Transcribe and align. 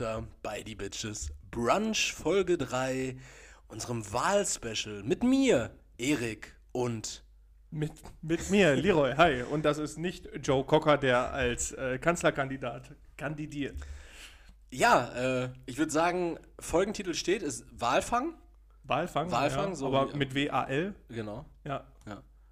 Futter 0.00 0.24
bei 0.42 0.62
die 0.62 0.74
Bitches. 0.74 1.30
Brunch 1.50 2.14
Folge 2.14 2.56
3, 2.56 3.16
unserem 3.68 4.10
Wahlspecial 4.10 5.02
mit 5.02 5.22
mir, 5.22 5.72
Erik 5.98 6.56
und 6.72 7.22
Mit, 7.70 7.92
mit 8.22 8.48
mir, 8.48 8.76
Leroy, 8.76 9.12
hi. 9.14 9.42
Und 9.42 9.66
das 9.66 9.76
ist 9.76 9.98
nicht 9.98 10.26
Joe 10.42 10.64
Cocker, 10.64 10.96
der 10.96 11.34
als 11.34 11.72
äh, 11.72 11.98
Kanzlerkandidat 11.98 12.92
kandidiert. 13.18 13.76
ja, 14.70 15.42
äh, 15.44 15.50
ich 15.66 15.76
würde 15.76 15.92
sagen, 15.92 16.38
Folgentitel 16.58 17.12
steht 17.12 17.42
ist 17.42 17.66
Walfang. 17.78 18.32
Walfang. 18.84 19.30
Walfang, 19.30 19.68
ja, 19.70 19.74
so 19.74 19.86
aber 19.88 20.16
mit 20.16 20.34
W-A-L. 20.34 20.94
Genau. 21.10 21.44
Ja. 21.64 21.84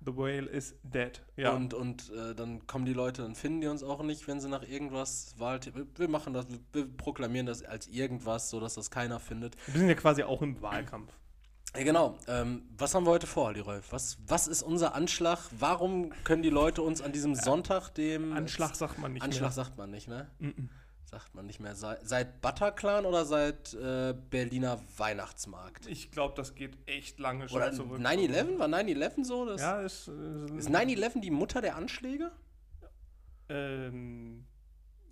The 0.09 0.17
whale 0.17 0.47
is 0.47 0.75
dead. 0.83 1.21
Ja. 1.37 1.53
Und, 1.53 1.75
und 1.75 2.11
äh, 2.11 2.35
dann 2.35 2.67
kommen 2.67 2.87
die 2.87 2.95
Leute, 2.95 3.23
dann 3.23 3.35
finden 3.35 3.61
die 3.61 3.67
uns 3.67 3.83
auch 3.83 4.03
nicht, 4.03 4.27
wenn 4.27 4.41
sie 4.41 4.49
nach 4.49 4.67
irgendwas 4.67 5.35
Wahl. 5.37 5.61
Wir, 5.97 6.09
machen 6.09 6.33
das, 6.33 6.47
wir, 6.73 6.89
proklamieren 6.97 7.45
das 7.45 7.63
als 7.63 7.89
irgendwas, 7.89 8.49
sodass 8.49 8.75
das 8.75 8.91
keiner 8.91 9.21
findet. 9.21 9.57
wir 9.67 9.79
sind 9.79 9.89
ja 9.89 9.95
quasi 9.95 10.23
auch 10.23 10.41
im 10.41 10.63
Wahlkampf. 10.63 11.13
Ja, 11.77 11.83
genau. 11.83 12.17
Ähm, 12.27 12.63
was 12.79 12.95
haben 12.95 13.05
wir 13.05 13.11
heute 13.11 13.27
vor, 13.27 13.53
Leroy? 13.53 13.81
Was, 13.91 14.17
was 14.27 14.49
ist 14.49 14.63
unser 14.63 14.95
Anschlag? 14.95 15.41
Warum 15.59 16.11
können 16.25 16.43
die 16.43 16.49
Leute 16.49 16.81
uns 16.81 17.03
an 17.03 17.13
diesem 17.13 17.35
Sonntag, 17.35 17.91
dem. 17.91 18.33
Anschlag 18.33 18.75
sagt 18.77 18.99
man 18.99 19.13
nicht 19.13 19.23
Anschlag 19.23 19.51
mehr. 19.51 19.53
sagt 19.53 19.77
man 19.77 19.91
nicht, 19.91 20.09
ne? 20.09 20.31
Mhm. 20.39 20.71
Sagt 21.11 21.35
man 21.35 21.47
nicht 21.47 21.59
mehr. 21.59 21.75
Seit, 21.75 22.07
seit 22.07 22.43
Bataclan 22.43 23.07
oder 23.07 23.25
seit 23.25 23.73
äh, 23.73 24.15
Berliner 24.29 24.79
Weihnachtsmarkt? 24.99 25.87
Ich 25.87 26.11
glaube, 26.11 26.35
das 26.37 26.55
geht 26.55 26.77
echt 26.85 27.19
lange 27.19 27.49
schon 27.49 27.57
Oder 27.57 27.73
zurück. 27.73 27.99
9-11? 27.99 28.59
War 28.59 28.69
9-11 28.69 29.25
so? 29.25 29.47
Das 29.47 29.59
Ja, 29.59 29.81
ist, 29.81 30.09
äh, 30.09 30.57
Ist 30.59 30.69
9-11 30.69 31.21
die 31.23 31.31
Mutter 31.31 31.63
der 31.63 31.77
Anschläge? 31.77 32.31
ähm, 33.49 34.45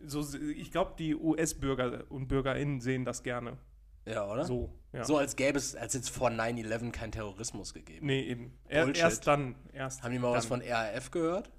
so, 0.05 0.23
ich 0.35 0.70
glaube, 0.70 0.93
die 0.98 1.15
US-Bürger 1.15 2.05
und 2.11 2.29
BürgerInnen 2.29 2.83
sehen 2.83 3.07
das 3.07 3.23
gerne. 3.23 3.57
Ja, 4.05 4.31
oder? 4.31 4.45
So, 4.45 4.70
ja. 4.92 5.03
So 5.03 5.17
als 5.17 5.35
gäbe 5.35 5.57
es, 5.57 5.75
als 5.75 5.95
jetzt 5.95 6.11
vor 6.11 6.29
9-11 6.29 6.92
kein 6.92 7.11
Terrorismus 7.11 7.73
gegeben. 7.73 8.07
Nee, 8.07 8.20
eben. 8.20 8.59
Er, 8.69 8.95
erst 8.95 9.27
dann. 9.27 9.55
Erst 9.73 10.03
Haben 10.03 10.13
die 10.13 10.19
mal 10.19 10.33
was 10.33 10.47
dann. 10.47 10.61
von 10.61 10.69
RAF 10.70 11.11
gehört? 11.11 11.51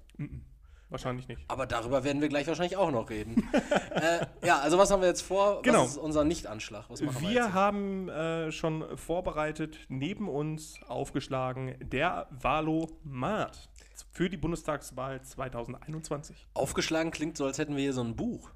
Wahrscheinlich 0.90 1.28
nicht. 1.28 1.42
Aber 1.48 1.66
darüber 1.66 2.02
werden 2.02 2.22
wir 2.22 2.28
gleich 2.28 2.46
wahrscheinlich 2.46 2.76
auch 2.76 2.90
noch 2.90 3.10
reden. 3.10 3.46
äh, 3.94 4.24
ja, 4.46 4.58
also 4.58 4.78
was 4.78 4.90
haben 4.90 5.02
wir 5.02 5.08
jetzt 5.08 5.20
vor? 5.20 5.60
Genau. 5.62 5.82
Was 5.82 5.92
ist 5.92 5.96
unser 5.98 6.24
Nicht-Anschlag? 6.24 6.86
Was 6.88 7.02
machen 7.02 7.20
wir, 7.20 7.28
Wir 7.28 7.44
jetzt? 7.44 7.52
haben 7.52 8.08
äh, 8.08 8.50
schon 8.52 8.96
vorbereitet, 8.96 9.78
neben 9.88 10.28
uns 10.28 10.80
aufgeschlagen, 10.88 11.74
der 11.80 12.26
Valomat 12.30 13.68
für 14.12 14.30
die 14.30 14.38
Bundestagswahl 14.38 15.20
2021. 15.22 16.48
Aufgeschlagen 16.54 17.10
klingt 17.10 17.36
so, 17.36 17.44
als 17.44 17.58
hätten 17.58 17.76
wir 17.76 17.82
hier 17.82 17.92
so 17.92 18.02
ein 18.02 18.16
Buch. 18.16 18.50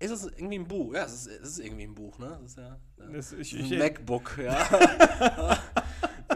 Ist 0.00 0.10
es 0.12 0.26
irgendwie 0.26 0.58
ein 0.58 0.68
Buch? 0.68 0.94
Ja, 0.94 1.04
es 1.04 1.12
ist, 1.12 1.26
es 1.26 1.48
ist 1.48 1.58
irgendwie 1.58 1.84
ein 1.84 1.94
Buch, 1.94 2.18
ne? 2.18 2.38
Das 2.40 2.52
ist 2.52 2.58
ja, 2.58 2.78
ja. 2.98 3.06
Das, 3.12 3.32
ich, 3.32 3.52
ist 3.52 3.66
ich, 3.66 3.72
ein 3.72 3.78
MacBook, 3.78 4.38
ja. 4.38 5.58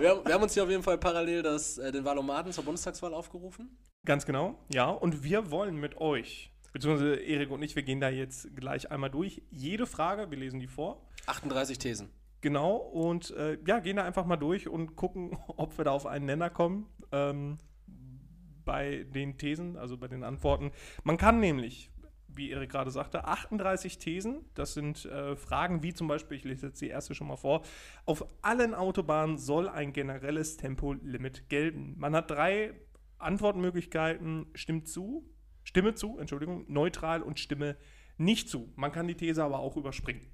wir, 0.03 0.11
haben, 0.11 0.27
wir 0.27 0.35
haben 0.35 0.43
uns 0.43 0.55
hier 0.55 0.65
auf 0.65 0.71
jeden 0.71 0.83
Fall 0.83 0.99
parallel 0.99 1.43
das, 1.43 1.79
äh, 1.79 1.93
den 1.93 2.05
Valomaten 2.05 2.53
zur 2.53 2.65
Bundestagswahl 2.65 3.15
aufgerufen. 3.15 3.79
ganz 4.05 4.27
genau, 4.27 4.59
ja. 4.73 4.91
Und 4.91 5.23
wir 5.23 5.51
wollen 5.51 5.77
mit 5.77 5.97
euch, 5.99 6.53
beziehungsweise 6.73 7.15
Erik 7.17 7.51
und 7.51 7.63
ich, 7.63 7.77
wir 7.77 7.83
gehen 7.85 8.01
da 8.01 8.09
jetzt 8.09 8.55
gleich 8.57 8.91
einmal 8.91 9.11
durch. 9.11 9.43
Jede 9.51 9.87
Frage, 9.87 10.31
wir 10.31 10.39
lesen 10.39 10.59
die 10.61 10.67
vor. 10.67 11.07
38 11.27 11.79
Thesen. 11.79 12.11
Genau, 12.41 12.75
und 12.77 13.31
äh, 13.31 13.57
ja, 13.65 13.79
gehen 13.79 13.97
da 13.97 14.05
einfach 14.05 14.27
mal 14.27 14.37
durch 14.37 14.69
und 14.69 14.97
gucken, 14.97 15.39
ob 15.57 15.79
wir 15.79 15.85
da 15.85 15.93
auf 15.93 16.07
einen 16.07 16.27
Nenner 16.27 16.51
kommen 16.51 16.89
ähm, 17.13 17.59
bei 18.65 19.07
den 19.15 19.39
Thesen, 19.39 19.77
also 19.77 19.97
bei 19.97 20.09
den 20.09 20.25
Antworten. 20.25 20.73
Man 21.05 21.17
kann 21.17 21.39
nämlich, 21.39 21.92
wie 22.35 22.51
Erik 22.51 22.71
gerade 22.71 22.91
sagte, 22.91 23.25
38 23.25 23.99
Thesen, 23.99 24.45
das 24.55 24.75
sind 24.75 25.05
äh, 25.05 25.37
Fragen 25.37 25.83
wie 25.83 25.93
zum 25.95 26.09
Beispiel, 26.09 26.37
ich 26.37 26.45
lese 26.45 26.69
jetzt 26.69 26.81
die 26.81 26.89
erste 26.89 27.15
schon 27.15 27.29
mal 27.29 27.37
vor, 27.37 27.63
auf 28.07 28.25
allen 28.43 28.75
Autobahnen 28.75 29.39
soll 29.39 29.69
ein 29.69 29.93
generelles 29.93 30.57
Tempolimit 30.57 31.49
gelten. 31.49 31.95
Man 31.99 32.15
hat 32.15 32.31
drei 32.31 32.75
Antwortmöglichkeiten, 33.19 34.47
stimmt 34.55 34.89
zu, 34.89 35.29
Stimme 35.65 35.95
zu, 35.95 36.19
Entschuldigung, 36.19 36.65
neutral 36.69 37.23
und 37.23 37.39
Stimme 37.39 37.77
nicht 38.17 38.49
zu. 38.49 38.73
Man 38.77 38.93
kann 38.93 39.07
die 39.07 39.15
These 39.15 39.43
aber 39.43 39.59
auch 39.59 39.77
überspringen. 39.77 40.27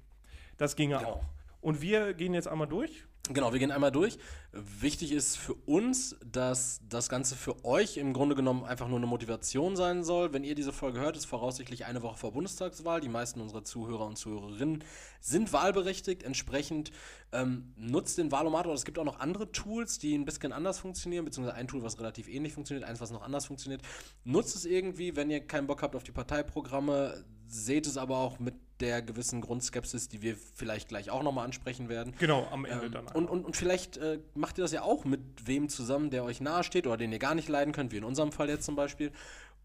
Das 0.57 0.75
ginge 0.75 0.97
Genau. 0.97 1.09
auch. 1.13 1.25
Und 1.61 1.81
wir 1.81 2.13
gehen 2.13 2.33
jetzt 2.33 2.47
einmal 2.47 2.67
durch. 2.67 3.05
Genau, 3.31 3.53
wir 3.53 3.59
gehen 3.59 3.69
einmal 3.69 3.91
durch. 3.91 4.17
Wichtig 4.51 5.11
ist 5.11 5.37
für 5.37 5.53
uns, 5.53 6.17
dass 6.25 6.81
das 6.89 7.09
Ganze 7.09 7.35
für 7.35 7.63
euch 7.63 7.97
im 7.97 8.11
Grunde 8.11 8.33
genommen 8.33 8.63
einfach 8.63 8.87
nur 8.87 8.97
eine 8.97 9.05
Motivation 9.05 9.75
sein 9.75 10.03
soll. 10.03 10.33
Wenn 10.33 10.43
ihr 10.43 10.55
diese 10.55 10.73
Folge 10.73 10.99
hört, 10.99 11.15
ist 11.15 11.25
voraussichtlich 11.25 11.85
eine 11.85 12.01
Woche 12.01 12.17
vor 12.17 12.31
Bundestagswahl. 12.31 13.01
Die 13.01 13.07
meisten 13.07 13.39
unserer 13.39 13.63
Zuhörer 13.63 14.07
und 14.07 14.17
Zuhörerinnen 14.17 14.83
sind 15.19 15.53
wahlberechtigt. 15.53 16.23
Entsprechend 16.23 16.89
ähm, 17.31 17.71
nutzt 17.77 18.17
den 18.17 18.31
Wahlomat. 18.31 18.65
Oder 18.65 18.73
es 18.73 18.83
gibt 18.83 18.97
auch 18.97 19.05
noch 19.05 19.19
andere 19.19 19.51
Tools, 19.51 19.99
die 19.99 20.17
ein 20.17 20.25
bisschen 20.25 20.51
anders 20.51 20.79
funktionieren, 20.79 21.23
beziehungsweise 21.23 21.55
ein 21.55 21.67
Tool, 21.67 21.83
was 21.83 21.99
relativ 21.99 22.27
ähnlich 22.29 22.53
funktioniert, 22.53 22.89
eins, 22.89 22.99
was 22.99 23.11
noch 23.11 23.21
anders 23.21 23.45
funktioniert. 23.45 23.83
Nutzt 24.23 24.55
es 24.55 24.65
irgendwie, 24.65 25.15
wenn 25.15 25.29
ihr 25.29 25.41
keinen 25.41 25.67
Bock 25.67 25.83
habt 25.83 25.95
auf 25.95 26.03
die 26.03 26.11
Parteiprogramme. 26.11 27.23
Seht 27.49 27.87
es 27.87 27.97
aber 27.97 28.17
auch 28.17 28.39
mit 28.39 28.53
der 28.79 29.01
gewissen 29.01 29.41
Grundskepsis, 29.41 30.07
die 30.07 30.21
wir 30.21 30.37
vielleicht 30.55 30.87
gleich 30.87 31.09
auch 31.09 31.23
nochmal 31.23 31.45
ansprechen 31.45 31.89
werden. 31.89 32.13
Genau, 32.19 32.47
am 32.51 32.65
Ende 32.65 32.85
Ähm, 32.85 32.91
dann. 32.91 33.07
und, 33.07 33.29
und, 33.29 33.43
und 33.43 33.55
vielleicht 33.57 33.97
äh, 33.97 34.19
macht 34.35 34.57
ihr 34.57 34.61
das 34.61 34.71
ja 34.71 34.83
auch 34.83 35.03
mit 35.03 35.21
wem 35.45 35.67
zusammen, 35.67 36.09
der 36.11 36.23
euch 36.23 36.39
nahesteht 36.41 36.87
oder 36.87 36.97
den 36.97 37.11
ihr 37.11 37.19
gar 37.19 37.35
nicht 37.35 37.49
leiden 37.49 37.73
könnt, 37.73 37.91
wie 37.91 37.97
in 37.97 38.03
unserem 38.03 38.31
Fall 38.31 38.49
jetzt 38.49 38.65
zum 38.65 38.75
Beispiel. 38.75 39.11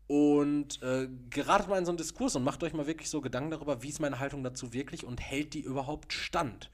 Und 0.07 0.83
äh, 0.83 1.09
geratet 1.31 1.69
mal 1.69 1.79
in 1.79 1.85
so 1.85 1.91
einen 1.91 1.99
Diskurs 1.99 2.37
und 2.37 2.45
macht 2.45 2.63
euch 2.63 2.75
mal 2.75 2.87
wirklich 2.87 3.09
so 3.09 3.21
Gedanken 3.21 3.51
darüber, 3.51 3.83
wie 3.83 3.89
ist 3.89 4.01
meine 4.01 4.19
Haltung 4.19 4.43
dazu 4.43 4.73
wirklich 4.73 5.05
und 5.05 5.21
hält 5.21 5.55
die 5.55 5.61
überhaupt 5.61 6.13
stand. 6.13 6.71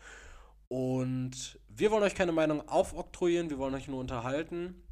Und 0.68 1.58
wir 1.68 1.90
wollen 1.90 2.02
euch 2.02 2.14
keine 2.14 2.32
Meinung 2.32 2.68
aufoktroyieren, 2.68 3.50
wir 3.50 3.58
wollen 3.58 3.74
euch 3.74 3.88
nur 3.88 4.00
unterhalten. 4.00 4.82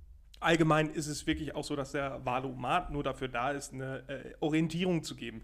Allgemein 0.41 0.91
ist 0.91 1.09
es 1.09 1.27
wirklich 1.27 1.55
auch 1.55 1.65
so, 1.65 1.75
dass 1.75 1.93
der 1.93 2.25
Valomat 2.25 2.93
nur 2.93 3.03
dafür 3.03 3.29
da 3.29 3.51
ist, 3.51 3.73
eine 3.73 4.09
äh, 4.09 4.35
Orientierung 4.41 5.03
zu 5.03 5.17
geben. 5.17 5.43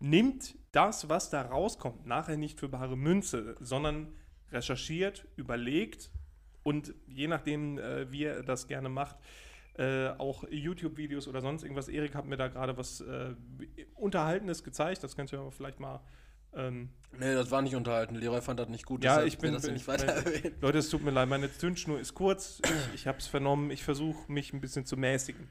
Nimmt 0.00 0.56
das, 0.72 1.08
was 1.08 1.30
da 1.30 1.42
rauskommt, 1.42 2.06
nachher 2.06 2.36
nicht 2.36 2.58
für 2.60 2.68
bare 2.68 2.96
Münze, 2.96 3.56
sondern 3.60 4.12
recherchiert, 4.52 5.26
überlegt 5.36 6.10
und 6.62 6.94
je 7.06 7.26
nachdem, 7.26 7.78
äh, 7.78 8.10
wie 8.12 8.20
ihr 8.22 8.42
das 8.42 8.66
gerne 8.68 8.88
macht, 8.88 9.16
äh, 9.76 10.08
auch 10.18 10.44
YouTube-Videos 10.50 11.28
oder 11.28 11.40
sonst 11.40 11.62
irgendwas. 11.62 11.88
Erik 11.88 12.14
hat 12.14 12.26
mir 12.26 12.36
da 12.36 12.48
gerade 12.48 12.76
was 12.76 13.00
äh, 13.00 13.34
Unterhaltenes 13.94 14.62
gezeigt, 14.64 15.02
das 15.04 15.16
kannst 15.16 15.32
du 15.32 15.36
ja 15.36 15.50
vielleicht 15.50 15.80
mal. 15.80 16.00
Ähm, 16.54 16.90
Nee, 17.18 17.34
das 17.34 17.50
war 17.50 17.62
nicht 17.62 17.74
unterhalten. 17.74 18.14
Leroy 18.16 18.40
fand 18.42 18.60
das 18.60 18.68
nicht 18.68 18.84
gut. 18.86 19.02
Ja, 19.04 19.22
ich 19.22 19.38
bin- 19.38 19.52
das 19.54 19.62
bin- 19.62 19.72
nicht 19.74 19.86
weiter 19.88 20.06
erwähnen. 20.06 20.54
Leute, 20.60 20.78
es 20.78 20.88
tut 20.90 21.02
mir 21.02 21.10
leid, 21.10 21.28
meine 21.28 21.50
Zündschnur 21.52 21.98
ist 22.00 22.14
kurz. 22.14 22.60
Ich, 22.64 22.94
ich 22.94 23.06
habe 23.06 23.18
es 23.18 23.26
vernommen, 23.26 23.70
ich 23.70 23.82
versuche 23.84 24.30
mich 24.30 24.52
ein 24.52 24.60
bisschen 24.60 24.84
zu 24.86 24.96
mäßigen. 24.96 25.48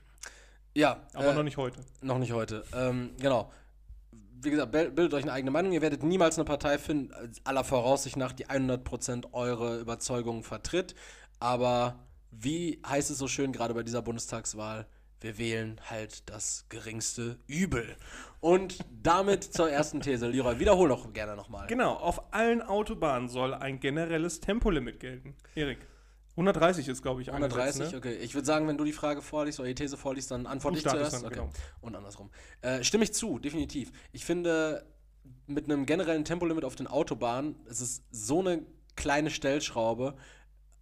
Ja, 0.76 1.02
Aber 1.14 1.32
äh, 1.32 1.36
noch 1.36 1.44
nicht 1.44 1.58
heute. 1.58 1.80
Noch 2.02 2.20
nicht 2.20 2.32
heute. 2.32 2.64
Ähm, 2.74 3.12
genau. 3.20 3.52
Wie 4.42 4.50
gesagt, 4.50 4.72
bildet 4.72 5.14
euch 5.14 5.24
eine 5.24 5.34
eigene 5.34 5.52
Meinung. 5.52 5.72
Ihr 5.72 5.82
werdet 5.82 6.04
niemals 6.04 6.38
eine 6.38 6.46
Partei 6.46 6.78
finden, 6.78 7.12
aller 7.44 7.64
Voraussicht 7.64 8.18
nach, 8.18 8.34
die 8.34 8.48
100% 8.48 9.34
eure 9.34 9.80
Überzeugungen 9.80 10.44
vertritt. 10.44 10.96
Aber 11.40 12.00
wie 12.32 12.82
heißt 12.88 13.12
es 13.12 13.18
so 13.18 13.28
schön, 13.28 13.52
gerade 13.52 13.74
bei 13.74 13.84
dieser 13.84 14.02
Bundestagswahl, 14.02 14.88
wir 15.20 15.38
wählen 15.38 15.82
halt 15.90 16.30
das 16.30 16.66
geringste 16.70 17.40
Übel. 17.48 17.96
Und 18.40 18.78
damit 19.02 19.44
zur 19.54 19.70
ersten 19.70 20.02
These. 20.02 20.28
Leroy, 20.28 20.60
wiederhol 20.60 20.90
doch 20.90 21.12
gerne 21.14 21.36
nochmal. 21.36 21.68
Genau, 21.68 21.94
auf 21.94 22.34
allen 22.34 22.62
Autobahnen 22.62 23.28
soll 23.28 23.54
ein 23.54 23.80
generelles 23.80 24.40
Tempolimit 24.40 25.00
gelten. 25.00 25.36
Erik. 25.56 25.80
130 26.38 26.88
ist, 26.88 27.02
glaube 27.02 27.22
ich, 27.22 27.32
130, 27.32 27.82
angesetzt, 27.82 27.92
ne? 27.94 27.98
okay. 27.98 28.16
Ich 28.24 28.36
würde 28.36 28.46
sagen, 28.46 28.68
wenn 28.68 28.78
du 28.78 28.84
die 28.84 28.94
Frage 28.94 29.22
vorliest 29.22 29.60
oder 29.60 29.68
die 29.70 29.76
These 29.76 29.98
vorliest, 29.98 30.30
dann 30.32 30.46
antworte 30.46 30.78
ich 30.78 30.84
zuerst. 30.84 31.14
dann, 31.14 31.26
okay. 31.26 31.34
genau. 31.36 31.50
Und 31.82 31.96
andersrum. 31.96 32.30
Äh, 32.62 32.84
stimme 32.84 33.04
ich 33.04 33.14
zu, 33.14 33.40
definitiv. 33.40 33.92
Ich 34.12 34.24
finde, 34.24 34.86
mit 35.48 35.66
einem 35.66 35.86
generellen 35.88 36.24
Tempolimit 36.26 36.64
auf 36.64 36.76
den 36.76 36.86
Autobahnen, 36.88 37.56
es 37.68 37.82
ist 37.82 38.04
so 38.12 38.40
eine 38.40 38.62
kleine 38.96 39.30
Stellschraube, 39.32 40.16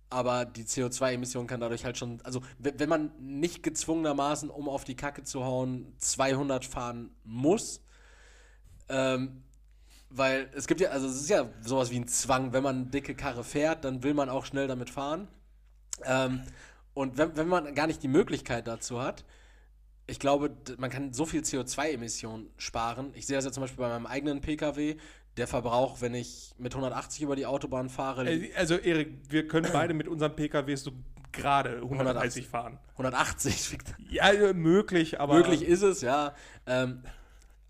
aber 0.09 0.45
die 0.45 0.65
CO2-Emission 0.65 1.47
kann 1.47 1.59
dadurch 1.61 1.85
halt 1.85 1.97
schon, 1.97 2.19
also 2.23 2.41
we- 2.59 2.73
wenn 2.77 2.89
man 2.89 3.11
nicht 3.19 3.63
gezwungenermaßen, 3.63 4.49
um 4.49 4.67
auf 4.69 4.83
die 4.83 4.95
Kacke 4.95 5.23
zu 5.23 5.43
hauen, 5.45 5.93
200 5.97 6.65
fahren 6.65 7.11
muss, 7.23 7.81
ähm, 8.89 9.41
weil 10.09 10.49
es 10.53 10.67
gibt 10.67 10.79
ja, 10.81 10.89
also 10.89 11.07
es 11.07 11.15
ist 11.21 11.29
ja 11.29 11.49
sowas 11.61 11.91
wie 11.91 11.97
ein 11.97 12.07
Zwang, 12.07 12.53
wenn 12.53 12.63
man 12.63 12.75
eine 12.75 12.85
dicke 12.87 13.15
Karre 13.15 13.43
fährt, 13.43 13.83
dann 13.83 14.03
will 14.03 14.13
man 14.13 14.29
auch 14.29 14.45
schnell 14.45 14.67
damit 14.67 14.89
fahren. 14.89 15.27
Ähm, 16.03 16.41
und 16.93 17.17
wenn, 17.17 17.35
wenn 17.37 17.47
man 17.47 17.73
gar 17.75 17.87
nicht 17.87 18.03
die 18.03 18.07
Möglichkeit 18.07 18.67
dazu 18.67 19.01
hat, 19.01 19.25
ich 20.07 20.19
glaube, 20.19 20.51
man 20.77 20.89
kann 20.89 21.13
so 21.13 21.25
viel 21.25 21.41
CO2-Emissionen 21.41 22.49
sparen. 22.57 23.11
Ich 23.15 23.25
sehe 23.25 23.35
das 23.35 23.45
ja 23.45 23.51
zum 23.51 23.61
Beispiel 23.61 23.79
bei 23.79 23.89
meinem 23.89 24.05
eigenen 24.05 24.41
Pkw. 24.41 24.97
Der 25.37 25.47
Verbrauch, 25.47 25.99
wenn 25.99 26.13
ich 26.13 26.53
mit 26.57 26.73
180 26.73 27.21
über 27.23 27.35
die 27.35 27.45
Autobahn 27.45 27.89
fahre, 27.89 28.29
Äh, 28.29 28.53
Also, 28.55 28.75
Erik, 28.75 29.09
wir 29.29 29.47
können 29.47 29.67
beide 29.73 29.93
mit 29.93 30.07
unseren 30.07 30.35
PKWs 30.35 30.83
so 30.83 30.91
gerade 31.33 31.77
130 31.81 32.47
fahren. 32.47 32.79
180 32.93 33.77
Ja, 34.09 34.29
äh, 34.29 34.53
möglich, 34.53 35.19
aber. 35.19 35.33
möglich 35.33 35.63
ist 35.63 35.81
es, 35.81 36.01
ja. 36.01 36.33
Ähm, 36.65 37.01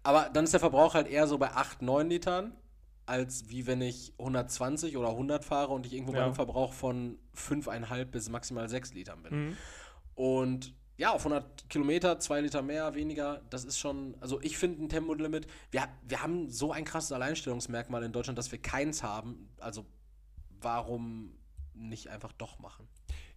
aber 0.03 0.29
dann 0.31 0.43
ist 0.43 0.53
der 0.53 0.59
Verbrauch 0.59 0.93
halt 0.93 1.07
eher 1.07 1.25
so 1.25 1.39
bei 1.39 1.51
8, 1.51 1.81
9 1.81 2.07
Litern. 2.09 2.53
Als 3.05 3.49
wie 3.49 3.67
wenn 3.67 3.81
ich 3.81 4.13
120 4.17 4.97
oder 4.97 5.09
100 5.09 5.43
fahre 5.45 5.71
und 5.73 5.85
ich 5.85 5.93
irgendwo 5.93 6.13
bei 6.13 6.19
Ja. 6.19 6.25
einem 6.25 6.35
Verbrauch 6.35 6.73
von 6.73 7.17
5,5 7.35 8.05
bis 8.05 8.29
maximal 8.29 8.67
6 8.67 8.93
Litern 8.93 9.21
bin. 9.23 9.47
Mhm. 9.47 9.57
Und 10.15 10.73
ja, 10.97 11.11
auf 11.11 11.25
100 11.25 11.69
Kilometer, 11.69 12.19
2 12.19 12.41
Liter 12.41 12.61
mehr, 12.61 12.95
weniger, 12.95 13.41
das 13.49 13.65
ist 13.65 13.77
schon, 13.79 14.15
also 14.21 14.39
ich 14.41 14.57
finde 14.57 14.83
ein 14.83 14.89
Tempolimit, 14.89 15.45
wir, 15.71 15.83
wir 16.07 16.23
haben 16.23 16.49
so 16.49 16.71
ein 16.71 16.85
krasses 16.85 17.11
Alleinstellungsmerkmal 17.11 18.01
in 18.03 18.13
Deutschland, 18.13 18.37
dass 18.39 18.51
wir 18.51 18.61
keins 18.61 19.03
haben. 19.03 19.49
Also 19.59 19.85
warum 20.61 21.35
nicht 21.73 22.07
einfach 22.07 22.31
doch 22.31 22.59
machen? 22.59 22.87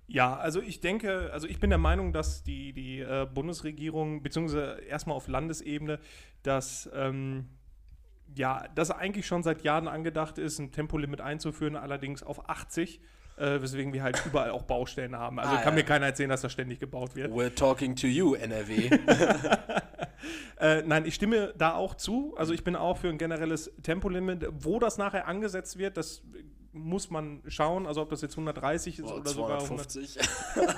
Ja, 0.06 0.36
also 0.36 0.62
ich 0.62 0.80
denke, 0.80 1.30
also 1.32 1.46
ich 1.46 1.60
bin 1.60 1.68
der 1.68 1.78
Meinung, 1.78 2.12
dass 2.14 2.42
die, 2.42 2.72
die 2.72 3.00
äh, 3.00 3.26
Bundesregierung, 3.26 4.22
beziehungsweise 4.22 4.80
erstmal 4.80 5.16
auf 5.16 5.28
Landesebene, 5.28 5.98
dass 6.42 6.88
ähm, 6.94 7.48
ja, 8.34 8.64
das 8.74 8.90
eigentlich 8.90 9.26
schon 9.26 9.42
seit 9.42 9.62
Jahren 9.62 9.88
angedacht 9.88 10.38
ist, 10.38 10.58
ein 10.58 10.72
Tempolimit 10.72 11.20
einzuführen, 11.20 11.76
allerdings 11.76 12.22
auf 12.22 12.48
80, 12.48 13.00
äh, 13.36 13.60
weswegen 13.60 13.92
wir 13.92 14.02
halt 14.02 14.22
überall 14.26 14.50
auch 14.50 14.62
Baustellen 14.62 15.16
haben. 15.16 15.38
Also 15.38 15.52
Ah, 15.54 15.58
kann 15.58 15.74
ja. 15.74 15.80
mir 15.80 15.84
keiner 15.84 16.06
erzählen, 16.06 16.30
dass 16.30 16.42
da 16.42 16.48
ständig 16.48 16.80
gebaut 16.80 17.14
wird. 17.16 17.32
We're 17.32 17.54
talking 17.54 17.96
to 17.96 18.06
you, 18.06 18.34
NRW. 18.34 18.90
Äh, 20.60 20.82
nein, 20.82 21.06
ich 21.06 21.14
stimme 21.14 21.54
da 21.56 21.74
auch 21.74 21.94
zu. 21.94 22.34
Also 22.36 22.52
ich 22.52 22.64
bin 22.64 22.74
auch 22.74 22.96
für 22.98 23.08
ein 23.08 23.18
generelles 23.18 23.70
Tempolimit. 23.84 24.44
Wo 24.50 24.80
das 24.80 24.98
nachher 24.98 25.28
angesetzt 25.28 25.78
wird, 25.78 25.96
das 25.96 26.24
muss 26.72 27.10
man 27.10 27.40
schauen. 27.46 27.86
Also 27.86 28.02
ob 28.02 28.10
das 28.10 28.22
jetzt 28.22 28.32
130 28.32 28.98
ist 28.98 29.04
Boah, 29.06 29.18
oder 29.20 29.30
sogar 29.30 29.62
100. 29.62 29.88
250. 29.88 30.18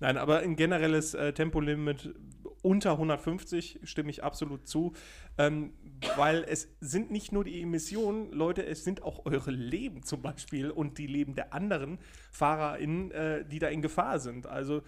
Nein, 0.00 0.16
aber 0.16 0.40
ein 0.40 0.56
generelles 0.56 1.14
äh, 1.14 1.32
Tempolimit 1.32 2.12
unter 2.62 2.92
150 2.92 3.80
stimme 3.84 4.10
ich 4.10 4.22
absolut 4.22 4.66
zu, 4.66 4.92
ähm, 5.38 5.72
weil 6.16 6.44
es 6.44 6.68
sind 6.80 7.10
nicht 7.10 7.32
nur 7.32 7.44
die 7.44 7.62
Emissionen, 7.62 8.30
Leute, 8.32 8.64
es 8.64 8.84
sind 8.84 9.02
auch 9.02 9.24
eure 9.24 9.50
Leben 9.50 10.02
zum 10.02 10.22
Beispiel 10.22 10.70
und 10.70 10.98
die 10.98 11.06
Leben 11.06 11.34
der 11.34 11.52
anderen 11.52 11.98
FahrerInnen, 12.30 13.10
äh, 13.10 13.44
die 13.44 13.58
da 13.58 13.68
in 13.68 13.82
Gefahr 13.82 14.18
sind. 14.18 14.46
Also 14.46 14.82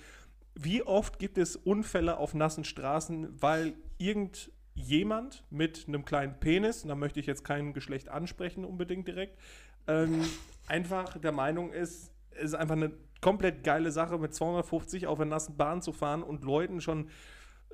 wie 0.55 0.83
oft 0.83 1.19
gibt 1.19 1.39
es 1.39 1.57
Unfälle 1.57 2.19
auf 2.19 2.35
nassen 2.35 2.65
Straßen, 2.65 3.41
weil 3.41 3.75
irgendjemand 3.99 5.45
mit 5.51 5.87
einem 5.89 6.05
kleinen 6.05 6.39
Penis, 6.41 6.83
da 6.83 6.95
möchte 6.95 7.21
ich 7.21 7.27
jetzt 7.27 7.45
kein 7.45 7.73
Geschlecht 7.73 8.09
ansprechen 8.09 8.65
unbedingt 8.65 9.09
direkt, 9.09 9.39
ähm, 9.87 10.21
einfach 10.67 11.19
der 11.19 11.33
Meinung 11.33 11.73
ist, 11.73 12.13
es 12.31 12.45
ist 12.45 12.55
einfach 12.55 12.77
eine 12.77 12.93
komplett 13.21 13.65
geile 13.65 13.91
Sache, 13.93 14.19
mit 14.19 14.35
250 14.35 15.07
auf 15.07 15.21
einer 15.21 15.31
nassen 15.31 15.57
Bahn 15.57 15.81
zu 15.81 15.93
fahren 15.93 16.23
und 16.23 16.45
Leuten 16.45 16.81
schon 16.81 17.09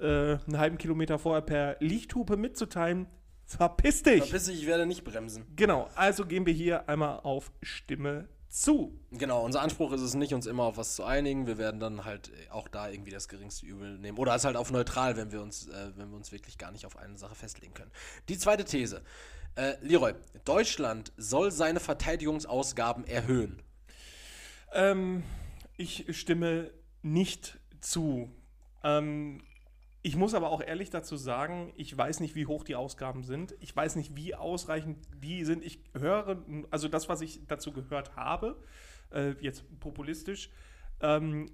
äh, 0.00 0.38
einen 0.46 0.58
halben 0.58 0.78
Kilometer 0.78 1.18
vorher 1.18 1.42
per 1.42 1.76
Lichthupe 1.80 2.36
mitzuteilen, 2.36 3.06
verpiss 3.44 4.02
dich! 4.02 4.24
Verpiss 4.24 4.44
dich, 4.44 4.62
ich 4.62 4.66
werde 4.66 4.86
nicht 4.86 5.04
bremsen. 5.04 5.44
Genau, 5.56 5.88
also 5.94 6.26
gehen 6.26 6.46
wir 6.46 6.52
hier 6.52 6.88
einmal 6.88 7.20
auf 7.20 7.50
Stimme 7.62 8.28
zu. 8.48 8.98
Genau, 9.10 9.44
unser 9.44 9.60
Anspruch 9.60 9.92
ist 9.92 10.00
es 10.00 10.14
nicht, 10.14 10.34
uns 10.34 10.46
immer 10.46 10.64
auf 10.64 10.76
was 10.76 10.94
zu 10.94 11.04
einigen. 11.04 11.46
Wir 11.46 11.58
werden 11.58 11.80
dann 11.80 12.04
halt 12.04 12.30
äh, 12.30 12.50
auch 12.50 12.68
da 12.68 12.88
irgendwie 12.88 13.10
das 13.10 13.28
geringste 13.28 13.66
Übel 13.66 13.98
nehmen. 13.98 14.18
Oder 14.18 14.34
es 14.34 14.44
halt 14.44 14.56
auf 14.56 14.70
neutral, 14.70 15.16
wenn 15.16 15.32
wir 15.32 15.42
uns, 15.42 15.68
äh, 15.68 15.92
wenn 15.96 16.10
wir 16.10 16.16
uns 16.16 16.32
wirklich 16.32 16.58
gar 16.58 16.72
nicht 16.72 16.86
auf 16.86 16.96
eine 16.96 17.18
Sache 17.18 17.34
festlegen 17.34 17.74
können. 17.74 17.90
Die 18.28 18.38
zweite 18.38 18.64
These. 18.64 19.02
Äh, 19.54 19.74
Leroy, 19.82 20.14
Deutschland 20.44 21.12
soll 21.16 21.50
seine 21.50 21.80
Verteidigungsausgaben 21.80 23.06
erhöhen. 23.06 23.62
Ähm, 24.72 25.24
ich 25.76 26.06
stimme 26.16 26.70
nicht 27.02 27.58
zu. 27.80 28.30
Ähm, 28.82 29.42
ich 30.08 30.16
muss 30.16 30.32
aber 30.32 30.48
auch 30.48 30.62
ehrlich 30.62 30.88
dazu 30.88 31.18
sagen, 31.18 31.70
ich 31.76 31.94
weiß 31.96 32.20
nicht, 32.20 32.34
wie 32.34 32.46
hoch 32.46 32.64
die 32.64 32.76
Ausgaben 32.76 33.24
sind. 33.24 33.54
Ich 33.60 33.76
weiß 33.76 33.94
nicht, 33.96 34.16
wie 34.16 34.34
ausreichend 34.34 35.06
die 35.22 35.44
sind. 35.44 35.62
Ich 35.62 35.80
höre, 35.92 36.42
also 36.70 36.88
das, 36.88 37.10
was 37.10 37.20
ich 37.20 37.46
dazu 37.46 37.74
gehört 37.74 38.16
habe, 38.16 38.58
äh, 39.12 39.32
jetzt 39.40 39.64
populistisch, 39.80 40.48
ähm, 41.00 41.50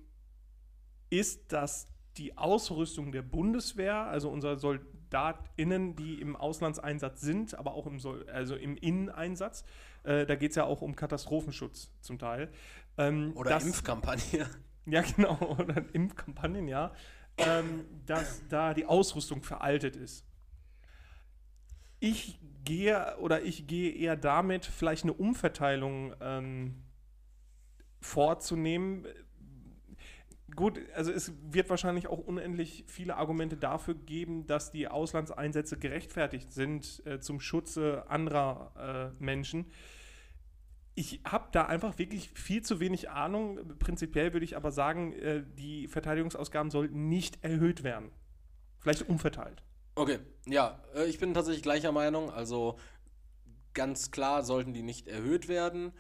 ist, 1.11 1.53
dass 1.53 1.89
die 2.17 2.39
Ausrüstung 2.39 3.11
der 3.11 3.23
Bundeswehr, 3.23 3.97
also 4.07 4.31
unserer 4.31 4.57
SoldatInnen, 4.57 5.97
die 5.97 6.21
im 6.21 6.37
Auslandseinsatz 6.37 7.23
sind, 7.23 7.59
aber 7.59 7.75
auch 7.75 7.89
im, 7.89 7.99
Sol 7.99 8.25
also 8.31 8.55
im 8.55 8.77
Inneneinsatz, 8.77 9.65
äh, 10.05 10.27
da 10.27 10.37
geht 10.37 10.51
es 10.51 10.57
ja 10.57 10.63
auch 10.63 10.81
um 10.81 10.95
Katastrophenschutz 10.95 11.91
zum 12.03 12.21
Teil. 12.21 12.53
Ähm, 12.99 13.33
Oder 13.35 13.51
dass- 13.51 13.67
Impfkampagne. 13.67 14.49
ja, 14.87 15.03
genau, 15.03 15.39
oder 15.59 15.85
Impfkampagnen, 15.93 16.69
ja, 16.69 16.93
ähm, 17.39 17.85
dass 18.07 18.43
da 18.49 18.75
die 18.75 18.87
Ausrüstung 18.87 19.43
veraltet 19.43 19.97
ist. 19.97 20.25
Ich 22.01 22.39
gehe 22.65 23.17
oder 23.19 23.43
ich 23.43 23.67
gehe 23.67 23.93
eher 23.93 24.17
damit, 24.17 24.65
vielleicht 24.65 25.05
eine 25.05 25.13
Umverteilung 25.13 26.15
ähm, 26.21 26.83
vorzunehmen. 28.01 29.07
Gut, 30.55 30.79
also 30.95 31.11
es 31.11 31.33
wird 31.51 31.69
wahrscheinlich 31.69 32.07
auch 32.07 32.19
unendlich 32.19 32.85
viele 32.87 33.17
Argumente 33.17 33.57
dafür 33.57 33.95
geben, 33.95 34.47
dass 34.47 34.71
die 34.71 34.87
Auslandseinsätze 34.87 35.79
gerechtfertigt 35.79 36.53
sind 36.53 37.05
äh, 37.07 37.19
zum 37.19 37.41
Schutze 37.41 38.05
anderer 38.09 39.13
äh, 39.19 39.23
Menschen. 39.25 39.67
Ich 40.97 41.21
habe 41.25 41.49
da 41.51 41.67
einfach 41.67 41.99
wirklich 41.99 42.31
viel 42.31 42.63
zu 42.63 42.79
wenig 42.79 43.11
Ahnung. 43.11 43.77
Prinzipiell 43.79 44.33
würde 44.33 44.45
ich 44.45 44.57
aber 44.57 44.71
sagen, 44.71 45.13
äh, 45.15 45.43
die 45.59 45.89
Verteidigungsausgaben 45.89 46.71
sollten 46.71 47.09
nicht 47.09 47.43
erhöht 47.43 47.83
werden. 47.83 48.11
Vielleicht 48.79 49.09
umverteilt. 49.09 49.63
Okay, 49.97 50.21
ja, 50.47 50.81
äh, 50.95 51.07
ich 51.07 51.19
bin 51.19 51.35
tatsächlich 51.35 51.63
gleicher 51.63 51.91
Meinung. 51.91 52.31
Also 52.31 52.79
ganz 53.73 54.11
klar 54.11 54.45
sollten 54.45 54.73
die 54.73 54.83
nicht 54.83 55.09
erhöht 55.09 55.49
werden. 55.49 55.93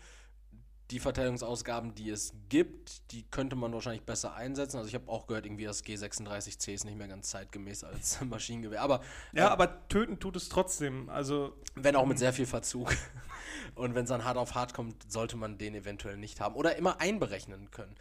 Die 0.90 0.98
Verteidigungsausgaben, 0.98 1.94
die 1.94 2.10
es 2.10 2.34
gibt, 2.48 3.10
die 3.12 3.22
könnte 3.30 3.56
man 3.56 3.72
wahrscheinlich 3.72 4.02
besser 4.02 4.34
einsetzen. 4.34 4.76
Also 4.76 4.88
ich 4.88 4.94
habe 4.94 5.08
auch 5.08 5.26
gehört, 5.26 5.46
irgendwie 5.46 5.64
das 5.64 5.84
G36C 5.84 6.72
ist 6.72 6.84
nicht 6.84 6.98
mehr 6.98 7.08
ganz 7.08 7.30
zeitgemäß 7.30 7.84
als 7.84 8.20
Maschinengewehr. 8.24 8.82
Aber 8.82 9.00
Ja, 9.32 9.46
äh, 9.46 9.50
aber 9.50 9.88
töten 9.88 10.20
tut 10.20 10.36
es 10.36 10.48
trotzdem. 10.48 11.08
Also, 11.08 11.56
wenn 11.74 11.96
auch 11.96 12.06
mit 12.06 12.18
sehr 12.18 12.32
viel 12.32 12.46
Verzug. 12.46 12.94
Und 13.74 13.94
wenn 13.94 14.04
es 14.04 14.10
dann 14.10 14.24
hart 14.24 14.36
auf 14.36 14.54
hart 14.54 14.74
kommt, 14.74 15.10
sollte 15.10 15.36
man 15.36 15.58
den 15.58 15.74
eventuell 15.74 16.16
nicht 16.16 16.40
haben. 16.40 16.54
Oder 16.54 16.76
immer 16.76 17.00
einberechnen 17.00 17.70
können. 17.70 17.94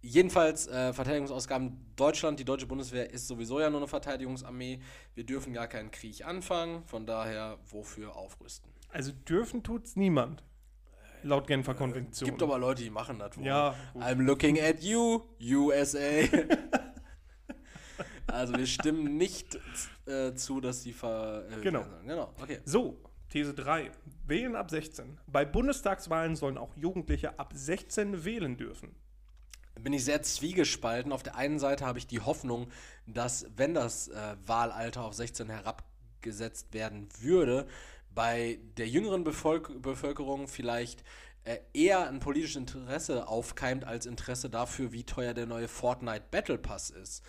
Jedenfalls, 0.00 0.66
äh, 0.66 0.92
Verteidigungsausgaben 0.92 1.92
Deutschland, 1.96 2.38
die 2.38 2.44
deutsche 2.44 2.66
Bundeswehr 2.66 3.10
ist 3.10 3.26
sowieso 3.26 3.60
ja 3.60 3.70
nur 3.70 3.80
eine 3.80 3.88
Verteidigungsarmee. 3.88 4.80
Wir 5.14 5.24
dürfen 5.24 5.52
gar 5.52 5.66
keinen 5.66 5.90
Krieg 5.90 6.26
anfangen. 6.26 6.84
Von 6.84 7.06
daher, 7.06 7.58
wofür 7.70 8.16
aufrüsten? 8.16 8.74
also 8.94 9.10
dürfen 9.12 9.62
tut 9.62 9.86
es 9.86 9.96
niemand. 9.96 10.44
Laut 11.24 11.46
Genfer 11.46 11.72
Es 11.72 11.78
Konvention. 11.78 12.28
gibt 12.30 12.42
aber 12.42 12.58
Leute, 12.58 12.82
die 12.82 12.90
machen 12.90 13.18
das 13.18 13.36
wohl. 13.36 13.44
Ja, 13.44 13.74
gut. 13.92 14.02
I'm 14.02 14.22
looking 14.22 14.60
at 14.60 14.82
you, 14.82 15.22
USA. 15.40 15.98
also 18.26 18.54
wir 18.56 18.66
stimmen 18.66 19.16
nicht 19.16 19.58
äh, 20.06 20.34
zu, 20.34 20.60
dass 20.60 20.82
die 20.82 20.92
ver... 20.92 21.44
Äh, 21.50 21.60
Genau. 21.62 21.84
Genau, 22.06 22.32
okay. 22.40 22.60
So, 22.64 22.98
These 23.30 23.54
3. 23.54 23.90
Wählen 24.26 24.54
ab 24.54 24.70
16. 24.70 25.18
Bei 25.26 25.44
Bundestagswahlen 25.44 26.36
sollen 26.36 26.56
auch 26.58 26.76
Jugendliche 26.76 27.38
ab 27.38 27.52
16 27.54 28.24
wählen 28.24 28.56
dürfen. 28.56 28.94
bin 29.80 29.92
ich 29.92 30.04
sehr 30.04 30.22
zwiegespalten. 30.22 31.10
Auf 31.12 31.22
der 31.22 31.36
einen 31.36 31.58
Seite 31.58 31.84
habe 31.84 31.98
ich 31.98 32.06
die 32.06 32.20
Hoffnung, 32.20 32.68
dass 33.06 33.46
wenn 33.56 33.74
das 33.74 34.08
äh, 34.08 34.36
Wahlalter 34.46 35.02
auf 35.04 35.14
16 35.14 35.48
herabgesetzt 35.50 36.72
werden 36.72 37.08
würde, 37.20 37.66
bei 38.14 38.58
der 38.76 38.88
jüngeren 38.88 39.24
Bevolk 39.24 39.82
Bevölkerung 39.82 40.48
vielleicht 40.48 41.04
äh, 41.44 41.58
eher 41.72 42.08
ein 42.08 42.20
politisches 42.20 42.56
Interesse 42.56 43.28
aufkeimt 43.28 43.84
als 43.84 44.06
Interesse 44.06 44.48
dafür, 44.48 44.92
wie 44.92 45.04
teuer 45.04 45.34
der 45.34 45.46
neue 45.46 45.68
Fortnite 45.68 46.24
Battle 46.30 46.58
Pass 46.58 46.90
ist. 46.90 47.22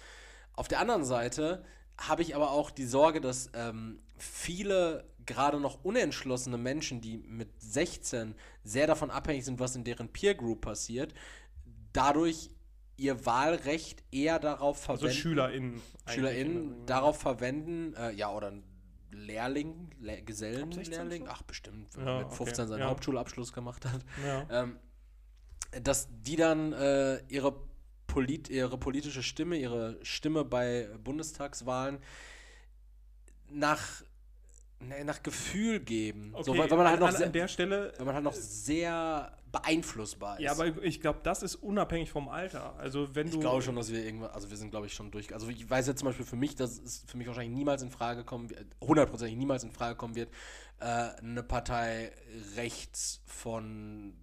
Auf 0.53 0.67
der 0.67 0.79
anderen 0.79 1.03
Seite 1.03 1.65
habe 1.97 2.21
ich 2.21 2.35
aber 2.35 2.51
auch 2.51 2.71
die 2.71 2.85
Sorge, 2.85 3.19
dass 3.21 3.49
ähm, 3.53 3.99
viele 4.17 5.05
gerade 5.25 5.59
noch 5.59 5.83
unentschlossene 5.83 6.57
Menschen, 6.57 7.01
die 7.01 7.17
mit 7.17 7.49
16 7.61 8.35
sehr 8.63 8.87
davon 8.87 9.09
abhängig 9.09 9.43
sind, 9.45 9.59
was 9.59 9.75
in 9.75 9.83
deren 9.83 10.09
Peer 10.09 10.35
Group 10.35 10.61
passiert, 10.61 11.13
dadurch 11.93 12.49
ihr 12.97 13.25
Wahlrecht 13.25 14.03
eher 14.11 14.39
darauf 14.39 14.87
Also 14.89 15.01
verwenden, 15.01 15.19
SchülerInnen. 15.21 15.81
der 16.07 16.13
SchülerInnen 16.13 16.69
Regel. 16.71 16.85
darauf 16.85 17.19
verwenden, 17.19 17.93
äh, 17.95 18.11
ja, 18.13 18.31
oder 18.31 18.53
Lehrling, 19.15 19.89
Le 19.99 20.13
Ab 20.13 20.17
16 20.17 20.25
Gesellenlehrling, 20.25 21.21
schon? 21.23 21.29
ach 21.31 21.41
bestimmt, 21.43 21.95
wenn 21.97 22.05
Ja, 22.05 22.19
er 22.19 22.25
mit 22.25 22.33
15 22.33 22.47
okay, 22.47 22.67
seinen 22.69 22.79
ja. 22.79 22.87
Hauptschulabschluss 22.87 23.53
gemacht 23.53 23.85
hat, 23.85 24.01
Ja. 24.25 24.47
ähm, 24.49 24.79
dass 25.81 26.07
die 26.21 26.35
dann 26.35 26.73
äh, 26.73 27.19
ihre, 27.27 27.55
Polit 28.07 28.49
ihre 28.49 28.77
politische 28.77 29.23
Stimme, 29.23 29.57
ihre 29.57 29.97
Stimme 30.03 30.45
bei 30.45 30.89
Bundestagswahlen 31.03 31.99
nach 33.49 34.03
Nee, 34.79 35.03
nach 35.03 35.23
Gefühl 35.23 35.79
geben. 35.79 36.31
Okay, 36.33 36.43
so, 36.43 36.57
weil, 36.57 36.69
weil 36.69 36.77
man 36.77 36.87
halt 36.87 37.01
an, 37.01 37.13
noch 37.13 37.21
an, 37.21 37.31
der 37.31 37.47
Stelle. 37.47 37.93
weil 37.97 38.05
man 38.05 38.15
halt 38.15 38.23
noch 38.23 38.33
sehr 38.33 39.31
beeinflussbar 39.51 40.37
ist. 40.37 40.43
Ja, 40.43 40.51
aber 40.51 40.83
ich 40.83 40.99
glaube, 40.99 41.19
das 41.23 41.41
ist 41.41 41.55
unabhängig 41.55 42.11
vom 42.11 42.27
Alter. 42.27 42.75
Also 42.77 43.15
wenn 43.15 43.27
ich 43.27 43.33
du. 43.33 43.39
glaube 43.39 43.61
schon, 43.61 43.75
dass 43.75 43.91
wir 43.91 44.03
irgendwann, 44.03 44.31
also 44.31 44.49
wir 44.49 44.57
sind, 44.57 44.71
glaube 44.71 44.87
ich, 44.87 44.93
schon 44.93 45.11
durch. 45.11 45.33
Also 45.33 45.47
ich 45.47 45.69
weiß 45.69 45.87
jetzt 45.87 45.99
zum 45.99 46.07
Beispiel 46.07 46.25
für 46.25 46.35
mich, 46.35 46.55
dass 46.55 46.77
es 46.77 47.03
für 47.07 47.17
mich 47.17 47.27
wahrscheinlich 47.27 47.55
niemals 47.55 47.81
in 47.81 47.89
Frage 47.89 48.25
kommen 48.25 48.49
wird, 48.49 48.65
hundertprozentig 48.81 49.37
niemals 49.37 49.63
in 49.63 49.71
Frage 49.71 49.95
kommen 49.95 50.15
wird, 50.15 50.29
äh, 50.79 50.85
eine 50.85 51.41
Partei 51.41 52.11
rechts 52.57 53.21
von 53.25 54.13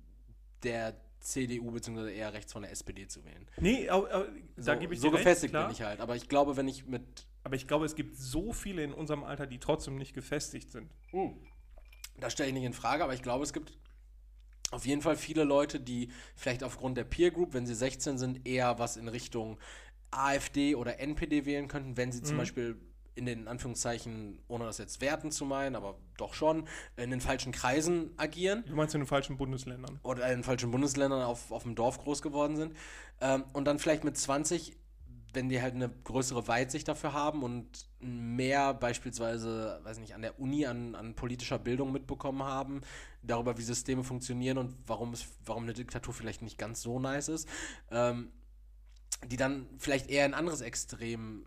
der 0.62 0.94
CDU 1.22 1.70
beziehungsweise 1.70 2.10
eher 2.10 2.32
rechts 2.32 2.52
von 2.52 2.62
der 2.62 2.70
SPD 2.72 3.06
zu 3.06 3.24
wählen. 3.24 3.46
Nee, 3.58 3.88
au- 3.90 4.06
au- 4.06 4.24
da 4.56 4.74
so, 4.74 4.78
gebe 4.80 4.94
ich 4.94 5.00
so 5.00 5.08
dir 5.08 5.14
recht, 5.14 5.24
gefestigt 5.24 5.52
klar. 5.52 5.66
bin 5.66 5.72
ich 5.74 5.82
halt. 5.82 6.00
Aber 6.00 6.16
ich 6.16 6.28
glaube, 6.28 6.56
wenn 6.56 6.68
ich 6.68 6.86
mit 6.86 7.02
Aber 7.44 7.56
ich 7.56 7.66
glaube, 7.66 7.84
es 7.86 7.94
gibt 7.94 8.16
so 8.16 8.52
viele 8.52 8.82
in 8.84 8.92
unserem 8.92 9.24
Alter, 9.24 9.46
die 9.46 9.58
trotzdem 9.58 9.96
nicht 9.96 10.14
gefestigt 10.14 10.70
sind. 10.70 10.90
Das 12.18 12.32
stelle 12.32 12.48
ich 12.48 12.54
nicht 12.54 12.64
in 12.64 12.72
Frage, 12.72 13.02
aber 13.04 13.14
ich 13.14 13.22
glaube, 13.22 13.42
es 13.44 13.52
gibt 13.52 13.78
auf 14.70 14.86
jeden 14.86 15.02
Fall 15.02 15.16
viele 15.16 15.44
Leute, 15.44 15.80
die 15.80 16.10
vielleicht 16.36 16.62
aufgrund 16.64 16.96
der 16.96 17.04
Peer 17.04 17.30
Group, 17.30 17.52
wenn 17.52 17.66
sie 17.66 17.74
16 17.74 18.16
sind, 18.18 18.46
eher 18.46 18.78
was 18.78 18.96
in 18.96 19.08
Richtung 19.08 19.58
AfD 20.10 20.74
oder 20.74 20.98
NPD 21.00 21.44
wählen 21.46 21.68
könnten, 21.68 21.96
wenn 21.96 22.12
sie 22.12 22.22
zum 22.22 22.36
Beispiel 22.36 22.76
in 23.14 23.26
den 23.26 23.48
Anführungszeichen, 23.48 24.40
ohne 24.48 24.64
das 24.64 24.78
jetzt 24.78 25.00
werten 25.00 25.30
zu 25.30 25.44
meinen, 25.44 25.76
aber 25.76 25.96
doch 26.16 26.34
schon, 26.34 26.66
in 26.96 27.10
den 27.10 27.20
falschen 27.20 27.52
Kreisen 27.52 28.12
agieren 28.16 28.64
Du 28.66 28.74
meinst 28.74 28.94
in 28.94 29.00
den 29.00 29.06
falschen 29.06 29.36
Bundesländern. 29.36 29.98
oder 30.02 30.32
in 30.32 30.42
falschen 30.42 30.70
Bundesländern 30.70 31.22
auf, 31.22 31.52
auf 31.52 31.64
dem 31.64 31.74
Dorf 31.74 31.98
groß 31.98 32.22
geworden 32.22 32.56
sind. 32.56 32.76
Ähm, 33.20 33.44
und 33.52 33.66
dann 33.66 33.78
vielleicht 33.78 34.04
mit 34.04 34.16
20, 34.16 34.76
wenn 35.34 35.48
die 35.48 35.60
halt 35.60 35.74
eine 35.74 35.90
größere 35.90 36.48
Weitsicht 36.48 36.88
dafür 36.88 37.12
haben 37.12 37.42
und 37.42 37.88
mehr 38.00 38.74
beispielsweise, 38.74 39.80
weiß 39.82 39.98
nicht, 39.98 40.14
an 40.14 40.22
der 40.22 40.40
Uni 40.40 40.66
an, 40.66 40.94
an 40.94 41.14
politischer 41.14 41.58
Bildung 41.58 41.92
mitbekommen 41.92 42.42
haben, 42.42 42.80
darüber, 43.22 43.58
wie 43.58 43.62
Systeme 43.62 44.04
funktionieren 44.04 44.58
und 44.58 44.74
warum, 44.86 45.12
es, 45.12 45.26
warum 45.44 45.64
eine 45.64 45.74
Diktatur 45.74 46.14
vielleicht 46.14 46.42
nicht 46.42 46.58
ganz 46.58 46.82
so 46.82 46.98
nice 46.98 47.28
ist, 47.28 47.48
ähm, 47.90 48.32
die 49.26 49.36
dann 49.36 49.68
vielleicht 49.78 50.10
eher 50.10 50.24
ein 50.24 50.34
anderes 50.34 50.62
Extrem 50.62 51.46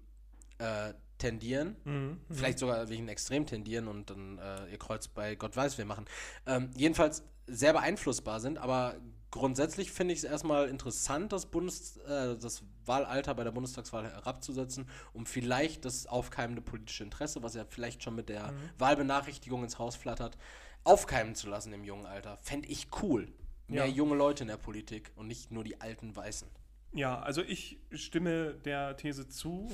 äh, 0.60 0.94
tendieren, 1.18 1.76
Mhm. 1.86 2.20
vielleicht 2.32 2.60
sogar 2.60 2.90
wegen 2.90 3.08
Extrem 3.08 3.46
tendieren 3.46 3.88
und 3.88 4.10
dann 4.10 4.38
äh, 4.38 4.68
ihr 4.72 4.78
Kreuz 4.78 5.08
bei 5.08 5.36
Gott 5.36 5.56
weiß 5.56 5.78
wir 5.78 5.86
machen. 5.86 6.06
Ähm, 6.46 6.72
jedenfalls 6.76 7.24
sehr 7.48 7.74
beeinflussbar 7.74 8.40
sind, 8.40 8.58
aber 8.58 8.96
grundsätzlich 9.32 9.92
finde 9.92 10.14
ich 10.14 10.20
es 10.20 10.24
erstmal 10.26 10.68
interessant, 10.68 11.32
das, 11.32 11.46
Bundes, 11.46 11.98
äh, 11.98 12.38
das 12.38 12.64
Wahlalter 12.86 13.34
bei 13.36 13.44
der 13.44 13.52
Bundestagswahl 13.52 14.06
herabzusetzen, 14.06 14.88
um 15.14 15.26
vielleicht 15.26 15.86
das 15.86 16.06
aufkeimende 16.08 16.62
politische 16.62 17.04
Interesse, 17.04 17.44
was 17.44 17.54
ja 17.54 17.66
vielleicht 17.68 18.02
schon 18.04 18.16
mit 18.16 18.30
der 18.30 18.54
Wahlbenachrichtigung 18.78 19.64
ins 19.64 19.78
Haus 19.80 19.96
flattert, 19.96 20.38
aufkeimen 20.84 21.36
zu 21.36 21.48
lassen 21.50 21.74
im 21.74 21.84
jungen 21.84 22.06
Alter. 22.06 22.38
Fände 22.38 22.68
ich 22.70 22.88
cool. 23.02 23.32
Mehr 23.68 23.86
Ja. 23.88 23.92
junge 23.92 24.16
Leute 24.16 24.44
in 24.44 24.48
der 24.48 24.58
Politik 24.58 25.12
und 25.16 25.28
nicht 25.28 25.52
nur 25.52 25.64
die 25.64 25.82
alten 25.82 26.16
Weißen. 26.16 26.48
Ja, 26.96 27.20
also 27.20 27.44
ich 27.44 27.78
stimme 27.92 28.54
der 28.64 28.96
These 28.96 29.28
zu, 29.28 29.70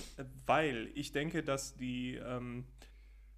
weil 0.47 0.89
ich 0.95 1.11
denke, 1.11 1.43
dass 1.43 1.75
die, 1.75 2.15
ähm, 2.15 2.65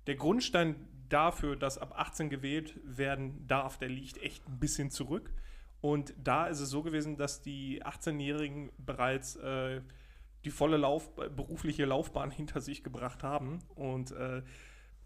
der 0.08 0.16
Grundstein 0.16 0.88
dafür, 1.10 1.58
dass 1.58 1.78
ab 1.78 1.94
18 1.98 2.30
gewählt 2.30 2.80
werden 2.86 3.46
darf, 3.46 3.78
der 3.78 3.90
liegt 3.90 4.24
echt 4.24 4.48
ein 4.48 4.58
bisschen 4.58 4.90
zurück. 4.90 5.34
Und 5.82 6.14
da 6.18 6.48
ist 6.48 6.62
es 6.62 6.70
so 6.70 6.82
gewesen, 6.82 7.18
dass 7.18 7.42
die 7.42 7.84
18-Jährigen 7.84 8.72
bereits 8.78 9.36
äh, 9.36 9.82
die 10.46 10.52
volle 10.52 10.78
Lauf 10.78 11.14
berufliche 11.14 11.84
Laufbahn 11.84 12.32
hinter 12.32 12.62
sich 12.62 12.86
gebracht 12.86 13.22
haben 13.22 13.60
und 13.76 14.12
äh, 14.12 14.44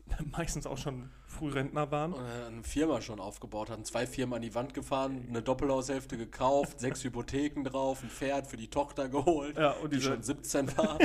meistens 0.31 0.65
auch 0.65 0.77
schon 0.77 1.09
Frührentner 1.25 1.91
waren. 1.91 2.13
Und 2.13 2.23
eine 2.23 2.63
Firma 2.63 3.01
schon 3.01 3.19
aufgebaut 3.19 3.69
hat, 3.69 3.85
zwei 3.85 4.07
Firmen 4.07 4.35
an 4.35 4.41
die 4.41 4.55
Wand 4.55 4.73
gefahren, 4.73 5.25
eine 5.29 5.41
Doppelhaushälfte 5.41 6.17
gekauft, 6.17 6.79
sechs 6.79 7.03
Hypotheken 7.03 7.63
drauf, 7.63 8.03
ein 8.03 8.09
Pferd 8.09 8.47
für 8.47 8.57
die 8.57 8.69
Tochter 8.69 9.09
geholt, 9.09 9.57
Ja, 9.57 9.71
und 9.71 9.93
die 9.93 10.01
schon 10.01 10.21
17 10.21 10.77
war. 10.77 10.97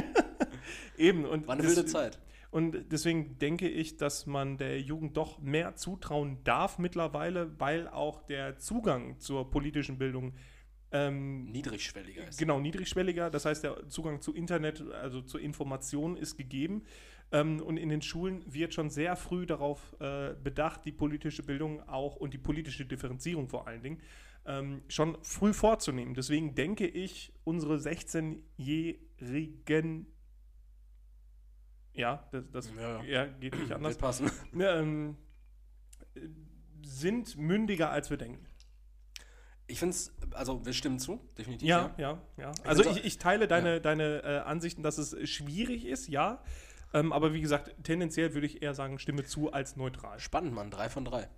Eben. 0.96 1.24
Und 1.24 1.46
War 1.46 1.54
eine 1.54 1.64
wilde 1.64 1.86
Zeit. 1.86 2.18
Und 2.50 2.92
deswegen 2.92 3.38
denke 3.38 3.66
ich, 3.66 3.96
dass 3.96 4.26
man 4.26 4.58
der 4.58 4.78
Jugend 4.78 5.16
doch 5.16 5.38
mehr 5.38 5.74
zutrauen 5.74 6.36
darf 6.44 6.78
mittlerweile, 6.78 7.58
weil 7.58 7.88
auch 7.88 8.20
der 8.26 8.58
Zugang 8.58 9.18
zur 9.20 9.50
politischen 9.50 9.96
Bildung 9.96 10.34
ähm, 10.92 11.44
Niedrigschwelliger 11.46 12.28
ist. 12.28 12.38
genau 12.38 12.60
niedrigschwelliger, 12.60 13.30
das 13.30 13.46
heißt 13.46 13.64
der 13.64 13.88
Zugang 13.88 14.20
zu 14.20 14.34
Internet, 14.34 14.82
also 14.92 15.22
zur 15.22 15.40
Information 15.40 16.18
ist 16.18 16.36
gegeben. 16.36 16.84
Ähm, 17.32 17.60
und 17.60 17.76
in 17.78 17.88
den 17.88 18.02
Schulen 18.02 18.42
wird 18.46 18.74
schon 18.74 18.90
sehr 18.90 19.16
früh 19.16 19.46
darauf 19.46 19.96
äh, 20.00 20.34
bedacht, 20.42 20.84
die 20.84 20.92
politische 20.92 21.42
Bildung 21.42 21.86
auch 21.88 22.16
und 22.16 22.34
die 22.34 22.38
politische 22.38 22.84
Differenzierung 22.84 23.48
vor 23.48 23.66
allen 23.66 23.82
Dingen 23.82 24.00
ähm, 24.44 24.82
schon 24.88 25.16
früh 25.22 25.52
vorzunehmen. 25.52 26.14
Deswegen 26.14 26.54
denke 26.54 26.86
ich, 26.86 27.32
unsere 27.44 27.76
16-jährigen 27.76 30.06
ja, 31.94 32.26
das, 32.32 32.44
das 32.50 32.72
Ja. 32.74 33.02
ja, 33.04 33.26
geht 33.26 33.54
nicht 33.58 33.70
anders. 33.72 33.98
Passen. 33.98 34.30
Ja, 34.54 34.76
ähm, 34.80 35.16
äh, 36.14 36.20
sind 36.82 37.36
mündiger, 37.36 37.90
als 37.90 38.10
wir 38.10 38.16
denken. 38.16 38.46
Ich 39.66 39.78
finde 39.78 39.94
es, 39.94 40.12
also 40.32 40.64
wir 40.64 40.72
stimmen 40.72 40.98
zu, 40.98 41.20
definitiv. 41.38 41.68
Ja, 41.68 41.94
ja, 41.98 42.20
ja. 42.36 42.52
Also 42.64 42.82
find's 42.82 42.98
ich, 42.98 43.04
ich 43.04 43.18
teile 43.18 43.46
deine, 43.46 43.74
Ja. 43.74 43.80
deine 43.80 44.22
äh, 44.24 44.38
Ansichten, 44.38 44.82
dass 44.82 44.98
es 44.98 45.16
schwierig 45.28 45.86
ist, 45.86 46.08
ja. 46.08 46.42
Ähm, 46.94 47.12
aber 47.12 47.32
wie 47.32 47.40
gesagt, 47.40 47.74
tendenziell 47.84 48.34
würde 48.34 48.46
ich 48.46 48.62
eher 48.62 48.74
sagen, 48.74 48.98
stimme 48.98 49.24
zu 49.24 49.52
als 49.52 49.76
neutral. 49.76 50.20
Spannend, 50.20 50.54
Mann, 50.54 50.70
drei 50.70 50.88
von 50.88 51.04
drei. 51.04 51.28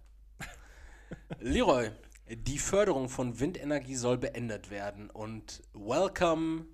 Leroy, 1.41 1.91
die 2.29 2.59
Förderung 2.59 3.09
von 3.09 3.39
Windenergie 3.39 3.95
soll 3.95 4.19
beendet 4.19 4.71
werden 4.71 5.11
und 5.11 5.63
welcome 5.75 6.67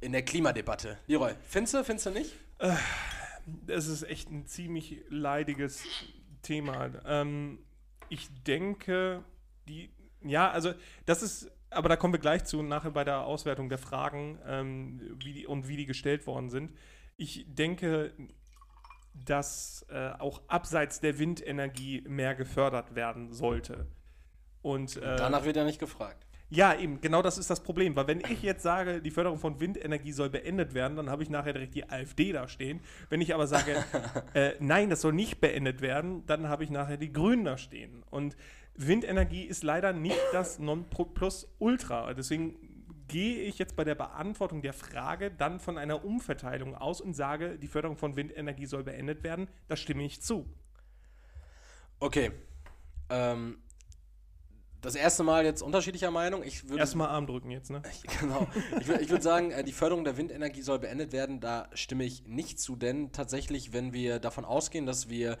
in 0.00 0.12
der 0.12 0.22
Klimadebatte. 0.22 0.98
Leroy, 1.06 1.34
findest 1.46 1.74
du, 1.74 1.84
findest 1.84 2.06
du 2.06 2.10
nicht? 2.10 2.32
Das 3.66 3.86
ist 3.86 4.02
echt 4.04 4.30
ein 4.30 4.46
ziemlich 4.46 5.02
leidiges 5.08 5.82
Thema. 6.42 6.90
Ähm, 7.06 7.58
ich 8.08 8.28
denke, 8.44 9.24
die, 9.68 9.90
ja, 10.22 10.50
also 10.50 10.74
das 11.06 11.22
ist, 11.22 11.50
aber 11.70 11.88
da 11.88 11.96
kommen 11.96 12.14
wir 12.14 12.20
gleich 12.20 12.44
zu, 12.44 12.62
nachher 12.62 12.90
bei 12.90 13.04
der 13.04 13.24
Auswertung 13.24 13.68
der 13.68 13.78
Fragen 13.78 14.38
ähm, 14.46 15.16
wie 15.18 15.32
die, 15.32 15.46
und 15.46 15.68
wie 15.68 15.76
die 15.76 15.86
gestellt 15.86 16.26
worden 16.26 16.50
sind. 16.50 16.76
Ich 17.16 17.46
denke, 17.48 18.12
dass 19.14 19.86
äh, 19.90 20.10
auch 20.18 20.42
abseits 20.48 21.00
der 21.00 21.18
Windenergie 21.18 22.02
mehr 22.06 22.34
gefördert 22.34 22.94
werden 22.94 23.32
sollte. 23.32 23.86
Und 24.62 24.96
äh, 24.96 25.16
Danach 25.16 25.44
wird 25.44 25.56
ja 25.56 25.64
nicht 25.64 25.78
gefragt. 25.78 26.26
ja, 26.50 26.74
eben, 26.74 27.00
genau 27.00 27.22
das 27.22 27.38
ist 27.38 27.50
das 27.50 27.62
Problem. 27.62 27.94
Weil 27.96 28.06
wenn 28.08 28.20
ich 28.20 28.42
jetzt 28.42 28.62
sage, 28.62 29.00
die 29.00 29.10
Förderung 29.10 29.38
von 29.38 29.60
Windenergie 29.60 30.12
soll 30.12 30.30
beendet 30.30 30.74
werden, 30.74 30.96
dann 30.96 31.10
habe 31.10 31.22
ich 31.22 31.30
nachher 31.30 31.52
direkt 31.52 31.74
die 31.74 31.88
AfD 31.88 32.32
da 32.32 32.48
stehen. 32.48 32.80
Wenn 33.08 33.20
ich 33.20 33.34
aber 33.34 33.46
sage, 33.46 33.84
äh, 34.34 34.52
nein, 34.58 34.90
das 34.90 35.02
soll 35.02 35.12
nicht 35.12 35.40
beendet 35.40 35.80
werden, 35.80 36.26
dann 36.26 36.48
habe 36.48 36.64
ich 36.64 36.70
nachher 36.70 36.96
die 36.96 37.12
Grünen 37.12 37.44
da 37.44 37.56
stehen. 37.58 38.02
Und 38.10 38.36
Windenergie 38.74 39.44
ist 39.44 39.62
leider 39.62 39.92
nicht 39.92 40.18
das 40.32 40.58
Nonplusultra. 40.58 42.12
Deswegen 42.14 42.73
gehe 43.08 43.42
ich 43.42 43.58
jetzt 43.58 43.76
bei 43.76 43.84
der 43.84 43.94
Beantwortung 43.94 44.62
der 44.62 44.72
Frage 44.72 45.30
dann 45.30 45.60
von 45.60 45.78
einer 45.78 46.04
Umverteilung 46.04 46.74
aus 46.74 47.00
und 47.00 47.14
sage, 47.14 47.58
die 47.58 47.68
Förderung 47.68 47.96
von 47.96 48.16
Windenergie 48.16 48.66
soll 48.66 48.84
beendet 48.84 49.22
werden. 49.22 49.48
Da 49.68 49.76
stimme 49.76 50.04
ich 50.04 50.22
zu. 50.22 50.46
Okay. 52.00 52.32
Ähm, 53.10 53.58
das 54.80 54.94
erste 54.94 55.22
Mal 55.22 55.44
jetzt 55.44 55.62
unterschiedlicher 55.62 56.10
Meinung. 56.10 56.42
Ich 56.42 56.68
würde 56.68 56.80
Erstmal 56.80 57.08
Arm 57.08 57.26
drücken 57.26 57.50
jetzt, 57.50 57.70
ne? 57.70 57.82
Genau. 58.20 58.46
Ich, 58.80 58.88
ich 58.88 59.08
würde 59.08 59.22
sagen, 59.22 59.50
äh, 59.50 59.64
die 59.64 59.72
Förderung 59.72 60.04
der 60.04 60.16
Windenergie 60.16 60.62
soll 60.62 60.78
beendet 60.78 61.12
werden. 61.12 61.40
Da 61.40 61.68
stimme 61.72 62.04
ich 62.04 62.26
nicht 62.26 62.60
zu, 62.60 62.76
denn 62.76 63.12
tatsächlich, 63.12 63.72
wenn 63.72 63.92
wir 63.92 64.18
davon 64.18 64.44
ausgehen, 64.44 64.84
dass 64.84 65.08
wir 65.08 65.38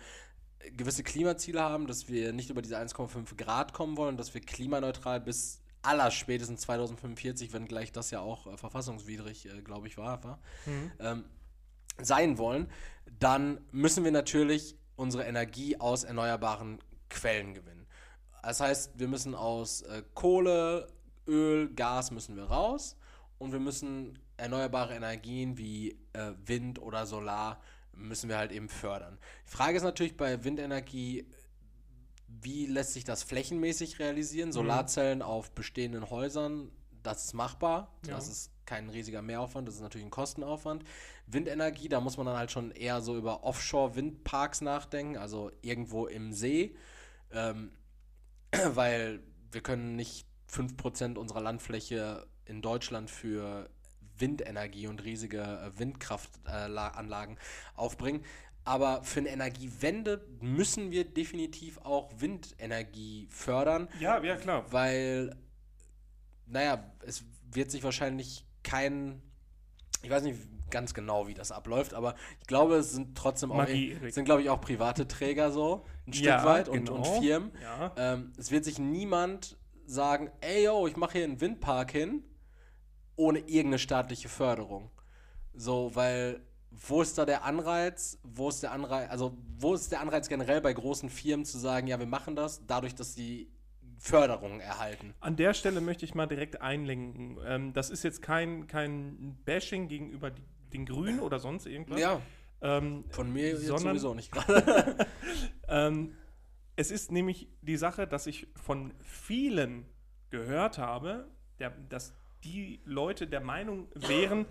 äh, 0.60 0.70
gewisse 0.70 1.02
Klimaziele 1.02 1.60
haben, 1.60 1.86
dass 1.86 2.08
wir 2.08 2.32
nicht 2.32 2.50
über 2.50 2.62
diese 2.62 2.78
1,5 2.78 3.36
Grad 3.36 3.74
kommen 3.74 3.96
wollen, 3.96 4.16
dass 4.16 4.32
wir 4.32 4.40
klimaneutral 4.40 5.20
bis 5.20 5.60
allerspätestens 5.84 6.62
2045, 6.62 7.52
wenn 7.52 7.66
gleich 7.66 7.92
das 7.92 8.10
ja 8.10 8.20
auch 8.20 8.46
äh, 8.46 8.56
verfassungswidrig, 8.56 9.46
äh, 9.46 9.62
glaube 9.62 9.86
ich, 9.86 9.96
war, 9.96 10.22
war 10.24 10.38
ähm, 11.00 11.24
sein 12.00 12.38
wollen, 12.38 12.68
dann 13.18 13.60
müssen 13.70 14.04
wir 14.04 14.12
natürlich 14.12 14.76
unsere 14.96 15.24
Energie 15.24 15.78
aus 15.78 16.04
erneuerbaren 16.04 16.78
Quellen 17.08 17.54
gewinnen. 17.54 17.86
Das 18.42 18.60
heißt, 18.60 18.98
wir 18.98 19.08
müssen 19.08 19.34
aus 19.34 19.82
äh, 19.82 20.02
Kohle, 20.14 20.88
Öl, 21.26 21.72
Gas 21.74 22.10
müssen 22.10 22.36
wir 22.36 22.44
raus 22.44 22.96
und 23.38 23.52
wir 23.52 23.60
müssen 23.60 24.18
erneuerbare 24.36 24.94
Energien 24.94 25.56
wie 25.56 25.98
äh, 26.12 26.32
Wind 26.44 26.80
oder 26.80 27.06
Solar 27.06 27.60
müssen 27.92 28.28
wir 28.28 28.36
halt 28.36 28.52
eben 28.52 28.68
fördern. 28.68 29.18
Die 29.46 29.50
Frage 29.50 29.76
ist 29.76 29.84
natürlich 29.84 30.16
bei 30.16 30.44
Windenergie, 30.44 31.26
wie 32.44 32.66
lässt 32.66 32.92
sich 32.92 33.04
das 33.04 33.22
flächenmäßig 33.22 33.98
realisieren? 33.98 34.52
Solarzellen 34.52 35.22
auf 35.22 35.50
bestehenden 35.52 36.10
Häusern, 36.10 36.70
das 37.02 37.24
ist 37.24 37.34
machbar. 37.34 37.96
Ja. 38.06 38.14
Das 38.14 38.28
ist 38.28 38.50
kein 38.66 38.88
riesiger 38.88 39.22
Mehraufwand, 39.22 39.68
das 39.68 39.76
ist 39.76 39.80
natürlich 39.80 40.06
ein 40.06 40.10
Kostenaufwand. 40.10 40.84
Windenergie, 41.26 41.88
da 41.88 42.00
muss 42.00 42.16
man 42.16 42.26
dann 42.26 42.36
halt 42.36 42.50
schon 42.50 42.70
eher 42.70 43.00
so 43.00 43.16
über 43.16 43.44
Offshore-Windparks 43.44 44.60
nachdenken, 44.60 45.16
also 45.16 45.50
irgendwo 45.62 46.06
im 46.06 46.32
See, 46.32 46.76
ähm, 47.32 47.72
weil 48.68 49.20
wir 49.50 49.62
können 49.62 49.96
nicht 49.96 50.26
5% 50.50 51.16
unserer 51.16 51.40
Landfläche 51.40 52.26
in 52.44 52.62
Deutschland 52.62 53.10
für 53.10 53.70
Windenergie 54.16 54.86
und 54.86 55.02
riesige 55.02 55.42
äh, 55.42 55.78
Windkraftanlagen 55.78 57.38
aufbringen. 57.74 58.24
Aber 58.64 59.02
für 59.02 59.20
eine 59.20 59.28
Energiewende 59.28 60.26
müssen 60.40 60.90
wir 60.90 61.04
definitiv 61.04 61.78
auch 61.78 62.10
Windenergie 62.16 63.28
fördern. 63.30 63.88
Ja, 64.00 64.22
ja, 64.22 64.36
klar. 64.36 64.64
Weil, 64.72 65.36
naja, 66.46 66.90
es 67.06 67.24
wird 67.52 67.70
sich 67.70 67.84
wahrscheinlich 67.84 68.46
kein, 68.62 69.20
ich 70.02 70.10
weiß 70.10 70.22
nicht 70.22 70.40
ganz 70.70 70.94
genau, 70.94 71.28
wie 71.28 71.34
das 71.34 71.52
abläuft, 71.52 71.94
aber 71.94 72.14
ich 72.40 72.46
glaube, 72.46 72.76
es 72.76 72.92
sind 72.92 73.16
trotzdem 73.16 73.52
auch, 73.52 73.56
Magie, 73.58 73.96
sind 74.10 74.24
glaube 74.24 74.42
ich 74.42 74.50
auch 74.50 74.60
private 74.60 75.06
Träger 75.06 75.52
so, 75.52 75.84
ein 76.06 76.12
Stück 76.14 76.26
Ja, 76.26 76.44
weit 76.44 76.68
und, 76.68 76.86
genau. 76.86 76.96
und 76.96 77.22
Firmen. 77.22 77.52
Ja. 77.62 77.92
Ähm, 77.96 78.32
es 78.38 78.50
wird 78.50 78.64
sich 78.64 78.78
niemand 78.78 79.56
sagen, 79.86 80.30
ey 80.40 80.64
yo, 80.64 80.86
ich 80.86 80.96
mache 80.96 81.18
hier 81.18 81.24
einen 81.24 81.40
Windpark 81.40 81.92
hin, 81.92 82.24
ohne 83.16 83.40
irgendeine 83.40 83.78
staatliche 83.78 84.28
Förderung. 84.28 84.90
So, 85.52 85.94
weil 85.94 86.40
wo 86.88 87.02
ist 87.02 87.16
da 87.18 87.24
der 87.24 87.44
Anreiz? 87.44 88.18
Wo 88.22 88.48
ist 88.48 88.62
der 88.62 88.72
Anreiz, 88.72 89.10
also 89.10 89.36
wo 89.58 89.74
ist 89.74 89.90
der 89.92 90.00
Anreiz 90.00 90.28
generell 90.28 90.60
bei 90.60 90.72
großen 90.72 91.08
Firmen 91.08 91.44
zu 91.44 91.58
sagen, 91.58 91.86
ja, 91.86 91.98
wir 91.98 92.06
machen 92.06 92.34
das, 92.36 92.66
dadurch, 92.66 92.94
dass 92.94 93.14
sie 93.14 93.48
Förderungen 93.98 94.60
erhalten? 94.60 95.14
An 95.20 95.36
der 95.36 95.54
Stelle 95.54 95.80
möchte 95.80 96.04
ich 96.04 96.14
mal 96.14 96.26
direkt 96.26 96.60
einlenken. 96.60 97.38
Ähm, 97.46 97.72
das 97.72 97.90
ist 97.90 98.02
jetzt 98.02 98.22
kein, 98.22 98.66
kein 98.66 99.36
Bashing 99.44 99.88
gegenüber 99.88 100.30
die, 100.30 100.42
den 100.72 100.84
Grünen 100.86 101.20
oder 101.20 101.38
sonst 101.38 101.66
irgendwas. 101.66 102.00
Ja, 102.00 102.20
Ähm, 102.60 103.04
von 103.10 103.32
mir 103.32 103.56
Sondern- 103.58 103.96
sowieso 103.98 104.14
nicht 104.14 104.32
gerade. 104.32 105.06
Ähm, 105.68 106.14
es 106.76 106.90
ist 106.90 107.12
nämlich 107.12 107.48
die 107.62 107.76
Sache, 107.76 108.06
dass 108.06 108.26
ich 108.26 108.48
von 108.60 108.92
vielen 109.00 109.86
gehört 110.30 110.78
habe, 110.78 111.28
der, 111.60 111.70
dass 111.88 112.14
die 112.42 112.80
Leute 112.84 113.26
der 113.28 113.40
Meinung 113.40 113.86
wären, 113.94 114.46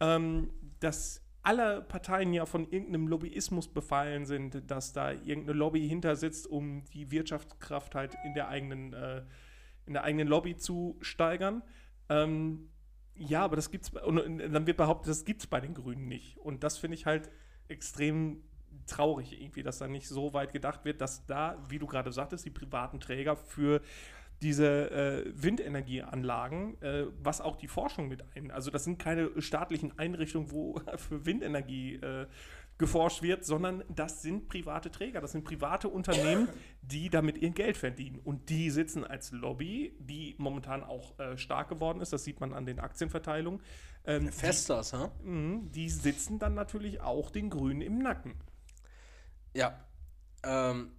ähm, 0.00 0.50
dass 0.80 1.20
alle 1.42 1.82
Parteien 1.82 2.32
ja 2.32 2.46
von 2.46 2.70
irgendeinem 2.70 3.08
Lobbyismus 3.08 3.68
befallen 3.68 4.26
sind, 4.26 4.70
dass 4.70 4.92
da 4.92 5.12
irgendeine 5.12 5.52
Lobby 5.52 5.88
hinter 5.88 6.16
sitzt, 6.16 6.46
um 6.46 6.84
die 6.92 7.10
Wirtschaftskraft 7.10 7.94
halt 7.94 8.16
in 8.24 8.34
der 8.34 8.48
eigenen, 8.48 8.92
äh, 8.92 9.22
in 9.86 9.94
der 9.94 10.04
eigenen 10.04 10.28
Lobby 10.28 10.56
zu 10.56 10.96
steigern. 11.00 11.62
Ähm, 12.08 12.68
ja, 13.14 13.44
aber 13.44 13.56
das 13.56 13.70
gibt's 13.70 13.90
und, 13.90 14.18
und 14.18 14.38
dann 14.38 14.66
wird 14.66 14.76
behauptet, 14.76 15.10
das 15.10 15.24
gibt's 15.24 15.46
bei 15.46 15.60
den 15.60 15.74
Grünen 15.74 16.06
nicht. 16.06 16.38
Und 16.38 16.62
das 16.64 16.78
finde 16.78 16.96
ich 16.96 17.06
halt 17.06 17.30
extrem 17.68 18.42
traurig 18.86 19.40
irgendwie, 19.40 19.62
dass 19.62 19.78
da 19.78 19.88
nicht 19.88 20.08
so 20.08 20.32
weit 20.32 20.52
gedacht 20.52 20.84
wird, 20.84 21.00
dass 21.00 21.26
da, 21.26 21.58
wie 21.68 21.78
du 21.78 21.86
gerade 21.86 22.12
sagtest, 22.12 22.44
die 22.44 22.50
privaten 22.50 23.00
Träger 23.00 23.36
für 23.36 23.80
diese 24.42 24.90
äh, 24.90 25.32
Windenergieanlagen, 25.34 26.80
äh, 26.80 27.06
was 27.20 27.40
auch 27.40 27.56
die 27.56 27.68
Forschung 27.68 28.08
mit 28.08 28.24
ein, 28.36 28.50
also 28.50 28.70
das 28.70 28.84
sind 28.84 28.98
keine 28.98 29.30
staatlichen 29.40 29.98
Einrichtungen, 29.98 30.50
wo 30.50 30.80
für 30.96 31.26
Windenergie 31.26 31.96
äh, 31.96 32.26
geforscht 32.78 33.22
wird, 33.22 33.44
sondern 33.44 33.82
das 33.88 34.22
sind 34.22 34.48
private 34.48 34.90
Träger, 34.90 35.20
das 35.20 35.32
sind 35.32 35.44
private 35.44 35.88
Unternehmen, 35.88 36.48
die 36.80 37.10
damit 37.10 37.38
ihr 37.38 37.50
Geld 37.50 37.76
verdienen. 37.76 38.20
Und 38.20 38.48
die 38.50 38.70
sitzen 38.70 39.04
als 39.04 39.32
Lobby, 39.32 39.96
die 39.98 40.36
momentan 40.38 40.84
auch 40.84 41.18
äh, 41.18 41.36
stark 41.36 41.68
geworden 41.68 42.00
ist, 42.00 42.12
das 42.12 42.22
sieht 42.22 42.38
man 42.38 42.54
an 42.54 42.66
den 42.66 42.78
Aktienverteilungen. 42.78 43.60
Ähm, 44.04 44.30
Festas, 44.30 44.92
hä? 44.92 45.08
die, 45.20 45.28
mh, 45.28 45.60
die 45.74 45.88
sitzen 45.88 46.38
dann 46.38 46.54
natürlich 46.54 47.00
auch 47.00 47.30
den 47.30 47.50
Grünen 47.50 47.80
im 47.80 47.98
Nacken. 47.98 48.34
Ja. 49.54 49.84
Ähm, 50.44 50.92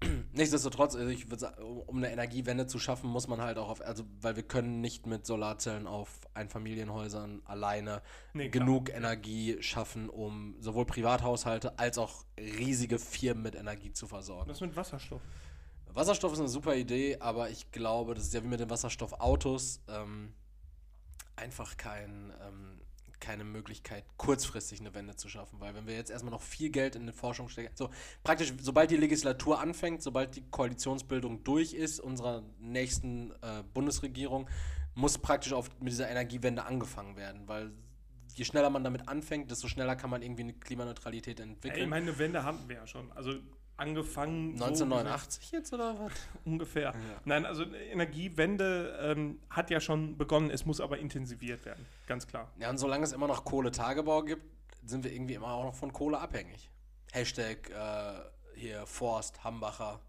nichtsdestotrotz, 0.32 0.94
also 0.94 1.08
ich 1.08 1.28
würde 1.28 1.40
sagen, 1.40 1.62
um 1.62 1.96
eine 1.96 2.10
Energiewende 2.10 2.66
zu 2.66 2.78
schaffen, 2.78 3.10
muss 3.10 3.26
man 3.26 3.40
halt 3.40 3.58
auch 3.58 3.68
auf, 3.68 3.80
also 3.80 4.04
weil 4.20 4.36
wir 4.36 4.42
können 4.44 4.80
nicht 4.80 5.06
mit 5.06 5.26
Solarzellen 5.26 5.86
auf 5.86 6.20
Einfamilienhäusern 6.34 7.42
alleine 7.44 8.02
Nee, 8.32 8.48
klar. 8.48 8.64
genug 8.64 8.90
Energie 8.90 9.56
schaffen, 9.60 10.08
um 10.08 10.54
sowohl 10.60 10.86
Privathaushalte 10.86 11.78
als 11.78 11.98
auch 11.98 12.24
riesige 12.38 12.98
Firmen 12.98 13.42
mit 13.42 13.54
Energie 13.54 13.92
zu 13.92 14.06
versorgen. 14.06 14.48
Was 14.48 14.60
mit 14.60 14.76
Wasserstoff? 14.76 15.22
Wasserstoff 15.94 16.32
ist 16.32 16.38
eine 16.38 16.48
super 16.48 16.76
Idee, 16.76 17.16
aber 17.18 17.50
ich 17.50 17.72
glaube, 17.72 18.14
das 18.14 18.24
ist 18.24 18.34
ja 18.34 18.42
wie 18.44 18.48
mit 18.48 18.60
den 18.60 18.70
Wasserstoffautos 18.70 19.80
ähm, 19.88 20.32
einfach 21.34 21.76
kein, 21.76 22.32
ähm, 22.46 22.80
keine 23.20 23.44
Möglichkeit, 23.44 24.04
kurzfristig 24.16 24.80
eine 24.80 24.94
Wende 24.94 25.16
zu 25.16 25.28
schaffen. 25.28 25.60
Weil 25.60 25.74
wenn 25.74 25.86
wir 25.86 25.94
jetzt 25.94 26.10
erstmal 26.10 26.32
noch 26.32 26.42
viel 26.42 26.70
Geld 26.70 26.96
in 26.96 27.06
die 27.06 27.12
Forschung 27.12 27.48
stecken, 27.48 27.70
so 27.74 27.90
praktisch, 28.22 28.52
sobald 28.60 28.90
die 28.90 28.96
Legislatur 28.96 29.60
anfängt, 29.60 30.02
sobald 30.02 30.36
die 30.36 30.42
Koalitionsbildung 30.50 31.44
durch 31.44 31.74
ist, 31.74 32.00
unserer 32.00 32.42
nächsten 32.58 33.32
äh, 33.42 33.62
Bundesregierung, 33.74 34.48
muss 34.94 35.18
praktisch 35.18 35.52
auf, 35.52 35.70
mit 35.80 35.92
dieser 35.92 36.08
Energiewende 36.08 36.64
angefangen 36.64 37.16
werden. 37.16 37.46
Weil 37.46 37.72
je 38.34 38.44
schneller 38.44 38.70
man 38.70 38.84
damit 38.84 39.08
anfängt, 39.08 39.50
desto 39.50 39.68
schneller 39.68 39.96
kann 39.96 40.10
man 40.10 40.22
irgendwie 40.22 40.42
eine 40.42 40.54
Klimaneutralität 40.54 41.40
entwickeln. 41.40 41.82
ich 41.82 41.88
meine, 41.88 42.06
eine 42.10 42.18
Wende 42.18 42.44
hatten 42.44 42.68
wir 42.68 42.76
ja 42.76 42.86
schon. 42.86 43.12
Also 43.12 43.34
angefangen. 43.78 44.56
so 44.58 44.64
1989 44.64 45.50
jetzt 45.52 45.72
oder 45.72 45.98
was? 45.98 46.12
ungefähr. 46.44 46.94
Nein, 47.24 47.46
also 47.46 47.64
Energiewende 47.64 48.98
ähm, 49.00 49.40
hat 49.48 49.70
ja 49.70 49.80
schon 49.80 50.18
begonnen, 50.18 50.50
es 50.50 50.66
muss 50.66 50.80
aber 50.80 50.98
intensiviert 50.98 51.64
werden. 51.64 51.86
Ganz 52.06 52.26
klar. 52.26 52.52
Ja, 52.58 52.68
und 52.70 52.78
solange 52.78 53.04
es 53.04 53.12
immer 53.12 53.26
noch 53.28 53.44
Kohletagebau 53.44 54.22
gibt, 54.24 54.42
sind 54.84 55.04
wir 55.04 55.12
irgendwie 55.12 55.34
immer 55.34 55.48
auch 55.52 55.64
noch 55.64 55.74
von 55.74 55.92
Kohle 55.92 56.18
abhängig. 56.18 56.70
Hashtag 57.12 57.70
äh, 57.70 58.20
hier 58.54 58.86
Forst, 58.86 59.42
Hambacher. 59.44 60.00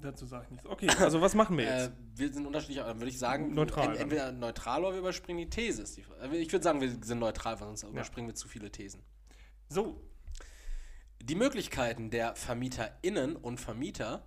Dazu 0.00 0.26
sage 0.26 0.44
ich 0.44 0.50
nichts. 0.52 0.66
Okay, 0.66 0.88
also 1.00 1.20
was 1.20 1.34
machen 1.34 1.58
wir 1.58 1.66
Äh, 1.68 1.82
jetzt? 1.84 1.92
wir 2.14 2.32
sind 2.32 2.46
unterschiedlich, 2.46 2.80
aber 2.80 2.94
würde 3.00 3.08
ich 3.10 3.18
sagen, 3.18 3.52
Neutral 3.52 3.86
en- 3.86 3.92
dann. 3.94 4.00
entweder 4.02 4.30
neutral 4.30 4.82
oder 4.84 4.92
wir 4.92 5.00
überspringen 5.00 5.38
die 5.38 5.50
These. 5.50 5.82
Die 5.96 6.36
Ich 6.36 6.52
würde 6.52 6.62
sagen, 6.62 6.80
wir 6.80 6.88
sind 7.02 7.18
neutral, 7.18 7.60
weil 7.60 7.66
sonst 7.66 7.82
überspringen 7.82 8.28
wir 8.28 8.34
zu 8.36 8.46
viele 8.46 8.70
Thesen. 8.70 9.02
So, 9.68 10.00
Die 11.24 11.36
Möglichkeiten 11.36 12.10
der 12.10 12.34
VermieterInnen 12.34 13.36
und 13.36 13.60
Vermieter. 13.60 14.24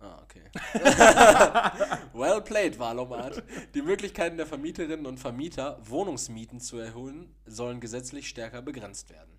Ah, 0.00 0.22
okay. 0.22 0.44
well 2.14 2.40
played, 2.40 2.78
Wahlomat. 2.78 3.42
Die 3.74 3.82
Möglichkeiten 3.82 4.38
der 4.38 4.46
Vermieterinnen 4.46 5.04
und 5.04 5.18
Vermieter, 5.18 5.78
Wohnungsmieten 5.82 6.58
zu 6.58 6.78
erhöhen, 6.78 7.34
sollen 7.44 7.80
gesetzlich 7.80 8.30
stärker 8.30 8.62
begrenzt 8.62 9.10
werden. 9.10 9.38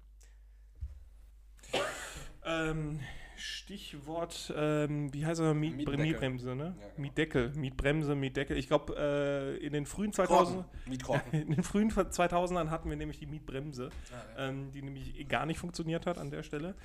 ähm, 2.45 2.99
Stichwort, 3.39 4.53
ähm, 4.55 5.13
wie 5.13 5.25
heißt 5.25 5.39
er? 5.41 5.53
Miet 5.53 5.77
Mietendeckel. 5.77 6.05
Mietbremse, 6.05 6.55
ne? 6.55 6.63
Ja, 6.63 6.71
genau. 6.71 7.01
Mietdeckel, 7.01 7.53
Mietbremse, 7.55 8.15
Mietdeckel. 8.15 8.57
Ich 8.57 8.67
glaube, 8.67 8.95
äh, 8.97 9.65
in 9.65 9.73
den 9.73 9.85
frühen 9.85 10.13
2000 10.13 10.57
Korken. 10.57 10.89
Mietkorken. 10.89 11.33
in 11.41 11.51
den 11.51 11.63
frühen 11.63 11.91
2000ern 11.91 12.69
hatten 12.69 12.89
wir 12.89 12.97
nämlich 12.97 13.19
die 13.19 13.25
Mietbremse. 13.25 13.89
Ah, 14.11 14.41
ja. 14.41 14.49
ähm, 14.49 14.71
die 14.71 14.81
nämlich 14.81 15.27
gar 15.27 15.45
nicht 15.45 15.59
funktioniert 15.59 16.05
hat 16.05 16.17
an 16.17 16.29
der 16.29 16.43
Stelle. 16.43 16.75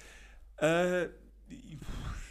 Äh, 0.56 1.08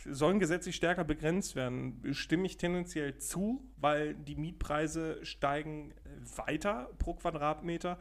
sollen 0.05 0.39
gesetzlich 0.39 0.75
stärker 0.75 1.03
begrenzt 1.03 1.55
werden. 1.55 2.01
Stimme 2.13 2.45
ich 2.45 2.57
tendenziell 2.57 3.17
zu, 3.17 3.63
weil 3.77 4.15
die 4.15 4.35
Mietpreise 4.35 5.23
steigen 5.23 5.93
weiter 6.35 6.89
pro 6.99 7.13
Quadratmeter 7.13 7.99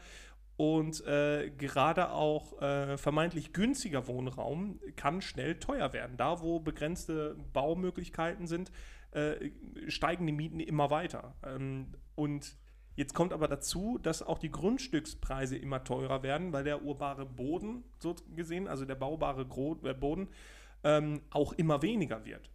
und 0.63 1.05
äh, 1.09 1.51
gerade 1.59 2.13
auch 2.13 2.63
äh, 2.63 2.97
vermeintlich 2.97 3.53
günstiger 3.53 4.07
Wohnraum 4.07 4.79
kann 4.95 5.21
schnell 5.21 5.59
teuer 5.59 5.93
werden. 5.93 6.17
Da, 6.17 6.41
wo 6.41 6.61
begrenzte 6.61 7.37
Baumöglichkeiten 7.53 8.47
sind, 8.47 8.71
äh, 9.11 9.51
steigen 9.89 10.25
die 10.25 10.33
Mieten 10.33 10.61
immer 10.61 10.89
weiter. 10.89 11.35
Ähm, 11.45 11.89
und 12.15 12.57
Jetzt 12.95 13.15
kommt 13.15 13.33
aber 13.33 13.49
dazu, 13.49 13.99
dass 14.03 14.23
auch 14.23 14.39
die 14.39 14.51
Grundstückspreise 14.51 15.57
immer 15.57 15.83
teurer 15.83 16.23
werden, 16.23 16.53
weil 16.53 16.63
der 16.63 16.83
urbare 16.83 17.25
Boden, 17.25 17.85
so 17.99 18.15
gesehen, 18.37 18.69
also 18.69 18.85
der 18.85 18.97
baubare 18.97 19.47
Gro 19.47 19.81
äh, 19.83 19.95
Boden, 19.95 20.29
ähm, 20.85 21.23
auch 21.31 21.55
immer 21.55 21.81
weniger 21.81 22.27
wird. 22.27 22.51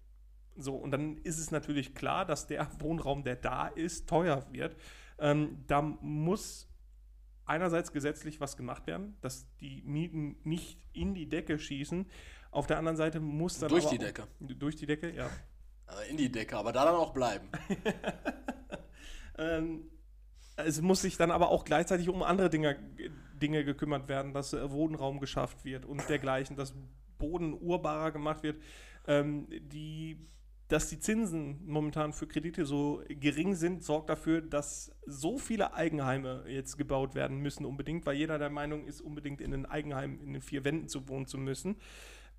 So, 0.56 0.76
und 0.76 0.92
dann 0.92 1.18
ist 1.24 1.40
es 1.40 1.50
natürlich 1.50 1.96
klar, 1.96 2.24
dass 2.24 2.46
der 2.46 2.70
Wohnraum, 2.80 3.24
der 3.24 3.36
da 3.36 3.68
ist, 3.68 4.08
teuer 4.08 4.46
wird. 4.52 4.78
Ähm, 5.18 5.64
da 5.66 5.82
muss 5.82 6.70
einerseits 7.48 7.92
gesetzlich 7.92 8.40
was 8.42 8.58
gemacht 8.58 8.88
werden, 8.88 9.18
dass 9.22 9.48
die 9.60 9.82
Mieten 9.84 10.38
nicht 10.44 10.80
in 10.94 11.14
die 11.16 11.28
Decke 11.30 11.58
schießen. 11.60 12.06
Auf 12.52 12.68
der 12.68 12.78
anderen 12.78 12.98
Seite 12.98 13.20
muss 13.20 13.60
dann 13.60 13.70
Durch 13.70 13.86
die 13.88 13.98
auch- 13.98 14.04
Decke. 14.04 14.28
Durch 14.40 14.76
die 14.76 14.86
Decke, 14.86 15.12
ja. 15.14 15.30
Äh, 15.88 16.10
In 16.10 16.18
die 16.18 16.32
Decke, 16.32 16.58
aber 16.58 16.72
da 16.74 16.86
dann 16.86 16.96
auch 16.96 17.14
bleiben. 17.14 17.50
Ähm, 19.40 19.90
es 20.56 20.82
muss 20.82 21.02
sich 21.04 21.18
dann 21.18 21.30
aber 21.30 21.50
auch 21.50 21.64
gleichzeitig 21.64 22.10
um 22.10 22.24
andere 22.24 22.50
Dinge, 22.50 22.76
Dinge 23.36 23.64
gekümmert 23.64 24.08
werden, 24.08 24.34
dass 24.34 24.54
äh, 24.54 24.72
Wohnraum 24.72 25.20
geschafft 25.20 25.64
wird 25.64 25.86
und 25.86 26.10
dergleichen, 26.10 26.56
dass 26.56 26.74
Boden 27.20 27.54
urbarer 27.54 28.12
gemacht 28.12 28.42
wird. 28.42 28.60
Ähm, 29.06 29.48
die 29.50 30.28
dass 30.68 30.90
die 30.90 31.00
Zinsen 31.00 31.62
momentan 31.66 32.12
für 32.12 32.28
Kredite 32.28 32.66
so 32.66 33.02
gering 33.08 33.56
sind, 33.56 33.84
sorgt 33.84 34.10
dafür, 34.10 34.42
dass 34.42 34.92
so 35.06 35.38
viele 35.38 35.74
Eigenheime 35.74 36.44
jetzt 36.48 36.78
gebaut 36.78 37.16
werden 37.16 37.38
müssen 37.38 37.66
unbedingt, 37.66 38.06
weil 38.06 38.18
jeder 38.18 38.38
der 38.38 38.50
Meinung 38.50 38.86
ist, 38.86 39.02
unbedingt 39.02 39.40
in 39.40 39.52
den 39.52 39.66
Eigenheim 39.66 40.20
in 40.22 40.34
den 40.34 40.42
vier 40.42 40.66
Wänden 40.66 40.90
zu 40.90 41.08
wohnen 41.08 41.26
zu 41.26 41.38
müssen. 41.38 41.78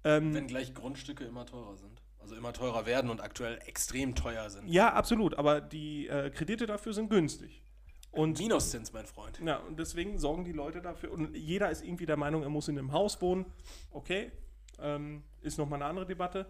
Ähm, 0.04 0.34
Wenn 0.34 0.46
gleich 0.46 0.74
Grundstücke 0.74 1.24
immer 1.24 1.46
teurer 1.46 1.76
sind. 1.76 2.02
Also 2.18 2.34
immer 2.34 2.52
teurer 2.52 2.84
werden 2.84 3.10
und 3.10 3.22
aktuell 3.22 3.58
extrem 3.66 4.14
teuer 4.14 4.50
sind. 4.50 4.68
Ja, 4.68 4.92
absolut. 4.92 5.38
Aber 5.38 5.60
die 5.60 6.08
äh, 6.08 6.30
Kredite 6.30 6.66
dafür 6.66 6.92
sind 6.92 7.08
günstig. 7.08 7.62
Und, 8.10 8.38
Minuszins, 8.38 8.92
mein 8.92 9.06
Freund. 9.06 9.40
Ja, 9.44 9.58
und 9.58 9.78
deswegen 9.78 10.18
sorgen 10.18 10.44
die 10.44 10.52
Leute 10.52 10.82
dafür. 10.82 11.12
Und 11.12 11.34
jeder 11.36 11.70
ist 11.70 11.84
irgendwie 11.84 12.06
der 12.06 12.16
Meinung, 12.16 12.42
er 12.42 12.48
muss 12.48 12.68
in 12.68 12.78
einem 12.78 12.92
Haus 12.92 13.20
wohnen. 13.22 13.46
Okay, 13.90 14.32
ähm, 14.80 15.22
ist 15.40 15.58
nochmal 15.58 15.80
eine 15.80 15.90
andere 15.90 16.06
Debatte. 16.06 16.46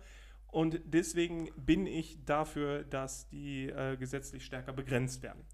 Und 0.50 0.80
deswegen 0.84 1.50
bin 1.56 1.86
ich 1.86 2.24
dafür, 2.24 2.84
dass 2.84 3.28
die 3.28 3.68
äh, 3.68 3.96
gesetzlich 3.96 4.44
stärker 4.44 4.72
begrenzt 4.72 5.22
werden. 5.22 5.44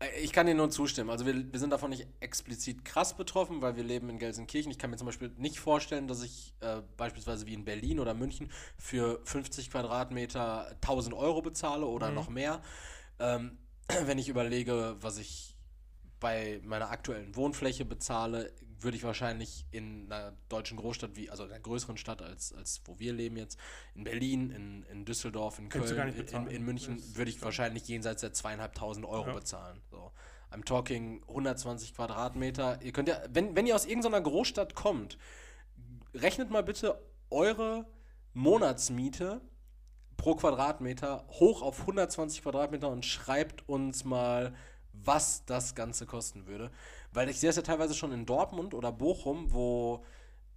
Äh, 0.00 0.20
ich 0.20 0.32
kann 0.32 0.46
dir 0.46 0.54
nur 0.54 0.70
zustimmen. 0.70 1.10
Also 1.10 1.26
wir, 1.26 1.52
wir 1.52 1.60
sind 1.60 1.70
davon 1.70 1.90
nicht 1.90 2.06
explizit 2.18 2.84
krass 2.84 3.16
betroffen, 3.16 3.62
weil 3.62 3.76
wir 3.76 3.84
leben 3.84 4.08
in 4.10 4.18
Gelsenkirchen. 4.18 4.72
Ich 4.72 4.78
kann 4.78 4.90
mir 4.90 4.96
zum 4.96 5.06
Beispiel 5.06 5.30
nicht 5.36 5.60
vorstellen, 5.60 6.08
dass 6.08 6.22
ich 6.22 6.54
äh, 6.60 6.82
beispielsweise 6.96 7.46
wie 7.46 7.54
in 7.54 7.64
Berlin 7.64 8.00
oder 8.00 8.14
München 8.14 8.50
für 8.76 9.20
50 9.24 9.70
Quadratmeter 9.70 10.66
1000 10.82 11.14
Euro 11.14 11.42
bezahle 11.42 11.86
oder 11.86 12.08
mhm. 12.08 12.14
noch 12.14 12.28
mehr. 12.28 12.62
Ähm, 13.18 13.58
wenn 14.06 14.18
ich 14.18 14.28
überlege, 14.28 14.96
was 15.00 15.18
ich 15.18 15.56
bei 16.18 16.60
meiner 16.64 16.90
aktuellen 16.90 17.34
Wohnfläche 17.36 17.84
bezahle, 17.84 18.52
würde 18.82 18.96
ich 18.96 19.04
wahrscheinlich 19.04 19.64
in 19.70 20.10
einer 20.10 20.32
deutschen 20.48 20.76
Großstadt, 20.76 21.16
wie, 21.16 21.30
also 21.30 21.44
in 21.44 21.50
einer 21.50 21.60
größeren 21.60 21.96
Stadt 21.96 22.22
als, 22.22 22.52
als 22.52 22.80
wo 22.84 22.98
wir 22.98 23.12
leben 23.12 23.36
jetzt, 23.36 23.58
in 23.94 24.04
Berlin, 24.04 24.50
in, 24.50 24.82
in 24.84 25.04
Düsseldorf, 25.04 25.58
in 25.58 25.68
Köln, 25.68 26.14
in, 26.14 26.46
in, 26.46 26.64
München, 26.64 27.02
würde 27.16 27.30
ich 27.30 27.42
wahrscheinlich 27.42 27.86
jenseits 27.88 28.20
der 28.20 28.32
zweieinhalbtausend 28.32 29.06
Euro 29.06 29.28
ja. 29.28 29.34
bezahlen. 29.34 29.80
So. 29.90 30.12
I'm 30.52 30.64
talking 30.64 31.22
120 31.28 31.94
Quadratmeter. 31.94 32.80
Ihr 32.82 32.92
könnt 32.92 33.08
ja, 33.08 33.20
wenn, 33.28 33.54
wenn 33.54 33.66
ihr 33.66 33.74
aus 33.74 33.86
irgendeiner 33.86 34.20
Großstadt 34.20 34.74
kommt, 34.74 35.16
rechnet 36.14 36.50
mal 36.50 36.62
bitte 36.62 37.00
eure 37.30 37.86
Monatsmiete 38.34 39.40
pro 40.16 40.34
Quadratmeter 40.34 41.24
hoch 41.28 41.62
auf 41.62 41.80
120 41.80 42.42
Quadratmeter 42.42 42.88
und 42.88 43.06
schreibt 43.06 43.68
uns 43.68 44.04
mal, 44.04 44.54
was 44.92 45.44
das 45.46 45.74
Ganze 45.74 46.04
kosten 46.04 46.46
würde. 46.46 46.70
Weil 47.12 47.28
ich 47.28 47.40
sehe 47.40 47.50
es 47.50 47.56
ja 47.56 47.62
teilweise 47.62 47.94
schon 47.94 48.12
in 48.12 48.26
Dortmund 48.26 48.74
oder 48.74 48.92
Bochum, 48.92 49.52
wo 49.52 50.04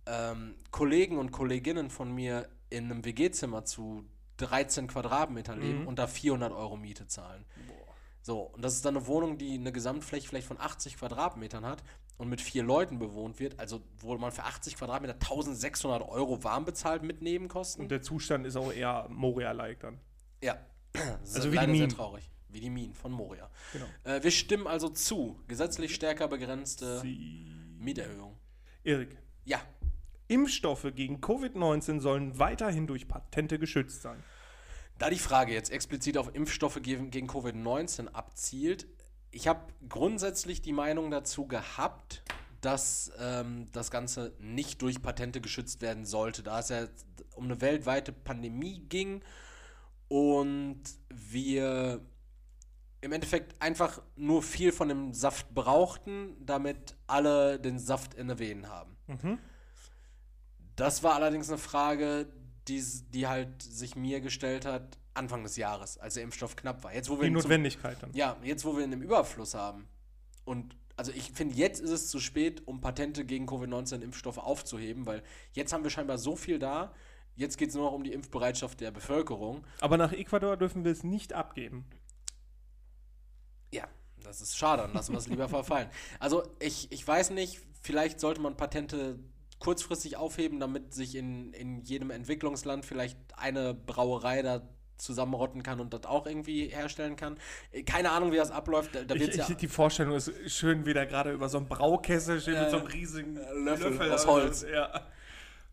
ähm, 0.06 0.56
Kollegen 0.72 1.18
und 1.18 1.32
Kolleginnen 1.32 1.90
von 1.90 2.14
mir 2.14 2.50
in 2.70 2.86
einem 2.86 3.06
WG-Zimmer 3.06 3.66
zu 3.66 4.06
13 4.38 4.88
Quadratmeter 4.88 5.56
leben 5.56 5.82
mhm. 5.82 5.88
und 5.88 6.00
da 6.00 6.08
400 6.08 6.52
Euro 6.52 6.76
Miete 6.76 7.08
zahlen. 7.08 7.46
Boah. 7.68 7.94
So, 8.22 8.42
und 8.42 8.64
das 8.64 8.76
ist 8.76 8.86
dann 8.86 8.96
eine 8.96 9.08
Wohnung, 9.08 9.38
die 9.38 9.56
eine 9.56 9.72
Gesamtfläche 9.72 10.28
vielleicht 10.28 10.48
von 10.48 10.60
80 10.60 10.98
Quadratmetern 10.98 11.66
hat 11.66 11.84
und 12.18 12.30
mit 12.30 12.40
vier 12.40 12.64
Leuten 12.64 12.98
bewohnt 13.00 13.40
wird, 13.40 13.60
also 13.60 13.82
wo 14.00 14.18
man 14.18 14.32
für 14.32 14.44
80 14.44 14.78
Quadratmeter 14.78 15.16
1600 15.16 16.08
Euro 16.08 16.44
warm 16.44 16.66
bezahlt 16.66 17.04
mit 17.04 17.22
Nebenkosten. 17.22 17.84
Und 17.84 17.92
der 17.92 18.02
Zustand 18.02 18.46
ist 18.46 18.56
auch 18.56 18.72
eher 18.72 19.08
Moria-like 19.10 19.80
dann. 19.82 20.00
Ja, 20.42 20.58
also 21.22 21.40
ist 21.50 21.54
leider 21.54 21.76
sehr 21.76 21.90
traurig 21.90 22.33
wie 22.54 22.60
die 22.60 22.70
Minen 22.70 22.94
von 22.94 23.12
Moria. 23.12 23.50
Genau. 23.72 23.86
Äh, 24.04 24.24
wir 24.24 24.32
stimmen 24.32 24.68
also 24.68 24.90
zu. 24.90 25.40
Gesetzlich 25.48 25.96
stärker 25.96 26.28
begrenzte 26.28 27.00
Sie 27.00 27.46
Mieterhöhung. 27.80 28.38
Erik. 28.84 29.18
Ja. 29.46 29.62
Impfstoffe 30.28 30.88
gegen 30.96 31.18
Covid-19 31.18 32.00
sollen 32.00 32.40
weiterhin 32.40 32.88
durch 32.88 33.08
Patente 33.08 33.60
geschützt 33.60 34.02
sein. 34.02 34.24
Da 34.98 35.10
die 35.10 35.20
Frage 35.20 35.54
jetzt 35.54 35.72
explizit 35.72 36.18
auf 36.18 36.34
Impfstoffe 36.34 36.82
gegen, 36.82 37.12
gegen 37.12 37.28
Covid-19 37.30 38.08
abzielt, 38.08 38.88
ich 39.32 39.48
habe 39.48 39.62
grundsätzlich 39.90 40.62
die 40.62 40.74
Meinung 40.74 41.10
dazu 41.12 41.48
gehabt, 41.48 42.24
dass 42.62 43.12
ähm, 43.20 43.68
das 43.72 43.92
Ganze 43.92 44.34
nicht 44.40 44.82
durch 44.82 45.02
Patente 45.02 45.42
geschützt 45.42 45.82
werden 45.82 46.06
sollte, 46.06 46.44
da 46.44 46.60
es 46.60 46.70
ja 46.70 46.88
um 47.36 47.46
eine 47.46 47.60
weltweite 47.60 48.14
Pandemie 48.14 48.80
ging 48.88 49.22
und 50.08 50.82
wir 51.10 52.00
im 53.04 53.12
Endeffekt 53.12 53.62
einfach 53.62 54.02
nur 54.16 54.42
viel 54.42 54.72
von 54.72 54.88
dem 54.88 55.14
Saft 55.14 55.54
brauchten, 55.54 56.38
damit 56.40 56.96
alle 57.06 57.60
den 57.60 57.78
Saft 57.78 58.14
in 58.14 58.30
den 58.30 58.40
Venen 58.40 58.70
haben. 58.70 58.96
Mhm. 59.08 59.38
Das 60.78 61.04
war 61.04 61.16
allerdings 61.16 61.50
eine 61.50 61.58
Frage, 61.58 62.28
die, 62.70 62.82
die 63.10 63.28
halt 63.28 63.62
sich 63.62 63.98
mir 63.98 64.22
gestellt 64.22 64.66
hat 64.66 64.98
Anfang 65.14 65.44
des 65.44 65.58
Jahres, 65.58 65.98
als 65.98 66.14
der 66.16 66.24
Impfstoff 66.24 66.56
knapp 66.56 66.84
war. 66.84 66.94
Jetzt, 66.94 67.10
wo 67.10 67.18
wir 67.18 67.26
die 67.26 67.30
Notwendigkeit 67.30 68.00
zum, 68.00 68.10
dann. 68.12 68.18
Ja, 68.18 68.38
jetzt, 68.42 68.64
wo 68.64 68.76
wir 68.76 68.86
ihn 68.86 68.94
im 68.94 69.02
Überfluss 69.02 69.54
haben. 69.54 69.86
Und 70.46 70.76
also 70.96 71.12
ich 71.12 71.34
finde, 71.34 71.56
jetzt 71.56 71.82
ist 71.82 71.92
es 71.92 72.08
zu 72.08 72.20
spät, 72.20 72.66
um 72.66 72.80
Patente 72.80 73.26
gegen 73.26 73.48
Covid-19-Impfstoffe 73.48 74.38
aufzuheben, 74.38 75.06
weil 75.06 75.24
jetzt 75.52 75.74
haben 75.74 75.84
wir 75.84 75.92
scheinbar 75.92 76.18
so 76.18 76.36
viel 76.38 76.58
da. 76.58 76.94
Jetzt 77.36 77.58
geht 77.58 77.70
es 77.70 77.76
nur 77.76 77.86
noch 77.86 77.94
um 77.94 78.04
die 78.04 78.14
Impfbereitschaft 78.14 78.80
der 78.80 78.92
Bevölkerung. 78.92 79.66
Aber 79.82 79.98
nach 79.98 80.14
Ecuador 80.14 80.56
dürfen 80.56 80.86
wir 80.86 80.92
es 80.92 81.04
nicht 81.04 81.34
abgeben. 81.34 81.86
Das 84.24 84.42
ist 84.42 84.58
schade, 84.58 84.84
dann 84.84 84.94
lassen 84.94 85.14
wir 85.14 85.20
es 85.20 85.28
lieber 85.28 85.50
verfallen. 85.50 85.90
Also 86.20 86.44
ich, 86.60 86.92
ich 86.92 87.08
weiß 87.08 87.32
nicht, 87.32 87.60
vielleicht 87.82 88.20
sollte 88.20 88.42
man 88.42 88.58
Patente 88.58 89.20
kurzfristig 89.60 90.18
aufheben, 90.18 90.60
damit 90.60 90.94
sich 90.94 91.16
in, 91.16 91.54
in 91.54 91.82
jedem 91.82 92.12
Entwicklungsland 92.12 92.86
vielleicht 92.86 93.18
eine 93.38 93.74
Brauerei 93.74 94.42
da 94.42 94.62
zusammenrotten 94.98 95.64
kann 95.64 95.80
und 95.80 95.94
das 95.94 96.06
auch 96.06 96.26
irgendwie 96.26 96.68
herstellen 96.68 97.16
kann. 97.16 97.38
Keine 97.86 98.12
Ahnung, 98.12 98.32
wie 98.32 98.38
das 98.38 98.52
abläuft. 98.52 98.96
Da, 98.96 99.04
da 99.04 99.16
ich, 99.16 99.36
ja 99.36 99.48
die 99.50 99.68
Vorstellung 99.68 100.16
ist 100.16 100.32
schön, 100.48 100.86
wie 100.86 100.94
der 100.94 101.06
gerade 101.06 101.32
über 101.32 101.50
so 101.50 101.58
einen 101.58 101.68
Braukessel 101.68 102.40
steht 102.42 102.56
äh, 102.56 102.62
mit 102.62 102.70
so 102.72 102.78
einem 102.78 102.88
riesigen 102.88 103.36
Löffel, 103.36 103.94
Löffel 103.94 104.12
aus 104.12 104.28
Holz. 104.28 104.66
Ja. 104.72 105.08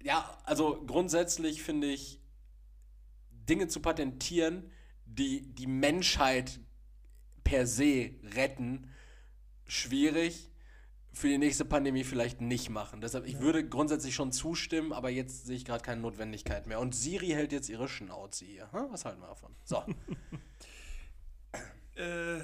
ja, 0.02 0.38
also 0.44 0.82
grundsätzlich 0.86 1.62
finde 1.62 1.88
ich, 1.88 2.20
Dinge 3.30 3.68
zu 3.68 3.80
patentieren, 3.80 4.70
die 5.06 5.42
die 5.54 5.66
Menschheit 5.66 6.60
per 7.50 7.66
se 7.66 8.12
retten, 8.36 8.88
schwierig. 9.66 10.46
Für 11.12 11.26
die 11.26 11.38
nächste 11.38 11.64
Pandemie 11.64 12.04
vielleicht 12.04 12.40
nicht 12.40 12.70
machen. 12.70 13.00
Deshalb, 13.00 13.26
ich 13.26 13.34
ja. 13.34 13.40
würde 13.40 13.68
grundsätzlich 13.68 14.14
schon 14.14 14.30
zustimmen, 14.30 14.92
aber 14.92 15.10
jetzt 15.10 15.46
sehe 15.46 15.56
ich 15.56 15.64
gerade 15.64 15.82
keine 15.82 16.00
Notwendigkeit 16.00 16.68
mehr. 16.68 16.78
Und 16.78 16.94
Siri 16.94 17.30
hält 17.30 17.50
jetzt 17.50 17.68
ihre 17.68 17.88
Schnauze 17.88 18.44
hier. 18.44 18.70
Hm? 18.70 18.86
Was 18.90 19.04
halten 19.04 19.20
wir 19.20 19.26
davon? 19.26 19.56
So. 19.64 19.82
äh, 22.00 22.38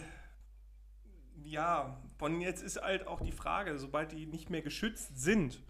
ja, 1.44 1.96
von 2.18 2.40
jetzt 2.40 2.64
ist 2.64 2.82
halt 2.82 3.06
auch 3.06 3.20
die 3.20 3.30
Frage, 3.30 3.78
sobald 3.78 4.10
die 4.10 4.26
nicht 4.26 4.50
mehr 4.50 4.62
geschützt 4.62 5.20
sind, 5.20 5.62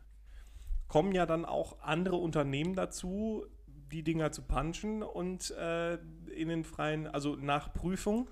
kommen 0.89 1.13
ja 1.13 1.27
dann 1.27 1.45
auch 1.45 1.83
andere 1.83 2.17
Unternehmen 2.17 2.75
dazu, 2.75 3.45
die 3.93 4.03
Dinger 4.03 4.33
zu 4.33 4.41
punchen 4.41 5.03
und 5.03 5.51
äh, 5.51 5.97
in 6.35 6.49
den 6.49 6.65
freien, 6.65 7.07
also 7.07 7.37
nach 7.37 7.75
Prüfung 7.75 8.31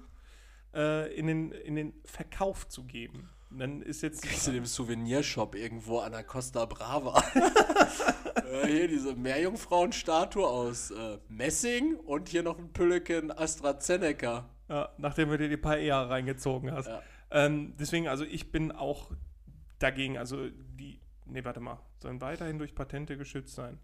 äh, 0.74 1.12
in, 1.14 1.26
den, 1.26 1.52
in 1.52 1.76
den 1.76 1.94
Verkauf 2.04 2.68
zu 2.68 2.84
geben. 2.84 3.28
Und 3.50 3.60
dann 3.60 3.82
ist 3.82 4.02
jetzt. 4.02 4.22
Kriegst 4.22 4.46
du 4.48 4.52
dem 4.52 4.66
Souvenirshop 4.66 5.54
irgendwo 5.54 6.00
an 6.00 6.12
der 6.12 6.24
Costa 6.24 6.64
Brava. 6.64 7.22
äh, 8.52 8.66
hier 8.66 8.88
diese 8.88 9.14
Meerjungfrauenstatue 9.14 10.44
aus 10.44 10.90
äh, 10.90 11.18
Messing 11.28 11.94
und 11.94 12.28
hier 12.28 12.42
noch 12.42 12.58
ein 12.58 12.72
Pülleken 12.72 13.30
AstraZeneca. 13.30 14.50
Ja, 14.68 14.88
nachdem 14.98 15.28
du 15.28 15.38
dir 15.38 15.48
die 15.48 15.56
paar 15.56 15.76
eher 15.76 16.10
reingezogen 16.10 16.72
hast. 16.72 16.88
Ja. 16.88 17.02
Ähm, 17.30 17.74
deswegen, 17.78 18.08
also 18.08 18.24
ich 18.24 18.50
bin 18.50 18.72
auch 18.72 19.10
dagegen, 19.78 20.18
also 20.18 20.48
die, 20.48 21.00
nee, 21.26 21.44
warte 21.44 21.60
mal, 21.60 21.78
sollen 21.98 22.20
weiterhin 22.20 22.58
durch 22.58 22.74
Patente 22.74 23.16
geschützt 23.16 23.54
sein. 23.54 23.78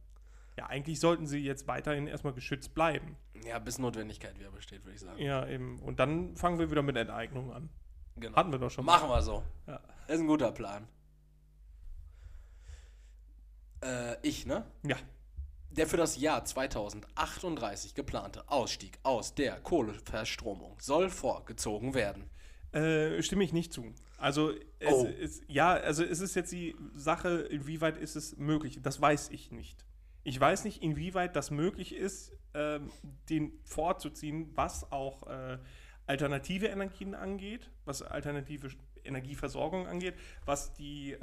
Ja, 0.56 0.66
eigentlich 0.66 1.00
sollten 1.00 1.26
sie 1.26 1.38
jetzt 1.38 1.66
weiterhin 1.68 2.06
erstmal 2.06 2.32
geschützt 2.32 2.74
bleiben. 2.74 3.16
Ja, 3.46 3.58
bis 3.58 3.78
Notwendigkeit 3.78 4.38
wieder 4.38 4.50
besteht, 4.50 4.84
würde 4.84 4.94
ich 4.94 5.00
sagen. 5.00 5.18
Ja, 5.20 5.46
eben. 5.46 5.78
Und 5.80 6.00
dann 6.00 6.36
fangen 6.36 6.58
wir 6.58 6.70
wieder 6.70 6.82
mit 6.82 6.96
Enteignung 6.96 7.52
an. 7.52 7.70
Genau. 8.16 8.36
Hatten 8.36 8.52
wir 8.52 8.58
doch 8.58 8.70
schon. 8.70 8.84
Machen 8.84 9.08
mal. 9.08 9.16
wir 9.16 9.22
so. 9.22 9.42
Ja. 9.66 9.80
Das 10.06 10.16
ist 10.16 10.22
ein 10.22 10.26
guter 10.26 10.52
Plan. 10.52 10.86
Äh, 13.82 14.16
ich, 14.22 14.46
ne? 14.46 14.64
Ja. 14.82 14.96
Der 15.70 15.86
für 15.86 15.96
das 15.96 16.18
Jahr 16.18 16.44
2038 16.44 17.94
geplante 17.94 18.48
Ausstieg 18.48 18.98
aus 19.04 19.34
der 19.34 19.60
Kohleverstromung 19.60 20.76
soll 20.80 21.10
vorgezogen 21.10 21.94
werden. 21.94 22.28
Äh, 22.72 23.22
stimme 23.22 23.44
ich 23.44 23.52
nicht 23.52 23.72
zu. 23.72 23.94
Also, 24.18 24.52
es 24.78 24.92
oh. 24.92 25.06
ist, 25.06 25.42
ja, 25.48 25.72
also 25.72 26.04
es 26.04 26.20
ist 26.20 26.34
jetzt 26.34 26.52
die 26.52 26.76
Sache, 26.94 27.38
inwieweit 27.50 27.96
ist 27.96 28.16
es 28.16 28.36
möglich? 28.36 28.80
Das 28.82 29.00
weiß 29.00 29.30
ich 29.30 29.50
nicht. 29.50 29.84
Ich 30.22 30.38
weiß 30.38 30.64
nicht, 30.64 30.82
inwieweit 30.82 31.36
das 31.36 31.50
möglich 31.50 31.94
ist, 31.94 32.32
ähm, 32.54 32.90
den 33.28 33.58
vorzuziehen, 33.64 34.50
was 34.54 34.90
auch 34.92 35.26
äh, 35.26 35.58
alternative 36.10 36.66
Energien 36.66 37.14
angeht, 37.14 37.70
was 37.84 38.02
alternative 38.02 38.70
Energieversorgung 39.04 39.86
angeht, 39.86 40.14
was 40.44 40.74
die 40.74 41.12
äh, 41.12 41.18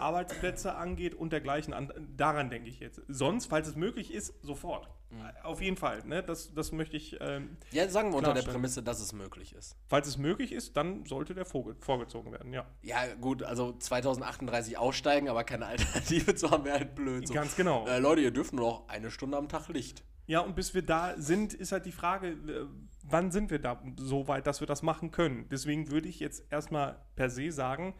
Arbeitsplätze 0.00 0.74
angeht 0.74 1.14
und 1.14 1.32
dergleichen. 1.32 1.72
An, 1.72 1.92
daran 2.16 2.50
denke 2.50 2.68
ich 2.68 2.80
jetzt. 2.80 3.00
Sonst, 3.06 3.46
falls 3.46 3.68
es 3.68 3.76
möglich 3.76 4.12
ist, 4.12 4.34
sofort. 4.42 4.90
Mhm. 5.10 5.22
Auf 5.44 5.62
jeden 5.62 5.76
Fall. 5.76 6.04
Ne? 6.04 6.24
Das, 6.24 6.52
das 6.54 6.72
möchte 6.72 6.96
ich. 6.96 7.16
Ähm, 7.20 7.56
ja, 7.70 7.88
sagen 7.88 8.10
wir 8.10 8.18
unter 8.18 8.34
der 8.34 8.42
Prämisse, 8.42 8.82
dass 8.82 9.00
es 9.00 9.12
möglich 9.12 9.54
ist. 9.54 9.76
Falls 9.86 10.08
es 10.08 10.18
möglich 10.18 10.50
ist, 10.50 10.76
dann 10.76 11.06
sollte 11.06 11.34
der 11.34 11.44
vorge 11.44 11.76
vorgezogen 11.78 12.32
werden, 12.32 12.52
ja. 12.52 12.66
Ja, 12.82 13.14
gut, 13.20 13.44
also 13.44 13.72
2038 13.78 14.76
aussteigen, 14.76 15.28
aber 15.28 15.44
keine 15.44 15.66
Alternative 15.66 16.34
zu 16.34 16.50
haben, 16.50 16.64
wäre 16.64 16.78
halt 16.78 16.96
blöd. 16.96 17.28
So. 17.28 17.34
Ganz 17.34 17.54
genau. 17.54 17.86
Äh, 17.86 18.00
Leute, 18.00 18.22
ihr 18.22 18.32
dürft 18.32 18.52
nur 18.52 18.66
noch 18.66 18.88
eine 18.88 19.12
Stunde 19.12 19.36
am 19.38 19.48
Tag 19.48 19.68
Licht. 19.68 20.02
Ja, 20.26 20.40
und 20.40 20.54
bis 20.54 20.74
wir 20.74 20.82
da 20.82 21.14
sind, 21.16 21.54
ist 21.54 21.72
halt 21.72 21.86
die 21.86 21.92
Frage, 21.92 22.28
äh, 22.28 22.66
wann 23.12 23.30
sind 23.30 23.50
wir 23.50 23.58
da 23.58 23.82
so 23.96 24.28
weit, 24.28 24.46
dass 24.46 24.60
wir 24.60 24.66
das 24.66 24.82
machen 24.82 25.10
können? 25.10 25.48
Deswegen 25.50 25.90
würde 25.90 26.08
ich 26.08 26.20
jetzt 26.20 26.50
erstmal 26.50 27.00
per 27.16 27.30
se 27.30 27.50
sagen, 27.52 27.94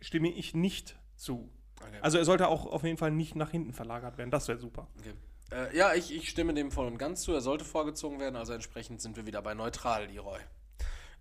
stimme 0.00 0.30
ich 0.30 0.54
nicht 0.54 0.98
zu. 1.16 1.50
Okay. 1.80 1.98
Also 2.02 2.18
er 2.18 2.24
sollte 2.24 2.48
auch 2.48 2.66
auf 2.66 2.84
jeden 2.84 2.98
Fall 2.98 3.10
nicht 3.10 3.34
nach 3.36 3.50
hinten 3.50 3.72
verlagert 3.72 4.18
werden. 4.18 4.30
Das 4.30 4.48
wäre 4.48 4.58
super. 4.58 4.88
Okay. 4.98 5.14
Äh, 5.52 5.76
ja, 5.76 5.94
ich, 5.94 6.14
ich 6.14 6.28
stimme 6.28 6.54
dem 6.54 6.70
voll 6.70 6.86
und 6.86 6.98
ganz 6.98 7.22
zu. 7.22 7.32
Er 7.32 7.40
sollte 7.40 7.64
vorgezogen 7.64 8.20
werden. 8.20 8.36
Also 8.36 8.52
entsprechend 8.52 9.00
sind 9.00 9.16
wir 9.16 9.26
wieder 9.26 9.42
bei 9.42 9.54
neutral, 9.54 10.06
Leroy. 10.06 10.40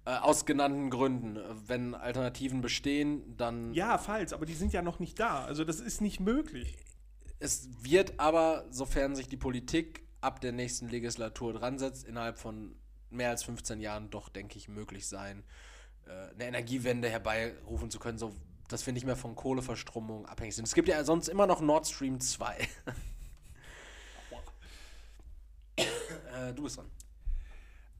Äh, 0.05 0.11
aus 0.17 0.45
genannten 0.45 0.89
Gründen. 0.89 1.39
Wenn 1.67 1.95
Alternativen 1.95 2.61
bestehen, 2.61 3.37
dann. 3.37 3.73
Ja, 3.73 3.97
falls, 3.97 4.33
aber 4.33 4.45
die 4.45 4.53
sind 4.53 4.73
ja 4.73 4.81
noch 4.81 4.99
nicht 4.99 5.19
da. 5.19 5.45
Also 5.45 5.63
das 5.63 5.79
ist 5.79 6.01
nicht 6.01 6.19
möglich. 6.19 6.77
Es 7.39 7.69
wird 7.81 8.19
aber, 8.19 8.65
sofern 8.69 9.15
sich 9.15 9.29
die 9.29 9.37
Politik 9.37 10.03
ab 10.19 10.41
der 10.41 10.51
nächsten 10.51 10.89
Legislatur 10.89 11.53
dran 11.53 11.79
setzt, 11.79 12.05
innerhalb 12.05 12.37
von 12.37 12.75
mehr 13.09 13.29
als 13.29 13.43
15 13.43 13.81
Jahren 13.81 14.09
doch, 14.09 14.29
denke 14.29 14.57
ich, 14.57 14.67
möglich 14.67 15.07
sein, 15.07 15.43
äh, 16.07 16.33
eine 16.33 16.45
Energiewende 16.45 17.09
herbeirufen 17.09 17.91
zu 17.91 17.99
können, 17.99 18.17
so 18.17 18.35
dass 18.67 18.85
wir 18.85 18.93
nicht 18.93 19.05
mehr 19.05 19.15
von 19.15 19.35
Kohleverstromung 19.35 20.25
abhängig 20.27 20.55
sind. 20.55 20.65
Es 20.65 20.75
gibt 20.75 20.87
ja 20.87 21.03
sonst 21.03 21.27
immer 21.27 21.47
noch 21.47 21.59
Nord 21.59 21.87
Stream 21.87 22.19
2. 22.19 22.55
äh, 25.75 26.53
du 26.53 26.63
bist 26.63 26.77
dran. 26.77 26.89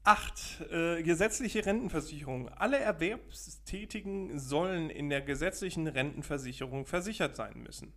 8. 0.04 0.60
Äh, 0.70 1.02
gesetzliche 1.02 1.66
Rentenversicherung. 1.66 2.48
Alle 2.48 2.78
Erwerbstätigen 2.78 4.38
sollen 4.38 4.88
in 4.90 5.10
der 5.10 5.20
gesetzlichen 5.20 5.86
Rentenversicherung 5.86 6.86
versichert 6.86 7.36
sein 7.36 7.62
müssen. 7.62 7.92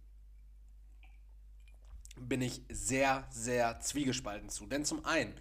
Bin 2.18 2.42
ich 2.42 2.62
sehr, 2.70 3.26
sehr 3.30 3.80
zwiegespalten 3.80 4.50
zu. 4.50 4.66
Denn 4.66 4.84
zum 4.84 5.06
einen 5.06 5.34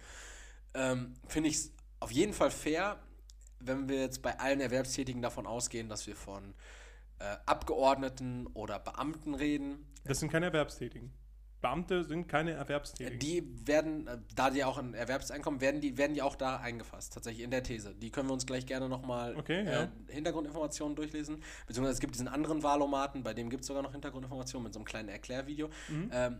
ähm, 0.73 1.13
finde 1.27 1.49
ich 1.49 1.55
es 1.55 1.71
auf 1.99 2.11
jeden 2.11 2.33
Fall 2.33 2.51
fair, 2.51 2.99
wenn 3.59 3.87
wir 3.87 4.01
jetzt 4.01 4.21
bei 4.21 4.39
allen 4.39 4.59
Erwerbstätigen 4.59 5.21
davon 5.21 5.47
ausgehen, 5.47 5.89
dass 5.89 6.05
wir 6.07 6.15
von 6.15 6.53
äh, 7.19 7.37
Abgeordneten 7.45 8.47
oder 8.53 8.79
Beamten 8.79 9.35
reden. 9.35 9.85
Das 10.03 10.19
sind 10.19 10.31
keine 10.31 10.47
Erwerbstätigen. 10.47 11.13
Beamte 11.63 12.03
sind 12.03 12.27
keine 12.27 12.51
Erwerbstätigen. 12.51 13.19
Die 13.19 13.67
werden, 13.67 14.05
äh, 14.05 14.17
da 14.35 14.49
die 14.49 14.65
auch 14.65 14.77
ein 14.77 14.93
Erwerbseinkommen, 14.93 15.61
werden 15.61 15.79
die, 15.79 15.97
werden 15.97 16.13
die 16.13 16.21
auch 16.21 16.35
da 16.35 16.57
eingefasst, 16.57 17.13
tatsächlich 17.13 17.43
in 17.43 17.51
der 17.51 17.63
These. 17.63 17.95
Die 17.95 18.11
können 18.11 18.27
wir 18.27 18.33
uns 18.33 18.45
gleich 18.45 18.65
gerne 18.65 18.89
nochmal 18.89 19.35
okay, 19.37 19.63
ja. 19.65 19.83
äh, 19.83 19.87
Hintergrundinformationen 20.09 20.95
durchlesen. 20.95 21.41
Beziehungsweise 21.65 21.93
es 21.93 22.01
gibt 22.01 22.15
diesen 22.15 22.27
anderen 22.27 22.63
Wahlomaten, 22.63 23.23
bei 23.23 23.33
dem 23.33 23.49
gibt 23.49 23.61
es 23.61 23.67
sogar 23.67 23.81
noch 23.81 23.93
Hintergrundinformationen 23.93 24.65
mit 24.65 24.73
so 24.73 24.79
einem 24.79 24.85
kleinen 24.85 25.07
Erklärvideo. 25.07 25.69
Mhm. 25.87 26.09
Ähm, 26.11 26.39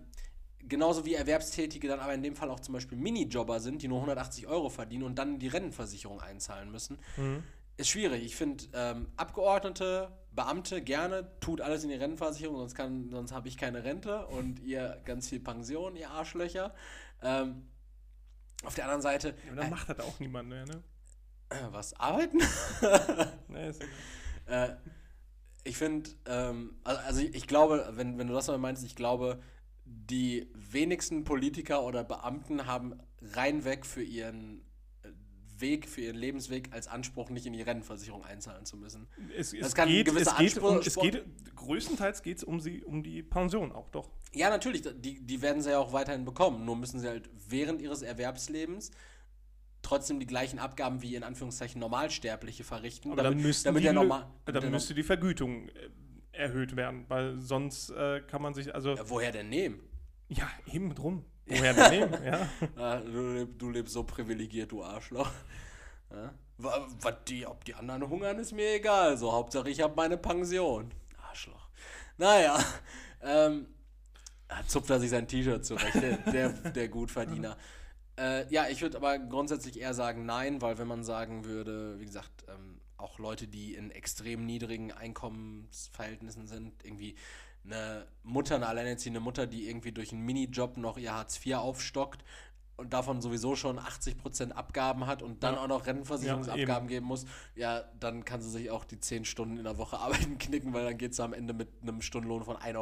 genauso 0.67 1.05
wie 1.05 1.13
Erwerbstätige 1.13 1.87
dann 1.87 1.99
aber 1.99 2.13
in 2.13 2.23
dem 2.23 2.35
Fall 2.35 2.49
auch 2.49 2.59
zum 2.59 2.73
Beispiel 2.73 2.97
Minijobber 2.97 3.59
sind, 3.59 3.81
die 3.81 3.87
nur 3.87 3.97
180 3.97 4.47
Euro 4.47 4.69
verdienen 4.69 5.03
und 5.03 5.15
dann 5.15 5.39
die 5.39 5.47
Rentenversicherung 5.47 6.21
einzahlen 6.21 6.71
müssen. 6.71 6.97
Mhm. 7.17 7.43
Ist 7.75 7.89
schwierig. 7.89 8.23
Ich 8.23 8.35
finde, 8.35 8.65
ähm, 8.73 9.07
Abgeordnete, 9.17 10.11
Beamte 10.31 10.81
gerne, 10.81 11.31
tut 11.39 11.59
alles 11.59 11.83
in 11.83 11.89
die 11.89 11.95
Rentenversicherung, 11.95 12.57
sonst, 12.57 12.77
sonst 12.77 13.31
habe 13.31 13.47
ich 13.47 13.57
keine 13.57 13.83
Rente 13.83 14.27
und 14.27 14.59
ihr 14.59 15.01
ganz 15.05 15.29
viel 15.29 15.39
Pension, 15.39 15.95
ihr 15.95 16.11
Arschlöcher. 16.11 16.73
Ähm, 17.21 17.67
auf 18.63 18.75
der 18.75 18.85
anderen 18.85 19.01
Seite. 19.01 19.35
Ja, 19.47 19.55
dann 19.55 19.67
äh, 19.67 19.69
macht 19.69 19.89
das 19.89 19.99
auch 19.99 20.19
niemand 20.19 20.49
mehr, 20.49 20.65
ne? 20.65 20.83
Was? 21.71 21.99
Arbeiten? 21.99 22.37
nee, 23.47 23.69
ist 23.69 23.81
okay. 23.81 23.91
äh, 24.47 24.75
ich 25.63 25.77
finde, 25.77 26.09
ähm, 26.25 26.75
also, 26.83 27.01
also 27.01 27.21
ich, 27.21 27.35
ich, 27.35 27.47
glaube, 27.47 27.91
wenn, 27.93 28.17
wenn 28.17 28.27
du 28.27 28.33
das 28.33 28.47
mal 28.47 28.57
meinst, 28.57 28.83
ich 28.83 28.95
glaube, 28.95 29.41
die 30.09 30.47
wenigsten 30.53 31.23
Politiker 31.23 31.83
oder 31.83 32.03
Beamten 32.03 32.65
haben 32.65 32.99
reinweg 33.21 33.85
für 33.85 34.03
ihren 34.03 34.61
äh, 35.03 35.09
Weg, 35.59 35.87
für 35.87 36.01
ihren 36.01 36.15
Lebensweg 36.15 36.73
als 36.73 36.87
Anspruch, 36.87 37.29
nicht 37.29 37.45
in 37.45 37.53
die 37.53 37.61
Rentenversicherung 37.61 38.25
einzahlen 38.25 38.65
zu 38.65 38.77
müssen. 38.77 39.07
Es, 39.37 39.53
es 39.53 39.59
das 39.59 39.75
kann 39.75 39.87
geht, 39.87 40.07
gewisse 40.07 40.31
es 40.31 40.37
geht, 40.37 40.57
um, 40.57 40.77
es 40.77 40.95
geht 40.95 41.23
größtenteils 41.55 42.23
geht 42.23 42.37
es 42.37 42.43
um, 42.43 42.61
um 42.85 43.03
die 43.03 43.23
Pension 43.23 43.71
auch 43.71 43.89
doch. 43.89 44.09
Ja, 44.33 44.49
natürlich, 44.49 44.81
die, 44.81 45.25
die 45.25 45.41
werden 45.41 45.61
sie 45.61 45.71
ja 45.71 45.79
auch 45.79 45.93
weiterhin 45.93 46.25
bekommen. 46.25 46.65
Nur 46.65 46.75
müssen 46.75 46.99
sie 46.99 47.07
halt 47.07 47.29
während 47.47 47.81
ihres 47.81 48.01
Erwerbslebens 48.01 48.91
trotzdem 49.83 50.19
die 50.19 50.25
gleichen 50.25 50.59
Abgaben 50.59 51.01
wie 51.01 51.15
in 51.15 51.23
Anführungszeichen 51.23 51.79
Normalsterbliche 51.79 52.63
verrichten. 52.63 53.11
Aber 53.11 53.21
damit, 53.21 53.43
dann, 53.43 53.63
damit 53.63 53.83
die, 53.83 53.91
normal, 53.91 54.27
dann 54.45 54.71
müsste 54.71 54.95
die 54.95 55.03
Vergütung 55.03 55.67
äh, 55.67 55.89
erhöht 56.33 56.75
werden, 56.75 57.05
weil 57.07 57.39
sonst 57.39 57.89
äh, 57.91 58.21
kann 58.21 58.41
man 58.41 58.53
sich, 58.53 58.73
also... 58.73 58.95
Ja, 58.95 59.09
woher 59.09 59.31
denn 59.31 59.49
nehmen? 59.49 59.79
Ja, 60.29 60.49
eben 60.71 60.93
drum. 60.93 61.25
Woher 61.45 61.73
denn 61.73 61.91
nehmen, 61.91 62.23
ja. 62.23 62.47
ja 62.77 62.99
du, 63.01 63.45
du, 63.45 63.69
lebst 63.69 63.93
so 63.93 64.03
privilegiert, 64.03 64.71
du 64.71 64.81
Arschloch. 64.81 65.29
Ja? 66.09 66.33
Was 66.57 67.15
die, 67.27 67.45
ob 67.45 67.65
die 67.65 67.73
anderen 67.73 68.07
hungern, 68.07 68.39
ist 68.39 68.53
mir 68.53 68.75
egal. 68.75 69.17
So, 69.17 69.33
Hauptsache 69.33 69.69
ich 69.69 69.81
habe 69.81 69.93
meine 69.95 70.17
Pension. 70.17 70.91
Arschloch. 71.29 71.67
Naja, 72.17 72.57
ähm, 73.21 73.67
zupft 74.67 74.89
er 74.89 74.99
sich 74.99 75.09
sein 75.09 75.27
T-Shirt 75.27 75.65
zurecht, 75.65 75.95
der, 75.95 76.17
der, 76.31 76.49
der 76.49 76.87
Gutverdiener. 76.87 77.57
Äh, 78.17 78.47
ja, 78.53 78.67
ich 78.69 78.81
würde 78.81 78.97
aber 78.97 79.17
grundsätzlich 79.17 79.79
eher 79.79 79.93
sagen 79.93 80.25
nein, 80.25 80.61
weil 80.61 80.77
wenn 80.77 80.87
man 80.87 81.03
sagen 81.03 81.45
würde, 81.45 81.99
wie 81.99 82.05
gesagt, 82.05 82.45
ähm, 82.47 82.79
auch 83.03 83.19
Leute, 83.19 83.47
die 83.47 83.75
in 83.75 83.91
extrem 83.91 84.45
niedrigen 84.45 84.91
Einkommensverhältnissen 84.91 86.47
sind, 86.47 86.73
irgendwie 86.83 87.15
eine 87.65 88.07
Mutter, 88.23 88.55
eine 88.55 88.67
alleinerziehende 88.67 89.19
Mutter, 89.19 89.47
die 89.47 89.67
irgendwie 89.67 89.91
durch 89.91 90.11
einen 90.11 90.25
Minijob 90.25 90.77
noch 90.77 90.97
ihr 90.97 91.13
Hartz 91.13 91.45
IV 91.45 91.55
aufstockt 91.55 92.23
und 92.75 92.91
davon 92.91 93.21
sowieso 93.21 93.55
schon 93.55 93.79
80% 93.79 94.51
Abgaben 94.51 95.05
hat 95.05 95.21
und 95.21 95.43
dann 95.43 95.55
ja. 95.55 95.61
auch 95.61 95.67
noch 95.67 95.85
Rentenversicherungsabgaben 95.85 96.89
ja, 96.89 96.95
geben 96.95 97.05
muss, 97.05 97.25
ja, 97.55 97.83
dann 97.99 98.25
kann 98.25 98.41
sie 98.41 98.49
sich 98.49 98.71
auch 98.71 98.83
die 98.83 98.99
10 98.99 99.25
Stunden 99.25 99.57
in 99.57 99.63
der 99.63 99.77
Woche 99.77 99.97
arbeiten 99.99 100.37
knicken, 100.37 100.73
weil 100.73 100.83
dann 100.85 100.97
geht 100.97 101.13
sie 101.13 101.23
am 101.23 101.33
Ende 101.33 101.53
mit 101.53 101.69
einem 101.81 102.01
Stundenlohn 102.01 102.43
von 102.43 102.57
1,60 102.57 102.75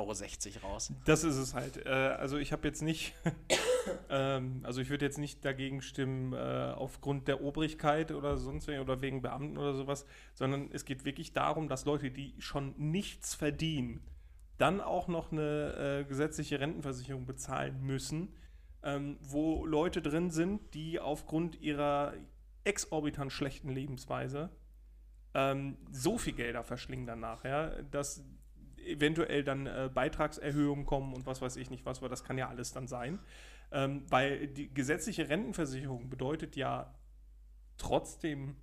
Euro 0.64 0.74
raus. 0.74 0.94
Das 1.06 1.24
ist 1.24 1.36
es 1.36 1.54
halt. 1.54 1.86
Äh, 1.86 1.90
also 1.90 2.38
ich 2.38 2.54
habe 2.54 2.68
jetzt 2.68 2.82
nicht, 2.82 3.14
ähm, 4.10 4.62
also 4.64 4.82
ich 4.82 4.90
würde 4.90 5.06
jetzt 5.06 5.18
nicht 5.18 5.44
dagegen 5.44 5.82
stimmen 5.82 6.34
äh, 6.34 6.74
aufgrund 6.76 7.28
der 7.28 7.42
Obrigkeit 7.42 8.12
oder 8.12 8.38
sonst 8.38 8.70
oder 8.70 9.02
wegen 9.02 9.22
Beamten 9.22 9.58
oder 9.58 9.74
sowas, 9.74 10.06
sondern 10.34 10.70
es 10.72 10.86
geht 10.86 11.04
wirklich 11.04 11.34
darum, 11.34 11.68
dass 11.68 11.86
Leute, 11.86 12.12
die 12.12 12.34
schon 12.40 12.74
nichts 12.78 13.36
verdienen, 13.36 14.02
dann 14.58 14.80
auch 14.80 15.08
noch 15.08 15.32
eine 15.32 16.02
äh, 16.02 16.04
gesetzliche 16.06 16.60
Rentenversicherung 16.60 17.26
bezahlen 17.26 17.82
müssen 17.82 18.30
ähm, 18.84 19.18
wo 19.22 19.66
Leute 19.66 20.02
drin 20.02 20.32
sind, 20.32 20.74
die 20.74 21.00
aufgrund 21.00 21.62
ihrer 21.62 22.14
exorbitant 22.64 23.32
schlechten 23.32 23.70
Lebensweise 23.70 24.50
ähm, 25.34 25.78
so 25.92 26.18
viel 26.18 26.34
Gelder 26.34 26.64
verschlingen 26.64 27.06
danach, 27.06 27.44
ja, 27.44 27.70
dass 27.84 28.24
eventuell 28.86 29.44
dann 29.44 29.68
äh, 29.68 29.90
Beitragserhöhungen 29.94 30.86
kommen 30.86 31.14
und 31.14 31.26
was 31.26 31.42
weiß 31.42 31.56
ich 31.58 31.70
nicht 31.70 31.86
was, 31.86 32.02
weil 32.02 32.10
das 32.10 32.24
kann 32.24 32.38
ja 32.38 32.50
alles 32.50 32.74
dann 32.74 32.88
sein. 32.88 33.20
Ähm, 33.72 34.04
weil 34.10 34.48
die 34.48 34.74
gesetzliche 34.74 35.30
Rentenversicherung 35.30 36.10
bedeutet 36.10 36.56
ja 36.56 36.94
trotzdem, 37.78 38.58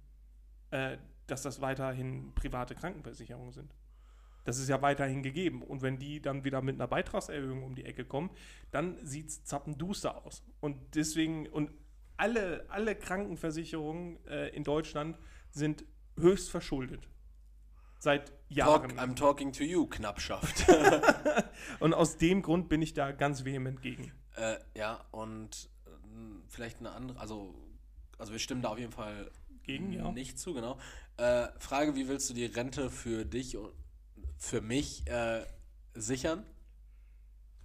äh, 0.70 0.98
dass 1.26 1.42
das 1.42 1.60
weiterhin 1.60 2.34
private 2.34 2.74
Krankenversicherungen 2.74 3.52
sind. 3.52 3.74
Das 4.48 4.56
ist 4.56 4.70
ja 4.70 4.80
weiterhin 4.80 5.22
gegeben. 5.22 5.60
Und 5.60 5.82
wenn 5.82 5.98
die 5.98 6.22
dann 6.22 6.42
wieder 6.42 6.62
mit 6.62 6.76
einer 6.76 6.86
Beitragserhöhung 6.86 7.62
um 7.64 7.74
die 7.74 7.84
Ecke 7.84 8.06
kommen, 8.06 8.30
dann 8.70 8.96
sieht 9.04 9.28
es 9.28 9.44
zappenduster 9.44 10.24
aus. 10.24 10.42
Und 10.60 10.94
deswegen, 10.94 11.46
und 11.48 11.70
alle, 12.16 12.64
alle 12.70 12.96
Krankenversicherungen 12.96 14.24
äh, 14.24 14.48
in 14.56 14.64
Deutschland 14.64 15.18
sind 15.50 15.84
höchst 16.16 16.48
verschuldet. 16.48 17.10
Seit 17.98 18.32
Jahren. 18.48 18.96
Talk, 18.96 18.98
I'm 18.98 19.14
talking 19.14 19.52
to 19.52 19.64
you, 19.64 19.86
Knappschaft. 19.86 20.64
und 21.80 21.92
aus 21.92 22.16
dem 22.16 22.40
Grund 22.40 22.70
bin 22.70 22.80
ich 22.80 22.94
da 22.94 23.12
ganz 23.12 23.44
vehement 23.44 23.82
gegen. 23.82 24.12
Äh, 24.34 24.56
ja, 24.74 25.04
und 25.10 25.68
äh, 25.84 25.90
vielleicht 26.48 26.78
eine 26.78 26.92
andere, 26.92 27.20
also, 27.20 27.54
also 28.16 28.32
wir 28.32 28.38
stimmen 28.38 28.62
da 28.62 28.70
auf 28.70 28.78
jeden 28.78 28.92
Fall 28.92 29.30
gegen, 29.62 29.92
ja. 29.92 30.10
nicht 30.10 30.38
zu, 30.38 30.54
genau. 30.54 30.78
Äh, 31.18 31.48
Frage, 31.58 31.94
wie 31.96 32.08
willst 32.08 32.30
du 32.30 32.32
die 32.34 32.46
Rente 32.46 32.88
für 32.88 33.26
dich 33.26 33.58
und 33.58 33.74
für 34.38 34.60
mich 34.60 35.06
äh, 35.06 35.44
sichern? 35.94 36.44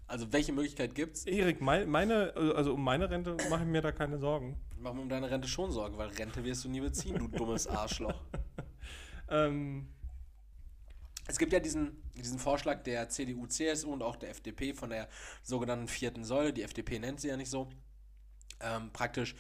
Also 0.08 0.32
welche 0.34 0.52
Möglichkeit 0.52 0.96
gibt 0.96 1.16
es? 1.16 1.26
Erik, 1.26 1.62
meine, 1.62 2.34
also 2.36 2.74
um 2.74 2.84
meine 2.84 3.10
Rente 3.10 3.38
mache 3.50 3.64
ich 3.64 3.70
mir 3.70 3.82
da 3.82 3.92
keine 3.92 4.18
Sorgen. 4.18 4.60
Ich 4.72 4.80
mache 4.80 4.96
mir 4.96 5.02
um 5.02 5.10
deine 5.10 5.32
Rente 5.32 5.48
schon 5.48 5.72
Sorgen, 5.72 5.98
weil 5.98 6.10
Rente 6.10 6.44
wirst 6.44 6.66
du 6.66 6.70
nie 6.70 6.82
beziehen, 6.82 7.18
du 7.18 7.28
dummes 7.28 7.68
Arschloch. 7.68 8.22
ähm, 9.30 9.88
Es 11.28 11.38
gibt 11.38 11.54
ja 11.54 11.60
diesen, 11.60 12.04
diesen 12.16 12.38
Vorschlag 12.38 12.84
der 12.84 13.08
CDU, 13.10 13.48
CSU 13.48 13.94
und 13.94 14.04
auch 14.04 14.18
der 14.18 14.30
FDP 14.32 14.74
von 14.74 14.90
der 14.90 15.08
sogenannten 15.42 15.88
vierten 15.88 16.26
Säule. 16.26 16.52
Die 16.52 16.64
FDP 16.64 17.00
nennt 17.00 17.22
sie 17.22 17.30
ja 17.30 17.38
nicht 17.38 17.50
so. 17.50 17.70
Ähm, 18.60 18.92
praktisch, 18.92 19.36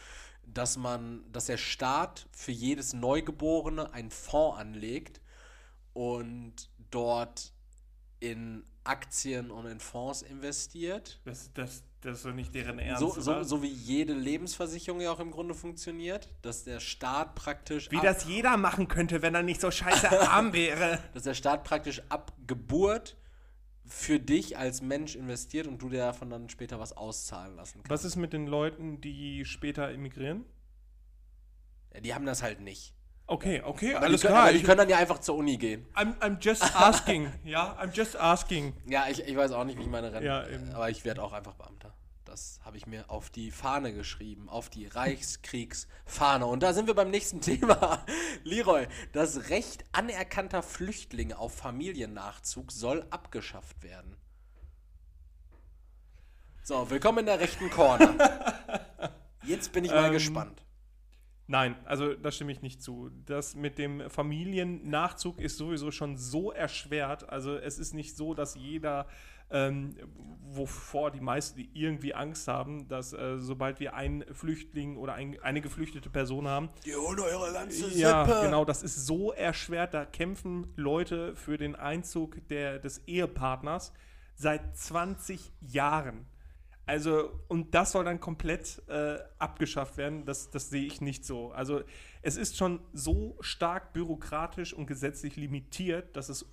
dass 0.46 0.78
man, 0.78 1.30
dass 1.32 1.46
der 1.46 1.58
Staat 1.58 2.28
für 2.32 2.52
jedes 2.52 2.93
Neugeborene 2.93 3.93
einen 3.93 4.12
Fonds 4.12 4.58
anlegt 4.60 5.22
und 5.93 6.69
dort 6.94 7.54
in 8.20 8.64
Aktien 8.84 9.52
und 9.52 9.66
in 9.66 9.80
Fonds 9.80 10.22
investiert. 10.22 11.20
Das, 11.26 11.52
das, 11.54 11.84
das 12.02 12.18
ist 12.20 12.26
doch 12.26 12.34
nicht 12.34 12.54
deren 12.54 12.80
Ernst. 12.80 13.02
So, 13.02 13.20
so, 13.20 13.44
so 13.44 13.62
wie 13.62 13.68
jede 13.68 14.14
Lebensversicherung 14.14 15.02
ja 15.02 15.12
auch 15.12 15.20
im 15.20 15.32
Grunde 15.32 15.54
funktioniert, 15.54 16.30
dass 16.42 16.64
der 16.64 16.80
Staat 16.80 17.36
praktisch. 17.36 17.92
wie 17.92 18.00
das 18.00 18.26
jeder 18.26 18.58
machen 18.58 18.88
könnte, 18.88 19.22
wenn 19.22 19.36
er 19.36 19.44
nicht 19.44 19.62
so 19.62 19.72
scheiße 19.72 20.10
arm 20.30 20.54
wäre. 20.54 21.00
dass 21.14 21.24
der 21.24 21.34
Staat 21.34 21.64
praktisch 21.64 22.02
ab 22.10 22.34
Geburt 22.48 23.18
für 23.86 24.20
dich 24.20 24.58
als 24.58 24.82
Mensch 24.82 25.16
investiert 25.16 25.68
und 25.68 25.82
du 25.82 25.90
dir 25.90 26.00
davon 26.00 26.30
dann 26.30 26.50
später 26.50 26.80
was 26.80 26.96
auszahlen 26.96 27.56
lassen 27.56 27.80
kannst. 27.84 27.90
Was 27.90 28.06
ist 28.06 28.16
mit 28.16 28.34
den 28.34 28.48
Leuten, 28.48 29.02
die 29.02 29.44
später 29.46 29.90
emigrieren? 29.90 30.46
Ja, 31.94 32.00
die 32.00 32.14
haben 32.14 32.26
das 32.26 32.42
halt 32.42 32.62
nicht. 32.62 32.94
Okay, 33.34 33.63
okay, 33.65 33.96
Aber 33.96 34.06
alles 34.06 34.22
die 34.22 34.28
können, 34.28 34.34
klar. 34.36 34.43
aber 34.43 34.52
die 34.52 34.58
Ich, 34.60 34.63
können 34.63 34.78
dann 34.78 34.89
ja 34.89 34.98
einfach 35.00 35.17
zur 35.19 35.36
Uni 35.38 35.58
gehen. 35.58 35.88
I'm, 35.96 36.15
I'm 36.19 36.38
just 36.39 36.63
asking. 36.76 37.32
ja, 37.43 37.76
I'm 37.82 37.89
just 37.91 38.15
asking. 38.15 38.74
Ja, 38.86 39.08
ich, 39.10 39.24
ich 39.28 39.36
weiß 39.36 39.54
auch 39.54 39.63
nicht, 39.63 39.80
wie 39.80 39.82
ich 39.82 39.89
meine 39.89 40.12
Rente. 40.13 40.24
Ja, 40.28 40.48
eben. 40.48 40.72
aber 40.72 40.91
ich 40.91 41.04
werde 41.04 41.24
auch 41.24 41.34
einfach 41.34 41.56
Beamter. 41.56 41.96
Das 42.26 42.60
habe 42.63 42.78
ich 42.78 42.86
mir 42.86 43.10
auf 43.10 43.32
die 43.32 43.50
Fahne 43.50 43.91
geschrieben, 43.91 44.50
auf 44.50 44.69
die 44.69 44.86
Reichskriegsfahne. 44.86 46.46
Und 46.46 46.62
da 46.62 46.74
sind 46.74 46.86
wir 46.86 46.93
beim 46.93 47.10
nächsten 47.10 47.41
Thema. 47.50 48.06
Leroy, 48.43 48.88
das 49.13 49.50
Recht 49.50 49.84
anerkannter 49.93 50.62
Flüchtlinge 50.62 51.39
auf 51.39 51.56
Familiennachzug 51.56 52.72
soll 52.72 53.04
abgeschafft 53.10 53.82
werden. 53.82 54.15
So, 56.62 56.88
willkommen 56.91 57.19
in 57.19 57.26
der 57.26 57.39
rechten 57.39 57.72
Corner. 57.72 58.13
Jetzt 59.43 59.72
bin 59.74 59.86
ich 59.86 59.91
mal 59.91 60.06
Ähm, 60.08 60.13
gespannt. 60.13 60.62
Nein, 61.48 61.76
also 61.86 62.14
da 62.14 62.32
stimme 62.32 62.52
ich 62.54 62.62
nicht 62.62 62.82
zu. 62.82 63.12
Das 63.26 63.56
mit 63.56 63.78
dem 63.78 64.10
Familiennachzug 64.10 65.40
ist 65.40 65.58
sowieso 65.58 65.92
schon 65.92 66.18
so 66.18 66.52
erschwert. 66.52 67.30
Also 67.30 67.56
es 67.58 67.80
ist 67.80 67.94
nicht 67.94 68.16
so, 68.16 68.34
dass 68.34 68.56
jeder, 68.56 69.08
ähm, 69.52 69.98
wovor 70.42 71.12
die 71.12 71.20
meisten 71.20 71.68
irgendwie 71.74 72.14
Angst 72.14 72.48
haben, 72.48 72.88
dass 72.88 73.12
äh, 73.12 73.40
sobald 73.40 73.82
wir 73.82 73.94
einen 73.94 74.24
Flüchtling 74.34 74.96
oder 74.96 75.16
ein, 75.16 75.38
eine 75.42 75.60
geflüchtete 75.60 76.10
Person 76.10 76.48
haben, 76.48 76.70
Die 76.86 76.96
holen 76.96 77.20
eure 77.20 77.52
ganze 77.52 77.90
ja, 77.90 78.42
genau, 78.42 78.64
das 78.64 78.82
ist 78.82 79.06
so 79.06 79.34
erschwert. 79.34 79.94
Da 79.94 80.06
kämpfen 80.06 80.72
Leute 80.78 81.36
für 81.36 81.58
den 81.58 81.76
Einzug 81.76 82.48
der, 82.48 82.80
des 82.80 83.00
Ehepartners 83.00 83.92
seit 84.36 84.78
20 84.78 85.52
Jahren. 85.60 86.26
Also, 86.86 87.39
und 87.48 87.74
das 87.74 87.93
soll 87.93 88.04
dann 88.04 88.19
komplett 88.19 88.82
äh, 88.88 89.17
abgeschafft 89.39 89.98
werden, 89.98 90.26
das, 90.26 90.50
das 90.50 90.69
sehe 90.69 90.86
ich 90.86 91.00
nicht 91.00 91.26
so. 91.26 91.52
Also, 91.52 91.82
es 92.22 92.36
ist 92.36 92.58
schon 92.58 92.82
so 92.91 93.38
stark 93.39 93.93
bürokratisch 93.93 94.74
und 94.74 94.86
gesetzlich 94.86 95.38
limitiert, 95.38 96.15
dass 96.17 96.28
es 96.30 96.46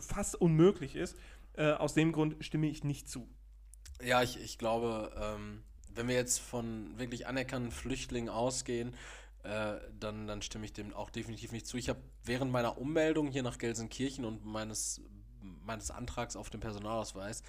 fast 0.00 0.36
unmöglich 0.36 0.96
ist. 0.96 1.16
Äh, 1.56 1.72
aus 1.72 1.94
dem 1.94 2.12
Grund 2.12 2.44
stimme 2.44 2.66
ich 2.66 2.84
nicht 2.84 3.08
zu. 3.08 3.26
Ja, 4.02 4.22
ich, 4.22 4.38
ich 4.40 4.58
glaube, 4.58 5.12
ähm, 5.16 5.62
wenn 5.94 6.08
wir 6.08 6.14
jetzt 6.14 6.40
von 6.40 6.98
wirklich 6.98 7.26
anerkannten 7.26 7.70
Flüchtlingen 7.70 8.28
ausgehen, 8.28 8.94
äh, 9.44 9.76
dann, 9.98 10.26
dann 10.26 10.42
stimme 10.42 10.64
ich 10.64 10.72
dem 10.72 10.92
auch 10.92 11.10
definitiv 11.10 11.52
nicht 11.52 11.66
zu. 11.66 11.76
Ich 11.76 11.88
habe 11.88 12.00
während 12.24 12.50
meiner 12.50 12.78
Ummeldung 12.78 13.28
hier 13.28 13.42
nach 13.42 13.58
Gelsenkirchen 13.58 14.24
und 14.24 14.44
meines, 14.44 15.00
meines 15.40 15.90
Antrags 15.90 16.36
auf 16.36 16.50
den 16.50 16.60
Personalausweis 16.60 17.42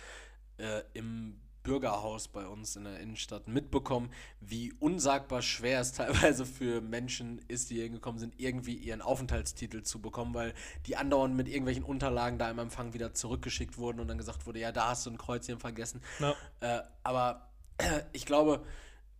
äh, 0.57 0.83
im 0.93 1.39
Bürgerhaus 1.65 2.29
bei 2.29 2.47
uns 2.47 2.77
in 2.77 2.85
der 2.85 3.01
Innenstadt 3.01 3.49
mitbekommen, 3.49 4.09
wie 4.39 4.71
unsagbar 4.79 5.41
schwer 5.41 5.81
es 5.81 5.91
teilweise 5.93 6.45
für 6.45 6.79
Menschen 6.79 7.41
ist, 7.49 7.69
die 7.69 7.75
hier 7.75 7.83
hingekommen 7.83 8.19
sind, 8.19 8.39
irgendwie 8.39 8.75
ihren 8.75 9.01
Aufenthaltstitel 9.01 9.83
zu 9.83 9.99
bekommen, 10.01 10.33
weil 10.33 10.53
die 10.85 10.95
andauernd 10.95 11.35
mit 11.35 11.49
irgendwelchen 11.49 11.83
Unterlagen 11.83 12.39
da 12.39 12.49
im 12.49 12.59
Empfang 12.59 12.93
wieder 12.93 13.13
zurückgeschickt 13.13 13.77
wurden 13.77 13.99
und 13.99 14.07
dann 14.07 14.17
gesagt 14.17 14.45
wurde, 14.45 14.59
ja, 14.59 14.71
da 14.71 14.89
hast 14.89 15.05
du 15.05 15.09
ein 15.09 15.17
Kreuzchen 15.17 15.59
vergessen. 15.59 15.99
Ja. 16.19 16.35
Äh, 16.61 16.83
aber 17.03 17.49
ich 18.13 18.25
glaube, 18.25 18.63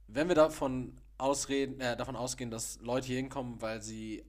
wenn 0.08 0.30
wir 0.30 0.36
davon, 0.36 0.96
ausreden, 1.18 1.80
äh, 1.80 1.96
davon 1.98 2.16
ausgehen, 2.16 2.52
dass 2.52 2.80
Leute 2.82 3.08
hier 3.08 3.18
hinkommen, 3.18 3.62
weil 3.62 3.82
sie 3.82 4.24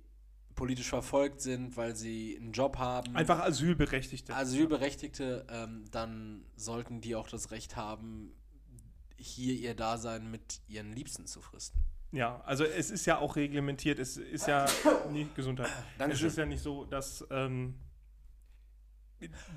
politisch 0.56 0.88
verfolgt 0.88 1.42
sind, 1.42 1.76
weil 1.76 1.94
sie 1.94 2.36
einen 2.40 2.52
Job 2.52 2.78
haben, 2.78 3.14
Einfach 3.14 3.40
Asylberechtigte. 3.40 4.34
Asylberechtigte, 4.34 5.46
ähm, 5.50 5.84
dann 5.92 6.44
sollten 6.56 7.00
die 7.00 7.14
auch 7.14 7.28
das 7.28 7.50
Recht 7.50 7.76
haben, 7.76 8.34
hier 9.18 9.54
ihr 9.54 9.74
Dasein 9.74 10.30
mit 10.30 10.60
ihren 10.66 10.92
Liebsten 10.92 11.26
zu 11.26 11.40
fristen. 11.40 11.84
Ja, 12.12 12.40
also 12.46 12.64
es 12.64 12.90
ist 12.90 13.04
ja 13.06 13.18
auch 13.18 13.36
reglementiert, 13.36 13.98
es 13.98 14.16
ist 14.16 14.46
ja 14.46 14.66
nicht 15.12 15.34
Gesundheit. 15.34 15.70
Dankeschön. 15.98 16.26
Es 16.26 16.32
ist 16.32 16.38
ja 16.38 16.46
nicht 16.46 16.62
so, 16.62 16.86
dass, 16.86 17.26
ähm, 17.30 17.74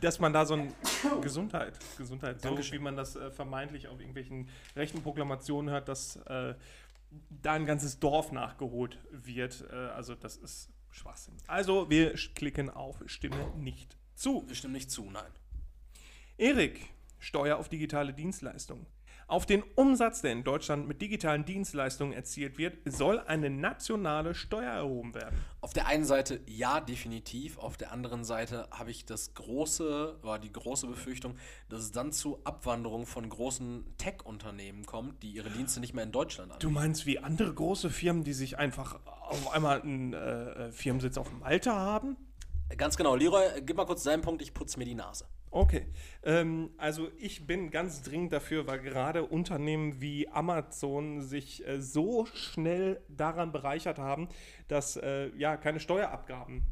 dass 0.01 0.19
man 0.19 0.33
da 0.33 0.45
so 0.45 0.55
ein 0.55 0.73
Gesundheit, 1.21 1.79
Gesundheit, 1.97 2.41
so 2.41 2.49
Dankeschön. 2.49 2.79
wie 2.79 2.83
man 2.83 2.97
das 2.97 3.15
äh, 3.15 3.31
vermeintlich 3.31 3.87
auf 3.87 3.99
irgendwelchen 3.99 4.49
rechten 4.75 5.01
Proklamationen 5.01 5.71
hört, 5.71 5.87
dass 5.87 6.17
äh, 6.17 6.55
da 7.41 7.53
ein 7.53 7.65
ganzes 7.65 7.99
Dorf 7.99 8.33
nachgeholt 8.33 8.99
wird. 9.11 9.65
Äh, 9.71 9.75
also 9.75 10.15
das 10.15 10.35
ist 10.35 10.69
Schwachsinn. 10.91 11.35
Also 11.47 11.89
wir 11.89 12.13
klicken 12.13 12.69
auf 12.69 13.01
Stimme 13.05 13.51
nicht 13.57 13.97
zu. 14.15 14.45
Ich 14.49 14.59
stimme 14.59 14.73
nicht 14.73 14.91
zu, 14.91 15.09
nein. 15.09 15.31
Erik, 16.37 16.89
Steuer 17.19 17.57
auf 17.57 17.69
digitale 17.69 18.13
Dienstleistungen. 18.13 18.85
Auf 19.29 19.45
den 19.45 19.61
Umsatz, 19.75 20.21
der 20.21 20.31
in 20.31 20.43
Deutschland 20.43 20.87
mit 20.87 21.03
digitalen 21.03 21.45
Dienstleistungen 21.45 22.13
erzielt 22.13 22.57
wird, 22.57 22.79
soll 22.85 23.19
eine 23.19 23.51
nationale 23.51 24.33
Steuer 24.33 24.71
erhoben 24.71 25.13
werden. 25.13 25.37
Auf 25.61 25.71
der 25.71 25.85
einen 25.85 26.03
Seite 26.03 26.41
ja, 26.47 26.81
definitiv. 26.81 27.59
Auf 27.59 27.77
der 27.77 27.91
anderen 27.91 28.23
Seite 28.23 28.67
habe 28.71 28.89
ich 28.89 29.05
das 29.05 29.35
große, 29.35 30.17
oder 30.23 30.39
die 30.39 30.51
große 30.51 30.87
Befürchtung, 30.87 31.35
dass 31.69 31.81
es 31.81 31.91
dann 31.91 32.11
zu 32.11 32.39
Abwanderung 32.43 33.05
von 33.05 33.29
großen 33.29 33.85
Tech-Unternehmen 33.99 34.87
kommt, 34.87 35.21
die 35.21 35.29
ihre 35.29 35.51
Dienste 35.51 35.79
nicht 35.79 35.93
mehr 35.93 36.05
in 36.05 36.11
Deutschland 36.11 36.51
anbieten. 36.51 36.67
Du 36.67 36.73
meinst 36.73 37.05
wie 37.05 37.19
andere 37.19 37.53
große 37.53 37.91
Firmen, 37.91 38.23
die 38.23 38.33
sich 38.33 38.57
einfach 38.57 38.99
auf 39.05 39.51
einmal 39.51 39.83
einen 39.83 40.13
äh, 40.13 40.71
Firmensitz 40.71 41.19
auf 41.19 41.31
Malta 41.39 41.75
haben? 41.75 42.17
Ganz 42.77 42.97
genau. 42.97 43.15
Leroy, 43.15 43.61
gib 43.61 43.77
mal 43.77 43.85
kurz 43.85 44.01
deinen 44.01 44.23
Punkt, 44.23 44.41
ich 44.41 44.55
putze 44.55 44.79
mir 44.79 44.85
die 44.85 44.95
Nase. 44.95 45.25
Okay, 45.51 45.87
ähm, 46.23 46.69
also 46.77 47.09
ich 47.17 47.47
bin 47.47 47.71
ganz 47.71 48.03
dringend 48.03 48.31
dafür, 48.33 48.67
weil 48.67 48.79
gerade 48.79 49.23
Unternehmen 49.23 49.99
wie 49.99 50.27
Amazon 50.29 51.23
sich 51.23 51.67
äh, 51.67 51.81
so 51.81 52.27
schnell 52.27 53.01
daran 53.07 53.51
bereichert 53.51 53.97
haben, 53.97 54.29
dass 54.67 54.95
äh, 54.97 55.29
ja 55.37 55.57
keine 55.57 55.79
Steuerabgaben 55.79 56.63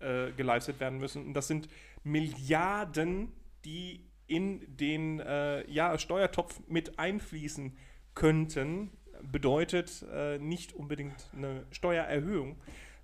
äh, 0.00 0.32
geleistet 0.32 0.80
werden 0.80 0.98
müssen. 0.98 1.24
Und 1.24 1.34
das 1.34 1.48
sind 1.48 1.68
Milliarden, 2.04 3.32
die 3.64 4.04
in 4.26 4.76
den 4.76 5.20
äh, 5.20 5.68
ja, 5.70 5.98
Steuertopf 5.98 6.60
mit 6.68 6.98
einfließen 6.98 7.76
könnten. 8.14 8.90
Bedeutet 9.22 10.04
äh, 10.12 10.38
nicht 10.38 10.74
unbedingt 10.74 11.30
eine 11.34 11.64
Steuererhöhung, 11.70 12.56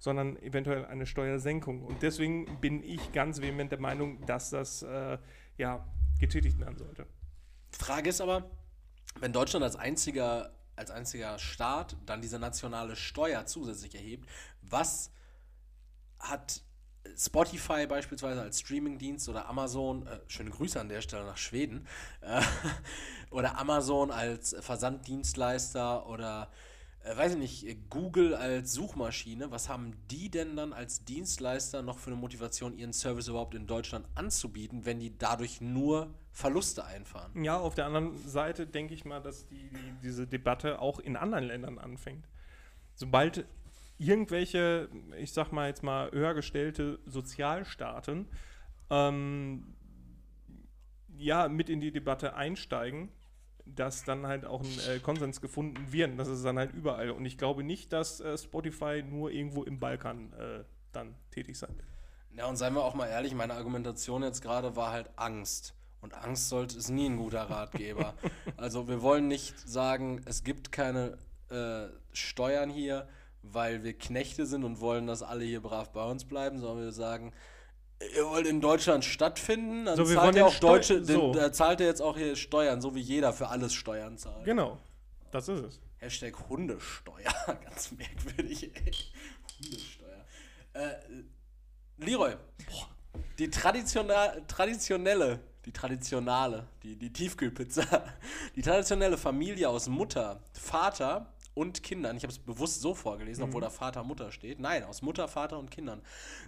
sondern 0.02 0.36
eventuell 0.38 0.84
eine 0.84 1.06
Steuersenkung. 1.06 1.80
Und 1.84 2.02
deswegen 2.02 2.58
bin 2.60 2.82
ich 2.82 3.12
ganz 3.12 3.40
vehement 3.40 3.70
der 3.70 3.78
Meinung, 3.78 4.26
dass 4.26 4.50
das 4.50 4.82
äh, 4.82 5.16
ja, 5.58 5.86
getätigt 6.18 6.58
werden 6.58 6.76
sollte. 6.76 7.06
Frage 7.70 8.10
ist 8.10 8.20
aber, 8.20 8.50
wenn 9.20 9.32
Deutschland 9.32 9.62
als 9.62 9.76
einziger, 9.76 10.52
als 10.74 10.90
einziger 10.90 11.38
Staat 11.38 11.96
dann 12.04 12.20
diese 12.20 12.40
nationale 12.40 12.96
Steuer 12.96 13.46
zusätzlich 13.46 13.94
erhebt, 13.94 14.28
was 14.60 15.12
hat 16.18 16.64
Spotify 17.16 17.86
beispielsweise 17.86 18.42
als 18.42 18.58
Streamingdienst 18.58 19.28
oder 19.28 19.48
Amazon, 19.48 20.08
äh, 20.08 20.18
schöne 20.26 20.50
Grüße 20.50 20.80
an 20.80 20.88
der 20.88 21.00
Stelle 21.00 21.26
nach 21.26 21.36
Schweden, 21.36 21.86
äh, 22.22 22.42
oder 23.30 23.56
Amazon 23.56 24.10
als 24.10 24.56
Versanddienstleister 24.58 26.08
oder 26.08 26.50
äh, 27.04 27.16
weiß 27.16 27.32
ich 27.32 27.38
nicht, 27.38 27.66
äh, 27.66 27.76
Google 27.90 28.34
als 28.34 28.72
Suchmaschine, 28.72 29.50
was 29.50 29.68
haben 29.68 29.92
die 30.10 30.30
denn 30.30 30.56
dann 30.56 30.72
als 30.72 31.04
Dienstleister 31.04 31.82
noch 31.82 31.98
für 31.98 32.10
eine 32.10 32.20
Motivation, 32.20 32.76
ihren 32.76 32.92
Service 32.92 33.28
überhaupt 33.28 33.54
in 33.54 33.66
Deutschland 33.66 34.06
anzubieten, 34.14 34.84
wenn 34.84 35.00
die 35.00 35.16
dadurch 35.16 35.60
nur 35.60 36.14
Verluste 36.30 36.84
einfahren? 36.84 37.44
Ja, 37.44 37.58
auf 37.58 37.74
der 37.74 37.86
anderen 37.86 38.16
Seite 38.26 38.66
denke 38.66 38.94
ich 38.94 39.04
mal, 39.04 39.20
dass 39.20 39.46
die, 39.48 39.70
die, 39.70 39.94
diese 40.02 40.26
Debatte 40.26 40.80
auch 40.80 40.98
in 40.98 41.16
anderen 41.16 41.44
Ländern 41.44 41.78
anfängt. 41.78 42.28
Sobald 42.94 43.46
irgendwelche, 43.98 44.88
ich 45.18 45.32
sag 45.32 45.52
mal 45.52 45.68
jetzt 45.68 45.82
mal, 45.82 46.10
höher 46.12 46.34
gestellte 46.34 46.98
Sozialstaaten 47.06 48.28
ähm, 48.90 49.74
ja 51.16 51.48
mit 51.48 51.68
in 51.68 51.80
die 51.80 51.92
Debatte 51.92 52.34
einsteigen, 52.34 53.10
dass 53.64 54.04
dann 54.04 54.26
halt 54.26 54.44
auch 54.44 54.62
ein 54.62 54.78
äh, 54.88 54.98
Konsens 54.98 55.40
gefunden 55.40 55.92
wird. 55.92 56.18
Das 56.18 56.28
ist 56.28 56.44
dann 56.44 56.58
halt 56.58 56.72
überall. 56.72 57.10
Und 57.10 57.24
ich 57.24 57.38
glaube 57.38 57.62
nicht, 57.62 57.92
dass 57.92 58.20
äh, 58.20 58.36
Spotify 58.36 59.02
nur 59.02 59.30
irgendwo 59.30 59.62
im 59.62 59.78
Balkan 59.78 60.32
äh, 60.32 60.64
dann 60.92 61.14
tätig 61.30 61.58
sein 61.58 61.70
wird. 61.76 61.86
Ja, 62.36 62.46
und 62.46 62.56
seien 62.56 62.74
wir 62.74 62.82
auch 62.82 62.94
mal 62.94 63.08
ehrlich, 63.08 63.34
meine 63.34 63.54
Argumentation 63.54 64.22
jetzt 64.22 64.40
gerade 64.40 64.74
war 64.74 64.92
halt 64.92 65.10
Angst. 65.16 65.74
Und 66.00 66.14
Angst 66.14 66.48
sollte 66.48 66.76
ist 66.76 66.88
nie 66.88 67.08
ein 67.08 67.16
guter 67.16 67.42
Ratgeber. 67.42 68.14
also 68.56 68.88
wir 68.88 69.02
wollen 69.02 69.28
nicht 69.28 69.58
sagen, 69.68 70.20
es 70.24 70.42
gibt 70.42 70.72
keine 70.72 71.18
äh, 71.50 71.86
Steuern 72.12 72.70
hier, 72.70 73.06
weil 73.42 73.84
wir 73.84 73.92
Knechte 73.92 74.46
sind 74.46 74.64
und 74.64 74.80
wollen, 74.80 75.06
dass 75.06 75.22
alle 75.22 75.44
hier 75.44 75.60
brav 75.60 75.92
bei 75.92 76.04
uns 76.04 76.24
bleiben, 76.24 76.58
sondern 76.58 76.84
wir 76.84 76.92
sagen, 76.92 77.32
wollt 78.24 78.46
in 78.46 78.60
Deutschland 78.60 79.04
stattfinden, 79.04 79.84
dann 79.84 79.96
So, 79.96 80.04
zahlt 80.04 80.36
ihr 80.36 80.46
auch 80.46 80.54
Deutsche, 80.56 80.94
Steu- 81.00 81.04
so. 81.04 81.32
den, 81.32 81.40
da 81.40 81.52
zahlt 81.52 81.80
ihr 81.80 81.86
jetzt 81.86 82.00
auch 82.02 82.16
hier 82.16 82.36
Steuern, 82.36 82.80
so 82.80 82.94
wie 82.94 83.00
jeder 83.00 83.32
für 83.32 83.48
alles 83.48 83.72
Steuern 83.74 84.18
zahlt. 84.18 84.44
Genau. 84.44 84.78
Das 85.30 85.48
ist 85.48 85.60
es. 85.64 85.80
Hashtag 85.98 86.34
Hundesteuer. 86.48 87.32
Ganz 87.64 87.92
merkwürdig, 87.92 88.64
ey. 88.74 88.92
Hundesteuer. 89.62 90.24
Äh, 90.74 90.94
Leroy, 91.98 92.34
die 93.38 93.48
traditional, 93.50 94.42
traditionelle, 94.48 95.38
die 95.64 95.72
traditionale, 95.72 96.66
die, 96.82 96.96
die 96.96 97.12
Tiefkühlpizza, 97.12 97.84
die 98.56 98.62
traditionelle 98.62 99.16
Familie 99.16 99.68
aus 99.68 99.88
Mutter, 99.88 100.40
Vater 100.52 101.32
und 101.54 101.82
Kindern, 101.82 102.16
ich 102.16 102.22
habe 102.22 102.32
es 102.32 102.38
bewusst 102.38 102.80
so 102.80 102.94
vorgelesen, 102.94 103.44
obwohl 103.44 103.60
da 103.60 103.70
Vater, 103.70 104.02
Mutter 104.04 104.32
steht, 104.32 104.58
nein, 104.58 104.84
aus 104.84 105.02
Mutter, 105.02 105.28
Vater 105.28 105.58
und 105.58 105.70
Kindern, 105.70 106.00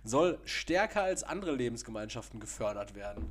soll 0.02 0.38
stärker 0.44 1.02
als 1.02 1.22
andere 1.22 1.54
Lebensgemeinschaften 1.54 2.40
gefördert 2.40 2.94
werden. 2.94 3.30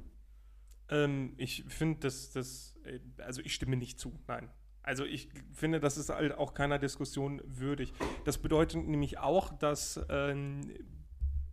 Ähm, 0.89 1.33
ich 1.37 1.63
finde, 1.67 1.99
dass 2.01 2.31
das, 2.31 2.75
äh, 2.83 2.99
also 3.21 3.41
ich 3.41 3.53
stimme 3.55 3.75
nicht 3.75 3.99
zu, 3.99 4.13
nein. 4.27 4.49
Also 4.83 5.05
ich 5.05 5.29
finde, 5.53 5.79
das 5.79 5.97
ist 5.97 6.09
halt 6.09 6.37
auch 6.37 6.53
keiner 6.53 6.77
Diskussion 6.77 7.41
würdig. 7.45 7.93
Das 8.25 8.37
bedeutet 8.37 8.85
nämlich 8.85 9.17
auch, 9.17 9.53
dass 9.57 9.99
ähm, 10.09 10.61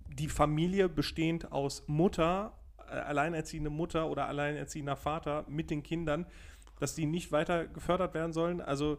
die 0.09 0.29
Familie 0.29 0.89
bestehend 0.89 1.53
aus 1.53 1.85
Mutter, 1.87 2.59
äh, 2.79 2.95
alleinerziehende 2.95 3.71
Mutter 3.71 4.11
oder 4.11 4.27
alleinerziehender 4.27 4.97
Vater 4.97 5.45
mit 5.49 5.71
den 5.71 5.85
Kindern, 5.85 6.27
dass 6.81 6.97
die 6.97 7.07
nicht 7.07 7.31
weiter 7.31 7.69
gefördert 7.69 8.15
werden 8.15 8.33
sollen. 8.33 8.61
Also 8.61 8.99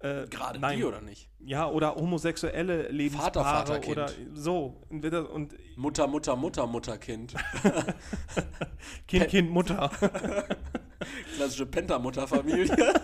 äh, 0.00 0.26
Gerade 0.28 0.60
nein. 0.60 0.78
die 0.78 0.84
oder 0.84 1.00
nicht? 1.00 1.28
Ja, 1.40 1.68
oder 1.68 1.94
homosexuelle 1.96 2.88
Lebenspaare 2.88 3.32
Vater, 3.32 3.80
Kind. 3.80 3.96
oder 3.96 4.10
so. 4.34 4.80
Und 4.90 5.54
Mutter, 5.76 6.06
Mutter, 6.06 6.36
Mutter, 6.36 6.66
Mutter, 6.66 6.98
Kind. 6.98 7.34
Kind, 9.06 9.28
Kind, 9.28 9.50
Mutter. 9.50 9.90
Klassische 11.36 11.66
Pentamutterfamilie. 11.66 12.76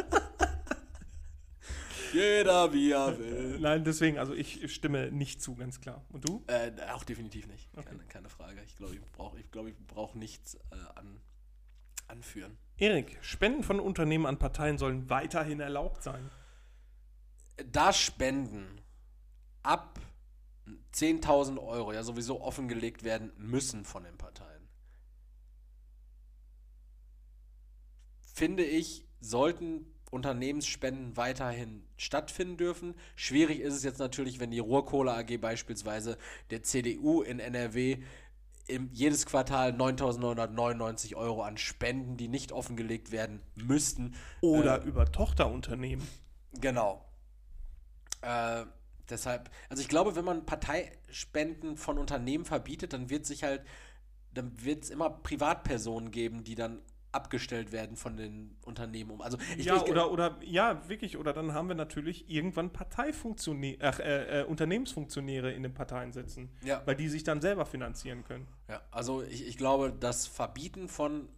Jeder 2.13 2.73
wie 2.73 2.93
er 2.93 3.19
will. 3.19 3.59
Nein, 3.59 3.83
deswegen, 3.83 4.19
also 4.19 4.35
ich 4.35 4.73
stimme 4.73 5.11
nicht 5.11 5.43
zu, 5.43 5.57
ganz 5.57 5.81
klar. 5.81 6.05
Und 6.13 6.29
du? 6.29 6.45
Äh, 6.47 6.71
auch 6.93 7.03
definitiv 7.03 7.49
nicht. 7.49 7.69
Keine, 7.75 8.05
keine 8.05 8.29
Frage. 8.29 8.63
Ich 8.65 8.77
glaube, 8.77 8.95
ich 8.95 9.01
brauche 9.11 9.37
ich 9.41 9.51
glaub, 9.51 9.67
ich 9.67 9.75
brauch 9.89 10.15
nichts 10.15 10.55
äh, 10.55 10.77
an, 10.95 11.19
anführen. 12.07 12.57
Erik, 12.77 13.19
Spenden 13.21 13.65
von 13.65 13.81
Unternehmen 13.81 14.27
an 14.27 14.39
Parteien 14.39 14.79
sollen 14.79 15.11
weiterhin 15.11 15.59
erlaubt 15.59 16.05
sein. 16.05 16.31
Da 17.57 17.93
Spenden 17.93 18.81
ab 19.63 20.01
10.000 20.95 21.59
Euro 21.59 21.93
ja 21.93 22.03
sowieso 22.03 22.41
offengelegt 22.41 23.05
werden 23.05 23.33
müssen 23.37 23.85
von 23.85 24.05
den 24.05 24.17
Parteien, 24.17 24.69
finde 28.21 28.65
ich, 28.65 29.07
sollten 29.21 29.87
Unternehmensspenden 30.11 31.17
weiterhin 31.17 31.85
stattfinden 31.97 32.57
dürfen. 32.57 32.95
Schwierig 33.17 33.61
ist 33.61 33.75
es 33.75 33.83
jetzt 33.83 33.99
natürlich, 33.99 34.39
wenn 34.39 34.51
die 34.51 34.61
Ruhrkohle 34.61 35.13
AG 35.13 35.39
beispielsweise 35.39 36.19
der 36.51 36.63
CDU 36.63 37.23
in 37.23 37.41
NRW 37.41 37.99
im, 38.67 38.89
jedes 38.93 39.27
Quartal 39.27 39.73
9.999 39.73 41.17
Euro 41.17 41.43
an 41.43 41.59
Spenden, 41.59 42.17
die 42.17 42.29
nicht 42.29 42.53
offengelegt 42.53 43.11
werden 43.11 43.43
müssten. 43.57 44.15
Oder 44.41 44.83
über 44.83 45.11
Tochterunternehmen. 45.11 46.07
Genau. 46.61 47.04
Äh, 48.25 48.67
deshalb, 49.09 49.51
also 49.69 49.83
ich 49.83 49.89
glaube, 49.89 50.17
wenn 50.17 50.25
man 50.25 50.47
Parteispenden 50.47 51.77
von 51.77 51.99
Unternehmen 51.99 52.45
verbietet, 52.45 52.93
dann 52.93 53.11
wird 53.11 53.27
sich 53.27 53.45
halt, 53.45 53.63
dann 54.33 54.65
wird 54.65 54.85
es 54.85 54.91
immer 54.91 55.11
Privatpersonen 55.11 56.11
geben, 56.11 56.45
die 56.45 56.55
dann 56.55 56.81
abgestellt 57.15 57.71
werden 57.73 57.97
von 57.97 58.17
den 58.17 58.57
Unternehmen 58.65 59.13
um. 59.13 59.21
Also 59.21 59.39
ich, 59.57 59.67
ja, 59.67 59.77
ich, 59.77 59.83
oder, 59.91 60.11
oder, 60.11 60.39
ja, 60.43 60.89
wirklich. 60.89 61.17
Oder 61.17 61.33
dann 61.33 61.55
haben 61.55 61.69
wir 61.69 61.77
natürlich 61.77 62.29
irgendwann 62.29 62.73
Parteifunktionäre, 62.73 63.79
ach, 63.81 64.01
äh, 64.01 64.41
äh, 64.41 64.45
Unternehmensfunktionäre 64.45 65.53
in 65.53 65.63
den 65.63 65.75
Parteien 65.75 66.13
sitzen. 66.13 66.51
Ja. 66.65 66.83
Weil 66.85 66.97
die 66.97 67.09
sich 67.09 67.23
dann 67.23 67.41
selber 67.41 67.67
finanzieren 67.67 68.25
können. 68.25 68.49
ja, 68.69 68.83
also 68.91 69.23
ich, 69.23 69.47
ich 69.47 69.57
glaube, 69.57 69.93
das 69.99 70.27
Verbieten 70.27 70.89
von 70.89 71.29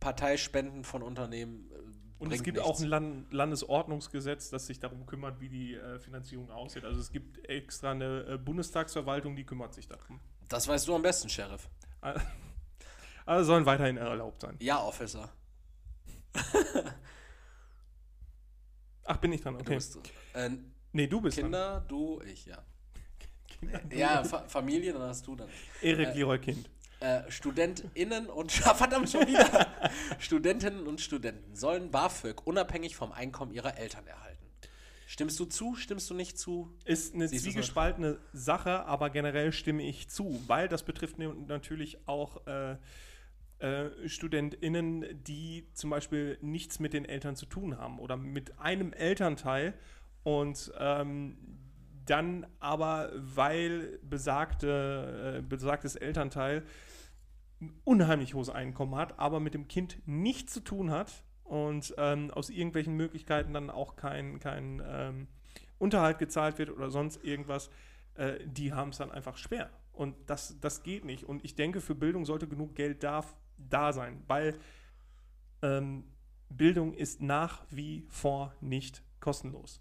Parteispenden 0.00 0.82
von 0.82 1.02
Unternehmen 1.02 1.70
äh, 1.70 1.89
Und 2.20 2.32
es 2.32 2.42
gibt 2.42 2.58
nichts. 2.58 2.70
auch 2.70 2.78
ein 2.80 2.86
Land 2.86 3.32
Landesordnungsgesetz, 3.32 4.50
das 4.50 4.66
sich 4.66 4.78
darum 4.78 5.06
kümmert, 5.06 5.40
wie 5.40 5.48
die 5.48 5.74
äh, 5.74 5.98
Finanzierung 5.98 6.50
aussieht. 6.50 6.84
Also 6.84 7.00
es 7.00 7.10
gibt 7.10 7.48
extra 7.48 7.92
eine 7.92 8.26
äh, 8.28 8.38
Bundestagsverwaltung, 8.38 9.34
die 9.36 9.44
kümmert 9.44 9.72
sich 9.74 9.88
darum. 9.88 10.20
Das 10.48 10.68
weißt 10.68 10.86
du 10.86 10.94
am 10.94 11.02
besten, 11.02 11.28
Sheriff. 11.28 11.68
Also 13.26 13.52
sollen 13.52 13.66
weiterhin 13.66 13.96
erlaubt 13.96 14.40
sein. 14.40 14.56
Ja, 14.58 14.82
Officer. 14.82 15.30
Ach, 19.04 19.16
bin 19.18 19.32
ich 19.32 19.40
dran, 19.40 19.54
Du 19.54 19.60
okay. 19.60 19.74
bist, 19.74 19.98
äh, 20.34 20.50
nee, 20.92 21.06
du 21.06 21.20
bist 21.20 21.36
dran. 21.36 21.44
Kinder, 21.44 21.84
du, 21.86 22.20
ich, 22.22 22.46
ja. 22.46 22.58
Kinder, 23.46 23.80
du. 23.88 23.96
Ja, 23.96 24.24
Fa 24.24 24.48
Familie, 24.48 24.92
dann 24.92 25.02
hast 25.02 25.24
du 25.26 25.36
dann. 25.36 25.48
Erik 25.80 26.08
äh, 26.08 26.14
Leroy 26.14 26.40
Kind. 26.40 26.68
Äh, 27.00 27.30
StudentInnen 27.30 28.26
und 28.26 28.52
verdammt 28.76 29.08
schon 29.08 29.26
wieder. 29.26 29.66
Studentinnen 30.18 30.86
und 30.86 31.00
Studenten 31.00 31.56
sollen 31.56 31.90
BAföG 31.90 32.46
unabhängig 32.46 32.94
vom 32.94 33.10
Einkommen 33.12 33.52
ihrer 33.52 33.78
Eltern 33.78 34.06
erhalten. 34.06 34.44
Stimmst 35.06 35.40
du 35.40 35.46
zu? 35.46 35.76
Stimmst 35.76 36.10
du 36.10 36.14
nicht 36.14 36.38
zu? 36.38 36.76
Ist 36.84 37.14
eine 37.14 37.26
Siehst 37.26 37.44
zwiegespaltene 37.44 38.18
Sache, 38.34 38.84
aber 38.84 39.08
generell 39.08 39.50
stimme 39.50 39.82
ich 39.82 40.10
zu, 40.10 40.42
weil 40.46 40.68
das 40.68 40.82
betrifft 40.82 41.16
natürlich 41.18 42.06
auch 42.06 42.46
äh, 42.46 42.76
äh, 43.60 44.08
StudentInnen, 44.08 45.24
die 45.24 45.66
zum 45.72 45.90
Beispiel 45.90 46.38
nichts 46.42 46.80
mit 46.80 46.92
den 46.92 47.06
Eltern 47.06 47.34
zu 47.34 47.46
tun 47.46 47.78
haben 47.78 47.98
oder 47.98 48.18
mit 48.18 48.58
einem 48.58 48.92
Elternteil 48.92 49.74
und 50.22 50.70
ähm, 50.78 51.38
dann 52.06 52.46
aber, 52.58 53.10
weil 53.14 53.98
besagte, 54.02 55.38
äh, 55.38 55.42
besagtes 55.42 55.96
Elternteil 55.96 56.62
ein 57.60 57.72
unheimlich 57.84 58.34
hohes 58.34 58.50
Einkommen 58.50 58.94
hat, 58.94 59.18
aber 59.18 59.40
mit 59.40 59.54
dem 59.54 59.68
Kind 59.68 59.98
nichts 60.06 60.52
zu 60.52 60.60
tun 60.60 60.90
hat 60.90 61.24
und 61.44 61.94
ähm, 61.98 62.30
aus 62.30 62.48
irgendwelchen 62.50 62.94
Möglichkeiten 62.96 63.52
dann 63.52 63.70
auch 63.70 63.96
kein, 63.96 64.40
kein 64.40 64.82
ähm, 64.86 65.28
Unterhalt 65.78 66.18
gezahlt 66.18 66.58
wird 66.58 66.70
oder 66.70 66.90
sonst 66.90 67.22
irgendwas, 67.24 67.70
äh, 68.14 68.38
die 68.44 68.72
haben 68.72 68.90
es 68.90 68.98
dann 68.98 69.10
einfach 69.10 69.36
schwer. 69.36 69.70
Und 69.92 70.16
das, 70.26 70.58
das 70.60 70.82
geht 70.82 71.04
nicht. 71.04 71.24
Und 71.24 71.44
ich 71.44 71.54
denke, 71.56 71.80
für 71.80 71.94
Bildung 71.94 72.24
sollte 72.24 72.46
genug 72.46 72.74
Geld 72.74 73.02
da, 73.02 73.24
da 73.58 73.92
sein, 73.92 74.22
weil 74.28 74.58
ähm, 75.62 76.04
Bildung 76.48 76.94
ist 76.94 77.20
nach 77.20 77.62
wie 77.70 78.06
vor 78.08 78.54
nicht 78.60 79.02
kostenlos. 79.20 79.80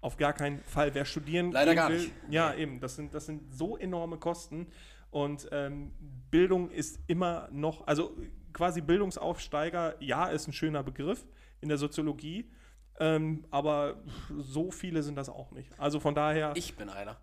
Auf 0.00 0.16
gar 0.16 0.32
keinen 0.32 0.62
Fall. 0.64 0.94
Wer 0.94 1.04
studieren 1.04 1.52
Leider 1.52 1.72
gehen 1.72 1.76
gar 1.76 1.90
will, 1.90 1.98
nicht. 1.98 2.12
ja, 2.28 2.54
eben, 2.54 2.80
das 2.80 2.96
sind, 2.96 3.14
das 3.14 3.26
sind 3.26 3.54
so 3.54 3.76
enorme 3.76 4.18
Kosten. 4.18 4.66
Und 5.14 5.48
ähm, 5.52 5.92
Bildung 6.32 6.70
ist 6.72 6.98
immer 7.06 7.48
noch, 7.52 7.86
also 7.86 8.16
quasi 8.52 8.80
Bildungsaufsteiger, 8.80 9.94
ja, 10.02 10.26
ist 10.26 10.48
ein 10.48 10.52
schöner 10.52 10.82
Begriff 10.82 11.24
in 11.60 11.68
der 11.68 11.78
Soziologie, 11.78 12.50
ähm, 12.98 13.46
aber 13.52 14.02
so 14.36 14.72
viele 14.72 15.04
sind 15.04 15.14
das 15.14 15.28
auch 15.28 15.52
nicht. 15.52 15.70
Also 15.78 16.00
von 16.00 16.16
daher, 16.16 16.50
Ich 16.56 16.74
bin 16.74 16.88
einer. 16.88 17.16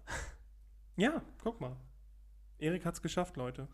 ja, 0.96 1.22
guck 1.44 1.60
mal. 1.60 1.76
Erik 2.60 2.86
hat 2.86 2.94
es 2.94 3.02
geschafft, 3.02 3.36
Leute. 3.36 3.68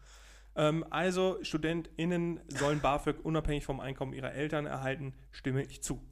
Ähm, 0.55 0.84
also, 0.89 1.38
StudentInnen 1.43 2.39
sollen 2.47 2.80
BAföG 2.80 3.24
unabhängig 3.24 3.65
vom 3.65 3.80
Einkommen 3.80 4.13
ihrer 4.13 4.34
Eltern 4.34 4.65
erhalten, 4.65 5.13
stimme 5.30 5.61
ich 5.61 5.84
zu. 5.84 6.03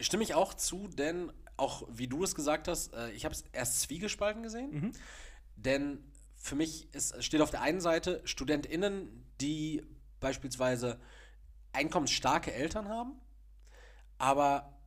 Stimme 0.00 0.22
ich 0.22 0.34
auch 0.34 0.52
zu, 0.52 0.86
denn 0.88 1.32
auch 1.56 1.88
wie 1.90 2.08
du 2.08 2.24
es 2.24 2.34
gesagt 2.34 2.68
hast, 2.68 2.92
äh, 2.92 3.10
ich 3.12 3.24
habe 3.24 3.34
es 3.34 3.42
erst 3.52 3.80
zwiegespalten 3.80 4.42
gesehen. 4.42 4.70
Mhm. 4.70 4.92
Denn 5.56 6.04
für 6.44 6.56
mich 6.56 6.92
ist, 6.92 7.24
steht 7.24 7.40
auf 7.40 7.50
der 7.50 7.62
einen 7.62 7.80
Seite 7.80 8.20
StudentInnen, 8.26 9.24
die 9.40 9.82
beispielsweise 10.20 11.00
einkommensstarke 11.72 12.52
Eltern 12.52 12.88
haben, 12.90 13.14
aber 14.18 14.78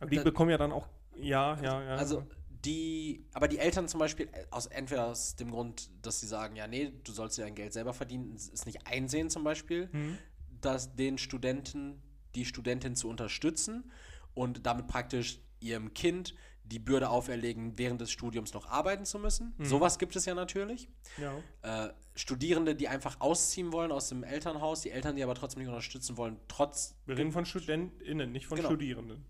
Aber 0.00 0.10
die 0.10 0.16
Da- 0.16 0.24
bekommen 0.24 0.50
ja 0.50 0.58
dann 0.58 0.72
auch, 0.72 0.88
ja, 1.16 1.56
ja, 1.62 1.80
ja. 1.82 1.94
Also 1.94 2.26
die, 2.48 3.24
aber 3.32 3.46
die 3.46 3.58
Eltern 3.58 3.86
zum 3.86 4.00
Beispiel, 4.00 4.26
äh, 4.32 4.46
aus 4.50 4.66
entweder 4.66 5.06
aus 5.06 5.36
dem 5.36 5.52
Grund, 5.52 5.90
dass 6.02 6.18
sie 6.18 6.26
sagen, 6.26 6.56
ja, 6.56 6.66
nee, 6.66 6.92
du 7.04 7.12
sollst 7.12 7.38
dir 7.38 7.42
dein 7.42 7.54
Geld 7.54 7.72
selber 7.72 7.94
verdienen, 7.94 8.34
es 8.34 8.48
es 8.48 8.66
nicht 8.66 8.84
einsehen 8.88 9.30
zum 9.30 9.44
Beispiel, 9.44 9.88
Mhm. 9.92 10.18
dass 10.60 10.96
den 10.96 11.18
Studenten, 11.18 12.02
die 12.34 12.44
Studentin 12.44 12.96
zu 12.96 13.08
unterstützen 13.08 13.92
und 14.34 14.66
damit 14.66 14.88
praktisch 14.88 15.38
ihrem 15.60 15.94
Kind 15.94 16.34
die 16.66 16.78
Bürde 16.78 17.08
auferlegen, 17.10 17.78
während 17.78 18.00
des 18.00 18.10
Studiums 18.10 18.52
noch 18.52 18.66
arbeiten 18.68 19.04
zu 19.04 19.18
müssen. 19.18 19.54
Mhm. 19.56 19.64
Sowas 19.64 19.98
gibt 19.98 20.16
es 20.16 20.24
ja 20.26 20.34
natürlich. 20.34 20.88
Ja. 21.16 21.86
Äh, 21.86 21.92
Studierende, 22.14 22.74
die 22.74 22.88
einfach 22.88 23.20
ausziehen 23.20 23.72
wollen 23.72 23.92
aus 23.92 24.08
dem 24.08 24.24
Elternhaus, 24.24 24.80
die 24.80 24.90
Eltern, 24.90 25.16
die 25.16 25.22
aber 25.22 25.34
trotzdem 25.34 25.60
nicht 25.60 25.68
unterstützen 25.68 26.16
wollen, 26.16 26.38
trotz. 26.48 26.96
Wir 27.06 27.16
reden 27.16 27.32
von 27.32 27.44
StudentInnen, 27.46 28.32
nicht 28.32 28.46
von 28.46 28.56
Genau. 28.56 28.68
Studierenden. 28.70 29.24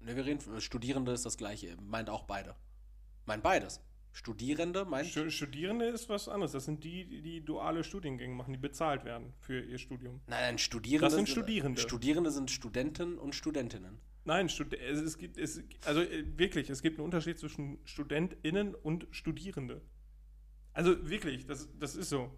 Ne, 0.00 0.14
wir 0.16 0.24
reden, 0.24 0.60
Studierende 0.60 1.12
ist 1.12 1.24
das 1.26 1.36
gleiche, 1.36 1.76
meint 1.80 2.10
auch 2.10 2.24
beide. 2.24 2.54
Meint 3.26 3.42
beides. 3.42 3.80
Studierende 4.12 4.84
meint. 4.84 5.08
Stu- 5.08 5.28
Studierende 5.30 5.86
ist 5.86 6.08
was 6.08 6.28
anderes. 6.28 6.52
Das 6.52 6.66
sind 6.66 6.84
die, 6.84 7.04
die, 7.04 7.20
die 7.22 7.44
duale 7.44 7.82
Studiengänge 7.82 8.34
machen, 8.34 8.52
die 8.52 8.58
bezahlt 8.60 9.04
werden 9.04 9.32
für 9.40 9.60
ihr 9.60 9.78
Studium. 9.78 10.20
Nein, 10.28 10.40
nein, 10.42 10.58
Studierende. 10.58 11.06
Das 11.06 11.14
sind 11.14 11.28
Studierende. 11.28 11.80
Studierende 11.80 12.30
sind 12.30 12.50
Studenten 12.52 13.18
und 13.18 13.34
Studentinnen. 13.34 13.98
Nein, 14.24 14.46
es, 14.46 15.18
gibt, 15.18 15.36
es, 15.36 15.60
also 15.84 16.00
äh, 16.00 16.24
wirklich, 16.38 16.70
es 16.70 16.80
gibt 16.82 16.98
einen 16.98 17.04
Unterschied 17.04 17.38
zwischen 17.38 17.78
StudentInnen 17.84 18.74
und 18.74 19.06
Studierende. 19.10 19.82
Also 20.72 21.08
wirklich, 21.08 21.46
das, 21.46 21.68
das 21.78 21.94
ist 21.94 22.08
so. 22.08 22.30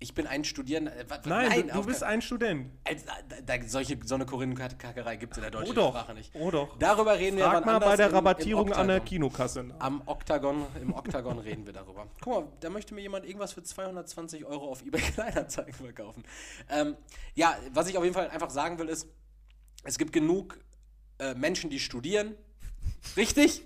Ich 0.00 0.14
bin 0.14 0.28
ein 0.28 0.44
Studierender. 0.44 0.96
äh, 0.96 1.10
wa- 1.10 1.20
Nein, 1.26 1.66
du, 1.68 1.74
du 1.74 1.84
bist 1.86 2.02
ein 2.04 2.22
Student. 2.22 2.70
Also, 2.84 3.04
da, 3.28 3.56
da, 3.58 3.68
solche, 3.68 3.98
so 4.04 4.14
eine 4.14 4.26
Korinnenkackerei 4.26 5.16
gibt 5.16 5.32
es 5.32 5.38
in 5.38 5.42
der 5.42 5.50
deutschen 5.50 5.72
Oh 5.72 5.74
doch, 5.74 5.90
Sprache 5.90 6.14
nicht. 6.14 6.30
oh 6.34 6.50
doch. 6.52 6.78
Darüber 6.78 7.18
reden 7.18 7.36
wir 7.36 7.44
Frag 7.44 7.66
wann 7.66 7.74
mal 7.74 7.78
bei 7.80 7.96
der 7.96 8.06
im- 8.06 8.10
im 8.12 8.16
Rabattierung 8.16 8.72
an 8.72 8.86
der. 8.88 9.00
Kinokasse. 9.00 9.64
nach. 9.64 9.80
Am 9.80 10.02
Oktagon, 10.06 10.66
im 10.80 10.94
Oktagon 10.94 11.40
reden 11.40 11.66
wir 11.66 11.72
darüber. 11.72 12.06
Guck 12.20 12.32
mal, 12.32 12.52
da 12.60 12.70
möchte 12.70 12.94
mir 12.94 13.00
jemand 13.00 13.26
irgendwas 13.26 13.52
für 13.52 13.62
220 13.62 14.44
Euro 14.44 14.68
auf 14.70 14.82
eBay 14.86 15.00
Kleinanzeigen 15.14 15.74
verkaufen. 15.74 16.22
Ähm, 16.70 16.96
ja, 17.34 17.56
was 17.74 17.88
ich 17.88 17.98
auf 17.98 18.04
jeden 18.04 18.14
Fall 18.14 18.30
einfach 18.30 18.50
sagen 18.50 18.78
will, 18.78 18.88
ist, 18.88 19.08
es 19.82 19.98
gibt 19.98 20.12
genug 20.12 20.58
äh, 21.18 21.34
Menschen, 21.34 21.70
die 21.70 21.80
studieren. 21.80 22.34
Richtig? 23.16 23.62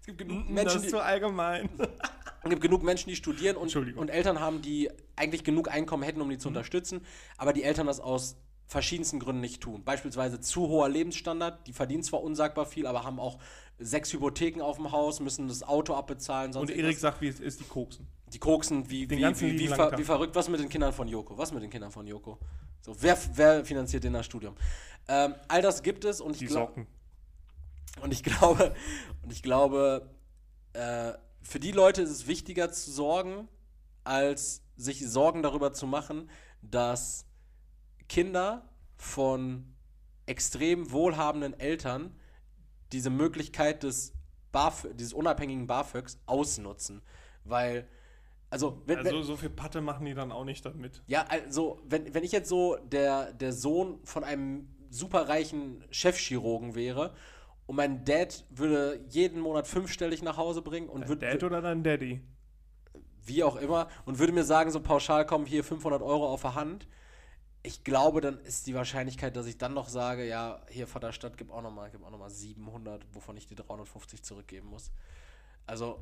Es 0.00 0.06
gibt 0.06 0.18
genug 0.18 0.46
das 0.46 0.50
Menschen, 0.50 0.76
ist 0.78 0.86
die, 0.86 0.90
zu 0.90 1.00
allgemein. 1.00 1.68
es 2.42 2.50
gibt 2.50 2.62
genug 2.62 2.82
Menschen, 2.82 3.08
die 3.08 3.16
studieren 3.16 3.56
und. 3.56 3.74
Mhm. 3.74 3.98
und 3.98 4.08
Eltern 4.08 4.40
haben, 4.40 4.62
die 4.62 4.90
eigentlich 5.16 5.44
genug 5.44 5.70
Einkommen 5.70 6.02
hätten, 6.02 6.20
um 6.20 6.28
die 6.28 6.38
zu 6.38 6.48
unterstützen, 6.48 7.04
aber 7.36 7.52
die 7.52 7.62
Eltern 7.62 7.86
das 7.86 8.00
aus 8.00 8.36
verschiedensten 8.66 9.20
Gründen 9.20 9.40
nicht 9.40 9.60
tun. 9.60 9.84
Beispielsweise 9.84 10.40
zu 10.40 10.68
hoher 10.68 10.88
Lebensstandard, 10.88 11.66
die 11.66 11.72
verdienen 11.72 12.02
zwar 12.02 12.22
unsagbar 12.22 12.66
viel, 12.66 12.86
aber 12.86 13.04
haben 13.04 13.20
auch 13.20 13.38
sechs 13.78 14.12
Hypotheken 14.12 14.62
auf 14.62 14.76
dem 14.76 14.90
Haus, 14.90 15.20
müssen 15.20 15.46
das 15.46 15.62
Auto 15.62 15.94
abbezahlen, 15.94 16.52
sonst 16.52 16.70
Und. 16.70 16.78
Erik 16.78 16.98
sagt, 16.98 17.20
wie 17.20 17.28
es 17.28 17.38
ist, 17.38 17.60
die 17.60 17.64
koksen. 17.64 18.08
Die 18.32 18.38
koksen 18.38 18.88
wie, 18.88 19.08
wie, 19.10 19.18
wie, 19.18 19.58
wie, 19.58 19.68
ver, 19.68 19.98
wie 19.98 20.04
verrückt. 20.04 20.34
Was 20.34 20.48
mit 20.48 20.60
den 20.60 20.68
Kindern 20.68 20.92
von 20.92 21.06
Joko? 21.06 21.36
Was 21.36 21.52
mit 21.52 21.62
den 21.62 21.70
Kindern 21.70 21.90
von 21.90 22.06
Joko? 22.06 22.38
So, 22.80 22.96
wer, 23.00 23.18
wer 23.34 23.64
finanziert 23.64 24.04
denn 24.04 24.14
das 24.14 24.26
Studium? 24.26 24.56
Ähm, 25.08 25.34
all 25.48 25.62
das 25.62 25.82
gibt 25.82 26.04
es 26.04 26.20
und 26.20 26.40
ich, 26.40 26.48
glaub, 26.48 26.68
Socken. 26.68 26.86
und 28.00 28.12
ich 28.12 28.22
glaube, 28.22 28.74
und 29.22 29.32
ich 29.32 29.42
glaube, 29.42 30.08
äh, 30.72 31.12
für 31.42 31.60
die 31.60 31.72
Leute 31.72 32.02
ist 32.02 32.10
es 32.10 32.26
wichtiger 32.26 32.72
zu 32.72 32.90
sorgen, 32.90 33.48
als 34.04 34.62
sich 34.76 35.08
Sorgen 35.08 35.42
darüber 35.42 35.72
zu 35.72 35.86
machen, 35.86 36.30
dass 36.62 37.26
Kinder 38.08 38.68
von 38.96 39.74
extrem 40.26 40.90
wohlhabenden 40.92 41.58
Eltern 41.58 42.14
diese 42.92 43.10
Möglichkeit 43.10 43.82
des 43.82 44.12
BAföG, 44.52 44.96
dieses 44.96 45.12
unabhängigen 45.12 45.66
BAföGs 45.66 46.18
ausnutzen. 46.26 47.02
Weil, 47.44 47.88
also, 48.52 48.82
wenn, 48.84 48.98
Also 48.98 49.22
so 49.22 49.36
viel 49.36 49.48
Patte 49.48 49.80
machen 49.80 50.04
die 50.04 50.12
dann 50.12 50.30
auch 50.30 50.44
nicht 50.44 50.64
damit. 50.66 51.02
ja, 51.06 51.24
also, 51.28 51.80
wenn, 51.88 52.12
wenn 52.12 52.22
ich 52.22 52.32
jetzt 52.32 52.50
so 52.50 52.76
der, 52.76 53.32
der 53.32 53.52
Sohn 53.54 53.98
von 54.04 54.24
einem 54.24 54.68
superreichen 54.90 55.82
Chefchirurgen 55.90 56.74
wäre 56.74 57.14
und 57.66 57.76
mein 57.76 58.04
Dad 58.04 58.44
würde 58.50 59.00
jeden 59.08 59.40
Monat 59.40 59.66
fünfstellig 59.66 60.22
nach 60.22 60.36
Hause 60.36 60.60
bringen 60.60 60.90
und 60.90 61.00
Dein 61.00 61.08
würde, 61.08 61.26
Dad 61.26 61.42
oder 61.44 61.62
dein 61.62 61.82
Daddy? 61.82 62.20
wie 63.24 63.42
auch 63.42 63.56
immer, 63.56 63.88
und 64.04 64.18
würde 64.18 64.34
mir 64.34 64.44
sagen, 64.44 64.70
so 64.70 64.80
pauschal 64.80 65.24
kommen 65.24 65.46
hier 65.46 65.64
500 65.64 66.02
Euro 66.02 66.28
auf 66.30 66.42
der 66.42 66.54
Hand. 66.54 66.86
Ich 67.62 67.84
glaube, 67.84 68.20
dann 68.20 68.38
ist 68.40 68.66
die 68.66 68.74
Wahrscheinlichkeit, 68.74 69.34
dass 69.34 69.46
ich 69.46 69.56
dann 69.56 69.72
noch 69.72 69.88
sage, 69.88 70.26
ja, 70.26 70.60
hier 70.68 70.86
Vaterstadt, 70.86 71.38
gib 71.38 71.50
auch 71.50 71.62
nochmal, 71.62 71.88
gib 71.90 72.04
auch 72.04 72.10
noch 72.10 72.18
mal 72.18 72.28
700, 72.28 73.06
wovon 73.14 73.36
ich 73.38 73.46
die 73.46 73.54
350 73.54 74.22
zurückgeben 74.22 74.68
muss. 74.68 74.90
Also, 75.66 76.00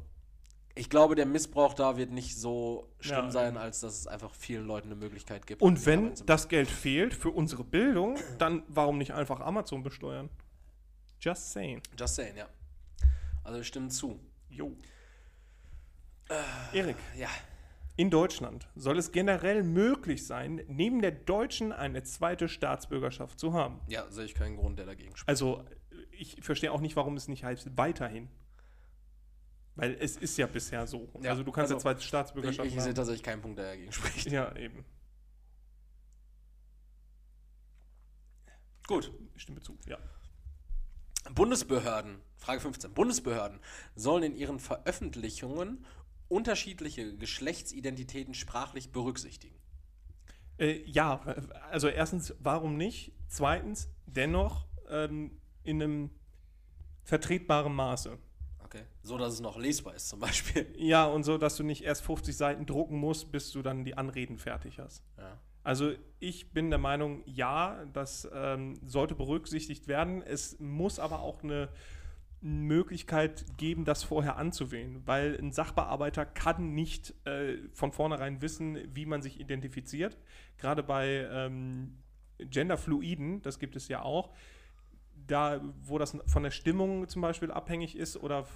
ich 0.75 0.89
glaube, 0.89 1.15
der 1.15 1.27
Missbrauch 1.27 1.75
da 1.75 1.97
wird 1.97 2.11
nicht 2.11 2.37
so 2.39 2.89
schlimm 3.01 3.27
Ja. 3.27 3.31
sein, 3.31 3.57
als 3.57 3.81
dass 3.81 3.99
es 3.99 4.07
einfach 4.07 4.35
vielen 4.35 4.67
Leuten 4.67 4.89
eine 4.89 4.97
Möglichkeit 4.97 5.47
gibt. 5.47 5.63
Und 5.63 5.85
wenn 5.87 6.15
das 6.27 6.49
Geld 6.49 6.69
fehlt 6.71 7.13
für 7.15 7.31
unsere 7.31 7.65
Bildung, 7.65 8.17
dann 8.39 8.63
warum 8.69 8.99
nicht 8.99 9.13
einfach 9.13 9.41
Amazon 9.41 9.83
besteuern? 9.83 10.31
Just 11.21 11.53
saying. 11.53 11.83
Just 11.99 12.15
saying, 12.15 12.37
ja. 12.37 12.49
Also 13.45 13.59
wir 13.59 13.65
stimmen 13.65 13.91
zu. 13.91 14.19
Jo. 14.49 14.73
Erik, 16.73 16.97
Ja. 17.17 17.29
in 17.97 18.09
Deutschland 18.09 18.69
soll 18.77 18.99
es 18.99 19.11
generell 19.11 19.65
möglich 19.65 20.25
sein, 20.27 20.63
neben 20.69 21.03
der 21.03 21.11
deutschen 21.11 21.73
eine 21.73 22.05
zweite 22.05 22.49
Staatsbürgerschaft 22.49 23.39
zu 23.41 23.53
haben. 23.53 23.81
Ja, 23.89 24.09
sehe 24.11 24.25
ich 24.27 24.35
keinen 24.35 24.57
Grund, 24.57 24.79
der 24.79 24.87
dagegen 24.87 25.17
spricht. 25.17 25.29
Also, 25.29 25.65
ich 26.13 26.37
verstehe 26.41 26.71
auch 26.71 26.81
nicht, 26.81 26.95
warum 26.95 27.17
es 27.17 27.27
nicht 27.27 27.43
heißt 27.45 27.77
weiterhin. 27.77 28.29
Weil 29.81 29.97
es 29.99 30.19
ist 30.19 30.37
ja 30.37 30.47
bisher 30.47 30.87
so. 30.87 31.09
Ja, 31.23 31.31
also 31.31 31.43
du 31.43 31.51
kannst 31.53 31.73
also 31.73 31.77
ja 31.77 31.81
zweite 31.81 32.01
Ich, 32.01 32.07
Staatsbürgerschaft 32.07 32.67
ich 32.67 32.75
sehe 32.75 32.83
haben. 32.83 32.95
tatsächlich 32.95 33.23
keinen 33.23 33.41
Punkt, 33.41 33.59
der 33.59 33.71
dagegen 33.71 33.91
spricht. 33.93 34.31
Ja, 34.31 34.55
eben. 34.55 34.85
Gut. 38.87 39.11
Ich 39.35 39.43
stimme 39.43 39.61
zu, 39.63 39.79
ja. 39.87 39.97
Bundesbehörden, 41.35 42.21
Frage 42.37 42.61
15. 42.61 42.93
Bundesbehörden 42.93 43.59
sollen 43.95 44.23
in 44.23 44.37
ihren 44.37 44.59
Veröffentlichungen 44.59 45.87
unterschiedliche 46.29 47.17
Geschlechtsidentitäten 47.17 48.35
sprachlich 48.35 48.93
berücksichtigen. 48.93 49.57
Äh, 50.59 50.83
ja, 50.85 51.21
also 51.71 51.89
erstens, 51.89 52.35
warum 52.39 52.77
nicht? 52.77 53.15
Zweitens, 53.29 53.89
dennoch 54.05 54.67
ähm, 54.91 55.41
in 55.63 55.83
einem 55.83 56.11
vertretbaren 57.03 57.75
Maße. 57.75 58.19
Okay. 58.73 58.85
So, 59.03 59.19
dass 59.19 59.35
es 59.35 59.41
noch 59.41 59.59
lesbar 59.59 59.97
ist, 59.97 60.09
zum 60.09 60.21
Beispiel. 60.21 60.67
Ja, 60.77 61.07
und 61.07 61.25
so, 61.25 61.39
dass 61.39 61.57
du 61.57 61.65
nicht 61.65 61.83
erst 61.83 62.03
50 62.05 62.37
Seiten 62.37 62.67
drucken 62.67 62.97
musst, 62.97 63.33
bis 63.33 63.51
du 63.51 63.63
dann 63.63 63.85
die 63.85 63.97
Anreden 63.97 64.39
fertig 64.39 64.79
hast. 64.79 65.03
Ja. 65.19 65.39
Also 65.65 65.93
ich 66.21 66.53
bin 66.53 66.71
der 66.71 66.79
Meinung, 66.79 67.23
ja, 67.27 67.85
das 67.93 68.29
ähm, 68.33 68.79
sollte 68.87 69.15
berücksichtigt 69.15 69.89
werden. 69.89 70.23
Es 70.23 70.59
muss 70.61 70.99
aber 71.01 71.21
auch 71.21 71.43
eine 71.43 71.69
Möglichkeit 72.41 73.45
geben, 73.59 73.85
das 73.85 74.05
vorher 74.05 74.37
anzuwählen, 74.37 75.03
weil 75.05 75.37
ein 75.37 75.53
Sachbearbeiter 75.53 76.25
kann 76.25 76.75
nicht 76.75 77.15
äh, 77.27 77.59
von 77.73 77.93
vornherein 77.93 78.41
wissen, 78.41 78.79
wie 78.95 79.05
man 79.05 79.21
sich 79.21 79.41
identifiziert. 79.41 80.17
Gerade 80.59 80.83
bei 80.83 81.29
ähm, 81.31 81.99
Genderfluiden, 82.39 83.43
das 83.43 83.59
gibt 83.59 83.77
es 83.77 83.89
ja 83.89 84.03
auch, 84.03 84.31
da, 85.31 85.61
wo 85.83 85.99
das 85.99 86.17
von 86.27 86.43
der 86.43 86.51
Stimmung 86.51 87.09
zum 87.09 87.23
Beispiel 87.23 87.51
abhängig 87.51 87.97
ist 87.97 88.17
oder, 88.17 88.47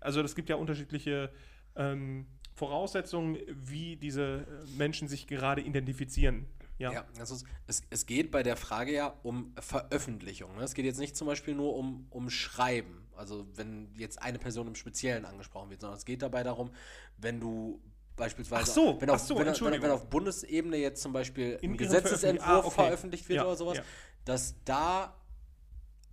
also 0.00 0.20
es 0.20 0.34
gibt 0.34 0.48
ja 0.48 0.56
unterschiedliche 0.56 1.30
ähm, 1.76 2.26
Voraussetzungen, 2.54 3.38
wie 3.48 3.96
diese 3.96 4.46
äh, 4.46 4.76
Menschen 4.76 5.08
sich 5.08 5.26
gerade 5.26 5.60
identifizieren. 5.60 6.46
Ja. 6.78 6.92
Ja, 6.92 7.06
ist, 7.22 7.44
es, 7.66 7.82
es 7.88 8.06
geht 8.06 8.30
bei 8.30 8.42
der 8.42 8.56
Frage 8.56 8.92
ja 8.92 9.14
um 9.22 9.54
Veröffentlichung. 9.58 10.56
Ne? 10.56 10.62
Es 10.62 10.74
geht 10.74 10.84
jetzt 10.84 10.98
nicht 10.98 11.16
zum 11.16 11.26
Beispiel 11.26 11.54
nur 11.54 11.74
um, 11.74 12.06
um 12.10 12.28
Schreiben, 12.28 13.08
also 13.16 13.46
wenn 13.54 13.88
jetzt 13.96 14.20
eine 14.20 14.38
Person 14.38 14.66
im 14.66 14.74
Speziellen 14.74 15.24
angesprochen 15.24 15.70
wird, 15.70 15.80
sondern 15.80 15.96
es 15.96 16.04
geht 16.04 16.22
dabei 16.22 16.42
darum, 16.42 16.70
wenn 17.16 17.40
du 17.40 17.80
beispielsweise, 18.14 18.62
Ach 18.62 18.74
so, 18.74 19.00
wenn, 19.00 19.10
auf, 19.10 19.20
so, 19.20 19.38
wenn, 19.38 19.46
wenn, 19.46 19.82
wenn 19.82 19.90
auf 19.90 20.08
Bundesebene 20.08 20.76
jetzt 20.76 21.02
zum 21.02 21.12
Beispiel 21.12 21.58
In 21.60 21.72
ein 21.72 21.76
Gesetzesentwurf 21.76 22.48
ah, 22.48 22.58
okay. 22.58 22.70
veröffentlicht 22.70 23.28
wird 23.28 23.36
Ja, 23.36 23.44
oder 23.44 23.56
sowas, 23.56 23.78
ja. 23.78 23.84
dass 24.24 24.54
da 24.64 25.14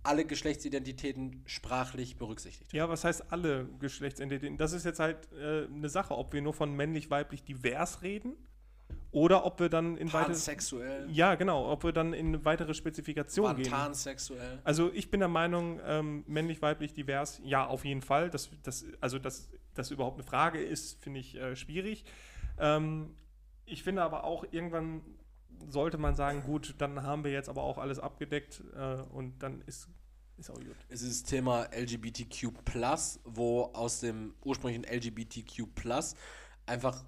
alle 0.04 0.24
Geschlechtsidentitäten 0.24 1.42
sprachlich 1.46 2.16
berücksichtigt. 2.16 2.72
Ja, 2.72 2.88
was 2.88 3.04
heißt 3.04 3.32
alle 3.32 3.66
Geschlechtsidentitäten? 3.80 4.58
Das 4.58 4.72
ist 4.72 4.84
jetzt 4.84 5.00
halt 5.00 5.28
äh, 5.32 5.66
eine 5.66 5.88
Sache, 5.88 6.16
ob 6.16 6.32
wir 6.32 6.42
nur 6.42 6.54
von 6.54 6.74
männlich-weiblich 6.74 7.42
divers 7.42 8.02
reden 8.02 8.34
oder 9.10 9.46
ob 9.46 9.60
wir 9.60 9.68
dann 9.68 9.96
in 9.96 10.12
weitere. 10.12 10.32
Pansexuell, 10.32 11.08
Ja, 11.10 11.36
genau, 11.36 11.70
ob 11.70 11.84
wir 11.84 11.92
dann 11.92 12.12
in 12.12 12.44
weitere 12.44 12.74
Spezifikationen 12.74 13.56
gehen. 13.56 13.70
Pantansexuell. 13.70 14.60
Also 14.62 14.92
ich 14.92 15.10
bin 15.10 15.20
der 15.20 15.28
Meinung, 15.28 15.80
ähm, 15.86 16.24
männlich-weiblich 16.26 16.92
divers, 16.92 17.40
ja, 17.44 17.66
auf 17.66 17.84
jeden 17.84 18.02
Fall. 18.02 18.28
Das, 18.28 18.50
das, 18.62 18.84
also, 19.00 19.18
dass 19.18 19.50
das 19.74 19.90
überhaupt 19.90 20.18
eine 20.18 20.26
Frage 20.26 20.62
ist, 20.62 21.02
finde 21.02 21.20
ich 21.20 21.36
äh, 21.36 21.56
schwierig. 21.56 22.04
Ähm, 22.58 23.14
ich 23.66 23.82
finde 23.82 24.02
aber 24.02 24.24
auch, 24.24 24.44
irgendwann 24.50 25.00
sollte 25.68 25.98
man 25.98 26.14
sagen, 26.14 26.42
gut, 26.42 26.74
dann 26.78 27.02
haben 27.02 27.24
wir 27.24 27.30
jetzt 27.30 27.48
aber 27.48 27.62
auch 27.62 27.78
alles 27.78 27.98
abgedeckt 27.98 28.62
äh, 28.76 29.02
und 29.12 29.42
dann 29.42 29.62
ist, 29.62 29.88
ist 30.36 30.50
auch 30.50 30.56
gut. 30.56 30.76
Es 30.88 31.02
ist 31.02 31.22
das 31.22 31.30
Thema 31.30 31.68
LGBTQ, 31.72 32.52
wo 33.24 33.64
aus 33.72 34.00
dem 34.00 34.34
ursprünglichen 34.42 34.84
LGBTQ 34.84 35.68
einfach 36.66 37.04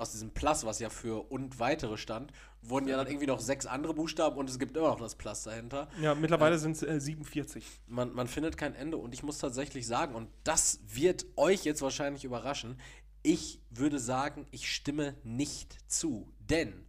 aus 0.00 0.12
diesem 0.12 0.30
Plus, 0.30 0.64
was 0.64 0.78
ja 0.78 0.88
für 0.88 1.30
und 1.30 1.60
weitere 1.60 1.98
stand, 1.98 2.32
wurden 2.62 2.88
ja 2.88 2.96
dann 2.96 3.06
irgendwie 3.06 3.26
noch 3.26 3.40
sechs 3.40 3.66
andere 3.66 3.94
Buchstaben 3.94 4.36
und 4.36 4.48
es 4.48 4.58
gibt 4.58 4.76
immer 4.76 4.88
noch 4.88 5.00
das 5.00 5.14
Plus 5.14 5.42
dahinter. 5.42 5.88
Ja, 6.00 6.14
mittlerweile 6.14 6.58
sind 6.58 6.72
es 6.76 6.82
äh, 6.82 7.00
47. 7.00 7.64
Man, 7.86 8.12
man 8.14 8.26
findet 8.26 8.56
kein 8.56 8.74
Ende 8.74 8.96
und 8.96 9.12
ich 9.12 9.22
muss 9.22 9.38
tatsächlich 9.38 9.86
sagen, 9.86 10.14
und 10.14 10.28
das 10.42 10.80
wird 10.86 11.26
euch 11.36 11.64
jetzt 11.64 11.82
wahrscheinlich 11.82 12.24
überraschen, 12.24 12.78
ich 13.22 13.60
würde 13.70 13.98
sagen, 13.98 14.46
ich 14.50 14.72
stimme 14.72 15.14
nicht 15.22 15.78
zu. 15.90 16.32
Denn 16.38 16.86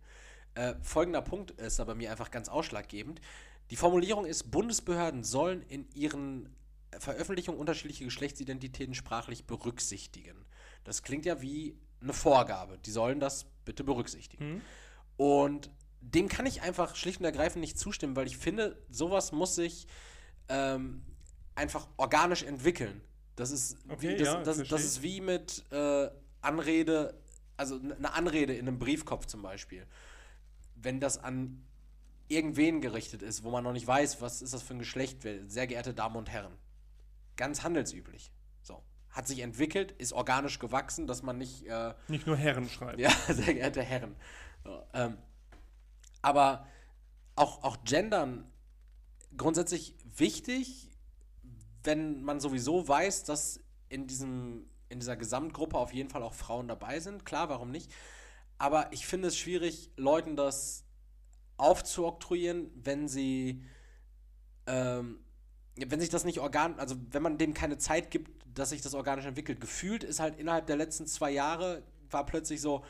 äh, 0.55 0.75
folgender 0.81 1.21
Punkt 1.21 1.51
ist 1.51 1.79
aber 1.79 1.95
mir 1.95 2.11
einfach 2.11 2.31
ganz 2.31 2.49
ausschlaggebend. 2.49 3.21
Die 3.69 3.75
Formulierung 3.75 4.25
ist, 4.25 4.51
Bundesbehörden 4.51 5.23
sollen 5.23 5.61
in 5.63 5.87
ihren 5.93 6.53
Veröffentlichungen 6.99 7.59
unterschiedliche 7.59 8.03
Geschlechtsidentitäten 8.03 8.93
sprachlich 8.93 9.45
berücksichtigen. 9.45 10.45
Das 10.83 11.03
klingt 11.03 11.25
ja 11.25 11.41
wie 11.41 11.77
eine 12.01 12.13
Vorgabe. 12.13 12.77
Die 12.79 12.91
sollen 12.91 13.19
das 13.19 13.45
bitte 13.63 13.83
berücksichtigen. 13.83 14.55
Mhm. 14.55 14.61
Und 15.17 15.69
dem 16.01 16.27
kann 16.27 16.45
ich 16.45 16.61
einfach 16.61 16.95
schlicht 16.95 17.19
und 17.19 17.25
ergreifend 17.25 17.61
nicht 17.61 17.77
zustimmen, 17.77 18.15
weil 18.15 18.27
ich 18.27 18.37
finde, 18.37 18.81
sowas 18.89 19.31
muss 19.31 19.55
sich 19.55 19.87
ähm, 20.49 21.03
einfach 21.55 21.87
organisch 21.97 22.43
entwickeln. 22.43 23.01
Das 23.35 23.51
ist, 23.51 23.77
Okay, 23.87 24.09
wie, 24.09 24.17
das, 24.17 24.27
ja, 24.27 24.43
das, 24.43 24.57
das 24.67 24.83
ist 24.83 25.01
wie 25.01 25.21
mit 25.21 25.63
äh, 25.71 26.09
Anrede, 26.41 27.19
also 27.55 27.79
eine 27.79 28.13
Anrede 28.13 28.53
in 28.53 28.67
einem 28.67 28.79
Briefkopf 28.79 29.27
zum 29.27 29.41
Beispiel. 29.41 29.85
Wenn 30.81 30.99
das 30.99 31.17
an 31.17 31.63
irgendwen 32.27 32.81
gerichtet 32.81 33.21
ist, 33.21 33.43
wo 33.43 33.51
man 33.51 33.63
noch 33.63 33.73
nicht 33.73 33.85
weiß, 33.87 34.21
was 34.21 34.41
ist 34.41 34.53
das 34.53 34.63
für 34.63 34.73
ein 34.73 34.79
Geschlecht, 34.79 35.21
sehr 35.21 35.67
geehrte 35.67 35.93
Damen 35.93 36.15
und 36.15 36.29
Herren. 36.29 36.53
Ganz 37.35 37.63
handelsüblich. 37.63 38.31
So. 38.61 38.81
Hat 39.09 39.27
sich 39.27 39.39
entwickelt, 39.39 39.91
ist 39.91 40.13
organisch 40.13 40.59
gewachsen, 40.59 41.07
dass 41.07 41.23
man 41.23 41.37
nicht 41.37 41.65
äh, 41.67 41.93
Nicht 42.07 42.27
nur 42.27 42.37
Herren 42.37 42.69
schreiben. 42.69 42.99
ja, 42.99 43.11
sehr 43.27 43.53
geehrte 43.53 43.83
Herren. 43.83 44.15
So, 44.63 44.83
ähm, 44.93 45.17
aber 46.21 46.67
auch, 47.35 47.63
auch 47.63 47.83
Gendern 47.83 48.49
grundsätzlich 49.35 49.95
wichtig, 50.15 50.89
wenn 51.83 52.21
man 52.23 52.39
sowieso 52.39 52.87
weiß, 52.87 53.23
dass 53.23 53.59
in, 53.89 54.07
diesem, 54.07 54.69
in 54.89 54.99
dieser 54.99 55.17
Gesamtgruppe 55.17 55.77
auf 55.77 55.93
jeden 55.93 56.09
Fall 56.09 56.23
auch 56.23 56.33
Frauen 56.33 56.67
dabei 56.67 56.99
sind. 56.99 57.25
Klar, 57.25 57.49
warum 57.49 57.71
nicht? 57.71 57.91
Aber 58.61 58.93
ich 58.93 59.07
finde 59.07 59.29
es 59.29 59.37
schwierig, 59.39 59.89
Leuten 59.97 60.35
das 60.35 60.85
aufzuoktroyieren, 61.57 62.69
wenn 62.75 63.07
sie, 63.07 63.63
ähm, 64.67 65.19
wenn 65.75 65.99
sich 65.99 66.09
das 66.09 66.25
nicht 66.25 66.37
organ, 66.37 66.77
also 66.77 66.95
wenn 67.09 67.23
man 67.23 67.39
denen 67.39 67.55
keine 67.55 67.79
Zeit 67.79 68.11
gibt, 68.11 68.45
dass 68.53 68.69
sich 68.69 68.83
das 68.83 68.93
organisch 68.93 69.25
entwickelt. 69.25 69.61
Gefühlt 69.61 70.03
ist 70.03 70.19
halt 70.19 70.37
innerhalb 70.37 70.67
der 70.67 70.75
letzten 70.75 71.07
zwei 71.07 71.31
Jahre 71.31 71.81
war 72.11 72.23
plötzlich 72.27 72.61
so, 72.61 72.85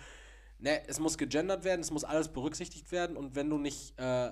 ne, 0.59 0.85
es 0.89 0.99
muss 0.99 1.17
gegendert 1.17 1.63
werden, 1.63 1.79
es 1.79 1.91
muss 1.91 2.03
alles 2.03 2.27
berücksichtigt 2.27 2.91
werden 2.91 3.15
und 3.15 3.35
wenn 3.35 3.49
du 3.49 3.57
nicht 3.57 3.97
äh, 3.97 4.31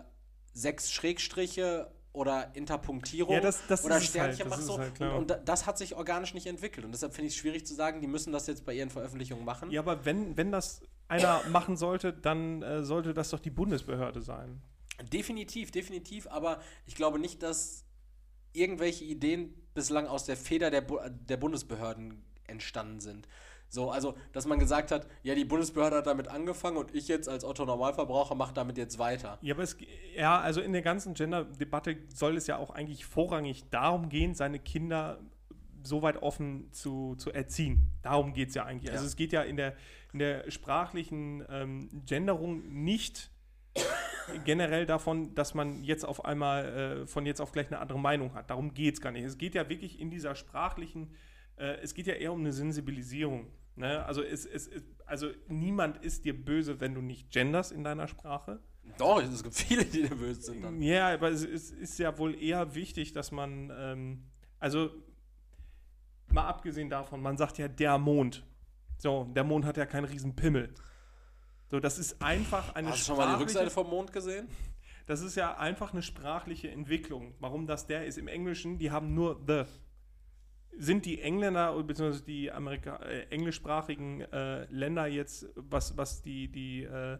sechs 0.51 0.91
Schrägstriche 0.91 1.89
oder 2.13 2.55
Interpunktierung 2.55 3.35
Ja, 3.35 3.41
das- 3.41 3.61
das 3.67 3.83
oder 3.85 3.97
es 3.97 4.05
Sternchen 4.05 4.49
halt, 4.49 4.59
ist 4.59 4.65
so, 4.65 4.77
halt, 4.79 4.99
und, 4.99 5.09
und 5.11 5.29
da- 5.29 5.37
das 5.37 5.65
hat 5.65 5.77
sich 5.77 5.95
organisch 5.95 6.33
nicht 6.33 6.47
entwickelt 6.47 6.85
und 6.85 6.91
deshalb 6.91 7.13
finde 7.13 7.27
ich 7.27 7.33
es 7.35 7.39
schwierig 7.39 7.65
zu 7.65 7.73
sagen, 7.75 8.01
die 8.01 8.07
müssen 8.07 8.33
das 8.33 8.47
jetzt 8.47 8.65
bei 8.65 8.73
ihren 8.73 8.89
Veröffentlichungen 8.89 9.45
machen. 9.45 9.69
Ja, 9.71 9.81
aber 9.81 10.05
wenn, 10.05 10.35
wenn 10.35 10.51
das 10.51 10.81
einer 11.07 11.43
machen 11.49 11.77
sollte, 11.77 12.11
dann 12.13 12.61
äh, 12.63 12.83
sollte 12.83 13.13
das 13.13 13.29
doch 13.29 13.39
die 13.39 13.51
Bundesbehörde 13.51 14.21
sein. 14.21 14.61
Definitiv, 15.13 15.71
definitiv, 15.71 16.27
aber 16.27 16.59
ich 16.85 16.95
glaube 16.95 17.19
nicht, 17.19 17.41
dass 17.43 17.85
irgendwelche 18.53 19.05
Ideen 19.05 19.53
bislang 19.73 20.07
aus 20.07 20.25
der 20.25 20.35
Feder 20.35 20.71
der, 20.71 20.81
Bu 20.81 20.99
der 21.09 21.37
Bundesbehörden 21.37 22.23
entstanden 22.47 22.99
sind. 22.99 23.27
So, 23.69 23.91
also, 23.91 24.15
dass 24.33 24.45
man 24.47 24.57
gesagt 24.59 24.91
hat, 24.91 25.07
ja, 25.21 25.35
die 25.35 25.45
Bundesbehörde 25.45 25.97
hat 25.97 26.07
damit 26.07 26.27
angefangen 26.27 26.77
und 26.77 26.93
ich 26.95 27.07
jetzt 27.07 27.29
als 27.29 27.43
Otto 27.43 27.65
Normalverbraucher 27.65 28.35
mache 28.35 28.53
damit 28.53 28.77
jetzt 28.77 28.97
weiter. 28.97 29.37
Ja, 29.41 29.53
aber 29.53 29.63
es, 29.63 29.77
ja, 30.15 30.39
also 30.39 30.59
in 30.61 30.73
der 30.73 30.81
ganzen 30.81 31.13
Gender-Debatte 31.13 31.97
soll 32.13 32.35
es 32.37 32.47
ja 32.47 32.57
auch 32.57 32.71
eigentlich 32.71 33.05
vorrangig 33.05 33.69
darum 33.69 34.09
gehen, 34.09 34.33
seine 34.33 34.59
Kinder 34.59 35.19
so 35.83 36.01
weit 36.01 36.21
offen 36.21 36.71
zu, 36.71 37.15
zu 37.15 37.31
erziehen. 37.31 37.91
Darum 38.01 38.33
geht 38.33 38.49
es 38.49 38.55
ja 38.55 38.65
eigentlich. 38.65 38.91
Also 38.91 39.03
Ja. 39.03 39.07
es 39.07 39.15
geht 39.15 39.31
ja 39.31 39.43
in 39.43 39.55
der, 39.55 39.75
in 40.13 40.19
der 40.19 40.49
sprachlichen 40.51 41.45
ähm, 41.49 41.89
Genderung 42.05 42.67
nicht 42.83 43.31
generell 44.45 44.85
davon, 44.85 45.33
dass 45.35 45.53
man 45.53 45.83
jetzt 45.83 46.05
auf 46.05 46.25
einmal 46.25 46.65
äh, 47.03 47.07
von 47.07 47.25
jetzt 47.25 47.41
auf 47.41 47.51
gleich 47.51 47.67
eine 47.67 47.79
andere 47.79 47.99
Meinung 47.99 48.33
hat. 48.33 48.49
Darum 48.49 48.73
geht 48.73 48.95
es 48.95 49.01
gar 49.01 49.11
nicht. 49.11 49.23
Es 49.23 49.37
geht 49.37 49.55
ja 49.55 49.69
wirklich 49.69 49.99
in 49.99 50.09
dieser 50.09 50.35
sprachlichen, 50.35 51.13
äh, 51.57 51.77
es 51.81 51.93
geht 51.93 52.07
ja 52.07 52.13
eher 52.13 52.33
um 52.33 52.39
eine 52.41 52.53
Sensibilisierung. 52.53 53.47
Ne? 53.75 54.05
Also, 54.05 54.21
es, 54.23 54.45
es, 54.45 54.67
es, 54.67 54.83
also 55.05 55.29
niemand 55.47 55.97
ist 56.03 56.25
dir 56.25 56.33
böse, 56.33 56.79
wenn 56.79 56.93
du 56.93 57.01
nicht 57.01 57.31
genderst 57.31 57.71
in 57.71 57.83
deiner 57.83 58.07
Sprache. 58.07 58.59
Doch, 58.97 59.21
es 59.21 59.43
gibt 59.43 59.55
viele, 59.55 59.85
die 59.85 60.03
da 60.03 60.15
böse 60.15 60.41
sind 60.41 60.63
dann. 60.63 60.81
Ja, 60.81 61.13
aber 61.13 61.29
es 61.29 61.43
ist, 61.43 61.71
ist 61.71 61.99
ja 61.99 62.17
wohl 62.17 62.41
eher 62.41 62.75
wichtig, 62.75 63.13
dass 63.13 63.31
man, 63.31 63.71
ähm, 63.75 64.23
also 64.59 64.89
mal 66.33 66.47
abgesehen 66.47 66.89
davon, 66.89 67.21
man 67.21 67.37
sagt 67.37 67.57
ja 67.57 67.67
der 67.67 67.97
Mond. 67.97 68.45
So, 68.97 69.25
der 69.35 69.43
Mond 69.43 69.65
hat 69.65 69.77
ja 69.77 69.85
keinen 69.85 70.05
riesen 70.05 70.35
Pimmel. 70.35 70.73
So, 71.67 71.79
das 71.79 71.99
ist 71.99 72.21
einfach 72.21 72.75
eine 72.75 72.89
Hast 72.89 73.01
du 73.01 73.05
schon 73.05 73.17
mal 73.17 73.35
die 73.35 73.41
Rückseite 73.41 73.69
vom 73.69 73.89
Mond 73.89 74.11
gesehen? 74.11 74.47
Das 75.05 75.21
ist 75.21 75.35
ja 75.35 75.57
einfach 75.57 75.93
eine 75.93 76.01
sprachliche 76.01 76.69
Entwicklung. 76.69 77.33
Warum 77.39 77.67
das 77.67 77.87
der 77.87 78.05
ist 78.05 78.17
im 78.17 78.27
Englischen, 78.27 78.77
die 78.77 78.91
haben 78.91 79.13
nur 79.13 79.41
the. 79.47 79.63
Sind 80.77 81.05
die 81.05 81.21
Engländer 81.21 81.81
bzw. 81.83 82.19
die 82.25 82.51
Amerika 82.51 82.97
äh, 82.97 83.25
englischsprachigen 83.29 84.21
äh, 84.21 84.65
Länder 84.65 85.07
jetzt, 85.07 85.47
was, 85.55 85.97
was 85.97 86.21
die, 86.21 86.47
die 86.47 86.83
äh, 86.83 87.17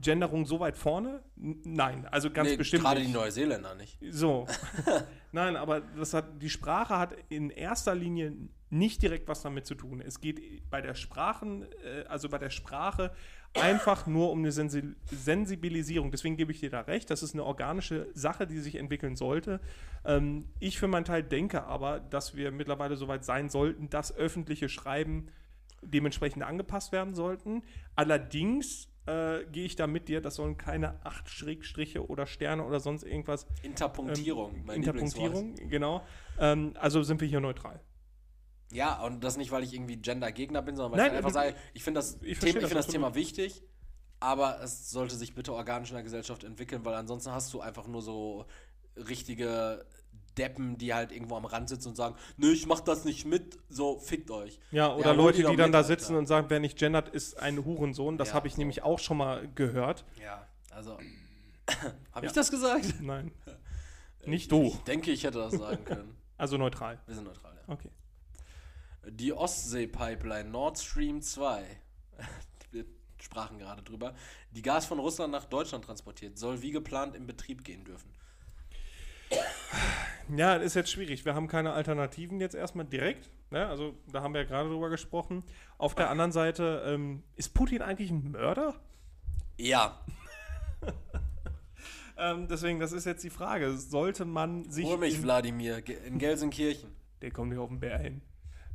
Genderung 0.00 0.46
so 0.46 0.60
weit 0.60 0.76
vorne? 0.76 1.22
N 1.36 1.60
nein, 1.64 2.06
also 2.06 2.30
ganz 2.30 2.50
Nee, 2.50 2.56
bestimmt. 2.56 2.84
Gerade 2.84 3.00
die 3.00 3.08
Neuseeländer 3.08 3.74
nicht. 3.74 3.98
So. 4.10 4.46
Nein, 5.32 5.56
aber 5.56 5.80
das 5.80 6.14
hat, 6.14 6.40
die 6.40 6.48
Sprache 6.48 6.98
hat 6.98 7.14
in 7.28 7.50
erster 7.50 7.94
Linie 7.94 8.32
nicht 8.70 9.02
direkt 9.02 9.28
was 9.28 9.42
damit 9.42 9.66
zu 9.66 9.74
tun. 9.74 10.00
Es 10.00 10.20
geht 10.20 10.70
bei 10.70 10.80
der 10.80 10.94
Sprachen, 10.94 11.66
äh, 11.84 12.04
also 12.08 12.28
bei 12.28 12.38
der 12.38 12.50
Sprache 12.50 13.12
einfach 13.60 14.06
nur 14.06 14.30
um 14.30 14.38
eine 14.38 14.52
Sensi 14.52 14.82
Sensibilisierung. 15.10 16.10
Deswegen 16.10 16.36
gebe 16.36 16.52
ich 16.52 16.60
dir 16.60 16.70
da 16.70 16.80
recht. 16.80 17.10
Das 17.10 17.22
ist 17.22 17.34
eine 17.34 17.44
organische 17.44 18.08
Sache, 18.14 18.46
die 18.46 18.58
sich 18.58 18.76
entwickeln 18.76 19.16
sollte. 19.16 19.60
Ähm, 20.04 20.46
ich 20.60 20.78
für 20.78 20.88
meinen 20.88 21.04
Teil 21.04 21.22
denke 21.22 21.64
aber, 21.64 22.00
dass 22.00 22.36
wir 22.36 22.50
mittlerweile 22.50 22.96
so 22.96 23.08
weit 23.08 23.24
sein 23.24 23.48
sollten, 23.48 23.90
dass 23.90 24.14
öffentliche 24.16 24.68
Schreiben 24.68 25.28
dementsprechend 25.82 26.42
angepasst 26.42 26.92
werden 26.92 27.14
sollten. 27.14 27.62
Allerdings 27.94 28.88
äh, 29.06 29.44
gehe 29.52 29.64
ich 29.64 29.76
da 29.76 29.86
mit 29.86 30.08
dir, 30.08 30.20
das 30.20 30.36
sollen 30.36 30.56
keine 30.56 31.04
acht 31.04 31.28
Schrägstriche 31.28 32.08
oder 32.08 32.26
Sterne 32.26 32.64
oder 32.64 32.80
sonst 32.80 33.04
irgendwas 33.04 33.46
Interpunktierung, 33.62 34.54
ähm, 34.54 34.62
mein. 34.66 34.76
Interpunktierung, 34.76 35.54
genau. 35.68 36.02
Ähm, 36.38 36.72
also 36.78 37.02
sind 37.02 37.20
wir 37.20 37.28
hier 37.28 37.40
neutral. 37.40 37.80
Ja, 38.72 39.00
und 39.02 39.22
das 39.22 39.36
nicht, 39.36 39.50
weil 39.52 39.62
ich 39.62 39.72
irgendwie 39.74 39.96
Gender-Gegner 39.96 40.60
bin, 40.62 40.76
sondern 40.76 40.92
weil 40.92 40.98
Nein, 41.06 41.12
ich 41.12 41.16
einfach 41.18 41.30
du- 41.30 41.34
sage, 41.34 41.54
ich 41.74 41.82
finde 41.84 41.98
das, 42.00 42.18
ich 42.22 42.38
Thema, 42.38 42.58
ich 42.58 42.64
find 42.66 42.74
das. 42.74 42.86
Thema 42.88 43.14
wichtig, 43.14 43.62
aber 44.20 44.60
es 44.62 44.90
sollte 44.90 45.14
sich 45.16 45.34
bitte 45.34 45.52
organisch 45.54 45.90
in 45.90 45.94
der 45.94 46.02
Gesellschaft 46.04 46.42
entwickeln, 46.44 46.84
weil 46.84 46.94
ansonsten 46.94 47.30
hast 47.32 47.52
du 47.54 47.60
einfach 47.60 47.86
nur 47.86 48.02
so 48.02 48.44
richtige 48.96 49.84
Deppen, 50.38 50.76
die 50.78 50.92
halt 50.92 51.12
irgendwo 51.12 51.36
am 51.36 51.44
Rand 51.44 51.68
sitzen 51.68 51.88
und 51.88 51.96
sagen, 51.96 52.16
nö, 52.36 52.50
ich 52.52 52.66
mach 52.66 52.80
das 52.80 53.04
nicht 53.04 53.24
mit, 53.24 53.58
so 53.68 53.98
fickt 53.98 54.30
euch. 54.30 54.58
Ja, 54.70 54.94
oder 54.94 55.06
Ja, 55.06 55.12
Leute, 55.12 55.38
die 55.38 55.44
die, 55.44 55.56
dann 55.56 55.66
mit, 55.68 55.74
da 55.74 55.78
Alter. 55.78 55.88
sitzen 55.88 56.16
und 56.16 56.26
sagen, 56.26 56.46
wer 56.50 56.60
nicht 56.60 56.76
gendert, 56.78 57.08
ist 57.08 57.38
ein 57.38 57.64
Hurensohn. 57.64 58.18
Das 58.18 58.28
Ja, 58.28 58.34
habe 58.34 58.46
ich 58.48 58.54
so. 58.54 58.58
nämlich 58.58 58.82
auch 58.82 58.98
schon 58.98 59.16
mal 59.16 59.48
gehört. 59.54 60.04
Ja, 60.22 60.46
also, 60.70 60.98
habe 62.12 62.26
Ja. 62.26 62.30
ich 62.30 62.32
das 62.32 62.50
gesagt? 62.50 63.00
Nein. 63.00 63.32
Nicht 64.26 64.50
du. 64.50 64.64
Ich 64.64 64.78
denke, 64.80 65.10
ich 65.12 65.22
hätte 65.24 65.38
das 65.38 65.54
sagen 65.54 65.84
können. 65.84 66.16
Also 66.38 66.58
neutral. 66.58 66.98
Wir 67.06 67.14
sind 67.14 67.24
neutral, 67.24 67.54
ja. 67.56 67.72
Okay. 67.72 67.88
Die 69.08 69.32
Ostsee-Pipeline 69.32 70.50
Nord 70.50 70.78
Stream 70.78 71.22
2, 71.22 71.64
wir 72.72 72.84
sprachen 73.20 73.58
gerade 73.58 73.82
drüber, 73.82 74.14
die 74.50 74.62
Gas 74.62 74.86
von 74.86 74.98
Russland 74.98 75.32
nach 75.32 75.44
Deutschland 75.44 75.84
transportiert, 75.84 76.38
soll 76.38 76.62
wie 76.62 76.72
geplant 76.72 77.14
in 77.14 77.26
Betrieb 77.26 77.64
gehen 77.64 77.84
dürfen. 77.84 78.10
Ja, 80.34 80.54
ist 80.54 80.74
jetzt 80.74 80.90
schwierig. 80.90 81.24
Wir 81.24 81.34
haben 81.34 81.46
keine 81.48 81.72
Alternativen 81.72 82.40
jetzt 82.40 82.54
erstmal 82.54 82.84
direkt. 82.84 83.30
Ne? 83.50 83.66
Also, 83.66 83.94
da 84.10 84.22
haben 84.22 84.34
wir 84.34 84.42
ja 84.42 84.46
gerade 84.46 84.68
drüber 84.68 84.90
gesprochen. 84.90 85.44
Auf 85.78 85.94
der 85.94 86.10
anderen 86.10 86.32
Seite, 86.32 86.82
ähm, 86.86 87.22
ist 87.36 87.54
Putin 87.54 87.82
eigentlich 87.82 88.10
ein 88.10 88.30
Mörder? 88.32 88.74
Ja, 89.56 90.00
Ähm, 92.18 92.48
deswegen, 92.48 92.80
das 92.80 92.92
ist 92.92 93.04
jetzt 93.04 93.22
die 93.24 93.30
Frage. 93.30 93.76
Sollte 93.76 94.24
man 94.24 94.70
sich. 94.70 94.86
hol 94.86 94.98
mich, 94.98 95.22
Wladimir, 95.22 95.82
in 96.06 96.18
Gelsenkirchen. 96.18 96.90
Der 97.20 97.30
kommt 97.30 97.50
nicht 97.50 97.58
auf 97.58 97.68
den 97.68 97.80
Bär 97.80 97.98
hin. 97.98 98.22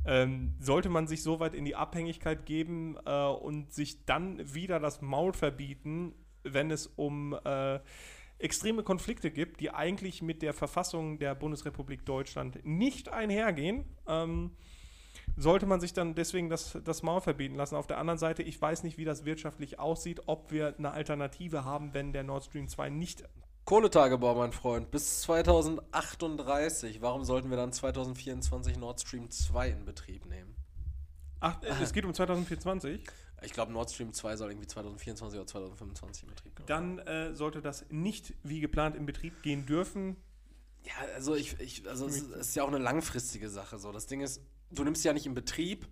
Ähm, 0.04 0.54
sollte 0.58 0.88
man 0.88 1.06
sich 1.06 1.22
so 1.22 1.38
weit 1.38 1.54
in 1.54 1.64
die 1.64 1.76
Abhängigkeit 1.76 2.44
geben 2.44 2.96
äh, 3.06 3.26
und 3.26 3.72
sich 3.72 4.04
dann 4.04 4.54
wieder 4.54 4.80
das 4.80 5.00
Maul 5.00 5.32
verbieten, 5.32 6.14
wenn 6.42 6.70
es 6.70 6.88
um 6.88 7.38
äh, 7.44 7.78
extreme 8.38 8.82
Konflikte 8.82 9.30
gibt, 9.30 9.60
die 9.60 9.70
eigentlich 9.70 10.22
mit 10.22 10.42
der 10.42 10.52
Verfassung 10.52 11.18
der 11.18 11.34
Bundesrepublik 11.34 12.04
Deutschland 12.04 12.58
nicht 12.64 13.08
einhergehen? 13.10 13.84
Ähm, 14.08 14.50
sollte 15.36 15.66
man 15.66 15.80
sich 15.80 15.92
dann 15.92 16.14
deswegen 16.14 16.48
das, 16.48 16.78
das 16.84 17.02
Maul 17.02 17.20
verbieten 17.20 17.54
lassen. 17.54 17.76
Auf 17.76 17.86
der 17.86 17.98
anderen 17.98 18.18
Seite, 18.18 18.42
ich 18.42 18.60
weiß 18.60 18.82
nicht, 18.82 18.98
wie 18.98 19.04
das 19.04 19.24
wirtschaftlich 19.24 19.78
aussieht, 19.78 20.22
ob 20.26 20.50
wir 20.50 20.74
eine 20.76 20.90
Alternative 20.90 21.64
haben, 21.64 21.94
wenn 21.94 22.12
der 22.12 22.24
Nord 22.24 22.44
Stream 22.44 22.68
2 22.68 22.90
nicht. 22.90 23.24
Kohletagebau, 23.72 24.34
mein 24.34 24.52
Freund, 24.52 24.90
bis 24.90 25.22
2038. 25.22 27.00
Warum 27.00 27.24
sollten 27.24 27.48
wir 27.48 27.56
dann 27.56 27.72
2024 27.72 28.76
Nord 28.76 29.00
Stream 29.00 29.30
2 29.30 29.70
in 29.70 29.86
Betrieb 29.86 30.26
nehmen? 30.26 30.54
Ach, 31.40 31.56
es 31.80 31.94
geht 31.94 32.04
um 32.04 32.12
2024. 32.12 33.00
Ich 33.40 33.52
glaube, 33.54 33.72
Nord 33.72 33.90
Stream 33.90 34.12
2 34.12 34.36
soll 34.36 34.50
irgendwie 34.50 34.66
2024 34.66 35.38
oder 35.38 35.46
2025 35.46 36.24
in 36.24 36.28
Betrieb 36.28 36.54
kommen. 36.54 36.66
Dann 36.66 36.98
äh, 36.98 37.34
sollte 37.34 37.62
das 37.62 37.86
nicht 37.88 38.34
wie 38.42 38.60
geplant 38.60 38.94
in 38.94 39.06
Betrieb 39.06 39.42
gehen 39.42 39.64
dürfen. 39.64 40.18
Ja, 40.84 40.92
also 41.14 41.34
ich, 41.34 41.58
ich 41.58 41.88
also 41.88 42.06
es 42.06 42.16
ist, 42.16 42.30
es 42.30 42.48
ist 42.48 42.54
ja 42.56 42.64
auch 42.64 42.68
eine 42.68 42.76
langfristige 42.76 43.48
Sache. 43.48 43.78
So, 43.78 43.90
das 43.90 44.06
Ding 44.06 44.20
ist, 44.20 44.42
du 44.70 44.84
nimmst 44.84 45.02
ja 45.02 45.14
nicht 45.14 45.24
in 45.24 45.32
Betrieb, 45.32 45.88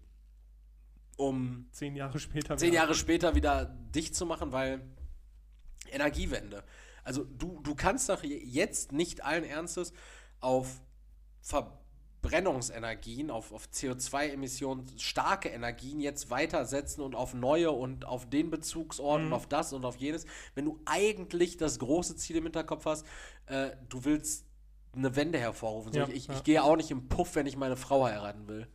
um 1.16 1.66
Zehn 1.72 1.96
Jahre 1.96 2.18
später. 2.18 2.58
zehn 2.58 2.74
Jahre 2.74 2.94
später 2.94 3.34
wieder 3.34 3.64
dicht 3.64 4.14
zu 4.14 4.26
machen, 4.26 4.52
weil 4.52 4.82
Energiewende. 5.90 6.62
Also 7.04 7.24
du, 7.24 7.60
du 7.62 7.74
kannst 7.74 8.08
doch 8.08 8.22
je- 8.22 8.42
jetzt 8.44 8.92
nicht 8.92 9.24
allen 9.24 9.44
Ernstes 9.44 9.92
auf 10.40 10.82
Verbrennungsenergien, 12.22 13.30
auf, 13.30 13.52
auf 13.52 13.68
CO2-Emissionen, 13.72 14.86
starke 14.98 15.48
Energien 15.48 16.00
jetzt 16.00 16.30
weitersetzen 16.30 17.02
und 17.02 17.14
auf 17.14 17.32
neue 17.34 17.70
und 17.70 18.04
auf 18.04 18.28
den 18.28 18.50
Bezugsort 18.50 19.20
Mhm. 19.20 19.26
und 19.28 19.32
auf 19.32 19.46
das 19.46 19.72
und 19.72 19.84
auf 19.84 19.96
jenes, 19.96 20.26
wenn 20.54 20.66
du 20.66 20.80
eigentlich 20.84 21.56
das 21.56 21.78
große 21.78 22.16
Ziel 22.16 22.36
im 22.36 22.44
Hinterkopf 22.44 22.84
hast, 22.86 23.06
äh, 23.46 23.70
du 23.88 24.04
willst 24.04 24.46
eine 24.94 25.14
Wende 25.16 25.38
hervorrufen. 25.38 25.92
Ja, 25.94 26.08
ich 26.08 26.14
ich, 26.14 26.26
ja. 26.28 26.34
ich 26.34 26.44
gehe 26.44 26.62
auch 26.62 26.76
nicht 26.76 26.90
im 26.90 27.08
Puff, 27.08 27.34
wenn 27.36 27.46
ich 27.46 27.56
meine 27.56 27.76
Frau 27.76 28.04
heiraten 28.04 28.48
will. 28.48 28.66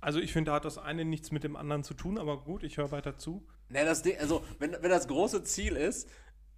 Also 0.00 0.20
ich 0.20 0.32
finde, 0.32 0.50
da 0.50 0.56
hat 0.56 0.64
das 0.64 0.78
eine 0.78 1.04
nichts 1.04 1.32
mit 1.32 1.44
dem 1.44 1.56
anderen 1.56 1.82
zu 1.84 1.92
tun, 1.94 2.18
aber 2.18 2.42
gut, 2.44 2.62
ich 2.62 2.76
höre 2.76 2.90
weiter 2.92 3.16
zu. 3.18 3.44
Ne, 3.68 3.84
das 3.84 4.02
Ding, 4.02 4.16
also 4.18 4.42
wenn, 4.58 4.72
wenn 4.72 4.90
das 4.90 5.08
große 5.08 5.42
Ziel 5.42 5.76
ist, 5.76 6.08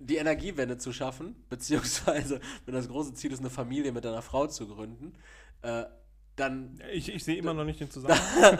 die 0.00 0.16
Energiewende 0.16 0.76
zu 0.78 0.92
schaffen, 0.92 1.36
beziehungsweise 1.48 2.40
wenn 2.66 2.74
das 2.74 2.88
große 2.88 3.14
Ziel 3.14 3.32
ist, 3.32 3.38
eine 3.40 3.50
Familie 3.50 3.92
mit 3.92 4.04
einer 4.04 4.22
Frau 4.22 4.46
zu 4.48 4.66
gründen, 4.66 5.12
äh, 5.62 5.84
dann, 6.36 6.80
Ich, 6.92 7.12
ich 7.12 7.22
sehe 7.22 7.36
immer 7.36 7.52
noch 7.52 7.64
nicht 7.64 7.80
den 7.80 7.90
Zusammenhang. 7.92 8.58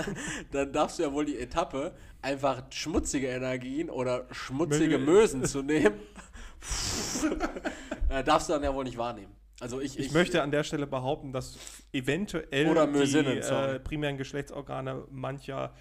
dann 0.53 0.73
darfst 0.73 0.99
du 0.99 1.03
ja 1.03 1.13
wohl 1.13 1.25
die 1.25 1.39
Etappe, 1.39 1.95
einfach 2.21 2.65
schmutzige 2.71 3.29
Energien 3.29 3.89
oder 3.89 4.27
schmutzige 4.33 4.97
Mö- 4.97 5.05
Mösen 5.07 5.45
zu 5.47 5.63
nehmen, 5.63 5.99
äh, 8.09 8.23
darfst 8.25 8.49
du 8.49 8.53
dann 8.55 8.63
ja 8.63 8.75
wohl 8.75 8.85
nicht 8.85 8.99
wahrnehmen. 8.99 9.33
Also 9.61 9.81
ich, 9.81 9.99
Ich, 9.99 10.13
möchte 10.13 10.43
an 10.43 10.51
der 10.51 10.65
Stelle 10.65 10.87
behaupten, 10.87 11.33
dass 11.33 11.59
eventuell 11.93 12.69
Oder 12.69 12.87
die 12.87 12.93
Mösinnen, 12.93 13.43
sorry. 13.43 13.77
äh, 13.77 13.81
primären 13.81 14.17
Geschlechtsorgane 14.17 15.05
mancher 15.11 15.75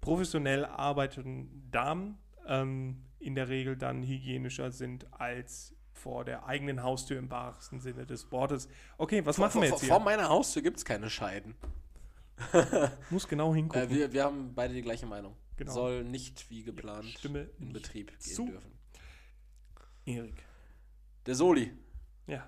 professionell 0.00 0.64
arbeitenden 0.64 1.68
Damen 1.72 2.18
ähm, 2.46 3.02
in 3.18 3.34
der 3.34 3.48
Regel 3.48 3.76
dann 3.76 4.02
hygienischer 4.02 4.70
sind 4.70 5.06
als 5.12 5.74
vor 5.92 6.24
der 6.24 6.46
eigenen 6.46 6.82
Haustür 6.82 7.18
im 7.18 7.30
wahrsten 7.30 7.80
Sinne 7.80 8.06
des 8.06 8.30
Wortes. 8.30 8.68
Okay, 8.98 9.24
was 9.24 9.36
vor, 9.36 9.46
machen 9.46 9.62
wir 9.62 9.68
vor, 9.70 9.78
jetzt 9.78 9.88
vor 9.88 9.96
hier? 9.98 10.04
meiner 10.04 10.28
Haustür 10.28 10.62
gibt 10.62 10.76
es 10.76 10.84
keine 10.84 11.08
Scheiden. 11.10 11.54
Muss 13.10 13.26
genau 13.26 13.54
hingucken. 13.54 13.90
Äh, 13.90 13.94
wir, 13.94 14.12
wir 14.12 14.24
haben 14.24 14.54
beide 14.54 14.74
die 14.74 14.82
gleiche 14.82 15.06
Meinung. 15.06 15.34
Genau. 15.56 15.72
Soll 15.72 16.04
nicht 16.04 16.50
wie 16.50 16.62
geplant 16.62 17.06
Stimme 17.06 17.48
in 17.58 17.72
Betrieb 17.72 18.08
gehen 18.10 18.20
zu. 18.20 18.46
dürfen. 18.46 18.72
Erik. 20.04 20.44
Der 21.24 21.34
Soli, 21.34 21.72
Ja. 22.26 22.46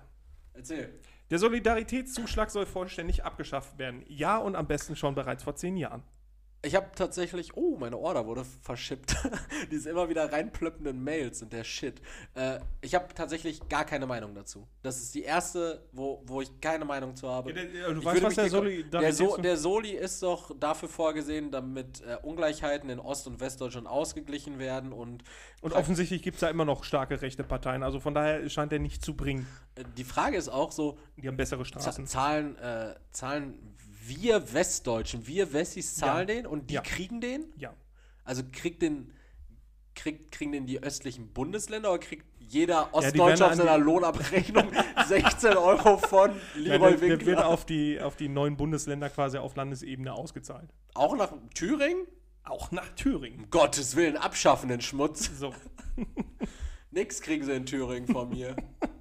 erzähl. 0.53 0.93
Der 1.31 1.39
Solidaritätszuschlag 1.39 2.49
soll 2.49 2.65
vollständig 2.65 3.23
abgeschafft 3.25 3.77
werden. 3.77 4.03
Ja 4.07 4.37
und 4.37 4.55
am 4.55 4.67
besten 4.67 4.95
schon 4.95 5.15
bereits 5.15 5.43
vor 5.43 5.55
zehn 5.55 5.75
Jahren. 5.75 6.03
Ich 6.61 6.75
habe 6.75 6.87
tatsächlich, 6.93 7.55
oh, 7.55 7.77
meine 7.79 7.97
Order 7.97 8.25
wurde 8.25 8.43
verschippt. 8.43 9.15
Diese 9.71 9.89
immer 9.91 10.09
wieder 10.09 10.29
reinplöppenden 10.29 11.01
Mails 11.01 11.39
sind 11.39 11.53
der 11.53 11.63
Shit. 11.63 12.01
Äh, 12.33 12.59
ich 12.81 12.95
habe 12.95 13.13
tatsächlich 13.15 13.69
gar 13.69 13.85
keine 13.85 14.05
Meinung 14.05 14.35
dazu. 14.35 14.67
Das 14.81 14.97
ist 14.97 15.15
die 15.15 15.23
erste, 15.23 15.87
wo, 15.93 16.21
wo 16.25 16.41
ich 16.41 16.59
keine 16.59 16.83
Meinung 16.83 17.15
zu 17.15 17.29
habe. 17.29 17.51
Ja, 17.53 17.63
der- 17.63 17.93
du 17.93 17.99
Ich 18.01 18.05
weißt, 18.05 18.23
was 18.23 18.35
der 18.35 18.47
geko- 18.51 18.89
der, 18.89 19.13
so, 19.13 19.37
der 19.37 19.55
Soli 19.55 19.91
ist 19.91 20.21
doch 20.21 20.53
dafür 20.59 20.89
vorgesehen, 20.89 21.49
damit 21.49 22.01
äh, 22.01 22.17
Ungleichheiten 22.23 22.89
in 22.89 22.99
Ost- 22.99 23.27
und 23.27 23.39
Westdeutschland 23.39 23.87
ausgeglichen 23.87 24.59
werden 24.59 24.91
und, 24.91 25.23
Und 25.61 25.71
offensichtlich 25.71 26.21
gibt 26.23 26.35
es 26.35 26.41
da 26.41 26.49
immer 26.49 26.65
noch 26.65 26.83
starke 26.83 27.21
rechte 27.21 27.45
Parteien. 27.45 27.83
Also 27.83 28.01
von 28.01 28.13
daher 28.13 28.49
scheint 28.49 28.73
er 28.73 28.79
nicht 28.79 29.01
zu 29.05 29.15
bringen. 29.15 29.47
äh, 29.75 29.85
die 29.95 30.03
Frage 30.03 30.35
ist 30.35 30.49
auch 30.49 30.73
so, 30.73 30.97
Die 31.15 31.25
haben 31.25 31.37
bessere 31.37 31.59
Z 31.63 31.67
Straßen. 31.67 32.05
zahlen, 32.05 32.57
äh, 32.57 32.95
zahlen 33.11 33.77
wir 34.09 34.53
Westdeutschen, 34.53 35.25
wir 35.27 35.53
Wessis 35.53 35.95
zahlen 35.95 36.27
Ja. 36.27 36.35
den 36.35 36.45
und 36.47 36.69
die 36.69 36.73
Ja. 36.75 36.81
kriegen 36.81 37.21
den? 37.21 37.45
Ja. 37.55 37.73
Also 38.25 38.43
kriegt 38.51 38.81
den, 38.81 39.13
kriegt, 39.95 40.31
kriegen 40.31 40.51
den 40.51 40.65
die 40.65 40.81
östlichen 40.83 41.29
Bundesländer 41.33 41.89
oder 41.91 41.99
kriegt 41.99 42.25
jeder 42.39 42.73
Ja, 42.73 42.89
Ostdeutsche 42.93 43.39
werden 43.41 43.43
auf 43.43 43.55
seiner 43.55 43.77
Lohnabrechnung 43.77 44.71
16 45.07 45.55
Euro 45.57 45.97
von 45.97 46.31
Ja, 46.55 46.75
Leroy 46.75 46.91
der, 46.91 46.99
der 46.99 47.09
wird 47.09 47.25
Winkler? 47.25 47.47
auf 47.47 47.65
die, 47.65 47.99
auf 48.01 48.15
die 48.15 48.27
neuen 48.29 48.57
Bundesländer 48.57 49.09
quasi 49.09 49.37
auf 49.37 49.55
Landesebene 49.55 50.13
ausgezahlt. 50.13 50.69
Auch 50.95 51.15
nach 51.15 51.31
Thüringen? 51.53 52.07
Auch 52.43 52.71
nach 52.71 52.89
Thüringen. 52.95 53.43
Um 53.45 53.49
Gottes 53.51 53.95
Willen, 53.95 54.17
abschaffen 54.17 54.69
den 54.69 54.81
Schmutz. 54.81 55.29
So. 55.37 55.53
Nix 56.91 57.21
kriegen 57.21 57.45
sie 57.45 57.53
in 57.53 57.65
Thüringen 57.65 58.07
von 58.07 58.29
mir. 58.29 58.55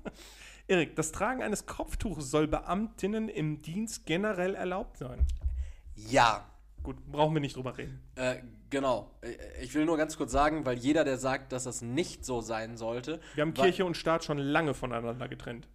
Erik, 0.69 0.95
das 0.97 1.13
Tragen 1.13 1.43
eines 1.43 1.67
Kopftuches 1.67 2.31
soll 2.31 2.47
Beamtinnen 2.47 3.29
im 3.29 3.63
Dienst 3.63 4.07
generell 4.07 4.55
erlaubt 4.55 4.99
sein. 4.99 5.27
Ja, 5.95 6.45
Gut, 6.85 7.05
brauchen 7.11 7.35
wir 7.35 7.41
nicht 7.41 7.57
drüber 7.57 7.77
reden. 7.77 8.01
Äh, 8.15 8.37
genau. 8.71 9.11
Äh, 9.21 9.35
Ich 9.63 9.75
will 9.75 9.85
nur 9.85 9.97
ganz 9.97 10.17
kurz 10.17 10.31
sagen, 10.31 10.65
weil 10.65 10.79
jeder, 10.79 11.05
der 11.05 11.19
sagt, 11.19 11.53
dass 11.53 11.65
das 11.65 11.83
nicht 11.83 12.25
so 12.25 12.41
sein 12.41 12.77
sollte, 12.77 13.21
Wir 13.35 13.43
haben 13.43 13.53
Kirche 13.53 13.85
und 13.85 13.97
Staat 13.97 14.23
schon 14.25 14.39
lange 14.39 14.75
voneinander 14.75 15.27
getrennt. 15.29 15.69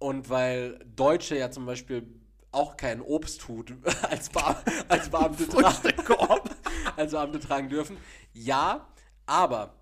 und 0.00 0.28
weil 0.30 0.80
Deutsche 0.96 1.38
ja 1.38 1.50
zum 1.52 1.66
Beispiel 1.66 2.04
auch 2.50 2.76
kein 2.76 3.00
Obst 3.00 3.42
tut 3.42 3.74
als, 4.10 4.28
Be 4.28 4.40
als, 4.88 5.08
Beamte 5.08 5.48
tragen, 5.48 5.70
als 6.96 7.12
Beamte 7.12 7.38
tragen 7.40 7.68
dürfen. 7.68 7.96
Ja, 8.32 8.88
aber 9.26 9.74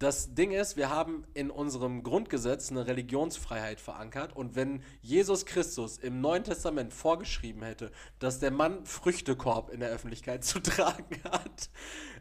das 0.00 0.34
Ding 0.34 0.50
ist, 0.50 0.78
wir 0.78 0.88
haben 0.88 1.24
in 1.34 1.50
unserem 1.50 2.02
Grundgesetz 2.02 2.70
eine 2.70 2.86
Religionsfreiheit 2.86 3.80
verankert 3.80 4.34
und 4.34 4.56
wenn 4.56 4.82
Jesus 5.02 5.44
Christus 5.44 5.98
im 5.98 6.22
Neuen 6.22 6.42
Testament 6.42 6.94
vorgeschrieben 6.94 7.62
hätte, 7.62 7.92
dass 8.18 8.40
der 8.40 8.50
Mann 8.50 8.86
Früchtekorb 8.86 9.68
in 9.68 9.80
der 9.80 9.90
Öffentlichkeit 9.90 10.42
zu 10.44 10.60
tragen 10.60 11.22
hat 11.30 11.68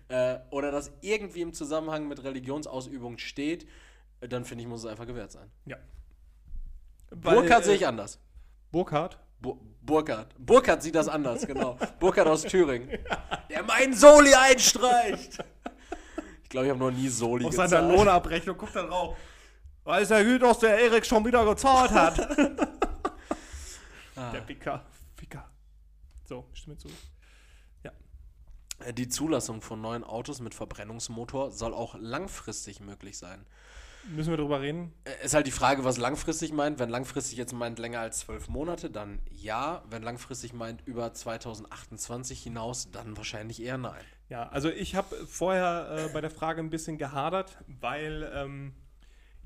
äh, 0.09 0.39
oder 0.51 0.71
das 0.71 0.91
irgendwie 0.99 1.39
im 1.39 1.53
Zusammenhang 1.53 2.09
mit 2.09 2.21
Religionsausübung 2.21 3.17
steht, 3.17 3.65
dann 4.19 4.43
finde 4.43 4.63
ich, 4.65 4.67
muss 4.67 4.81
es 4.81 4.85
einfach 4.85 5.07
gewährt 5.07 5.31
sein. 5.31 5.49
Ja. 5.65 5.77
Burkhardt 7.11 7.61
äh, 7.61 7.65
sehe 7.65 7.75
ich 7.75 7.87
anders. 7.87 8.19
Burkhardt? 8.73 9.19
Bu 9.39 9.57
Burkhardt. 9.81 10.35
Burkhardt 10.37 10.83
sieht 10.83 10.95
das 10.95 11.07
anders, 11.07 11.47
genau. 11.47 11.77
Burkhardt 11.99 12.27
aus 12.27 12.43
Thüringen. 12.43 12.89
Der 13.49 13.63
meinen 13.63 13.93
Soli 13.93 14.33
einstreicht. 14.33 15.39
Ich 16.49 16.51
glaube, 16.51 16.65
ich 16.65 16.71
habe 16.71 16.79
noch 16.79 16.89
nie 16.89 17.07
Soli 17.07 17.45
Auf 17.45 17.51
gezahlt. 17.51 17.69
seiner 17.69 17.95
Lohnabrechnung 17.95 18.57
guckt 18.57 18.75
er 18.75 18.87
drauf. 18.87 19.15
Weiß 19.83 20.09
ja 20.09 20.23
gut, 20.23 20.41
dass 20.41 20.57
der 20.57 20.79
Erik 20.79 21.05
schon 21.05 21.23
wieder 21.23 21.45
gezahlt 21.45 21.91
hat. 21.91 22.27
Ah. 24.15 24.31
Der 24.31 24.41
Ficker. 24.41 24.83
Ficker. 25.15 25.47
So, 26.27 26.45
stimme 26.51 26.75
zu. 26.77 26.89
Äh, 28.79 28.93
Die 28.93 29.07
Zulassung 29.07 29.61
von 29.61 29.79
neuen 29.79 30.03
Autos 30.03 30.41
mit 30.41 30.53
Verbrennungsmotor 30.53 31.51
soll 31.51 31.73
auch 31.73 31.95
langfristig 31.99 32.81
möglich 32.81 33.17
sein. 33.17 33.45
Müssen 34.09 34.31
wir 34.31 34.37
drüber 34.37 34.59
reden? 34.59 34.91
Äh, 35.05 35.23
Ist 35.25 35.35
halt 35.35 35.47
die 35.47 35.51
Frage, 35.51 35.85
was 35.85 35.97
langfristig 35.97 36.51
meint. 36.51 36.79
Wenn 36.79 36.89
langfristig 36.89 37.37
jetzt 37.37 37.53
meint 37.53 37.79
länger 37.79 37.99
als 38.01 38.19
zwölf 38.19 38.49
Monate, 38.49 38.89
dann 38.89 39.21
ja. 39.31 39.83
Wenn 39.89 40.01
langfristig 40.03 40.51
meint 40.51 40.81
über 40.85 41.13
2028 41.13 42.41
hinaus, 42.43 42.91
dann 42.91 43.15
wahrscheinlich 43.15 43.61
eher 43.61 43.77
nein. 43.77 44.03
Ja, 44.29 44.47
also 44.49 44.69
ich 44.69 44.95
habe 44.95 45.15
vorher 45.27 46.07
äh, 46.09 46.13
bei 46.13 46.21
der 46.21 46.29
Frage 46.29 46.61
ein 46.61 46.69
bisschen 46.69 46.97
gehadert, 46.97 47.57
weil 47.67 48.31
ähm, 48.33 48.73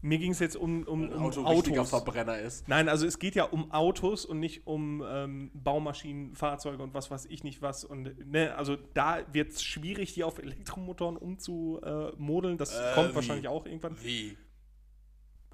mir 0.02 0.18
ging 0.18 0.32
es 0.32 0.40
jetzt 0.40 0.58
um, 0.58 0.84
um, 0.84 1.08
um 1.10 1.24
Auto 1.24 1.46
Autos. 1.46 1.90
Verbrenner 1.90 2.38
ist. 2.38 2.68
Nein, 2.68 2.90
also 2.90 3.08
es 3.08 3.18
geht 3.20 3.36
ja 3.36 3.46
um 3.46 3.72
Autos 3.72 4.26
und 4.26 4.42
nicht 4.42 4.68
um 4.68 5.02
ähm, 5.08 5.52
Baumaschinen, 5.54 6.36
Fahrzeuge 6.36 6.84
und 6.84 6.94
was 6.94 7.10
weiß 7.10 7.28
ich 7.28 7.46
nicht 7.46 7.62
was. 7.62 7.86
Und 7.86 8.30
ne, 8.30 8.54
also 8.58 8.76
da 8.94 9.22
wird 9.32 9.54
es 9.54 9.64
schwierig, 9.64 10.14
die 10.14 10.26
auf 10.26 10.40
Elektromotoren 10.40 11.16
umzumodeln. 11.16 12.58
Das 12.58 12.78
Äh, 12.78 12.92
kommt 12.94 13.12
wie? 13.12 13.16
wahrscheinlich 13.16 13.48
auch 13.48 13.66
irgendwann. 13.66 13.96
Wie? 14.04 14.38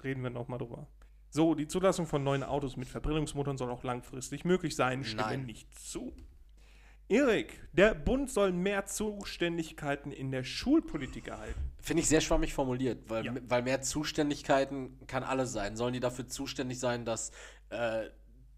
Reden 0.02 0.24
wir 0.24 0.30
nochmal 0.30 0.58
drüber. 0.58 0.88
So, 1.28 1.54
die 1.54 1.68
Zulassung 1.68 2.06
von 2.06 2.24
neuen 2.24 2.42
Autos 2.42 2.76
mit 2.76 2.88
Verbrennungsmotoren 2.88 3.56
soll 3.56 3.70
auch 3.70 3.84
langfristig 3.84 4.44
möglich 4.44 4.74
sein. 4.74 5.04
Stimme 5.04 5.22
Nein. 5.22 5.46
nicht 5.46 5.72
zu. 5.78 6.12
Erik, 7.10 7.60
der 7.72 7.94
Bund 7.94 8.30
soll 8.30 8.52
mehr 8.52 8.86
Zuständigkeiten 8.86 10.12
in 10.12 10.30
der 10.30 10.44
Schulpolitik 10.44 11.28
erhalten. 11.28 11.60
Finde 11.82 12.02
ich 12.02 12.08
sehr 12.08 12.20
schwammig 12.20 12.54
formuliert, 12.54 13.08
weil, 13.08 13.24
Ja. 13.26 13.34
weil 13.48 13.62
mehr 13.62 13.82
Zuständigkeiten 13.82 14.98
kann 15.06 15.24
alles 15.24 15.52
sein. 15.52 15.76
Sollen 15.76 15.92
die 15.92 16.00
dafür 16.00 16.28
zuständig 16.28 16.78
sein, 16.78 17.04
dass 17.04 17.32
äh, 17.70 18.08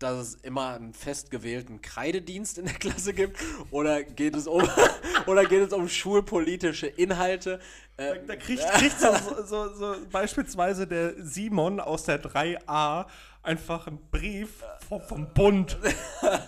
dass 0.02 0.18
es 0.18 0.34
immer 0.34 0.74
einen 0.74 0.94
festgewählten 0.94 1.80
Kreidedienst 1.80 2.58
in 2.58 2.64
der 2.64 2.74
Klasse 2.74 3.12
gibt? 3.12 3.38
Oder 3.70 4.02
geht 4.02 4.34
es 4.34 4.46
um, 4.46 4.68
oder 5.26 5.44
geht 5.44 5.62
es 5.62 5.72
um 5.72 5.88
schulpolitische 5.88 6.88
Inhalte? 6.88 7.60
Da, 7.96 8.14
da 8.14 8.36
kriegt, 8.36 8.62
kriegt 8.74 8.98
so, 8.98 9.12
so, 9.44 9.74
so 9.74 9.96
beispielsweise 10.10 10.86
der 10.86 11.14
Simon 11.24 11.80
aus 11.80 12.04
der 12.04 12.22
3a 12.22 13.06
einfach 13.42 13.86
einen 13.86 14.10
Brief 14.10 14.64
vom, 14.88 15.32
Bund. 15.34 15.78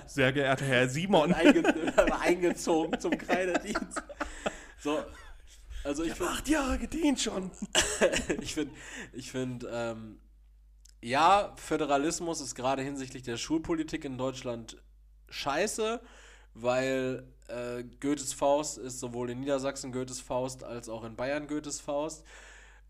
Sehr 0.07 0.33
geehrter 0.33 0.65
Herr 0.65 0.89
Simon. 0.89 1.33
Einge 1.33 1.63
eingezogen 2.21 2.99
zum 3.01 3.17
Kreidedienst. 3.19 4.03
So, 4.79 5.03
also 5.83 6.03
ich 6.03 6.15
finde. 6.15 6.33
Acht 6.33 6.49
Jahre 6.49 6.79
gedient 6.79 7.21
schon. 7.21 7.51
ich 8.41 8.55
finde, 8.55 8.75
ich 9.13 9.31
finde, 9.31 9.69
ähm, 9.73 10.21
ja, 11.03 11.55
Föderalismus 11.57 12.41
ist 12.41 12.55
gerade 12.55 12.83
hinsichtlich 12.83 13.23
der 13.23 13.37
Schulpolitik 13.37 14.05
in 14.05 14.17
Deutschland 14.17 14.83
scheiße, 15.29 16.01
weil 16.55 17.29
äh, 17.49 17.85
Goethes 18.01 18.33
Faust 18.33 18.79
ist 18.79 19.01
sowohl 19.01 19.31
in 19.31 19.41
Niedersachsen 19.41 19.93
Goethes 19.93 20.21
Faust 20.21 20.65
als 20.65 20.89
auch 20.89 21.05
in 21.05 21.17
Bayern 21.17 21.47
Goethes 21.47 21.81
Faust. 21.81 22.25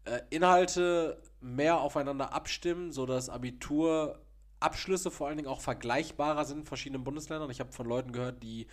Äh, 0.05 0.21
Inhalte 0.31 1.23
mehr 1.41 1.81
aufeinander 1.81 2.33
abstimmen, 2.33 2.93
sodass 2.93 3.29
Abiturabschlüsse 3.29 5.11
vor 5.11 5.29
allen 5.29 5.37
Dingen 5.39 5.49
auch 5.49 5.61
vergleichbarer 5.61 6.45
sind 6.45 6.59
in 6.61 6.65
verschiedenen 6.65 7.05
Bundesländern. 7.05 7.51
Ich 7.51 7.61
habe 7.61 7.73
von 7.73 7.87
Leuten 7.87 8.13
gehört, 8.13 8.43
die 8.43 8.67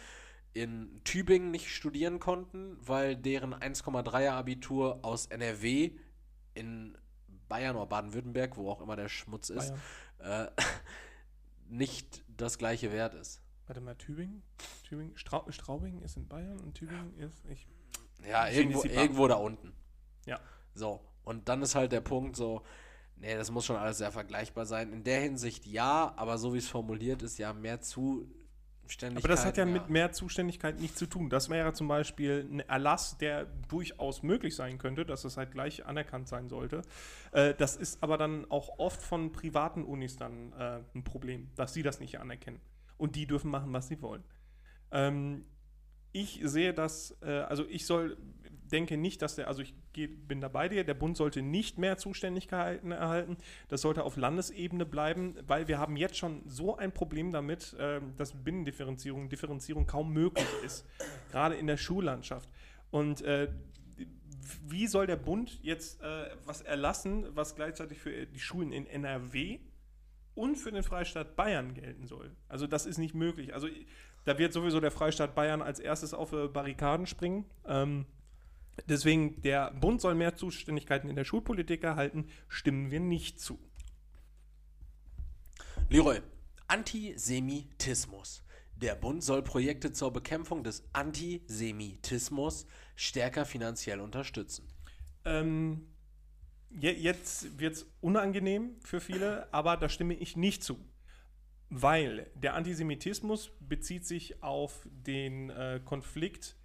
in 0.54 1.02
Tübingen 1.06 1.52
nicht 1.52 1.70
studieren 1.70 2.20
konnten, 2.20 2.76
weil 2.82 3.16
deren 3.16 3.54
1,3er 3.54 4.32
Abitur 4.32 5.00
aus 5.04 5.28
NRW 5.28 5.92
in 6.54 6.98
Bayern 7.48 7.76
oder 7.76 7.86
Baden-Württemberg, 7.86 8.58
wo 8.58 8.70
auch 8.70 8.82
immer 8.82 8.96
der 8.96 9.08
Schmutz 9.10 9.50
ist, 9.50 9.74
äh, 10.20 10.48
nicht 11.70 12.24
das 12.28 12.58
gleiche 12.58 12.92
Wert 12.92 13.14
ist. 13.14 13.42
Warte 13.68 13.80
mal, 13.80 13.96
Tübingen? 13.96 14.44
Tübingen 14.84 15.16
Strau 15.16 15.50
Straubing 15.50 16.02
ist 16.02 16.18
in 16.18 16.28
Bayern 16.28 16.60
und 16.60 16.76
Tübingen 16.76 17.14
ja. 17.18 17.28
ist. 17.28 17.46
Ich, 17.46 17.68
ja, 18.28 18.50
irgendwo, 18.50 18.84
irgendwo 18.84 19.28
da 19.28 19.36
unten. 19.36 19.74
Ja. 20.26 20.40
So. 20.74 21.00
Und 21.24 21.50
dann 21.50 21.62
ist 21.62 21.76
halt 21.76 21.92
der 21.92 22.02
Punkt 22.02 22.36
so, 22.36 22.64
nee, 23.18 23.36
das 23.36 23.52
muss 23.52 23.66
schon 23.66 23.76
alles 23.76 24.00
sehr 24.00 24.12
vergleichbar 24.12 24.66
sein. 24.66 24.92
In 24.92 25.04
der 25.04 25.22
Hinsicht 25.22 25.66
ja, 25.66 26.14
aber 26.16 26.38
so 26.38 26.54
wie 26.54 26.58
es 26.58 26.68
formuliert 26.68 27.22
ist, 27.22 27.38
ja, 27.38 27.54
mehr 27.54 27.82
zu 27.82 28.28
Zuständigkeit. 28.92 29.26
Aber 29.26 29.36
das 29.36 29.46
hat 29.46 29.58
ja, 29.58 29.66
ja, 29.66 29.72
mit 29.72 29.90
mehr 29.90 30.12
Zuständigkeit 30.12 30.80
nichts 30.80 30.98
zu 30.98 31.06
tun. 31.06 31.30
Das 31.30 31.50
wäre 31.50 31.74
zum 31.74 31.88
Beispiel 31.88 32.48
ein 32.50 32.60
Erlass, 32.62 33.18
der 33.18 33.46
durchaus 33.70 34.22
möglich 34.24 34.56
sein 34.56 34.78
könnte, 34.78 35.06
dass 35.06 35.24
es 35.24 35.38
halt 35.38 35.52
gleich 35.52 35.86
anerkannt 35.86 36.28
sein 36.28 36.50
sollte. 36.50 36.82
Äh, 37.32 37.54
das 37.54 37.76
ist 37.78 38.04
aber 38.04 38.18
dann 38.18 38.50
auch 38.50 38.80
oft 38.80 39.02
von 39.02 39.32
privaten 39.32 39.84
Unis 39.84 40.18
dann 40.18 40.54
äh, 40.54 40.80
ein 40.94 41.04
Problem, 41.04 41.50
dass 41.56 41.74
sie 41.74 41.84
das 41.84 42.00
nicht 42.00 42.20
anerkennen. 42.20 42.60
Und 42.98 43.16
die 43.16 43.26
dürfen 43.26 43.50
machen, 43.50 43.72
was 43.74 43.88
sie 43.88 44.02
wollen. 44.02 44.24
Ähm, 44.92 45.46
ich 46.12 46.42
sehe 46.44 46.74
das, 46.74 47.18
äh, 47.22 47.30
also 47.30 47.66
ich 47.68 47.86
soll 47.86 48.18
denke 48.72 48.98
nicht, 48.98 49.22
dass 49.22 49.36
der, 49.36 49.48
also 49.48 49.62
ich 49.62 49.74
bin 50.28 50.42
da 50.42 50.48
bei 50.48 50.70
dir, 50.70 50.84
der 50.84 50.94
Bund 50.94 51.18
sollte 51.18 51.42
nicht 51.42 51.78
mehr 51.78 51.98
Zuständigkeiten 51.98 52.92
erhalten. 52.92 53.38
Das 53.68 53.82
sollte 53.82 54.04
auf 54.04 54.18
Landesebene 54.18 54.86
bleiben, 54.86 55.36
weil 55.48 55.68
wir 55.68 55.78
haben 55.78 55.98
jetzt 55.98 56.18
schon 56.18 56.42
so 56.48 56.78
ein 56.78 56.92
Problem 56.92 57.32
damit, 57.32 57.74
äh, 57.74 58.02
dass 58.18 58.34
Binnendifferenzierung, 58.34 59.30
Differenzierung 59.30 59.86
kaum 59.86 60.12
möglich 60.14 60.48
ist, 60.66 60.86
gerade 61.32 61.56
in 61.56 61.68
der 61.68 61.78
Schullandschaft. 61.78 62.50
Und 62.90 63.22
äh, 63.22 63.50
wie 64.68 64.88
soll 64.88 65.08
der 65.08 65.16
Bund 65.16 65.60
jetzt 65.62 66.02
äh, 66.02 66.30
was 66.46 66.62
erlassen, 66.62 67.26
was 67.36 67.56
gleichzeitig 67.56 68.00
für 68.00 68.26
die 68.26 68.40
Schulen 68.40 68.72
in 68.72 68.86
NRW 68.86 69.60
und 70.34 70.58
für 70.58 70.72
den 70.72 70.84
Freistaat 70.84 71.36
Bayern 71.36 71.74
gelten 71.74 72.08
soll? 72.08 72.32
Also 72.48 72.68
das 72.68 72.86
ist 72.86 72.98
nicht 72.98 73.14
möglich. 73.14 73.54
Also 73.54 73.68
da 74.26 74.38
wird 74.38 74.54
sowieso 74.54 74.80
der 74.80 74.92
Freistaat 74.92 75.36
Bayern 75.36 75.62
als 75.62 75.80
erstes 75.80 76.14
auf 76.14 76.32
äh, 76.34 76.48
Barrikaden 76.48 77.06
springen. 77.08 77.46
Ähm, 77.66 78.06
Deswegen, 78.88 79.42
der 79.42 79.72
Bund 79.72 80.02
soll 80.02 80.16
mehr 80.16 80.36
Zuständigkeiten 80.36 81.10
in 81.10 81.16
der 81.16 81.26
Schulpolitik 81.26 81.84
erhalten, 81.84 82.28
stimmen 82.48 82.92
wir 82.92 83.00
nicht 83.00 83.40
zu. 83.40 83.60
Leroy, 85.90 86.22
Antisemitismus. 86.68 88.44
Der 88.76 88.96
Bund 88.96 89.24
soll 89.24 89.44
Projekte 89.44 89.92
zur 89.92 90.12
Bekämpfung 90.12 90.64
des 90.64 90.84
Antisemitismus 90.94 92.66
stärker 92.96 93.46
finanziell 93.46 94.00
unterstützen. 94.00 94.68
Ähm, 95.26 95.88
jetzt 96.70 97.60
wird 97.60 97.76
es 97.76 97.86
unangenehm 98.00 98.78
für 98.84 99.02
viele, 99.02 99.54
aber 99.54 99.78
da 99.78 99.90
stimme 99.90 100.14
ich 100.14 100.36
nicht 100.36 100.64
zu. 100.64 100.80
Weil 101.70 102.32
der 102.36 102.56
Antisemitismus 102.56 103.52
bezieht 103.60 104.06
sich 104.06 104.42
auf 104.42 104.88
den 104.90 105.50
äh, 105.50 105.80
Konflikt 105.84 106.56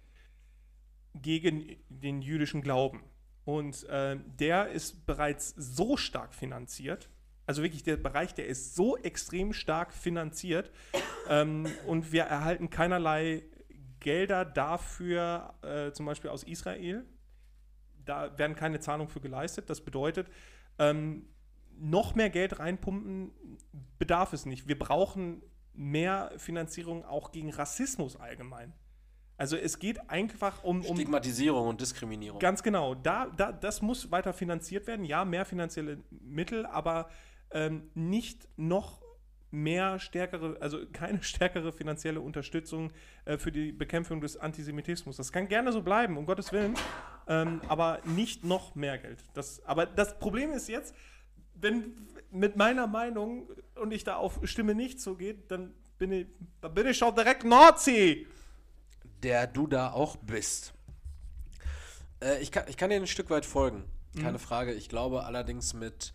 gegen 1.21 1.77
den 1.89 2.21
jüdischen 2.21 2.61
Glauben. 2.61 3.03
Und 3.45 3.83
äh, 3.85 4.17
der 4.39 4.69
ist 4.69 5.05
bereits 5.05 5.53
so 5.57 5.95
stark 5.97 6.33
finanziert, 6.33 7.09
also 7.47 7.63
wirklich 7.63 7.83
der 7.83 7.95
Bereich, 7.95 8.35
der 8.35 8.45
ist 8.45 8.75
so 8.75 8.97
extrem 8.97 9.53
stark 9.53 9.93
finanziert 9.93 10.69
ähm, 11.29 11.65
und 11.87 12.11
wir 12.11 12.23
erhalten 12.23 12.69
keinerlei 12.69 13.43
Gelder 14.01 14.43
dafür, 14.43 15.53
äh, 15.61 15.93
zum 15.93 16.05
Beispiel 16.05 16.29
aus 16.29 16.43
Israel. 16.43 17.05
Da 18.03 18.37
werden 18.37 18.55
keine 18.57 18.81
Zahlungen 18.81 19.09
für 19.09 19.21
geleistet. 19.21 19.69
Das 19.69 19.79
bedeutet, 19.79 20.27
ähm, 20.77 21.29
noch 21.79 22.15
mehr 22.15 22.29
Geld 22.29 22.59
reinpumpen 22.59 23.31
bedarf 23.97 24.33
es 24.33 24.45
nicht. 24.45 24.67
Wir 24.67 24.77
brauchen 24.77 25.41
mehr 25.73 26.33
Finanzierung 26.37 27.05
auch 27.05 27.31
gegen 27.31 27.51
Rassismus 27.51 28.17
allgemein. 28.17 28.73
Also 29.37 29.55
es 29.55 29.77
geht 29.77 30.09
einfach 30.09 30.63
um, 30.63 30.81
um 30.81 30.95
Stigmatisierung 30.95 31.67
und 31.67 31.79
Diskriminierung. 31.79 32.39
Ganz 32.39 32.63
genau. 32.63 32.95
Da, 32.95 33.27
da, 33.27 33.51
das 33.51 33.81
muss 33.81 34.09
weiter 34.11 34.33
finanziert 34.33 34.87
werden. 34.87 35.05
Ja, 35.05 35.25
mehr 35.25 35.45
finanzielle 35.45 35.99
Mittel, 36.09 36.65
aber 36.65 37.09
ähm, 37.51 37.89
nicht 37.93 38.47
noch 38.57 39.01
mehr 39.51 39.99
stärkere, 39.99 40.57
also 40.59 40.79
keine 40.91 41.21
stärkere 41.23 41.71
finanzielle 41.71 42.19
Unterstützung 42.19 42.91
äh, 43.25 43.37
für 43.37 43.51
die 43.51 43.71
Bekämpfung 43.71 44.21
des 44.21 44.37
Antisemitismus. 44.37 45.17
Das 45.17 45.31
kann 45.31 45.47
gerne 45.47 45.71
so 45.71 45.81
bleiben, 45.83 46.17
um 46.17 46.25
Gottes 46.25 46.51
Willen, 46.51 46.75
ähm, 47.27 47.61
aber 47.67 47.99
nicht 48.05 48.43
noch 48.43 48.75
mehr 48.75 48.97
Geld. 48.97 49.23
Das, 49.35 49.63
aber 49.65 49.85
das 49.85 50.17
Problem 50.19 50.51
ist 50.51 50.67
jetzt, 50.67 50.95
wenn 51.53 52.07
mit 52.31 52.55
meiner 52.55 52.87
Meinung 52.87 53.49
und 53.75 53.93
ich 53.93 54.03
da 54.03 54.15
auf 54.15 54.39
Stimme 54.43 54.75
nicht 54.75 54.99
so 54.99 55.15
geht, 55.15 55.49
dann 55.49 55.73
bin 55.97 56.11
ich, 56.11 56.27
dann 56.61 56.73
bin 56.73 56.87
ich 56.87 56.97
schon 56.97 57.15
direkt 57.15 57.43
Nazi 57.43 58.27
der 59.23 59.47
du 59.47 59.67
da 59.67 59.91
auch 59.91 60.17
bist. 60.17 60.73
Äh, 62.21 62.41
ich, 62.41 62.51
kann, 62.51 62.65
ich 62.67 62.77
kann 62.77 62.89
dir 62.89 62.95
ein 62.95 63.07
Stück 63.07 63.29
weit 63.29 63.45
folgen, 63.45 63.85
keine 64.15 64.33
mhm. 64.33 64.39
Frage. 64.39 64.73
Ich 64.73 64.89
glaube 64.89 65.25
allerdings 65.25 65.73
mit 65.73 66.13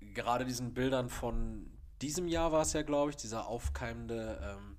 gerade 0.00 0.44
diesen 0.44 0.74
Bildern 0.74 1.08
von 1.08 1.70
diesem 2.02 2.28
Jahr 2.28 2.52
war 2.52 2.62
es 2.62 2.72
ja, 2.72 2.82
glaube 2.82 3.10
ich, 3.10 3.16
dieser 3.16 3.46
aufkeimende 3.46 4.38
ähm, 4.42 4.76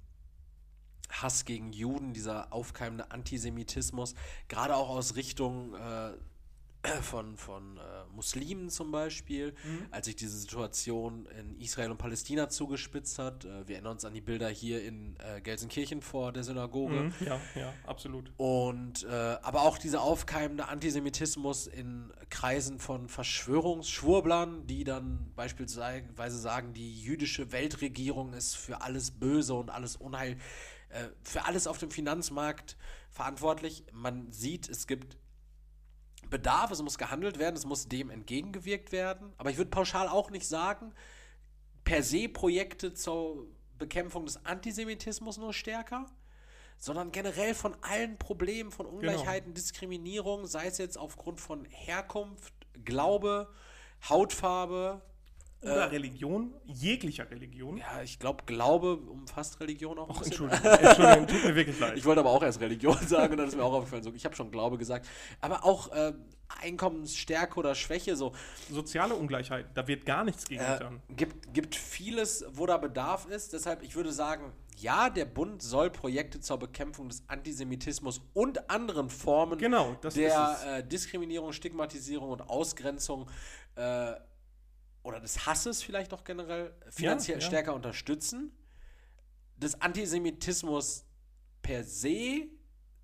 Hass 1.10 1.46
gegen 1.46 1.74
Juden, 1.74 2.14
dieser 2.14 2.54
aufkeimende 2.54 3.12
Antisemitismus, 3.12 4.16
gerade 4.48 4.76
auch 4.76 4.90
aus 4.90 5.16
Richtung 5.16 5.74
äh, 5.76 6.12
von, 7.02 7.36
von 7.36 7.78
äh, 7.78 7.82
Muslimen 8.16 8.70
zum 8.70 8.92
Beispiel, 8.92 9.54
mhm. 9.64 9.88
als 9.92 10.06
sich 10.06 10.16
diese 10.16 10.38
Situation 10.38 11.28
in 11.38 11.60
Israel 11.60 11.92
und 11.92 11.98
Palästina 11.98 12.48
zugespitzt 12.48 13.20
hat. 13.20 13.44
Äh, 13.44 13.68
wir 13.68 13.76
erinnern 13.76 13.94
uns 13.94 14.06
an 14.06 14.14
die 14.14 14.22
Bilder 14.22 14.48
hier 14.48 14.84
in 14.84 15.18
äh, 15.20 15.42
Gelsenkirchen 15.42 16.02
vor 16.02 16.32
der 16.32 16.44
Synagoge. 16.44 16.96
Mhm. 16.96 17.14
Ja, 17.26 17.40
ja, 17.56 17.74
absolut. 17.86 18.32
Und 18.38 19.04
äh, 19.04 19.10
aber 19.10 19.64
auch 19.64 19.78
dieser 19.78 20.02
aufkeimende 20.02 20.70
Antisemitismus 20.70 21.68
in 21.68 22.14
Kreisen 22.30 22.80
von 22.80 23.10
Verschwörungsschwurblern, 23.10 24.66
die 24.66 24.86
dann 24.86 25.32
beispielsweise 25.36 26.40
sagen, 26.40 26.74
die 26.74 27.02
jüdische 27.02 27.52
Weltregierung 27.52 28.34
ist 28.34 28.56
für 28.56 28.82
alles 28.82 29.12
Böse 29.12 29.54
und 29.54 29.70
alles 29.70 29.98
Unheil, 29.98 30.38
äh, 30.90 31.10
für 31.24 31.46
alles 31.46 31.68
auf 31.68 31.78
dem 31.78 31.92
Finanzmarkt 31.92 32.78
verantwortlich. 33.12 33.84
Man 33.92 34.32
sieht, 34.32 34.70
es 34.70 34.88
gibt 34.88 35.18
Bedarf, 36.30 36.72
es 36.72 36.82
muss 36.82 36.98
gehandelt 36.98 37.40
werden, 37.40 37.56
es 37.56 37.66
muss 37.66 37.88
dem 37.88 38.10
entgegengewirkt 38.10 38.92
werden. 38.92 39.34
Aber 39.38 39.50
ich 39.50 39.58
würde 39.58 39.70
pauschal 39.70 40.08
auch 40.08 40.30
nicht 40.30 40.48
sagen, 40.48 40.94
per 41.84 42.04
se 42.04 42.30
Projekte 42.30 42.94
zur 42.94 43.48
Bekämpfung 43.78 44.26
des 44.26 44.46
Antisemitismus 44.46 45.38
nur 45.38 45.54
stärker, 45.54 46.06
sondern 46.78 47.12
generell 47.12 47.56
von 47.56 47.76
allen 47.82 48.18
Problemen, 48.18 48.72
von 48.72 48.86
Ungleichheiten, 48.86 49.50
genau. 49.50 49.56
Diskriminierung, 49.56 50.46
sei 50.46 50.68
es 50.68 50.78
jetzt 50.78 50.98
aufgrund 50.98 51.42
von 51.42 51.66
Herkunft, 51.66 52.54
Glaube, 52.86 53.50
Hautfarbe, 54.08 55.02
Oder 55.62 55.92
Religion, 55.92 56.54
jeglicher 56.66 57.30
Religion. 57.30 57.78
Ja, 57.78 58.02
ich 58.02 58.18
glaube, 58.18 58.44
Glaube 58.46 58.96
umfasst 58.96 59.60
Religion 59.60 59.98
auch. 60.00 60.10
Ach. 60.10 60.22
Entschuldigung, 60.26 60.66
Entschuldigung, 60.66 61.28
tut 61.28 61.44
mir 61.44 61.56
wirklich 61.56 61.80
leid. 61.80 61.98
Ich 61.98 62.06
wollte 62.06 62.22
aber 62.22 62.30
auch 62.30 62.42
erst 62.44 62.62
Religion 62.62 62.98
sagen 63.08 63.34
und 63.34 63.38
dann 63.40 63.48
ist 63.48 63.58
mir 63.58 63.64
auch 63.64 63.74
aufgefallen, 63.74 64.04
so, 64.04 64.14
ich 64.14 64.24
habe 64.24 64.36
schon 64.36 64.52
Glaube 64.52 64.78
gesagt. 64.78 65.08
Aber 65.42 65.66
auch 65.66 65.92
äh, 65.92 66.14
Einkommensstärke 66.62 67.60
oder 67.60 67.76
Schwäche, 67.76 68.16
so. 68.16 68.32
Soziale 68.72 69.16
Ungleichheit, 69.16 69.66
da 69.74 69.86
wird 69.88 70.06
gar 70.06 70.24
nichts 70.24 70.46
gegen 70.46 70.62
Äh, 70.64 70.78
getan. 70.78 71.02
gibt, 71.10 71.54
gibt 71.54 71.76
vieles, 71.76 72.46
wo 72.54 72.66
da 72.66 72.78
Bedarf 72.78 73.28
ist. 73.28 73.52
Deshalb, 73.54 73.84
ich 73.84 73.96
würde 73.96 74.14
sagen, 74.14 74.54
ja, 74.78 75.10
der 75.10 75.26
Bund 75.26 75.62
soll 75.62 75.90
Projekte 75.90 76.40
zur 76.40 76.58
Bekämpfung 76.58 77.10
des 77.10 77.24
Antisemitismus 77.28 78.22
und 78.34 78.70
anderen 78.70 79.10
Formen 79.10 79.58
Genau, 79.58 79.98
der 80.16 80.58
äh, 80.66 80.84
Diskriminierung, 80.88 81.52
Stigmatisierung 81.52 82.30
und 82.30 82.50
Ausgrenzung 82.50 83.30
äh, 83.76 84.14
oder 85.10 85.20
des 85.20 85.46
Hasses 85.46 85.84
vielleicht 85.84 86.14
auch 86.14 86.24
generell 86.24 86.74
finanziell 86.90 87.40
ja. 87.40 87.46
stärker 87.46 87.76
unterstützen. 87.76 88.54
Des 89.58 89.82
Antisemitismus 89.82 91.06
per 91.62 91.84
se 91.84 92.48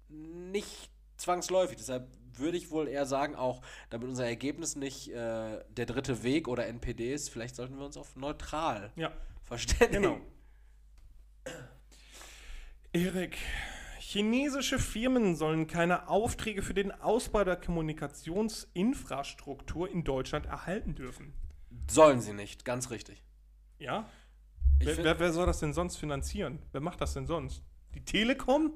nicht 0.08 0.90
zwangsläufig. 1.18 1.78
Deshalb 1.78 2.08
würde 2.34 2.58
ich 2.58 2.72
wohl 2.72 2.88
eher 2.88 3.06
sagen, 3.06 3.36
auch 3.36 3.62
damit 3.90 4.08
unser 4.08 4.26
Ergebnis 4.26 4.76
nicht 4.76 5.10
äh, 5.10 5.64
der 5.70 5.86
dritte 5.86 6.24
Weg 6.24 6.48
oder 6.48 6.66
NPD 6.68 7.14
ist, 7.14 7.30
vielleicht 7.30 7.56
sollten 7.56 7.78
wir 7.78 7.86
uns 7.86 7.98
auf 7.98 8.16
neutral 8.16 8.92
Ja, 8.96 9.12
verständigen. 9.44 10.04
genau. 10.04 10.18
Erik, 12.94 13.38
chinesische 14.00 14.80
Firmen 14.80 15.36
sollen 15.36 15.68
keine 15.68 16.08
Aufträge 16.08 16.62
für 16.62 16.74
den 16.74 16.94
Ausbau 16.94 17.44
der 17.44 17.58
Kommunikationsinfrastruktur 17.58 19.90
in 19.90 20.06
Deutschland 20.06 20.46
erhalten 20.46 20.96
dürfen. 20.96 21.34
Sollen 21.88 22.22
sie 22.22 22.34
nicht, 22.34 22.66
ganz 22.66 22.90
richtig. 22.90 23.24
Ja? 23.80 24.06
Wer, 24.80 24.98
wer, 24.98 25.20
wer 25.20 25.34
soll 25.34 25.46
das 25.46 25.60
denn 25.60 25.74
sonst 25.74 25.98
finanzieren? 25.98 26.60
Wer 26.72 26.82
macht 26.82 27.02
das 27.02 27.14
denn 27.14 27.28
sonst? 27.28 27.62
Die 27.94 28.04
Telekom? 28.04 28.74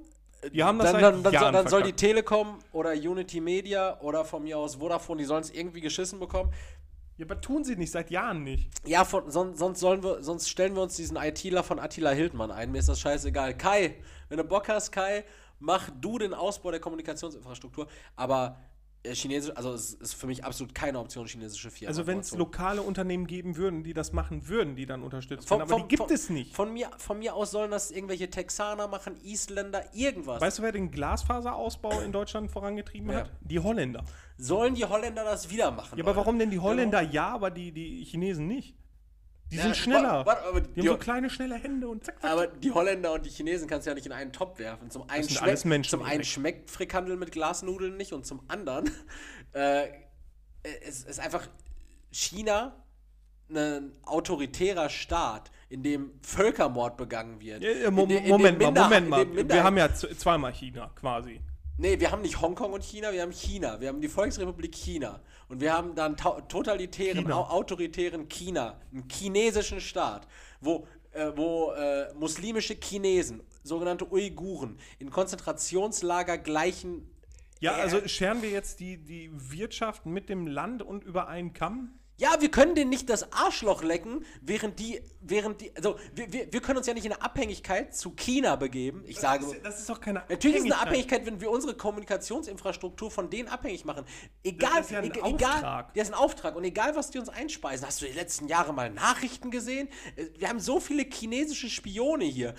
Die 0.53 0.63
haben 0.63 0.79
das 0.79 0.93
dann, 0.93 1.01
dann, 1.01 1.23
dann, 1.23 1.23
soll, 1.23 1.33
Jahren 1.33 1.53
dann 1.53 1.67
soll 1.67 1.83
die. 1.83 1.93
Telekom 1.93 2.59
oder 2.71 2.93
Unity 2.93 3.41
Media 3.41 3.99
oder 3.99 4.23
von 4.23 4.43
mir 4.43 4.57
aus 4.57 4.75
Vodafone, 4.75 5.19
die 5.19 5.25
sollen 5.25 5.41
es 5.41 5.49
irgendwie 5.51 5.81
geschissen 5.81 6.19
bekommen. 6.19 6.53
Ja, 7.17 7.25
aber 7.25 7.41
tun 7.41 7.65
sie 7.65 7.75
nicht, 7.75 7.91
seit 7.91 8.09
Jahren 8.09 8.45
nicht. 8.45 8.69
Ja, 8.87 9.03
von, 9.03 9.29
son, 9.29 9.53
sonst, 9.55 9.81
sollen 9.81 10.01
wir, 10.01 10.23
sonst 10.23 10.49
stellen 10.49 10.75
wir 10.75 10.81
uns 10.81 10.95
diesen 10.95 11.17
ITler 11.17 11.63
von 11.63 11.77
Attila 11.77 12.11
Hildmann 12.11 12.49
ein. 12.49 12.71
Mir 12.71 12.79
ist 12.79 12.87
das 12.87 13.01
scheißegal. 13.01 13.57
Kai, 13.57 13.95
wenn 14.29 14.37
du 14.37 14.45
Bock 14.45 14.69
hast, 14.69 14.93
Kai, 14.93 15.25
mach 15.59 15.89
du 15.99 16.17
den 16.17 16.33
Ausbau 16.33 16.71
der 16.71 16.79
Kommunikationsinfrastruktur. 16.79 17.87
Aber 18.15 18.57
äh, 18.57 18.68
chinesisch, 19.05 19.55
also 19.55 19.73
es 19.73 19.93
ist 19.93 20.13
für 20.13 20.27
mich 20.27 20.43
absolut 20.43 20.75
keine 20.75 20.99
Option, 20.99 21.25
chinesische 21.25 21.71
Firmen. 21.71 21.87
Also 21.87 22.05
wenn 22.05 22.19
es 22.19 22.35
lokale 22.35 22.81
Unternehmen 22.81 23.27
geben 23.27 23.55
würden, 23.55 23.83
die 23.83 23.93
das 23.93 24.11
machen 24.11 24.47
würden, 24.47 24.75
die 24.75 24.85
dann 24.85 25.03
unterstützt 25.03 25.49
werden, 25.49 25.61
aber 25.61 25.69
vom- 25.71 25.81
die 25.83 25.87
gibt 25.87 26.03
vom- 26.03 26.11
es 26.13 26.29
nicht. 26.29 26.53
Von 26.53 26.73
mir, 26.73 26.89
von 26.97 27.19
mir 27.19 27.33
aus 27.33 27.51
sollen 27.51 27.71
das 27.71 27.91
irgendwelche 27.91 28.29
Texaner 28.29 28.87
machen, 28.87 29.15
Isländer, 29.23 29.83
irgendwas. 29.93 30.41
Weißt 30.41 30.59
du, 30.59 30.63
wer 30.63 30.71
den 30.73 30.91
Glasfaserausbau 30.91 32.01
in 32.01 32.11
Deutschland 32.11 32.51
vorangetrieben 32.51 33.09
Ja. 33.11 33.19
hat? 33.21 33.31
Die 33.41 33.59
Holländer. 33.59 34.03
Sollen 34.37 34.75
die 34.75 34.85
Holländer 34.85 35.23
das 35.23 35.49
wieder 35.49 35.71
machen? 35.71 35.97
Ja, 35.97 36.03
aber 36.03 36.11
Leute? 36.11 36.17
warum 36.17 36.39
denn 36.39 36.49
die 36.51 36.59
Holländer 36.59 37.01
ja, 37.01 37.29
aber 37.29 37.51
die, 37.51 37.71
die 37.71 38.03
Chinesen 38.05 38.47
nicht? 38.47 38.75
Die 39.51 39.55
Ja, 39.57 39.63
sind 39.63 39.77
schneller. 39.77 40.25
warte, 40.25 40.43
aber 40.45 40.61
die 40.61 40.73
die- 40.73 40.81
haben 40.81 40.95
so 40.95 40.97
kleine, 40.97 41.29
schnelle 41.29 41.55
Hände 41.55 41.87
und 41.87 42.03
zack, 42.03 42.21
zack. 42.21 42.31
Aber 42.31 42.47
die 42.47 42.71
Holländer 42.71 43.13
und 43.13 43.25
die 43.25 43.29
Chinesen 43.31 43.67
kannst 43.67 43.87
du 43.87 43.91
ja 43.91 43.95
nicht 43.95 44.05
in 44.05 44.11
einen 44.11 44.31
Topf 44.31 44.59
werfen. 44.59 44.91
Zum 44.91 45.09
einen, 45.09 45.27
Menschen, 45.65 45.89
zum 45.89 46.03
einen 46.03 46.23
schmeckt 46.23 46.69
Frikandel 46.69 47.17
mit 47.17 47.31
Glasnudeln 47.31 47.97
nicht 47.97 48.13
und 48.13 48.25
zum 48.27 48.41
anderen 48.47 48.89
äh, 49.53 49.87
es 50.85 51.03
ist 51.03 51.19
einfach 51.19 51.47
China 52.11 52.75
ein 53.51 53.91
autoritärer 54.03 54.89
Staat, 54.89 55.49
in 55.69 55.81
dem 55.81 56.11
Völkermord 56.21 56.97
begangen 56.97 57.39
wird. 57.41 57.63
Ja, 57.63 57.71
ja, 57.71 57.91
Mo 57.91 58.03
In 58.03 58.09
de- 58.09 58.17
in 58.19 58.29
Moment 58.29 58.59
mal, 58.59 58.71
Moment 58.71 59.09
mal. 59.09 59.49
Wir 59.49 59.63
haben 59.63 59.77
ja 59.77 59.91
zweimal 59.93 60.53
China 60.53 60.91
quasi. 60.95 61.41
Nee, 61.79 61.97
wir 61.99 62.11
haben 62.11 62.21
nicht 62.21 62.41
Hongkong 62.41 62.73
und 62.73 62.83
China, 62.83 63.13
wir 63.13 63.21
haben 63.21 63.31
China. 63.31 63.79
Wir 63.79 63.87
haben 63.87 64.01
die 64.01 64.09
Volksrepublik 64.09 64.75
China. 64.75 65.21
Und 65.47 65.61
wir 65.61 65.73
haben 65.73 65.95
dann 65.95 66.17
ta- 66.17 66.41
totalitären, 66.41 67.23
China. 67.23 67.37
au 67.37 67.43
autoritären 67.45 68.27
China, 68.27 68.77
einen 68.91 69.07
chinesischen 69.09 69.79
Staat, 69.79 70.27
wo, 70.59 70.85
äh, 71.13 71.31
wo 71.35 71.71
äh, 71.71 72.13
muslimische 72.15 72.75
Chinesen, 72.75 73.41
sogenannte 73.63 74.11
Uiguren, 74.11 74.77
in 74.99 75.09
Konzentrationslager 75.09 76.37
gleichen. 76.37 77.09
Ja, 77.61 77.77
Äh, 77.77 77.81
also 77.81 78.05
scheren 78.09 78.41
wir 78.41 78.49
jetzt 78.49 78.81
die, 78.81 78.97
die 78.97 79.29
Wirtschaft 79.33 80.05
mit 80.05 80.27
dem 80.27 80.47
Land 80.47 80.83
und 80.83 81.05
über 81.05 81.29
einen 81.29 81.53
Kamm? 81.53 81.97
Ja, 82.19 82.41
wir 82.41 82.51
können 82.51 82.75
denen 82.75 82.89
nicht 82.89 83.09
das 83.09 83.31
Arschloch 83.31 83.81
lecken, 83.81 84.25
während 84.41 84.77
die, 84.77 85.01
während 85.21 85.61
die, 85.61 85.73
also 85.77 85.97
wir, 86.13 86.31
wir, 86.33 86.51
wir 86.51 86.61
können 86.61 86.77
uns 86.77 86.85
ja 86.85 86.93
nicht 86.93 87.05
in 87.05 87.13
eine 87.13 87.21
Abhängigkeit 87.21 87.95
zu 87.95 88.11
China 88.11 88.57
begeben. 88.57 89.03
Ich 89.07 89.17
sage, 89.19 89.45
das, 89.45 89.53
ist, 89.53 89.65
das 89.65 89.79
ist 89.79 89.89
doch 89.89 90.01
keine 90.01 90.23
Natürlich 90.27 90.57
ist 90.57 90.65
es 90.65 90.71
eine 90.71 90.81
Abhängigkeit, 90.81 91.25
wenn 91.25 91.39
wir 91.39 91.49
unsere 91.49 91.75
Kommunikationsinfrastruktur 91.75 93.09
von 93.09 93.29
denen 93.29 93.47
abhängig 93.47 93.85
machen. 93.85 94.03
Egal, 94.43 94.69
Das 94.75 94.85
ist 94.87 94.91
ja 94.91 94.99
ein 94.99 95.05
egal, 95.05 95.29
egal, 95.29 95.53
Auftrag. 95.55 95.93
der 95.93 96.03
ist 96.03 96.09
ein 96.09 96.19
Auftrag 96.19 96.55
und 96.57 96.63
egal, 96.65 96.93
was 96.97 97.09
die 97.09 97.19
uns 97.19 97.29
einspeisen. 97.29 97.87
Hast 97.87 98.01
du 98.01 98.05
die 98.05 98.11
letzten 98.11 98.49
Jahre 98.49 98.73
mal 98.73 98.89
Nachrichten 98.89 99.49
gesehen? 99.49 99.87
Äh, 100.17 100.25
Wir 100.37 100.49
haben 100.49 100.59
so 100.59 100.81
viele 100.81 101.03
chinesische 101.03 101.69
Spione 101.69 102.25
hier. 102.25 102.53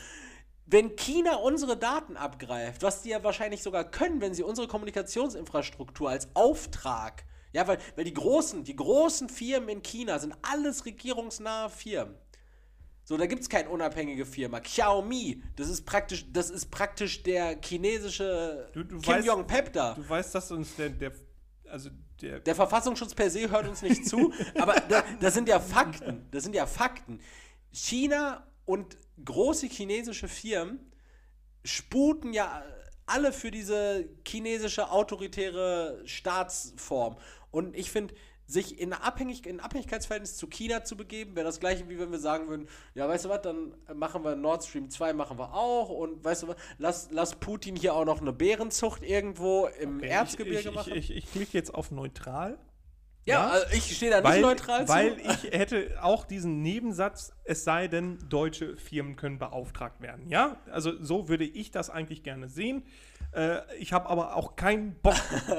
Wenn 0.64 0.96
China 0.96 1.34
unsere 1.36 1.76
Daten 1.76 2.16
abgreift, 2.16 2.82
was 2.82 3.02
die 3.02 3.10
ja 3.10 3.22
wahrscheinlich 3.22 3.62
sogar 3.62 3.84
können, 3.84 4.22
wenn 4.22 4.32
sie 4.32 4.42
unsere 4.42 4.68
Kommunikationsinfrastruktur 4.68 6.08
als 6.08 6.34
Auftrag, 6.34 7.24
ja, 7.52 7.66
weil, 7.66 7.78
weil 7.96 8.04
die 8.04 8.14
großen, 8.14 8.64
die 8.64 8.76
großen 8.76 9.28
Firmen 9.28 9.68
in 9.68 9.82
China 9.82 10.18
sind 10.18 10.34
alles 10.42 10.84
regierungsnahe 10.86 11.68
Firmen. 11.70 12.14
So, 13.04 13.16
da 13.16 13.26
gibt 13.26 13.42
es 13.42 13.48
keine 13.48 13.70
unabhängige 13.70 14.24
Firma. 14.24 14.60
Xiaomi, 14.60 15.42
das 15.56 15.68
ist 15.68 15.84
praktisch, 15.84 16.26
das 16.32 16.48
ist 16.48 16.70
praktisch 16.70 17.22
der 17.24 17.58
chinesische 17.60 18.68
Du- 18.72 18.84
du 18.84 19.00
Kim 19.00 19.24
Jong-Pep 19.24 19.72
da. 19.72 19.94
Du 19.94 20.08
weißt, 20.08 20.34
dass 20.34 20.50
uns 20.52 20.76
der, 20.76 20.90
der 20.90 21.12
also 21.68 21.90
der, 22.20 22.40
Der 22.40 22.54
Verfassungsschutz 22.54 23.14
per 23.14 23.30
se 23.30 23.48
hört 23.50 23.66
uns 23.66 23.82
nicht 23.82 24.06
zu, 24.06 24.32
aber 24.58 24.74
da, 24.88 25.02
das 25.20 25.34
sind 25.34 25.48
ja 25.48 25.58
Fakten. 25.58 26.26
Das 26.30 26.42
sind 26.44 26.54
ja 26.54 26.66
Fakten. 26.66 27.20
China 27.72 28.46
und 28.64 28.96
große 29.24 29.66
chinesische 29.68 30.28
Firmen 30.28 30.92
sputen 31.64 32.32
ja 32.32 32.62
alle 33.06 33.32
für 33.32 33.50
diese 33.50 34.08
chinesische 34.26 34.90
autoritäre 34.90 36.00
Staatsform. 36.04 37.16
Und 37.50 37.76
ich 37.76 37.90
finde, 37.90 38.14
sich 38.50 38.80
in, 38.80 38.92
Abhängig 38.92 39.46
in 39.46 39.60
Abhängigkeitsverhältnis 39.60 40.36
zu 40.36 40.48
China 40.48 40.84
zu 40.84 40.96
begeben, 40.96 41.36
wäre 41.36 41.46
das 41.46 41.60
gleiche, 41.60 41.88
wie 41.88 41.98
wenn 41.98 42.10
wir 42.10 42.18
sagen 42.18 42.48
würden, 42.48 42.68
ja, 42.94 43.08
weißt 43.08 43.26
du 43.26 43.28
was, 43.28 43.42
dann 43.42 43.74
machen 43.94 44.24
wir 44.24 44.34
Nord 44.34 44.64
Stream 44.64 44.90
2, 44.90 45.12
machen 45.12 45.38
wir 45.38 45.54
auch 45.54 45.88
und 45.88 46.24
weißt 46.24 46.42
du 46.42 46.48
was, 46.48 46.56
lass, 46.78 47.08
lass 47.12 47.34
Putin 47.36 47.76
hier 47.76 47.94
auch 47.94 48.04
noch 48.04 48.20
eine 48.20 48.32
Bärenzucht 48.32 49.02
irgendwo 49.04 49.66
im 49.80 49.98
Okay, 49.98 50.08
Erzgebirge 50.08 50.60
ich, 50.60 50.66
ich, 50.66 50.74
machen. 50.74 50.94
Ich, 50.94 51.10
ich, 51.16 51.30
klicke 51.30 51.56
jetzt 51.56 51.72
auf 51.72 51.90
neutral. 51.92 52.58
Ja, 53.24 53.34
Ja? 53.34 53.48
also 53.50 53.66
ich 53.72 53.96
stehe 53.96 54.10
da 54.10 54.20
nicht 54.20 54.28
Weil, 54.28 54.40
neutral 54.40 54.88
weil 54.88 55.16
zu. 55.16 55.30
ich 55.30 55.52
hätte 55.52 55.98
auch 56.02 56.24
diesen 56.24 56.62
Nebensatz, 56.62 57.32
es 57.44 57.62
sei 57.62 57.86
denn, 57.86 58.18
deutsche 58.28 58.76
Firmen 58.76 59.14
können 59.14 59.38
beauftragt 59.38 60.00
werden. 60.00 60.28
Ja, 60.28 60.60
also 60.72 60.92
so 61.02 61.28
würde 61.28 61.44
ich 61.44 61.70
das 61.70 61.90
eigentlich 61.90 62.24
gerne 62.24 62.48
sehen. 62.48 62.82
Äh, 63.32 63.60
ich 63.76 63.92
habe 63.92 64.08
aber 64.08 64.36
auch 64.36 64.56
keinen 64.56 64.94
Bock. 65.00 65.14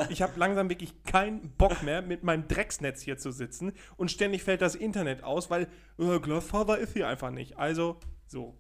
ich 0.10 0.22
habe 0.22 0.38
langsam 0.38 0.70
wirklich 0.70 1.04
keinen 1.04 1.52
Bock 1.52 1.84
mehr, 1.84 2.02
mit 2.02 2.24
meinem 2.24 2.48
Drecksnetz 2.48 3.02
hier 3.02 3.18
zu 3.18 3.32
sitzen 3.32 3.74
und 3.98 4.12
ständig 4.12 4.44
fällt 4.44 4.62
das 4.62 4.76
Internet 4.76 5.24
aus, 5.24 5.50
weil 5.50 5.68
äh, 5.98 6.20
Glasfaser 6.20 6.78
ist 6.78 6.94
hier 6.94 7.08
einfach 7.08 7.32
nicht. 7.32 7.58
Also 7.58 8.00
so. 8.28 8.58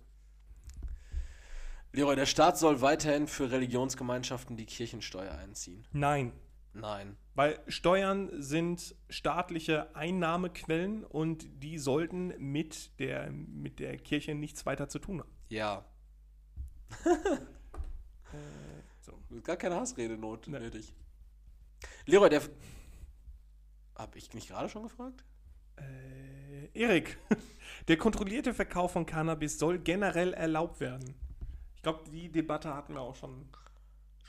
Leroy, 1.93 2.15
der 2.15 2.25
Staat 2.25 2.57
soll 2.57 2.81
weiterhin 2.81 3.27
für 3.27 3.51
Religionsgemeinschaften 3.51 4.55
die 4.55 4.65
Kirchensteuer 4.65 5.33
einziehen. 5.33 5.85
Nein. 5.91 6.31
Nein. 6.73 7.17
Weil 7.35 7.59
Steuern 7.67 8.29
sind 8.41 8.95
staatliche 9.09 9.93
Einnahmequellen 9.93 11.03
und 11.03 11.45
die 11.61 11.77
sollten 11.77 12.33
mit 12.37 12.97
der, 12.99 13.29
mit 13.29 13.79
der 13.79 13.97
Kirche 13.97 14.35
nichts 14.35 14.65
weiter 14.65 14.87
zu 14.87 14.99
tun 14.99 15.19
haben. 15.19 15.31
Ja. 15.49 15.85
so. 19.11 19.41
Gar 19.41 19.57
keine 19.57 19.75
Hassrede 19.75 20.17
not 20.17 20.47
Nee. 20.47 20.59
nötig. 20.59 20.93
Leroy, 22.05 22.29
der. 22.29 22.41
Hab 23.95 24.15
ich 24.15 24.33
nicht 24.33 24.47
gerade 24.49 24.69
schon 24.69 24.83
gefragt? 24.83 25.23
Äh, 25.77 26.67
Erik, 26.73 27.17
der 27.87 27.97
kontrollierte 27.97 28.53
Verkauf 28.53 28.91
von 28.93 29.05
Cannabis 29.05 29.59
soll 29.59 29.79
generell 29.79 30.33
erlaubt 30.33 30.79
werden. 30.79 31.15
Ich 31.75 31.81
glaube, 31.81 32.09
die 32.09 32.31
Debatte 32.31 32.73
hatten 32.73 32.93
wir 32.93 33.01
auch 33.01 33.15
schon. 33.15 33.49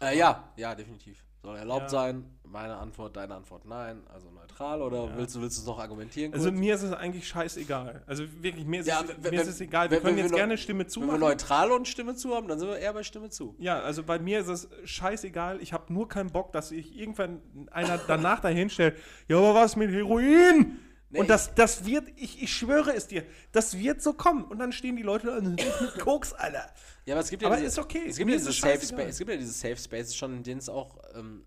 Äh, 0.00 0.18
ja, 0.18 0.52
ja, 0.56 0.74
definitiv. 0.74 1.24
Soll 1.42 1.56
erlaubt 1.56 1.82
Ja. 1.82 1.88
sein. 1.88 2.24
Meine 2.44 2.76
Antwort, 2.76 3.16
deine 3.16 3.34
Antwort, 3.34 3.64
nein. 3.64 4.02
Also 4.12 4.30
neutral 4.30 4.82
oder 4.82 5.06
Ja. 5.06 5.16
willst 5.16 5.34
du 5.34 5.40
willst 5.40 5.56
du 5.56 5.62
es 5.62 5.66
noch 5.66 5.78
argumentieren? 5.80 6.32
Also 6.34 6.50
kurz? 6.50 6.60
mir 6.60 6.74
ist 6.74 6.82
es 6.82 6.92
eigentlich 6.92 7.26
scheißegal. 7.26 8.02
Also 8.06 8.24
wirklich, 8.42 8.66
mir 8.66 8.80
ist, 8.80 8.86
Ja, 8.86 9.00
es, 9.00 9.08
wenn- 9.08 9.16
mir 9.22 9.30
wenn- 9.32 9.40
ist 9.40 9.48
es 9.48 9.60
egal. 9.62 9.90
Wir 9.90 9.96
wenn- 9.96 10.04
können 10.04 10.18
jetzt 10.18 10.30
wir 10.30 10.36
gerne 10.36 10.58
Stimme 10.58 10.84
Wenn 10.84 11.06
wir 11.10 11.18
neutral 11.18 11.72
und 11.72 11.88
Stimme 11.88 12.14
zu 12.14 12.34
haben, 12.34 12.46
dann 12.48 12.58
sind 12.58 12.68
wir 12.68 12.76
eher 12.78 12.92
bei 12.92 13.02
Stimme 13.02 13.30
zu. 13.30 13.54
Ja, 13.58 13.80
also 13.80 14.02
bei 14.02 14.18
mir 14.18 14.40
ist 14.40 14.48
es 14.48 14.68
scheißegal. 14.84 15.60
Ich 15.62 15.72
habe 15.72 15.90
nur 15.92 16.08
keinen 16.08 16.30
Bock, 16.30 16.52
dass 16.52 16.68
sich 16.68 16.94
irgendwann 16.96 17.40
einer 17.70 17.98
danach 18.06 18.40
dahin 18.40 18.68
stellt. 18.70 18.96
Ja, 19.28 19.38
aber 19.38 19.54
was 19.54 19.74
mit 19.74 19.90
Heroin? 19.90 20.78
Nee, 21.12 21.20
und 21.20 21.28
das, 21.30 21.54
das 21.54 21.84
wird, 21.84 22.08
ich, 22.16 22.42
ich 22.42 22.52
schwöre 22.52 22.94
es 22.94 23.06
dir, 23.06 23.22
das 23.52 23.78
wird 23.78 24.00
so 24.02 24.14
kommen. 24.14 24.44
Und 24.44 24.58
dann 24.58 24.72
stehen 24.72 24.96
die 24.96 25.02
Leute 25.02 25.26
da 25.26 25.40
mit 25.40 25.98
Koks, 25.98 26.32
Alter. 26.32 26.66
Ja, 27.04 27.14
aber 27.14 27.20
es 27.22 27.28
gibt 27.30 27.42
ja 27.42 27.48
Aber 27.48 27.56
diese, 27.56 27.68
ist 27.68 27.78
okay. 27.78 28.06
Es 28.08 28.16
gibt 28.16 28.30
ja 28.30 28.36
diese 28.36 28.50
es 28.50 28.58
Safe. 28.58 28.80
Space, 28.86 29.08
es 29.10 29.18
gibt 29.18 29.30
ja 29.30 29.36
diese 29.36 29.52
Safe 29.52 29.76
Spaces 29.76 30.16
schon, 30.16 30.36
in 30.38 30.42
denen 30.42 30.58
es 30.58 30.68
auch, 30.70 30.98
ähm, 31.14 31.44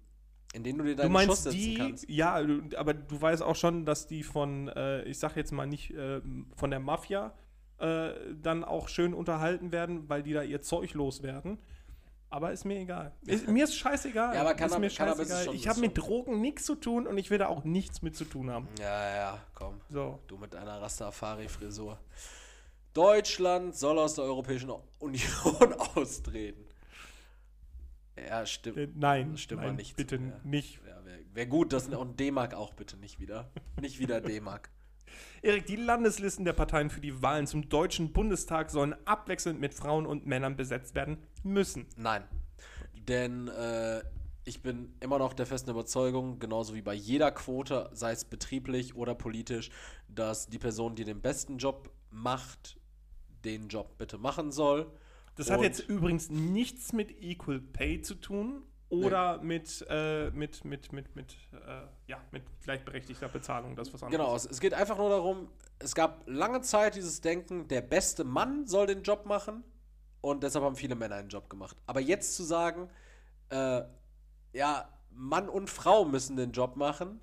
in 0.54 0.64
denen 0.64 0.78
du 0.78 0.84
dir 0.86 0.92
Du 0.96 1.02
deinen 1.02 1.12
Schuss 1.12 1.28
meinst 1.28 1.44
setzen 1.44 1.58
die, 1.58 1.74
kannst. 1.76 2.10
ja, 2.10 2.42
du- 2.44 2.78
aber 2.78 2.94
du 2.94 3.20
weißt 3.20 3.42
auch 3.42 3.56
schon, 3.56 3.86
dass 3.86 4.08
die 4.08 4.24
von, 4.24 4.68
äh, 4.70 5.04
ich 5.04 5.18
sag 5.20 5.36
jetzt 5.36 5.52
mal 5.52 5.66
nicht 5.66 5.92
äh, 5.92 6.22
von 6.56 6.70
der 6.70 6.80
Mafia 6.80 7.34
äh, 7.80 8.10
dann 8.42 8.64
auch 8.64 8.88
schön 8.88 9.14
unterhalten 9.14 9.72
werden, 9.72 10.08
weil 10.08 10.24
die 10.24 10.32
da 10.34 10.44
ihr 10.44 10.62
Zeug 10.62 10.94
loswerden. 10.94 11.58
Aber 12.36 12.52
ist 12.52 12.66
mir 12.66 12.78
egal. 12.80 13.14
Ist, 13.26 13.48
mir 13.48 13.64
ist 13.64 13.78
scheißegal. 13.78 14.36
Ja, 14.36 14.42
aber 14.42 14.52
ist 14.52 14.58
Cannab- 14.60 14.80
mir 14.80 14.88
ist 14.88 14.96
scheißegal. 14.96 15.56
ich 15.56 15.62
ist 15.62 15.68
habe 15.70 15.80
mit 15.80 15.98
Drogen 15.98 16.42
nichts 16.42 16.66
zu 16.66 16.76
tun 16.76 17.08
und 17.08 17.18
ich 17.18 17.30
will 17.30 17.38
da 17.38 17.48
auch 17.48 17.64
nichts 17.64 18.02
mit 18.02 18.18
zu 18.18 18.26
tun 18.26 18.52
haben. 18.52 18.68
Ja, 18.78 19.16
ja, 19.16 19.40
komm. 19.54 19.80
So. 19.90 20.20
Du 20.28 20.36
mit 20.38 20.54
deiner 20.54 20.82
Rastafari-Frisur. 20.82 21.98
Deutschland 22.94 23.74
soll 23.78 23.98
aus 24.00 24.16
der 24.16 24.26
Europäischen 24.26 24.70
Union 25.00 25.74
austreten. 25.96 26.66
Ja, 28.18 28.46
stimmt. 28.46 28.78
Äh, 28.78 28.90
nein, 28.96 29.32
Das 29.32 29.42
stimmt 29.42 29.62
nein, 29.62 29.76
nicht. 29.78 29.96
bitte 29.96 30.16
Ja. 30.18 30.22
nicht. 30.44 30.82
Ja, 30.86 31.06
Wäre 31.06 31.20
wär 31.34 31.46
gut, 31.48 31.72
dass 31.72 31.92
auch 31.94 32.02
ein 32.02 32.18
D-Mark 32.18 32.54
auch 32.54 32.74
bitte 32.74 32.98
nicht 32.98 33.20
wieder. 33.22 33.50
Nicht 33.80 34.00
wieder 34.00 34.20
D-Mark. 34.20 34.70
Erik, 35.42 35.66
die 35.66 35.76
Landeslisten 35.76 36.46
der 36.46 36.54
Parteien 36.54 36.90
für 36.90 37.02
die 37.02 37.22
Wahlen 37.22 37.48
zum 37.48 37.70
Deutschen 37.70 38.12
Bundestag 38.14 38.72
sollen 38.72 38.96
abwechselnd 39.06 39.60
mit 39.60 39.74
Frauen 39.74 40.06
und 40.06 40.26
Männern 40.26 40.56
besetzt 40.56 40.96
werden 40.96 41.18
müssen. 41.44 41.86
Nein. 41.98 42.24
Denn 43.08 43.48
äh, 43.50 44.02
ich 44.44 44.62
bin 44.62 44.94
immer 45.00 45.20
noch 45.20 45.34
der 45.34 45.46
festen 45.46 45.70
Überzeugung, 45.72 46.40
genauso 46.40 46.76
wie 46.76 46.82
bei 46.82 46.94
jeder 46.94 47.32
Quote, 47.32 47.90
sei 47.94 48.12
es 48.12 48.26
betrieblich 48.26 48.96
oder 48.96 49.16
politisch, 49.16 49.70
dass 50.08 50.48
die 50.48 50.60
Person, 50.60 50.96
die 50.96 51.04
den 51.04 51.22
besten 51.22 51.58
Job 51.58 51.92
macht, 52.12 52.80
den 53.44 53.68
Job 53.68 53.98
bitte 53.98 54.18
machen 54.18 54.52
soll. 54.52 54.92
Das 55.36 55.50
hat 55.50 55.60
Und- 55.60 55.66
jetzt 55.66 55.88
übrigens 55.90 56.30
nichts 56.30 56.94
mit 56.94 57.22
Equal 57.22 57.60
Pay 57.60 58.02
zu 58.02 58.16
tun 58.16 58.64
oder 59.04 59.40
mit, 59.42 59.86
äh, 59.90 60.30
mit, 60.32 60.64
mit, 60.64 60.92
mit, 60.94 61.16
mit, 61.16 61.34
äh, 61.54 61.82
ja, 62.08 62.18
mit 62.32 62.44
gleichberechtigter 62.64 63.28
Bezahlung. 63.28 63.76
Das 63.76 63.88
ist 63.88 63.94
was 63.94 64.04
anderes. 64.04 64.26
Genau, 64.26 64.36
es, 64.36 64.46
es 64.46 64.60
geht 64.60 64.74
einfach 64.74 64.98
nur 64.98 65.10
darum, 65.10 65.50
es 65.80 65.96
gab 65.96 66.24
lange 66.28 66.62
Zeit 66.62 66.96
dieses 66.96 67.22
Denken, 67.22 67.68
der 67.68 67.82
beste 67.82 68.24
Mann 68.24 68.68
soll 68.68 68.88
den 68.88 69.04
Job 69.04 69.26
machen 69.26 69.64
und 70.22 70.44
deshalb 70.44 70.64
haben 70.64 70.76
viele 70.76 70.96
Männer 70.96 71.16
einen 71.16 71.30
Job 71.30 71.50
gemacht. 71.50 71.78
Aber 71.86 72.00
jetzt 72.00 72.36
zu 72.36 72.44
sagen, 72.44 72.90
äh, 73.50 73.82
ja, 74.54 74.90
Mann 75.12 75.50
und 75.50 75.70
Frau 75.70 76.06
müssen 76.06 76.36
den 76.36 76.52
Job 76.52 76.76
machen, 76.76 77.20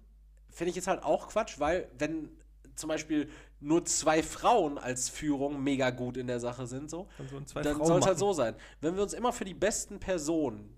finde 0.51 0.70
ich 0.70 0.77
jetzt 0.77 0.87
halt 0.87 1.03
auch 1.03 1.29
Quatsch, 1.29 1.59
weil 1.59 1.91
wenn 1.99 2.31
zum 2.75 2.89
Beispiel 2.89 3.29
nur 3.61 3.85
zwei 3.85 4.23
Frauen 4.23 4.79
als 4.79 5.09
Führung 5.09 5.62
mega 5.62 5.91
gut 5.91 6.16
in 6.16 6.27
der 6.27 6.41
Sache 6.41 6.66
sind, 6.66 6.91
so, 6.91 7.09
Dann 7.55 7.85
soll 7.85 8.01
es 8.01 8.07
halt 8.07 8.18
so 8.18 8.33
sein. 8.33 8.55
Wenn 8.81 8.97
wir 8.97 9.03
uns 9.03 9.12
immer 9.12 9.33
für 9.33 9.45
die 9.45 9.55
besten 9.55 10.01
Personen 10.01 10.75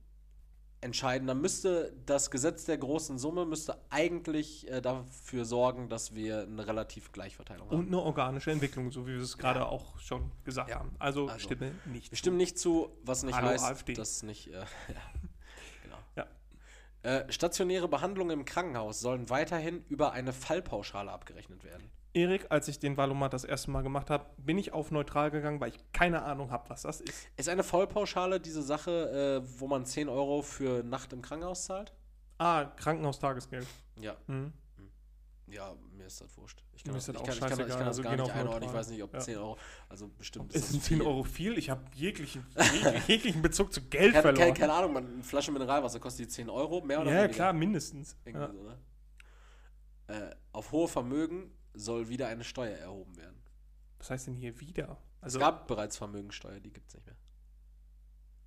entscheiden, 0.84 1.26
dann 1.26 1.40
müsste 1.40 1.92
das 2.06 2.30
Gesetz 2.30 2.64
der 2.66 2.78
großen 2.78 3.18
Summe 3.18 3.46
müsste 3.46 3.76
eigentlich 3.90 4.70
äh, 4.70 4.80
dafür 4.80 5.44
sorgen, 5.44 5.88
dass 5.88 6.14
wir 6.14 6.42
eine 6.42 6.66
relativ 6.66 7.10
Gleichverteilung 7.10 7.68
haben. 7.70 7.78
Und 7.78 7.86
eine 7.88 7.98
organische 8.00 8.52
Entwicklung, 8.52 8.92
so 8.92 9.06
wie 9.06 9.14
wir 9.14 9.20
es 9.22 9.38
gerade 9.38 9.66
auch 9.66 9.98
schon 9.98 10.30
gesagt 10.44 10.70
Ja. 10.70 10.80
haben. 10.80 10.94
Also, 10.98 11.26
Also, 11.28 11.38
stimme 11.40 11.72
nicht. 11.86 12.10
Wir 12.12 12.18
stimmen 12.18 12.36
nicht 12.36 12.58
zu, 12.58 12.90
was 13.02 13.22
nicht 13.22 13.34
Hallo, 13.34 13.48
heißt, 13.48 13.64
AfD. 13.64 13.94
dass 13.94 14.22
nicht. 14.22 14.48
Äh, 14.48 14.52
ja, 14.52 14.66
genau. 15.82 15.98
Ja. 16.16 16.26
Äh, 17.02 17.32
stationäre 17.32 17.88
Behandlungen 17.88 18.38
im 18.40 18.44
Krankenhaus 18.44 19.00
sollen 19.00 19.30
weiterhin 19.30 19.84
über 19.88 20.12
eine 20.12 20.32
Fallpauschale 20.32 21.10
abgerechnet 21.10 21.64
werden. 21.64 21.90
Erik, 22.14 22.46
als 22.50 22.68
ich 22.68 22.78
den 22.78 22.96
Valomat 22.96 23.32
das 23.32 23.44
erste 23.44 23.70
Mal 23.70 23.82
gemacht 23.82 24.08
habe, 24.08 24.24
bin 24.38 24.56
ich 24.56 24.72
auf 24.72 24.90
neutral 24.90 25.30
gegangen, 25.30 25.60
weil 25.60 25.70
ich 25.70 25.78
keine 25.92 26.22
Ahnung 26.22 26.50
habe, 26.50 26.70
was 26.70 26.82
das 26.82 27.00
ist. 27.00 27.28
Ist 27.36 27.48
eine 27.48 27.64
Vollpauschale 27.64 28.40
diese 28.40 28.62
Sache, 28.62 29.42
äh, 29.44 29.60
wo 29.60 29.66
man 29.66 29.84
10 29.84 30.08
Euro 30.08 30.42
für 30.42 30.82
Nacht 30.84 31.12
im 31.12 31.22
Krankenhaus 31.22 31.64
zahlt? 31.64 31.92
Ah, 32.38 32.64
Krankenhaustagesgeld. 32.76 33.66
Ja. 34.00 34.16
Mhm. 34.28 34.52
Ja, 35.46 35.74
mir 35.92 36.06
ist 36.06 36.20
das 36.20 36.36
wurscht. 36.38 36.64
Ich 36.72 36.84
Mir 36.84 36.92
kann 36.92 36.98
ist 36.98 37.08
das, 37.08 37.14
das 37.16 37.22
ich 37.36 37.42
auch 37.42 37.48
kann, 37.48 37.52
ich 37.52 37.56
kann, 37.58 37.66
ich 37.68 37.74
kann 37.74 37.78
das 37.80 37.86
also 37.88 38.02
gar 38.02 38.16
gehen 38.16 38.24
nicht 38.24 38.34
einordnen. 38.34 38.68
Ich 38.70 38.74
weiß 38.74 38.88
nicht, 38.88 39.02
ob 39.02 39.12
Ja. 39.12 39.20
10 39.20 39.36
Euro, 39.38 39.58
also 39.88 40.08
bestimmt 40.08 40.52
Ist 40.54 40.64
das 40.68 40.74
es 40.74 40.82
10 40.84 40.98
viel. 40.98 41.06
Euro 41.06 41.22
viel? 41.22 41.58
Ich 41.58 41.68
habe 41.70 41.82
jeglichen, 41.94 42.46
jeg- 42.56 43.02
jeglichen 43.08 43.42
Bezug 43.42 43.72
zu 43.72 43.82
Geld 43.82 44.12
Keine, 44.12 44.22
verloren. 44.22 44.40
keine, 44.40 44.54
keine 44.54 44.72
Ahnung, 44.72 44.92
man, 44.94 45.06
eine 45.14 45.22
Flasche 45.22 45.52
Mineralwasser 45.52 46.00
kostet 46.00 46.26
die 46.26 46.28
10 46.28 46.48
Euro, 46.48 46.80
mehr 46.80 47.00
oder 47.02 47.10
ja, 47.10 47.16
weniger? 47.18 47.34
klar, 47.34 47.52
mindestens. 47.52 48.16
Ja. 48.24 48.50
so, 48.52 48.62
ne? 48.62 48.78
äh, 50.06 50.30
auf 50.52 50.72
hohe 50.72 50.88
Vermögen 50.88 51.52
soll 51.74 52.08
wieder 52.08 52.28
eine 52.28 52.44
Steuer 52.44 52.76
erhoben 52.76 53.16
werden. 53.16 53.42
Was 53.98 54.10
heißt 54.10 54.26
denn 54.28 54.34
hier 54.34 54.60
wieder? 54.60 54.98
Also, 55.20 55.38
es 55.38 55.42
gab 55.42 55.66
bereits 55.66 55.96
Vermögensteuer, 55.96 56.60
die 56.60 56.72
gibt 56.72 56.88
es 56.88 56.94
nicht 56.94 57.06
mehr. 57.06 57.16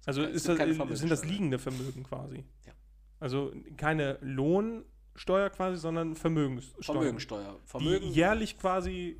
Es 0.01 0.07
also 0.07 0.23
ist 0.23 0.47
das, 0.47 0.99
sind 0.99 1.09
das 1.09 1.25
liegende 1.25 1.59
Vermögen 1.59 2.03
quasi? 2.03 2.45
Ja. 2.65 2.73
Also 3.19 3.51
keine 3.75 4.17
Lohnsteuer 4.21 5.49
quasi, 5.49 5.77
sondern 5.77 6.15
Vermögenssteuer. 6.15 6.83
Vermögensteuer. 6.83 7.59
Die 7.61 7.67
Vermögen 7.67 8.07
jährlich 8.07 8.57
quasi 8.57 9.19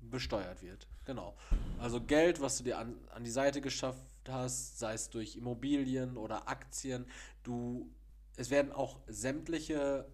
besteuert 0.00 0.62
wird. 0.62 0.86
Genau. 1.04 1.36
Also 1.78 2.00
Geld, 2.00 2.40
was 2.40 2.58
du 2.58 2.64
dir 2.64 2.78
an, 2.78 2.96
an 3.14 3.24
die 3.24 3.30
Seite 3.30 3.60
geschafft 3.60 4.06
hast, 4.28 4.78
sei 4.78 4.94
es 4.94 5.10
durch 5.10 5.36
Immobilien 5.36 6.16
oder 6.16 6.48
Aktien, 6.48 7.06
du, 7.42 7.90
es 8.36 8.50
werden 8.50 8.72
auch 8.72 8.98
sämtliche 9.06 10.06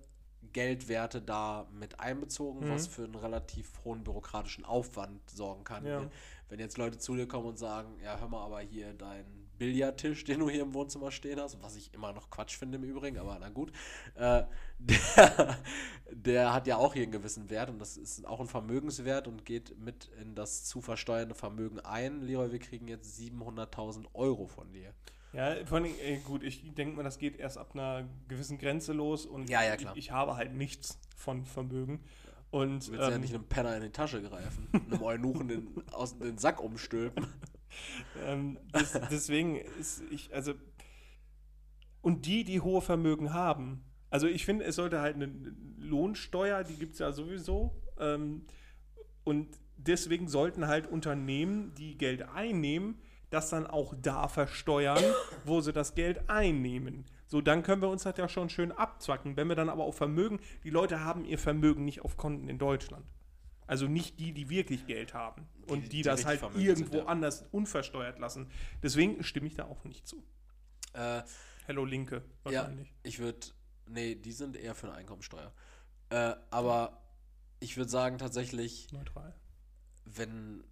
Geldwerte 0.53 1.21
da 1.23 1.67
mit 1.73 2.01
einbezogen, 2.01 2.67
Mhm. 2.67 2.71
was 2.73 2.87
für 2.87 3.05
einen 3.05 3.15
relativ 3.15 3.71
hohen 3.85 4.03
bürokratischen 4.05 4.65
Aufwand 4.65 5.21
sorgen 5.31 5.65
kann. 5.65 5.87
Ja. 5.87 6.11
Wenn, 6.49 6.59
jetzt 6.59 6.79
Leute 6.79 6.99
zu 6.99 7.15
dir 7.15 7.29
kommen 7.29 7.47
und 7.47 7.59
sagen, 7.59 7.97
ja, 8.03 8.19
hör 8.19 8.29
mal, 8.29 8.45
aber 8.45 8.61
hier 8.61 8.93
dein 8.95 9.25
Billardtisch, 9.59 10.25
den 10.25 10.41
du 10.41 10.49
hier 10.49 10.63
im 10.63 10.73
Wohnzimmer 10.73 11.11
stehen 11.11 11.39
hast, 11.39 11.63
was 11.63 11.77
ich 11.77 11.93
immer 11.93 12.15
noch 12.15 12.31
Quatsch 12.31 12.57
finde 12.57 12.79
im 12.79 12.85
Übrigen, 12.85 13.19
aber 13.19 13.37
na 13.39 13.51
gut, 13.51 13.71
äh, 14.15 14.45
der, 14.79 15.59
der 16.11 16.55
hat 16.55 16.67
ja 16.67 16.79
auch 16.79 16.95
hier 16.95 17.03
einen 17.03 17.13
gewissen 17.13 17.51
Wert 17.51 17.69
und 17.69 17.79
das 17.79 17.99
ist 17.99 18.27
auch 18.27 18.41
ein 18.41 18.47
Vermögenswert 18.49 19.29
und 19.29 19.45
geht 19.45 19.79
mit 19.79 20.11
in 20.21 20.35
das 20.35 20.65
zu 20.65 20.81
versteuernde 20.81 21.35
Vermögen 21.35 21.79
ein. 21.81 22.23
Leroy, 22.23 22.51
wir 22.53 22.59
kriegen 22.59 22.89
jetzt 22.89 23.21
700.000 23.21 24.07
Euro 24.15 24.47
von 24.47 24.73
dir. 24.73 24.95
Ja, 25.33 25.65
vor 25.65 25.79
allem, 25.79 25.87
äh, 26.03 26.19
gut, 26.19 26.43
ich 26.43 26.75
denke 26.75 26.97
mal, 26.97 27.03
das 27.03 27.19
geht 27.19 27.39
erst 27.39 27.57
ab 27.57 27.71
einer 27.75 28.09
gewissen 28.29 28.59
Grenze 28.59 28.93
los 28.93 29.27
und 29.27 29.49
Ja, 29.49 29.63
ja, 29.63 29.77
klar. 29.77 29.97
Ich, 29.97 30.07
ich 30.07 30.11
habe 30.11 30.37
halt 30.37 30.55
nichts 30.55 30.99
von 31.17 31.45
Vermögen. 31.45 32.01
Und 32.51 32.89
Du 32.89 32.93
willst 32.93 33.09
ja 33.09 33.15
ähm, 33.15 33.21
nicht 33.21 33.35
einem 33.35 33.45
Penner 33.45 33.77
in 33.77 33.83
die 33.83 33.91
Tasche 33.91 34.21
greifen, 34.23 34.69
einem 34.91 35.03
Eunuchen 35.03 35.49
den, 35.49 35.69
aus 35.93 36.19
den 36.19 36.37
Sack 36.39 36.61
umstülpen. 36.61 37.27
ähm, 38.27 38.59
des, 38.75 38.99
deswegen 39.11 39.57
ist 39.57 40.03
ich, 40.11 40.35
also, 40.35 40.55
und 42.03 42.27
die, 42.27 42.43
die 42.43 42.61
hohe 42.61 42.81
Vermögen 42.81 43.33
haben, 43.33 43.85
also 44.11 44.27
ich 44.27 44.45
finde, 44.45 44.65
es 44.65 44.75
sollte 44.75 45.01
halt 45.01 45.15
eine 45.15 45.31
Lohnsteuer, 45.79 46.65
die 46.65 46.75
gibt 46.75 46.95
es 46.95 46.99
ja 46.99 47.13
sowieso, 47.13 47.81
ähm, 47.99 48.47
und 49.23 49.49
deswegen 49.77 50.27
sollten 50.27 50.67
halt 50.67 50.89
Unternehmen, 50.89 51.73
die 51.77 51.97
Geld 51.97 52.23
einnehmen, 52.23 52.99
das 53.31 53.49
dann 53.51 53.67
auch 53.67 53.95
da 54.01 54.29
versteuern, 54.29 55.03
wo 55.45 55.61
sie 55.61 55.73
das 55.73 55.95
Geld 55.95 56.29
einnehmen. 56.29 57.07
So, 57.27 57.41
dann 57.41 57.63
können 57.63 57.81
wir 57.81 57.89
uns 57.89 58.03
das 58.03 58.17
ja 58.17 58.29
schon 58.29 58.51
schön 58.51 58.73
abzwacken. 58.73 59.37
Wenn 59.37 59.47
wir 59.49 59.55
dann 59.55 59.69
aber 59.69 59.85
auf 59.85 59.97
Vermögen, 59.97 60.41
die 60.65 60.71
Leute 60.71 61.05
haben 61.05 61.25
ihr 61.25 61.39
Vermögen 61.39 61.85
nicht 61.85 62.03
auf 62.03 62.17
Konten 62.17 62.49
in 62.49 62.59
Deutschland. 62.59 63.07
Also 63.69 63.87
nicht 63.87 64.19
die, 64.19 64.33
die 64.33 64.51
wirklich 64.51 64.87
Geld 64.87 65.15
haben 65.15 65.47
und 65.69 65.83
Die- 65.85 65.89
die, 65.89 65.97
die 65.99 66.03
das 66.03 66.25
halt 66.27 66.41
vermögend 66.41 66.67
irgendwo 66.67 66.91
sind, 66.97 67.03
ja. 67.05 67.07
anders 67.07 67.45
unversteuert 67.53 68.19
lassen. 68.19 68.51
Deswegen 68.83 69.23
stimme 69.23 69.47
ich 69.47 69.55
da 69.55 69.67
auch 69.67 69.85
nicht 69.85 70.09
zu. 70.09 70.25
Äh, 70.93 71.23
Hello 71.67 71.85
Linke, 71.85 72.17
ja, 72.47 72.63
wahrscheinlich. 72.63 72.93
ich 73.05 73.21
würde, 73.21 73.47
nee, 73.87 74.17
die 74.17 74.33
sind 74.33 74.57
eher 74.57 74.75
für 74.75 74.89
eine 74.89 74.97
Einkommensteuer. 74.97 75.53
Äh, 76.09 76.35
aber 76.51 77.01
ich 77.61 77.77
würde 77.77 77.91
sagen 77.91 78.19
tatsächlich, 78.19 78.91
Neutral. 78.91 79.37
wenn, 80.05 80.65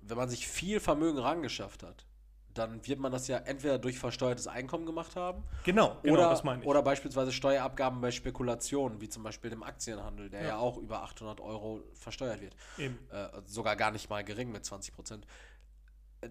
wenn 0.00 0.16
man 0.16 0.30
sich 0.30 0.48
viel 0.48 0.80
Vermögen 0.80 1.18
rangeschafft 1.18 1.82
hat, 1.82 2.06
dann 2.54 2.84
wird 2.86 2.98
man 2.98 3.12
das 3.12 3.28
ja 3.28 3.38
entweder 3.38 3.78
durch 3.78 3.98
versteuertes 3.98 4.46
Einkommen 4.48 4.84
gemacht 4.86 5.14
haben 5.16 5.44
Genau, 5.64 5.96
genau, 6.02 6.14
oder, 6.14 6.30
das 6.30 6.42
meine 6.44 6.62
ich. 6.62 6.68
oder 6.68 6.82
beispielsweise 6.82 7.32
Steuerabgaben 7.32 8.00
bei 8.00 8.10
Spekulationen, 8.10 9.00
wie 9.00 9.08
zum 9.08 9.22
Beispiel 9.22 9.50
dem 9.50 9.62
Aktienhandel, 9.62 10.30
der 10.30 10.42
ja, 10.42 10.48
Ja. 10.48 10.56
auch 10.58 10.76
über 10.78 11.02
800 11.02 11.40
Euro 11.40 11.82
versteuert 11.94 12.40
wird. 12.40 12.56
Eben. 12.78 12.98
Äh, 13.10 13.28
sogar 13.44 13.76
gar 13.76 13.90
nicht 13.90 14.10
mal 14.10 14.24
gering 14.24 14.50
mit 14.50 14.64
20 14.64 14.94
Prozent. 14.94 15.26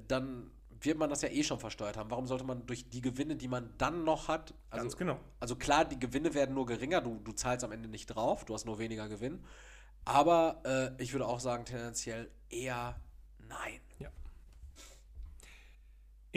Dann 0.08 0.52
wird 0.82 0.98
man 0.98 1.10
das 1.10 1.22
ja 1.22 1.30
eh 1.30 1.44
schon 1.44 1.60
versteuert 1.60 1.98
haben. 1.98 2.12
Warum 2.12 2.28
sollte 2.28 2.44
man 2.44 2.66
durch 2.66 2.90
die 2.90 3.02
Gewinne, 3.02 3.36
die 3.36 3.48
man 3.48 3.74
dann 3.78 4.04
noch 4.04 4.28
hat, 4.28 4.54
also, 4.70 4.84
Ganz 4.84 4.98
genau. 4.98 5.20
also 5.40 5.56
klar, 5.56 5.86
die 5.86 5.98
Gewinne 6.00 6.34
werden 6.34 6.54
nur 6.54 6.66
geringer, 6.66 7.02
du, 7.02 7.20
du 7.24 7.32
zahlst 7.32 7.64
am 7.64 7.72
Ende 7.72 7.88
nicht 7.90 8.08
drauf, 8.08 8.46
du 8.46 8.54
hast 8.54 8.66
nur 8.66 8.78
weniger 8.80 9.08
Gewinn. 9.10 9.44
Aber 10.06 10.62
äh, 10.66 11.02
ich 11.02 11.14
würde 11.14 11.26
auch 11.26 11.40
sagen, 11.40 11.66
tendenziell 11.66 12.30
eher 12.50 12.96
nein. 13.40 13.80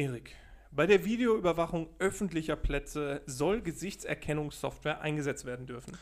Erik, 0.00 0.34
bei 0.70 0.86
der 0.86 1.04
Videoüberwachung 1.04 1.90
öffentlicher 1.98 2.56
Plätze 2.56 3.20
soll 3.26 3.60
Gesichtserkennungssoftware 3.60 5.02
eingesetzt 5.02 5.44
werden 5.44 5.66
dürfen. 5.66 5.94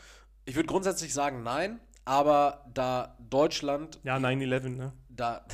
Ich 0.45 0.55
würde 0.55 0.67
grundsätzlich 0.67 1.13
sagen 1.13 1.43
nein, 1.43 1.81
Aber 2.05 2.65
da 2.73 3.17
Deutschland 3.29 3.99
Ja, 4.03 4.15
9-11, 4.15 4.69
ne? 4.69 4.93
da, 5.09 5.45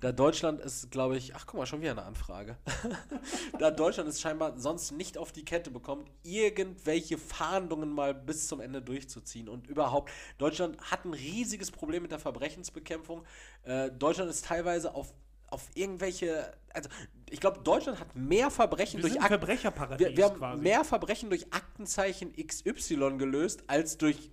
da 0.00 0.12
Deutschland 0.12 0.60
ist, 0.60 0.90
glaube 0.90 1.18
ich, 1.18 1.36
ach 1.36 1.46
guck 1.46 1.60
mal, 1.60 1.66
schon 1.66 1.82
wieder 1.82 1.90
eine 1.90 2.04
Anfrage. 2.04 2.56
da 3.58 3.70
Deutschland 3.70 4.08
es 4.08 4.20
scheinbar 4.20 4.58
sonst 4.58 4.92
nicht 4.92 5.18
auf 5.18 5.30
die 5.30 5.44
Kette 5.44 5.70
bekommt, 5.70 6.10
irgendwelche 6.22 7.18
Fahndungen 7.18 7.90
mal 7.90 8.14
bis 8.14 8.48
zum 8.48 8.60
Ende 8.60 8.80
durchzuziehen. 8.80 9.48
Und 9.48 9.66
überhaupt, 9.66 10.10
Deutschland 10.38 10.80
hat 10.80 11.04
ein 11.04 11.12
riesiges 11.12 11.70
Problem 11.70 12.02
mit 12.02 12.12
der 12.12 12.18
Verbrechensbekämpfung. 12.18 13.24
Äh, 13.64 13.90
Deutschland 13.90 14.30
ist 14.30 14.46
teilweise 14.46 14.94
auf, 14.94 15.12
auf 15.50 15.68
irgendwelche, 15.74 16.52
also 16.72 16.88
ich 17.28 17.40
glaube, 17.40 17.60
Deutschland 17.60 18.00
hat 18.00 18.14
mehr 18.16 18.50
Verbrechen 18.50 19.02
Wir 19.02 19.10
durch. 19.10 19.20
Verbrecherparadies 19.20 20.08
Wir, 20.08 20.16
wir 20.16 20.24
haben 20.24 20.36
quasi. 20.36 20.62
mehr 20.62 20.84
Verbrechen 20.84 21.28
durch 21.28 21.52
Aktenzeichen 21.52 22.32
XY 22.34 23.18
gelöst, 23.18 23.64
als 23.66 23.98
durch 23.98 24.30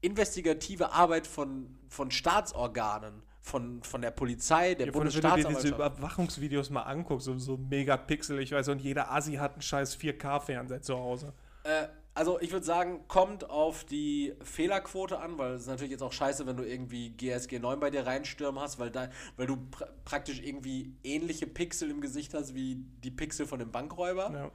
investigative 0.00 0.92
Arbeit 0.92 1.26
von, 1.26 1.78
von 1.88 2.10
Staatsorganen, 2.10 3.22
von, 3.40 3.82
von 3.82 4.02
der 4.02 4.10
Polizei, 4.10 4.74
der 4.74 4.86
Ja, 4.86 4.92
allem, 4.92 5.04
wenn 5.04 5.12
du 5.12 5.20
dir 5.20 5.34
diese 5.34 5.48
Bundesstaatsanwaltschaft. 5.48 5.74
Überwachungsvideos 5.96 6.70
mal 6.70 6.82
anguckst, 6.82 7.26
so, 7.26 7.38
so 7.38 7.56
Megapixel, 7.56 8.38
ich 8.40 8.52
weiß, 8.52 8.68
und 8.68 8.80
jeder 8.80 9.10
Asi 9.10 9.34
hat 9.34 9.52
einen 9.52 9.62
scheiß 9.62 9.96
4K-Fernseher 9.98 10.82
zu 10.82 10.96
Hause. 10.96 11.32
Äh, 11.64 11.86
also 12.14 12.40
ich 12.40 12.52
würde 12.52 12.64
sagen, 12.64 13.06
kommt 13.08 13.50
auf 13.50 13.84
die 13.84 14.34
Fehlerquote 14.42 15.18
an, 15.18 15.36
weil 15.36 15.54
es 15.54 15.62
ist 15.62 15.68
natürlich 15.68 15.90
jetzt 15.90 16.02
auch 16.02 16.12
scheiße, 16.12 16.46
wenn 16.46 16.56
du 16.56 16.62
irgendwie 16.64 17.10
GSG 17.10 17.58
9 17.58 17.80
bei 17.80 17.90
dir 17.90 18.06
reinstürmen 18.06 18.60
hast, 18.62 18.78
weil, 18.78 18.90
da, 18.90 19.10
weil 19.36 19.46
du 19.48 19.56
pr 19.56 19.86
praktisch 20.04 20.40
irgendwie 20.40 20.94
ähnliche 21.02 21.46
Pixel 21.46 21.90
im 21.90 22.00
Gesicht 22.00 22.32
hast 22.34 22.54
wie 22.54 22.76
die 23.02 23.10
Pixel 23.10 23.46
von 23.46 23.58
dem 23.58 23.72
Bankräuber. 23.72 24.30
Ja. 24.32 24.50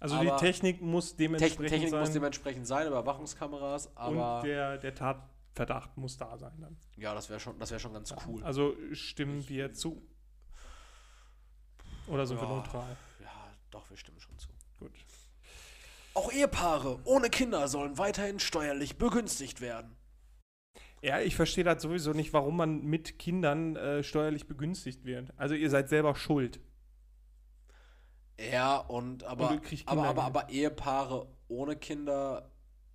Also 0.00 0.16
Aber 0.16 0.24
die 0.24 0.36
Technik 0.44 0.82
muss 0.82 1.16
dementsprechend 1.16 1.68
Technik 1.68 1.90
sein. 1.90 2.00
muss 2.00 2.10
dementsprechend 2.10 2.66
sein, 2.66 2.86
Überwachungskameras, 2.88 3.96
aber 3.96 4.38
und 4.40 4.44
der, 4.46 4.76
der 4.78 4.94
Tatverdacht 4.94 5.96
muss 5.96 6.16
da 6.16 6.36
sein 6.36 6.52
dann. 6.60 6.76
ja, 6.96 7.14
das 7.14 7.30
wäre 7.30 7.38
schon, 7.40 7.58
das 7.60 7.70
wär 7.70 7.78
schon 7.78 7.92
ganz 7.94 8.12
cool. 8.26 8.42
Also 8.42 8.74
stimmen 8.92 9.48
wir 9.48 9.72
zu. 9.72 10.02
Oder 12.08 12.26
sind 12.26 12.38
wir 12.40 12.48
Ja. 12.48 12.56
neutral? 12.56 12.96
Ja, 13.22 13.30
doch, 13.70 13.88
wir 13.88 13.96
stimmen 13.96 14.20
schon. 14.20 14.33
Auch 16.14 16.32
Ehepaare 16.32 17.00
ohne 17.04 17.28
Kinder 17.28 17.66
sollen 17.66 17.98
weiterhin 17.98 18.38
steuerlich 18.38 18.96
begünstigt 18.98 19.60
werden. 19.60 19.96
Ja, 21.02 21.20
ich 21.20 21.36
verstehe 21.36 21.64
das 21.64 21.82
sowieso 21.82 22.12
nicht, 22.12 22.32
warum 22.32 22.56
man 22.56 22.82
mit 22.82 23.18
Kindern 23.18 23.76
äh, 23.76 24.02
steuerlich 24.02 24.46
begünstigt 24.46 25.04
wird. 25.04 25.32
Also 25.36 25.54
ihr 25.54 25.68
seid 25.68 25.88
selber 25.88 26.14
schuld. 26.14 26.60
Ja, 28.38 28.78
und 28.78 29.24
aber, 29.24 29.50
Und 29.50 29.82
aber, 29.86 30.04
aber, 30.06 30.22
aber 30.24 30.48
Ehepaare 30.48 31.28
ohne 31.48 31.76
Kinder 31.76 32.50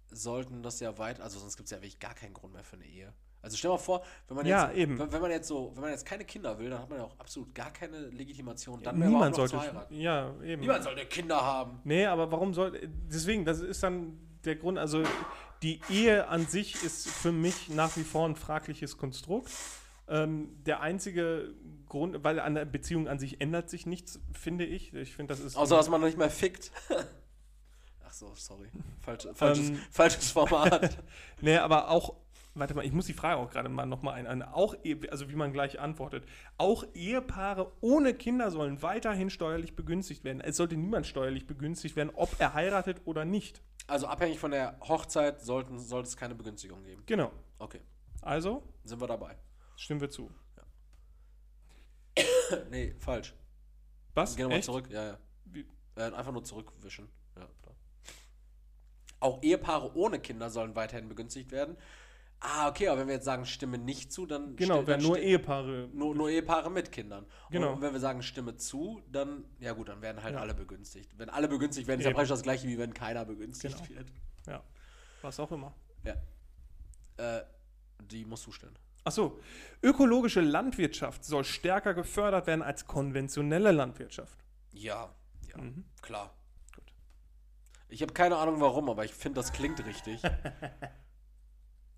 sollten 0.10 0.64
das 0.64 0.80
ja 0.80 0.98
weit, 0.98 1.22
also 1.22 1.40
sonst 1.40 1.56
gibt 1.56 1.68
es 1.68 1.72
ja 1.72 1.78
wirklich 1.78 2.00
gar 2.00 2.16
keinen 2.16 2.34
Grund 2.34 2.54
mehr 2.54 2.64
für 2.64 2.78
eine 2.78 2.86
Ehe. 2.86 3.14
Also 3.41 3.56
stell 3.57 3.72
mal 3.72 3.78
vor, 3.78 4.03
wenn 4.28 4.38
man 4.38 4.45
Ja, 4.45 4.68
jetzt, 4.68 4.78
eben. 4.78 4.99
Wenn, 4.99 5.11
wenn 5.11 5.22
man 5.22 5.32
jetzt 5.32 5.48
so, 5.48 5.72
wenn 5.76 5.82
man 5.82 5.91
jetzt 5.91 6.06
keine 6.06 6.26
Kinder 6.26 6.57
will, 6.60 6.70
dann 6.70 6.80
hat 6.82 6.90
man 6.90 6.99
ja 6.99 7.06
auch 7.06 7.18
absolut 7.20 7.56
gar 7.56 7.72
keine 7.72 8.07
Legitimation, 8.07 8.82
dann 8.84 8.98
mehr 8.99 9.07
Niemand 9.10 9.36
sollte. 9.36 9.56
noch 9.56 9.64
zu 9.64 9.70
heiraten. 9.70 9.95
Ja, 9.95 10.34
eben. 10.44 10.61
Niemand 10.61 10.84
sollte 10.84 11.06
Kinder 11.06 11.41
haben. 11.41 11.80
Nee, 11.86 12.06
aber 12.06 12.32
warum 12.32 12.53
soll. 12.53 12.80
Deswegen, 13.11 13.45
das 13.45 13.60
ist 13.61 13.82
dann 13.82 14.20
der 14.45 14.56
Grund. 14.57 14.78
Also, 14.78 15.03
die 15.64 15.80
Ehe 15.90 16.28
an 16.28 16.48
sich 16.48 16.84
ist 16.84 17.10
für 17.10 17.32
mich 17.32 17.70
nach 17.70 17.95
wie 17.98 18.03
vor 18.03 18.28
ein 18.28 18.36
fragliches 18.36 18.98
Konstrukt. 18.98 19.49
Ähm, 20.07 20.57
der 20.66 20.82
einzige 20.82 21.53
Grund, 21.88 22.24
weil 22.24 22.40
an 22.40 22.56
der 22.56 22.66
Beziehung 22.66 23.07
an 23.07 23.20
sich 23.20 23.41
ändert 23.41 23.70
sich 23.70 23.86
nichts, 23.86 24.20
finde 24.34 24.66
ich. 24.66 24.94
Ich 24.94 25.16
finde, 25.16 25.34
das 25.34 25.40
ist. 25.44 25.56
Außer, 25.56 25.78
dass 25.78 25.88
man 25.90 26.02
noch 26.02 26.07
nicht 26.07 26.18
mehr 26.18 26.30
fickt. 26.30 26.72
Ach 28.06 28.11
so, 28.14 28.32
sorry. 28.36 28.70
Falsch, 29.02 29.28
falsches, 29.34 29.70
Ähm. 29.70 29.80
falsches 29.91 30.32
Format. 30.32 30.98
Nee, 31.41 31.57
aber 31.57 31.90
auch. 31.90 32.16
Warte 32.60 32.73
mal, 32.76 32.86
ich 32.86 32.91
muss 32.91 33.06
die 33.06 33.14
Frage 33.14 33.38
auch 33.40 33.49
gerade 33.49 33.69
mal 33.69 33.86
nochmal 33.86 34.15
ein, 34.15 34.27
ein. 34.27 34.44
Auch, 34.44 34.76
Ehe- 34.84 35.10
also 35.11 35.30
wie 35.30 35.36
man 35.36 35.53
gleich 35.53 35.80
antwortet. 35.80 36.26
Auch 36.57 36.84
Ehepaare 36.94 37.72
ohne 37.81 38.14
Kinder 38.14 38.52
sollen 38.52 38.81
weiterhin 38.81 39.30
steuerlich 39.30 39.76
begünstigt 39.76 40.23
werden. 40.23 40.41
Es 40.41 40.57
sollte 40.57 40.76
niemand 40.77 41.07
steuerlich 41.07 41.48
begünstigt 41.48 41.95
werden, 41.95 42.11
ob 42.14 42.36
er 42.40 42.53
heiratet 42.53 43.02
oder 43.06 43.26
nicht. 43.26 43.61
Also 43.88 44.07
abhängig 44.07 44.38
von 44.40 44.52
der 44.52 44.77
Hochzeit 44.81 45.41
sollten, 45.41 45.80
sollte 45.80 46.10
es 46.10 46.18
keine 46.18 46.36
Begünstigung 46.36 46.84
geben. 46.84 47.02
Genau. 47.06 47.31
Okay, 47.57 47.81
Also 48.22 48.64
sind 48.84 49.02
wir 49.02 49.07
dabei. 49.07 49.36
stimmen 49.76 50.02
wir 50.02 50.10
zu. 50.10 50.30
nee, 52.69 52.94
falsch. 52.99 53.34
Was? 54.14 54.36
Geh 54.36 54.44
nochmal 54.44 54.60
Echt? 54.60 54.65
zurück, 54.65 54.90
ja, 54.90 55.06
ja. 55.06 55.18
Äh, 55.95 56.14
einfach 56.14 56.31
nur 56.31 56.44
zurückwischen. 56.44 57.10
Ja. 57.38 57.48
Auch 59.22 59.41
Ehepaare 59.44 59.95
ohne 59.95 60.19
Kinder 60.19 60.49
sollen 60.49 60.76
weiterhin 60.76 61.10
begünstigt 61.10 61.52
werden. 61.52 61.76
Ah, 62.41 62.70
okay, 62.70 62.88
aber 62.88 63.02
wenn 63.02 63.07
wir 63.07 63.16
jetzt 63.16 63.26
sagen, 63.26 63.45
stimme 63.45 63.78
nicht 63.78 64.14
zu, 64.14 64.26
dann. 64.26 64.56
Genau, 64.56 64.88
wenn 64.88 65.02
nur 65.02 65.20
Ehepaare. 65.20 65.90
nur, 65.91 66.16
nur 66.16 66.30
Ehepaare 66.30 66.70
mit 66.72 66.90
Kindern. 66.91 67.26
Genau. 67.52 67.74
Und 67.74 67.82
wenn 67.82 67.91
wir 67.91 67.99
sagen, 67.99 68.22
stimme 68.24 68.56
zu, 68.56 69.02
dann, 69.11 69.44
ja 69.60 69.74
gut, 69.74 69.90
dann 69.90 70.02
werden 70.02 70.24
halt 70.24 70.36
Ja. 70.36 70.40
alle 70.41 70.53
begünstigt. 70.53 71.18
Wenn 71.18 71.30
alle 71.30 71.49
begünstigt 71.49 71.88
werden, 71.88 71.99
ist 71.99 72.06
ja 72.06 72.11
praktisch 72.14 72.30
das 72.30 72.41
gleiche, 72.44 72.66
wie 72.68 72.78
wenn 72.78 72.94
keiner 72.94 73.26
begünstigt 73.26 73.76
Genau. 73.86 73.90
wird. 73.99 74.07
Ja. 74.48 74.64
Was 75.22 75.38
auch 75.40 75.52
immer. 75.52 75.74
Ja. 76.06 76.16
Äh, 77.18 77.44
die 78.10 78.24
musst 78.24 78.48
du 78.48 78.52
stellen. 78.53 78.78
Achso, 79.03 79.40
ökologische 79.84 80.40
Landwirtschaft 80.40 81.26
soll 81.26 81.44
stärker 81.44 81.94
gefördert 81.94 82.48
werden 82.48 82.61
als 82.61 82.86
konventionelle 82.86 83.72
Landwirtschaft. 83.74 84.38
Ja, 84.72 85.14
ja, 85.49 85.57
Mhm. 85.61 85.84
klar. 86.02 86.34
Gut. 86.74 86.86
Ich 87.90 88.02
habe 88.02 88.14
keine 88.14 88.38
Ahnung 88.38 88.61
warum, 88.61 88.90
aber 88.90 89.03
ich 89.03 89.14
finde, 89.14 89.41
das 89.41 89.52
klingt 89.52 89.86
richtig. 89.86 90.22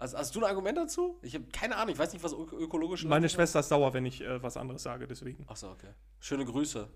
Also, 0.01 0.17
hast 0.17 0.35
du 0.35 0.39
ein 0.39 0.45
Argument 0.45 0.75
dazu? 0.77 1.19
Ich 1.21 1.35
habe 1.35 1.45
keine 1.51 1.75
Ahnung, 1.75 1.93
ich 1.93 1.99
weiß 1.99 2.11
nicht, 2.13 2.23
was 2.23 2.33
ök 2.33 2.51
ökologische 2.53 3.05
Meine 3.07 3.27
Landwirtschaft- 3.27 3.35
Schwester 3.35 3.59
ist 3.59 3.69
sauer, 3.69 3.93
wenn 3.93 4.05
ich 4.07 4.21
äh, 4.21 4.41
was 4.41 4.57
anderes 4.57 4.81
sage, 4.81 5.05
deswegen. 5.05 5.45
Achso, 5.47 5.69
okay. 5.71 5.89
Schöne 6.19 6.43
Grüße. 6.43 6.87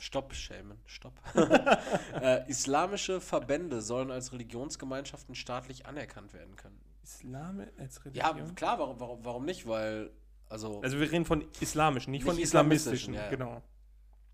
Stopp, 0.00 0.34
Shaman, 0.34 0.78
stopp. 0.84 1.12
äh, 2.20 2.48
islamische 2.50 3.20
Verbände 3.20 3.80
sollen 3.82 4.10
als 4.10 4.32
Religionsgemeinschaften 4.32 5.36
staatlich 5.36 5.86
anerkannt 5.86 6.32
werden 6.34 6.56
können. 6.56 6.80
Islam 7.04 7.60
als 7.78 8.00
Ja, 8.12 8.30
Religion? 8.30 8.54
klar, 8.56 8.80
warum, 8.80 8.98
warum, 8.98 9.24
warum 9.24 9.44
nicht? 9.44 9.68
Weil, 9.68 10.10
also. 10.48 10.80
Also 10.82 10.98
wir 10.98 11.08
reden 11.10 11.24
von 11.24 11.44
islamischen, 11.60 12.10
nicht, 12.10 12.24
von 12.24 12.34
Nicht 12.34 12.44
islamistischen, 12.44 13.14
islamistischen, 13.14 13.14
ja, 13.14 13.22
ja. 13.24 13.30
genau. 13.30 13.62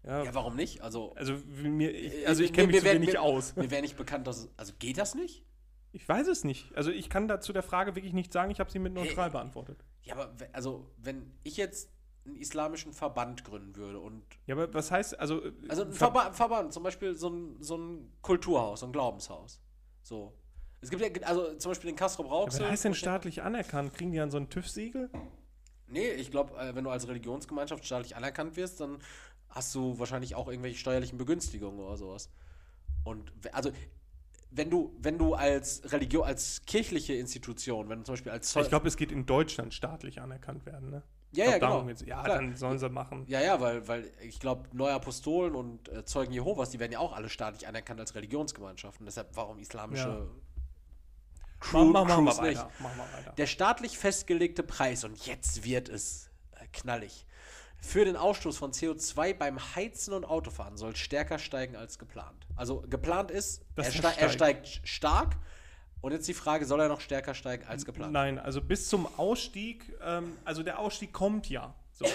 Ja, 0.05 0.25
ja, 0.25 0.35
warum 0.35 0.57
nicht? 0.57 0.81
Also, 0.81 1.13
also 1.17 1.35
mir, 1.53 1.91
ich, 1.91 2.15
Äh, 2.23 2.27
also 2.27 2.43
ich 2.43 2.53
kenne 2.55 2.69
mich 2.69 2.77
mir 2.77 2.81
zu 2.81 2.87
wär- 2.87 2.95
wenig 2.95 3.13
mir- 3.13 3.21
aus. 3.23 3.55
mir 3.57 3.71
wäre 3.71 3.83
nicht 3.83 3.97
bekannt, 3.99 4.27
dass. 4.27 4.49
Also, 4.57 4.73
geht 4.79 4.97
das 4.97 5.15
nicht? 5.15 5.45
Ich 5.93 6.09
weiß 6.09 6.27
es 6.29 6.45
nicht. 6.45 6.75
Also 6.77 6.91
ich 6.91 7.09
kann 7.09 7.29
dazu 7.29 7.53
der 7.53 7.63
Frage 7.63 7.95
wirklich 7.97 8.13
nichts 8.13 8.33
sagen, 8.35 8.51
ich 8.51 8.61
habe 8.61 8.71
sie 8.71 8.79
mit 8.79 8.93
neutral 8.93 9.29
Äh, 9.29 9.33
beantwortet. 9.33 9.85
Ja, 10.03 10.15
aber, 10.15 10.35
also, 10.53 10.91
wenn 10.99 11.33
ich 11.45 11.57
jetzt 11.57 11.91
einen 12.27 12.37
islamischen 12.37 12.93
Verband 12.93 13.45
gründen 13.45 13.75
würde 13.77 13.99
und 14.01 14.23
Ja, 14.47 14.55
aber 14.55 14.73
was 14.75 14.91
heißt, 14.91 15.19
also... 15.19 15.43
äh, 15.45 15.53
Also 15.69 15.83
ein 15.83 15.93
Ver- 15.93 16.13
Verba 16.13 16.33
Verband, 16.33 16.73
zum 16.73 16.83
Beispiel 16.83 17.15
so 17.15 17.31
ein, 17.31 17.57
so 17.63 17.77
ein 17.79 18.13
Kulturhaus, 18.23 18.81
so 18.81 18.87
ein 18.87 18.93
Glaubenshaus. 18.93 19.61
So. 20.03 20.35
Es 20.81 20.91
gibt 20.91 21.03
ja, 21.03 21.27
also 21.27 21.55
zum 21.57 21.71
Beispiel 21.71 21.91
den 21.91 21.97
Castro 21.97 22.23
Ja, 22.23 22.29
Brauxel. 22.29 22.61
was 22.61 22.71
heißt 22.71 22.85
denn 22.85 22.95
staatlich 22.95 23.43
anerkannt? 23.43 23.95
Kriegen 23.95 24.13
die 24.13 24.19
dann 24.19 24.31
so 24.31 24.37
ein 24.37 24.49
TÜV-Siegel? 24.51 25.11
Nee, 25.89 26.11
ich 26.11 26.31
glaube, 26.31 26.55
äh, 26.59 26.75
wenn 26.75 26.85
du 26.85 26.91
als 26.91 27.09
Religionsgemeinschaft 27.09 27.85
staatlich 27.85 28.15
anerkannt 28.15 28.57
wirst, 28.57 28.81
dann 28.81 28.99
hast 29.49 29.75
du 29.75 29.99
wahrscheinlich 29.99 30.35
auch 30.35 30.49
irgendwelche 30.49 30.79
steuerlichen 30.79 31.17
Begünstigungen 31.19 31.81
oder 31.81 31.97
sowas. 31.97 32.31
Und 33.05 33.33
also 33.53 33.73
wenn 34.51 34.71
du, 34.71 34.95
wenn 34.99 35.19
du 35.19 35.35
als 35.35 35.83
Religion, 35.93 36.25
als 36.25 36.63
kirchliche 36.67 37.15
Institution, 37.15 37.89
wenn 37.89 37.99
du 37.99 38.05
zum 38.05 38.15
Beispiel 38.15 38.33
als 38.33 38.51
Zoll- 38.51 38.63
Ich 38.63 38.69
glaube, 38.69 38.89
es 38.89 38.97
geht 38.97 39.13
in 39.13 39.27
Deutschland 39.27 39.75
staatlich 39.75 40.21
anerkannt 40.21 40.65
werden, 40.67 40.91
ne? 40.91 41.03
ja, 41.33 41.45
Ich 41.45 41.51
ja, 41.53 41.59
glaub, 41.59 41.71
genau. 41.73 41.85
geht's. 41.87 42.03
Ja, 42.07 42.23
Klar. 42.23 42.37
dann 42.39 42.57
sollen 42.57 42.79
sie 42.79 42.89
machen. 42.89 43.25
Ja, 43.29 43.41
ja, 43.41 43.61
weil, 43.61 43.87
weil 43.89 44.11
ich 44.23 44.41
glaube, 44.41 44.69
Neuapostolen 44.73 45.55
und 45.55 45.89
äh, 45.91 46.05
Zeugen 46.05 46.33
Jehovas, 46.33 46.71
die 46.71 46.79
werden 46.81 46.93
ja 46.93 46.99
auch 46.99 47.13
alle 47.15 47.29
staatlich 47.29 47.69
anerkannt 47.69 48.01
als 48.01 48.15
Religionsgemeinschaften. 48.15 49.05
Deshalb, 49.05 49.29
warum 49.37 49.59
islamische 49.59 50.09
Ja. 50.09 50.27
Crew- 51.61 51.85
Machen, 51.91 52.09
machen 52.09 52.25
wir 52.25 52.33
Crews 52.33 52.41
nicht? 52.41 52.59
weiter. 52.59 52.71
Machen 52.79 52.97
wir 52.99 53.19
weiter. 53.19 53.33
Der 53.33 53.47
staatlich 53.47 53.99
festgelegte 53.99 54.63
Preis, 54.63 55.05
und 55.05 55.27
jetzt 55.27 55.65
wird 55.65 55.89
es 55.89 56.31
äh, 56.53 56.67
knallig, 56.73 57.27
für 57.81 58.05
den 58.05 58.17
Ausstoß 58.17 58.57
von 58.57 58.73
CO2 58.73 59.35
beim 59.35 59.59
Heizen 59.77 60.13
und 60.15 60.25
Autofahren 60.25 60.77
soll 60.77 60.97
stärker 60.97 61.39
steigen 61.39 61.77
als 61.77 61.99
geplant. 61.99 62.47
Also 62.59 62.85
geplant 62.89 63.31
ist, 63.31 63.65
er, 63.77 63.85
er 63.85 63.91
ste 63.91 64.03
er 64.03 64.13
steigt. 64.13 64.33
steigt 64.33 64.89
stark. 64.89 65.37
Und 66.01 66.13
jetzt 66.13 66.29
die 66.29 66.35
Frage, 66.35 66.65
soll 66.65 66.81
er 66.81 66.89
noch 66.89 67.01
stärker 67.01 67.35
steigen 67.35 67.67
als 67.67 67.85
geplant? 67.85 68.13
Nein, 68.13 68.39
also 68.39 68.61
bis 68.61 68.89
zum 68.89 69.09
Ausstieg, 69.19 69.97
ähm, 70.01 70.37
also 70.45 70.63
der 70.63 70.79
Ausstieg 70.79 71.13
kommt 71.13 71.49
ja. 71.49 71.75
So, 71.93 72.07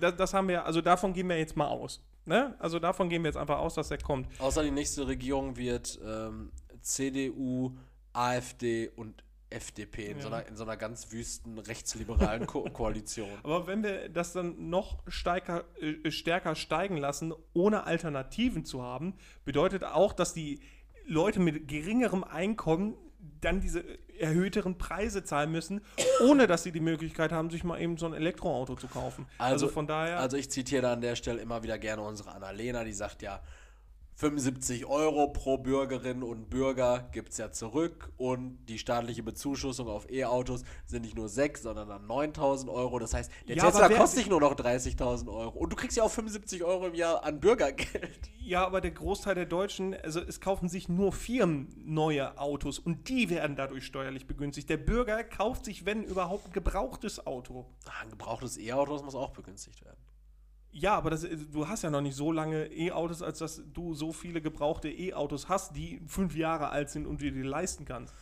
das, 0.00 0.16
das 0.16 0.34
haben 0.34 0.48
wir, 0.48 0.66
also 0.66 0.82
davon 0.82 1.14
gehen 1.14 1.28
wir 1.28 1.38
jetzt 1.38 1.56
mal 1.56 1.68
aus. 1.68 2.02
Ne? 2.26 2.54
Also 2.58 2.78
davon 2.78 3.08
gehen 3.08 3.22
wir 3.22 3.28
jetzt 3.28 3.38
einfach 3.38 3.58
aus, 3.58 3.74
dass 3.74 3.88
der 3.88 3.98
kommt. 3.98 4.28
Außer 4.38 4.62
die 4.62 4.70
nächste 4.70 5.06
Regierung 5.06 5.56
wird 5.56 5.98
ähm, 6.04 6.52
CDU, 6.82 7.76
AfD 8.12 8.88
und 8.88 9.24
FDP 9.50 10.06
in, 10.06 10.16
Ja. 10.18 10.22
so, 10.22 10.28
einer, 10.28 10.46
in 10.46 10.56
so 10.56 10.62
einer 10.64 10.76
ganz 10.76 11.12
wüsten 11.12 11.58
rechtsliberalen 11.58 12.46
Ko 12.46 12.64
Koalition. 12.72 13.28
Aber 13.42 13.66
wenn 13.66 13.82
wir 13.82 14.08
das 14.08 14.32
dann 14.32 14.70
noch 14.70 15.02
steiger, 15.08 15.64
äh, 15.80 16.10
stärker 16.10 16.54
steigen 16.54 16.96
lassen, 16.96 17.34
ohne 17.52 17.84
Alternativen 17.84 18.64
zu 18.64 18.82
haben, 18.82 19.14
bedeutet 19.44 19.84
auch, 19.84 20.12
dass 20.12 20.32
die 20.34 20.60
Leute 21.06 21.40
mit 21.40 21.66
geringerem 21.68 22.24
Einkommen 22.24 22.94
dann 23.40 23.60
diese 23.60 23.84
erhöhteren 24.18 24.78
Preise 24.78 25.24
zahlen 25.24 25.50
müssen, 25.50 25.80
ohne 26.22 26.46
dass 26.46 26.62
sie 26.62 26.72
die 26.72 26.80
Möglichkeit 26.80 27.32
haben, 27.32 27.50
sich 27.50 27.64
mal 27.64 27.80
eben 27.80 27.96
so 27.98 28.06
ein 28.06 28.14
Elektroauto 28.14 28.76
zu 28.76 28.86
kaufen. 28.86 29.26
Also, 29.38 29.68
von 29.68 29.86
daher. 29.86 30.20
Also 30.20 30.36
ich 30.36 30.50
zitiere 30.50 30.82
da 30.82 30.92
an 30.92 31.00
der 31.00 31.16
Stelle 31.16 31.40
immer 31.40 31.62
wieder 31.62 31.78
gerne 31.78 32.02
unsere 32.02 32.30
Annalena, 32.32 32.84
die 32.84 32.92
sagt 32.92 33.22
ja, 33.22 33.42
75 34.20 34.84
Euro 34.84 35.28
pro 35.28 35.56
Bürgerin 35.56 36.22
und 36.22 36.50
Bürger 36.50 37.08
gibt 37.10 37.30
es 37.30 37.38
ja 37.38 37.52
zurück 37.52 38.12
und 38.18 38.58
die 38.66 38.78
staatliche 38.78 39.22
Bezuschussung 39.22 39.88
auf 39.88 40.10
E-Autos 40.10 40.62
sind 40.84 41.06
nicht 41.06 41.16
nur 41.16 41.30
6, 41.30 41.62
sondern 41.62 41.88
dann 41.88 42.06
9000 42.06 42.70
Euro. 42.70 42.98
Das 42.98 43.14
heißt, 43.14 43.30
der 43.48 43.56
Ja, 43.56 43.64
Tesla 43.64 43.88
kostet 43.88 44.18
nicht 44.18 44.28
nur 44.28 44.40
noch 44.40 44.54
30.000 44.54 45.26
Euro 45.32 45.58
und 45.58 45.72
du 45.72 45.76
kriegst 45.76 45.96
ja 45.96 46.02
auch 46.02 46.10
75 46.10 46.62
Euro 46.62 46.88
im 46.88 46.94
Jahr 46.94 47.24
an 47.24 47.40
Bürgergeld. 47.40 48.30
Ja, 48.42 48.66
aber 48.66 48.82
der 48.82 48.90
Großteil 48.90 49.36
der 49.36 49.46
Deutschen, 49.46 49.94
also 49.94 50.20
es 50.20 50.38
kaufen 50.42 50.68
sich 50.68 50.90
nur 50.90 51.12
Firmen 51.12 51.74
neue 51.82 52.36
Autos 52.36 52.78
und 52.78 53.08
die 53.08 53.30
werden 53.30 53.56
dadurch 53.56 53.86
steuerlich 53.86 54.26
begünstigt. 54.26 54.68
Der 54.68 54.76
Bürger 54.76 55.24
kauft 55.24 55.64
sich, 55.64 55.86
wenn 55.86 56.02
überhaupt, 56.02 56.48
ein 56.48 56.52
gebrauchtes 56.52 57.26
Auto. 57.26 57.64
Ah, 57.86 58.02
Ein 58.02 58.10
gebrauchtes 58.10 58.58
E-Auto 58.58 59.02
muss 59.02 59.14
auch 59.14 59.30
begünstigt 59.30 59.82
werden. 59.82 60.09
Ja, 60.72 60.96
aber 60.96 61.10
das, 61.10 61.26
du 61.50 61.66
hast 61.68 61.82
ja 61.82 61.90
noch 61.90 62.00
nicht 62.00 62.14
so 62.16 62.30
lange 62.30 62.66
E-Autos, 62.66 63.22
als 63.22 63.38
dass 63.38 63.60
du 63.72 63.94
so 63.94 64.12
viele 64.12 64.40
gebrauchte 64.40 64.88
E-Autos 64.88 65.48
hast, 65.48 65.74
die 65.74 66.00
fünf 66.06 66.36
Jahre 66.36 66.68
alt 66.70 66.90
sind 66.90 67.06
und 67.06 67.20
du 67.20 67.24
dir 67.24 67.32
die 67.32 67.42
leisten 67.42 67.84
kannst. 67.84 68.14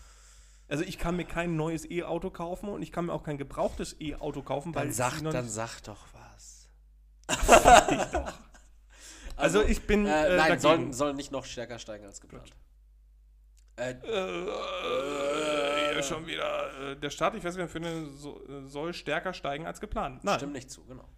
Also 0.66 0.82
ich 0.84 0.98
kann 0.98 1.16
mir 1.16 1.24
kein 1.24 1.56
neues 1.56 1.88
E-Auto 1.90 2.30
kaufen 2.30 2.68
und 2.70 2.82
ich 2.82 2.90
kann 2.92 3.06
mir 3.06 3.12
auch 3.12 3.22
kein 3.22 3.38
gebrauchtes 3.38 3.96
E-Auto 4.00 4.42
kaufen, 4.42 4.74
weil 4.74 4.86
Dann 4.86 4.92
sag, 4.94 5.12
sie 5.14 5.24
noch 5.24 5.32
dann 5.32 5.44
nicht- 5.44 5.54
sag 5.54 5.80
doch 5.82 6.06
was. 6.14 6.68
Also 9.36 9.62
ich 9.62 9.86
bin 9.86 10.04
Äh, 10.04 10.08
äh, 10.08 10.28
nein, 10.30 10.36
dagegen. 10.48 10.60
sollen, 10.60 10.92
sollen 10.92 11.16
nicht 11.16 11.30
noch 11.30 11.44
stärker 11.44 11.78
steigen 11.78 12.04
als 12.04 12.20
geplant. 12.20 12.50
Äh, 13.76 13.92
Äh, 13.92 15.94
ja, 15.94 16.02
schon 16.02 16.26
wieder. 16.26 16.90
Äh, 16.92 16.96
der 16.96 17.10
Start, 17.10 17.36
ich 17.36 17.44
weiß 17.44 17.56
gar 17.56 17.62
nicht, 17.64 17.76
eine, 17.76 18.06
so, 18.06 18.44
äh, 18.48 18.66
soll 18.66 18.92
stärker 18.92 19.32
steigen 19.32 19.64
als 19.66 19.80
geplant. 19.80 20.24
Nein. 20.24 20.38
Stimmt 20.40 20.54
nicht 20.54 20.70
zu, 20.72 20.84
genau. 20.86 21.08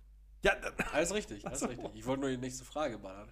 Ja, 0.43 0.53
Alles 0.93 1.13
richtig, 1.15 1.47
alles 1.47 1.59
Ach 1.59 1.61
so. 1.67 1.67
richtig. 1.67 1.91
Ich 1.95 2.07
wollte 2.07 2.21
nur 2.23 2.31
die 2.31 2.37
nächste 2.39 2.65
Frage 2.65 2.99
ballern. 2.99 3.29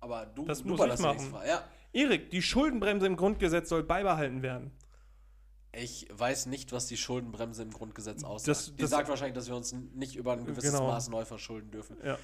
Aber 0.00 0.26
du, 0.26 0.44
Das 0.46 0.62
du 0.62 0.68
muss 0.68 0.78
ich 0.80 0.84
die 0.84 0.88
nächste 0.90 1.06
machen. 1.06 1.30
Frage. 1.30 1.48
Ja. 1.48 1.64
Erik, 1.92 2.30
die 2.30 2.40
Schuldenbremse 2.42 3.06
im 3.06 3.16
Grundgesetz 3.16 3.68
soll 3.68 3.82
beibehalten 3.82 4.42
werden. 4.42 4.70
Ich 5.72 6.08
weiß 6.12 6.46
nicht, 6.46 6.72
was 6.72 6.86
die 6.86 6.96
Schuldenbremse 6.96 7.62
im 7.62 7.70
Grundgesetz 7.70 8.24
aussagt. 8.24 8.48
Das- 8.48 8.66
die 8.74 8.76
das- 8.82 8.90
sagt 8.90 9.08
wahrscheinlich, 9.08 9.34
dass 9.34 9.48
wir 9.48 9.56
uns 9.56 9.72
nicht 9.72 10.16
über 10.16 10.32
ein 10.32 10.44
gewisses 10.44 10.72
Genau. 10.72 10.86
Maß 10.88 11.08
neu 11.10 11.24
verschulden 11.24 11.70
dürfen. 11.70 11.96
Ja. 12.02 12.18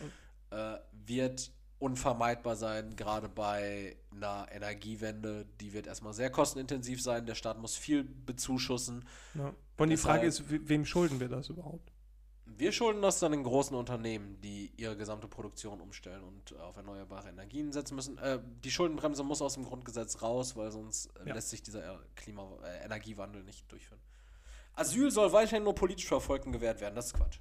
Äh, 0.74 0.80
wird 0.92 1.52
unvermeidbar 1.78 2.56
sein, 2.56 2.96
gerade 2.96 3.28
bei 3.28 3.96
einer 4.10 4.46
Energiewende. 4.50 5.46
Die 5.60 5.72
wird 5.74 5.86
erstmal 5.86 6.12
sehr 6.14 6.30
kostenintensiv 6.30 7.02
sein. 7.02 7.26
Der 7.26 7.34
Staat 7.34 7.58
muss 7.58 7.76
viel 7.76 8.02
bezuschussen. 8.04 9.04
ja. 9.34 9.52
Und 9.78 9.90
die 9.90 9.94
Deshalb- 9.96 10.14
Frage 10.16 10.26
ist, 10.26 10.50
we- 10.50 10.66
wem 10.68 10.86
schulden 10.86 11.20
wir 11.20 11.28
das 11.28 11.50
überhaupt? 11.50 11.92
Wir 12.48 12.70
schulden 12.70 13.02
das 13.02 13.18
dann 13.18 13.32
den 13.32 13.42
großen 13.42 13.76
Unternehmen, 13.76 14.40
die 14.40 14.72
ihre 14.76 14.96
gesamte 14.96 15.26
Produktion 15.26 15.80
umstellen 15.80 16.22
und 16.22 16.56
auf 16.60 16.76
erneuerbare 16.76 17.28
Energien 17.28 17.72
setzen 17.72 17.96
müssen. 17.96 18.18
Äh, 18.18 18.38
die 18.64 18.70
Schuldenbremse 18.70 19.24
muss 19.24 19.42
aus 19.42 19.54
dem 19.54 19.64
Grundgesetz 19.64 20.22
raus, 20.22 20.54
weil 20.56 20.70
sonst 20.70 21.06
äh, 21.18 21.28
Ja. 21.28 21.34
lässt 21.34 21.50
sich 21.50 21.62
dieser 21.62 21.94
äh, 21.94 21.98
Klima 22.14 22.48
äh, 22.64 22.84
Energiewandel 22.84 23.42
nicht 23.42 23.70
durchführen. 23.70 24.00
Asyl 24.74 25.10
soll 25.10 25.32
weiterhin 25.32 25.64
nur 25.64 25.74
politisch 25.74 26.06
Verfolgten 26.06 26.52
gewährt 26.52 26.80
werden. 26.80 26.94
Das 26.94 27.06
ist 27.06 27.14
Quatsch. 27.14 27.40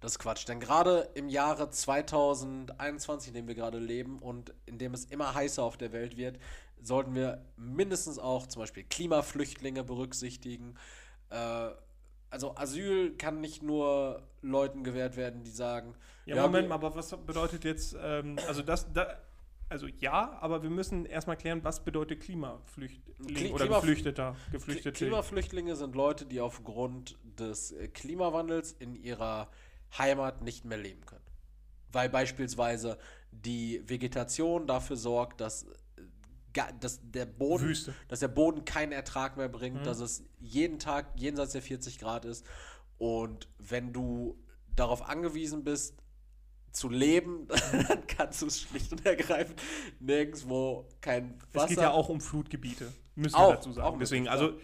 Das 0.00 0.12
ist 0.12 0.18
Quatsch. 0.18 0.46
Denn 0.46 0.60
gerade 0.60 1.10
im 1.14 1.28
Jahre 1.28 1.68
2021, 1.70 3.28
in 3.28 3.34
dem 3.34 3.48
wir 3.48 3.54
gerade 3.54 3.78
leben 3.78 4.18
und 4.20 4.54
in 4.66 4.78
dem 4.78 4.94
es 4.94 5.04
immer 5.06 5.34
heißer 5.34 5.62
auf 5.62 5.76
der 5.76 5.92
Welt 5.92 6.16
wird, 6.16 6.38
sollten 6.80 7.14
wir 7.14 7.44
mindestens 7.56 8.18
auch 8.18 8.46
zum 8.46 8.60
Beispiel 8.60 8.84
Klimaflüchtlinge 8.84 9.82
berücksichtigen. 9.84 10.76
Äh, 11.30 11.70
also 12.32 12.56
Asyl 12.56 13.16
kann 13.16 13.40
nicht 13.40 13.62
nur 13.62 14.22
Leuten 14.40 14.82
gewährt 14.84 15.16
werden, 15.16 15.44
die 15.44 15.50
sagen, 15.50 15.94
Ja, 16.26 16.36
Ja, 16.36 16.42
Moment 16.42 16.68
mal, 16.68 16.74
aber 16.76 16.94
was 16.94 17.10
bedeutet 17.26 17.64
jetzt, 17.64 17.94
ähm, 18.00 18.36
also 18.48 18.62
das, 18.62 18.92
da, 18.92 19.18
also 19.68 19.86
ja, 19.86 20.38
aber 20.40 20.62
wir 20.62 20.70
müssen 20.70 21.06
erstmal 21.06 21.36
klären, 21.36 21.62
was 21.62 21.84
bedeutet 21.84 22.20
Klimaflüchtling 22.20 23.28
Kli- 23.28 23.52
oder 23.52 23.64
Klima- 23.66 23.80
Geflüchteter, 23.80 24.36
Geflüchtete. 24.50 24.92
Klimaflüchtlinge 24.92 25.76
sind 25.76 25.94
Leute, 25.94 26.26
die 26.26 26.40
aufgrund 26.40 27.16
des 27.38 27.74
Klimawandels 27.94 28.72
in 28.72 28.94
ihrer 28.94 29.48
Heimat 29.96 30.42
nicht 30.42 30.64
mehr 30.64 30.78
leben 30.78 31.04
können. 31.06 31.24
Weil 31.92 32.08
beispielsweise 32.08 32.98
die 33.30 33.82
Vegetation 33.88 34.66
dafür 34.66 34.96
sorgt, 34.96 35.40
dass, 35.42 35.66
dass, 36.80 37.00
der, 37.02 37.26
Boden, 37.26 37.64
Wüste. 37.64 37.94
dass 38.08 38.20
der 38.20 38.28
Boden 38.28 38.64
keinen 38.64 38.92
Ertrag 38.92 39.36
mehr 39.36 39.48
bringt, 39.48 39.80
Mhm. 39.80 39.84
dass 39.84 40.00
es 40.00 40.24
jeden 40.40 40.78
Tag 40.78 41.06
jenseits 41.16 41.52
der 41.52 41.62
40 41.62 41.98
Grad 41.98 42.24
ist. 42.24 42.46
Und 42.98 43.48
wenn 43.58 43.92
du 43.92 44.38
darauf 44.74 45.08
angewiesen 45.08 45.64
bist, 45.64 45.96
zu 46.72 46.88
leben, 46.88 47.46
dann 47.88 48.06
kannst 48.06 48.40
du 48.42 48.46
es 48.46 48.60
schlicht 48.62 48.92
und 48.92 49.04
ergreifend 49.04 49.60
nirgendwo 50.00 50.88
kein 51.00 51.34
Wasser. 51.52 51.64
Es 51.64 51.68
geht 51.70 51.78
ja 51.78 51.90
auch 51.90 52.08
um 52.08 52.20
Flutgebiete, 52.20 52.92
müssen 53.14 53.34
Auch, 53.34 53.50
wir 53.50 53.54
dazu 53.56 53.72
sagen. 53.72 53.98
Deswegen, 53.98 54.28
also 54.28 54.58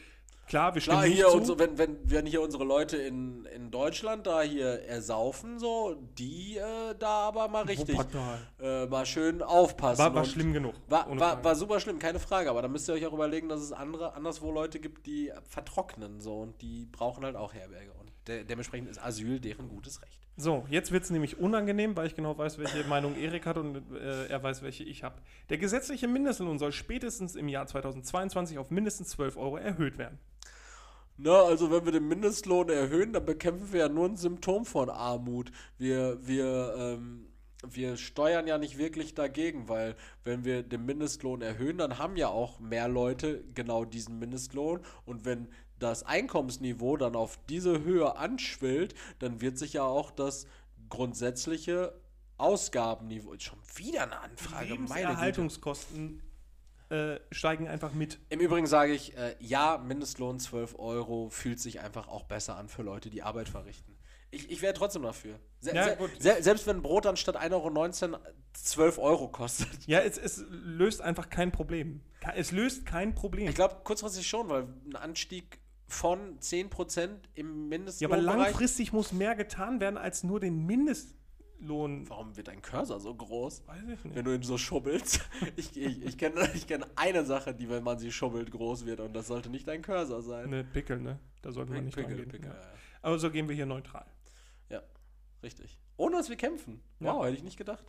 klar, 0.49 0.75
wir 0.75 0.83
Klar, 0.83 1.05
hier 1.05 1.33
unsere, 1.33 1.59
wenn, 1.59 1.79
wenn, 1.79 1.97
wenn 2.05 2.27
hier 2.27 2.43
unsere 2.43 2.65
Leute 2.65 2.97
in, 2.97 3.45
in 3.47 3.71
Deutschland 3.71 4.27
da 4.27 4.43
hier 4.43 4.83
ersaufen, 4.85 5.59
so, 5.59 5.97
die 6.19 6.57
äh, 6.57 6.95
da 6.99 7.29
aber 7.29 7.49
mal 7.49 7.65
richtig 7.65 7.97
äh, 8.61 8.87
mal 8.87 9.07
schön 9.07 9.43
aufpassen. 9.43 9.99
War, 9.99 10.15
war 10.15 10.25
schlimm 10.25 10.53
genug. 10.53 10.75
War, 10.89 11.07
war, 11.19 11.45
war 11.45 11.55
super 11.55 11.81
schlimm, 11.81 11.99
keine 11.99 12.19
Frage, 12.19 12.51
aber 12.51 12.63
da 12.63 12.69
müsst 12.69 12.89
ihr 12.89 12.95
euch 12.95 13.07
auch 13.07 13.13
überlegen, 13.13 13.49
dass 13.49 13.61
es 13.61 13.73
andere, 13.73 14.15
anderswo 14.15 14.51
Leute 14.51 14.81
gibt, 14.81 15.07
die 15.07 15.33
vertrocknen 15.49 16.21
so 16.21 16.41
und 16.41 16.61
die 16.63 16.87
brauchen 16.87 17.25
halt 17.25 17.37
auch 17.37 17.55
Herberge. 17.55 17.93
Und 17.93 18.11
de 18.27 18.45
dementsprechend 18.45 18.89
ist 18.89 19.03
Asyl 19.03 19.41
deren 19.41 19.69
gutes 19.69 20.03
Recht. 20.03 20.19
So, 20.41 20.65
jetzt 20.71 20.93
wird 20.93 21.03
es 21.03 21.11
nämlich 21.11 21.39
unangenehm, 21.41 21.97
weil 21.97 22.07
ich 22.07 22.15
genau 22.15 22.39
weiß, 22.39 22.59
welche 22.59 22.85
Meinung 22.85 23.17
Erik 23.17 23.45
hat 23.45 23.59
und 23.59 23.83
äh, 23.93 24.27
er 24.29 24.41
weiß, 24.41 24.63
welche 24.63 24.85
ich 24.85 25.03
habe. 25.03 25.17
Der 25.51 25.59
gesetzliche 25.59 26.07
Mindestlohn 26.07 26.61
soll 26.61 26.71
spätestens 26.71 27.35
im 27.35 27.49
Jahr 27.49 27.67
2022 27.67 28.57
auf 28.57 28.71
mindestens 28.71 29.09
12 29.09 29.37
Euro 29.37 29.57
erhöht 29.57 29.99
werden. 29.99 30.21
Na, 31.21 31.43
also 31.43 31.73
wenn 31.73 31.85
wir 31.85 31.91
den 31.91 32.07
Mindestlohn 32.07 32.69
erhöhen, 32.69 33.13
dann 33.13 33.27
bekämpfen 33.27 33.73
wir 33.73 33.81
ja 33.81 33.89
nur 33.89 34.07
ein 34.07 34.17
Symptom 34.17 34.65
von 34.65 34.89
Armut. 34.89 35.51
Wir, 35.77 36.19
wir, 36.25 36.75
ähm, 36.79 37.27
wir 37.69 37.97
steuern 37.97 38.47
ja 38.47 38.57
nicht 38.57 38.79
wirklich 38.79 39.15
dagegen, 39.15 39.69
weil 39.69 39.97
wenn 40.23 40.45
wir 40.45 40.63
den 40.63 40.87
Mindestlohn 40.87 41.43
erhöhen, 41.43 41.79
dann 41.79 41.99
haben 41.99 42.17
ja 42.17 42.29
auch 42.29 42.61
mehr 42.61 42.87
Leute 42.87 43.43
genau 43.53 43.85
diesen 43.85 44.21
Mindestlohn. 44.21 44.81
Und 45.07 45.25
wenn 45.25 45.49
das 45.81 46.05
Einkommensniveau 46.05 46.97
dann 46.97 47.17
auf 47.17 47.37
diese 47.49 47.83
Höhe 47.83 48.17
anschwillt, 48.17 48.95
dann 49.19 49.41
wird 49.41 49.59
sich 49.59 49.73
ja 49.73 49.83
auch 49.83 50.13
das 50.13 50.47
grundsätzliche 50.89 51.95
Ausgabenniveau. 52.37 53.35
Schon 53.39 53.59
wieder 53.75 54.05
eine 54.05 54.21
Anfrage, 54.21 54.69
meine 54.89 55.17
Güte. 55.33 56.28
Äh, 56.91 57.21
steigen 57.31 57.69
einfach 57.69 57.93
mit. 57.93 58.19
Im 58.31 58.41
Übrigen 58.41 58.67
sage 58.67 58.95
ich, 58.95 59.17
äh, 59.17 59.37
ja, 59.41 59.77
Mindestlohn 59.77 60.41
12 60.41 60.79
Euro 60.79 61.29
fühlt 61.29 61.61
sich 61.61 61.81
einfach 61.81 62.09
auch 62.09 62.25
besser 62.25 62.57
an 62.57 62.69
für 62.69 62.83
Leute, 62.83 63.11
die 63.11 63.23
Arbeit 63.23 63.49
verrichten. 63.49 63.99
Ich, 64.31 64.51
ich 64.51 64.63
wäre 64.63 64.75
trotzdem 64.75 65.03
dafür. 65.03 65.39
Se 65.61 65.75
Ja, 65.75 65.97
se 66.19 66.43
selbst 66.43 66.67
wenn 66.67 66.83
Brot 66.83 67.07
anstatt 67.07 67.37
1,19 67.37 68.13
Euro 68.13 68.19
12 68.53 68.99
Euro 68.99 69.29
kostet. 69.29 69.69
Ja, 69.87 70.01
es, 70.01 70.19
es 70.19 70.45
löst 70.49 71.01
einfach 71.01 71.31
kein 71.31 71.53
Problem. 71.53 72.01
Es 72.35 72.53
löst 72.53 72.85
kein 72.85 73.15
Problem. 73.15 73.49
Ich 73.49 73.55
glaube, 73.55 73.77
kurzfristig 73.85 74.27
schon, 74.27 74.49
weil 74.49 74.67
ein 74.87 74.97
Anstieg 74.97 75.61
von 75.87 76.39
10% 76.41 77.09
im 77.35 77.47
ja, 77.47 77.53
Mindestlohn. 77.69 78.13
aber 78.13 78.21
langfristig 78.21 78.93
muss 78.93 79.13
mehr 79.13 79.35
getan 79.35 79.81
werden, 79.81 79.97
als 79.97 80.23
nur 80.23 80.41
den 80.41 80.67
Mindestlohn. 81.59 82.09
Warum 82.09 82.37
wird 82.37 82.49
dein 82.49 82.63
Cursor 82.63 83.01
so 83.01 83.15
groß? 83.15 83.67
Weiß 83.67 83.83
ich 83.83 84.05
nicht. 84.05 84.15
Wenn 84.17 84.25
du 84.25 84.35
ihn 84.35 84.43
so 84.43 84.59
schubbelst. 84.59 85.21
Ich, 85.57 85.77
ich, 85.77 86.05
ich 86.05 86.19
kenne 86.19 86.49
ich 86.55 86.67
kenn 86.67 86.85
eine 86.97 87.25
Sache, 87.25 87.55
die, 87.55 87.69
wenn 87.69 87.83
man 87.83 87.99
sie 87.99 88.13
schubbelt, 88.13 88.51
groß 88.51 88.87
wird. 88.87 89.01
Und 89.01 89.13
das 89.15 89.27
sollte 89.27 89.51
nicht 89.51 89.67
dein 89.67 89.83
Cursor 89.83 90.23
sein. 90.23 90.51
Ne, 90.51 90.65
Pickel, 90.65 91.01
ne? 91.01 91.19
Da 91.43 91.53
sollten 91.53 91.73
wir 91.73 91.81
nicht 91.83 91.95
Pickel, 91.95 92.17
dran 92.17 92.29
gehen. 92.29 92.31
Pickel, 92.31 92.51
ja. 92.51 92.55
ja. 92.55 92.73
Aber 93.03 93.19
so 93.19 93.31
gehen 93.31 93.49
wir 93.49 93.57
hier 93.57 93.67
neutral. 93.67 94.07
Ja, 94.69 94.83
richtig. 95.43 95.79
Ohne 95.97 96.17
dass 96.17 96.29
wir 96.29 96.37
kämpfen. 96.37 96.83
Ja. 97.01 97.15
Wow, 97.15 97.25
hätte 97.25 97.37
ich 97.37 97.43
nicht 97.43 97.57
gedacht. 97.57 97.85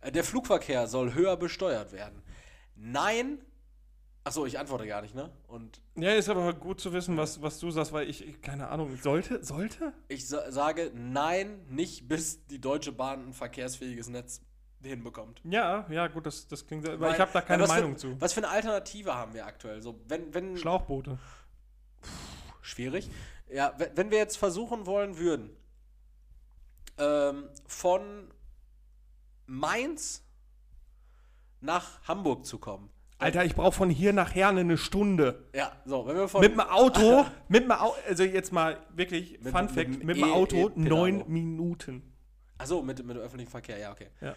Äh, 0.00 0.12
Der 0.12 0.24
Flugverkehr 0.24 0.86
soll 0.86 1.14
höher 1.14 1.36
besteuert 1.36 1.92
werden. 1.92 2.22
Nein. 2.74 3.38
Achso, 4.28 4.44
ich 4.44 4.58
antworte 4.58 4.86
gar 4.86 5.00
nicht, 5.00 5.14
ne? 5.14 5.30
Und 5.46 5.80
Ja, 5.96 6.12
ist 6.12 6.28
aber 6.28 6.52
gut 6.52 6.82
zu 6.82 6.92
wissen, 6.92 7.16
was, 7.16 7.40
was 7.40 7.58
du 7.60 7.70
sagst, 7.70 7.94
weil 7.94 8.10
ich, 8.10 8.42
keine 8.42 8.68
Ahnung, 8.68 8.94
sollte, 8.96 9.42
sollte? 9.42 9.94
ich 10.08 10.28
sa 10.28 10.52
sage 10.52 10.92
nein, 10.94 11.64
nicht 11.70 12.08
bis 12.08 12.44
die 12.44 12.60
Deutsche 12.60 12.92
Bahn 12.92 13.28
ein 13.28 13.32
verkehrsfähiges 13.32 14.10
Netz 14.10 14.42
hinbekommt. 14.82 15.40
Ja, 15.44 15.86
ja, 15.88 16.08
gut, 16.08 16.26
das, 16.26 16.46
das 16.46 16.66
klingt 16.66 16.84
sehr, 16.84 16.92
aber 16.92 17.06
Weil- 17.06 17.14
ich 17.14 17.20
habe 17.20 17.30
da 17.32 17.40
keine 17.40 17.66
Meinung 17.66 17.92
für, 17.92 18.00
zu. 18.00 18.20
Was 18.20 18.34
für 18.34 18.40
eine 18.40 18.50
Alternative 18.50 19.14
haben 19.14 19.32
wir 19.32 19.46
aktuell? 19.46 19.80
So, 19.80 19.98
wenn, 20.08 20.34
wenn, 20.34 20.58
Schlauchboote. 20.58 21.18
schwierig. 22.60 23.10
Ja, 23.50 23.72
wenn, 23.78 23.96
wenn 23.96 24.10
wir 24.10 24.18
jetzt 24.18 24.36
versuchen 24.36 24.84
wollen 24.84 25.16
würden, 25.16 25.56
ähm, 26.98 27.48
von 27.66 28.30
Mainz 29.46 30.22
nach 31.62 32.06
Hamburg 32.06 32.44
zu 32.44 32.58
kommen, 32.58 32.90
Alter, 33.20 33.44
ich 33.44 33.54
brauche 33.56 33.72
von 33.72 33.90
hier 33.90 34.12
nachher 34.12 34.48
eine 34.48 34.76
Stunde. 34.78 35.44
Ja, 35.52 35.72
so, 35.84 36.06
wenn 36.06 36.16
wir 36.16 36.28
von. 36.28 36.40
Mit 36.40 36.52
dem 36.52 36.60
Auto, 36.60 37.26
mit 37.48 37.64
dem 37.64 37.72
Auto, 37.72 37.96
also 38.08 38.22
jetzt 38.22 38.52
mal 38.52 38.78
wirklich, 38.94 39.40
Mit- 39.40 39.52
Fun 39.52 39.62
mit 39.64 39.70
Fact, 39.72 40.04
mit 40.04 40.16
dem 40.16 40.24
E- 40.24 40.30
Auto 40.32 40.56
E-Pedalo. 40.68 40.96
neun 40.96 41.24
Minuten. 41.26 42.14
Achso, 42.58 42.80
mit, 42.82 43.04
mit 43.04 43.16
dem 43.16 43.22
öffentlichen 43.22 43.50
Verkehr, 43.50 43.78
ja, 43.78 43.90
okay. 43.92 44.08
Ja. 44.20 44.34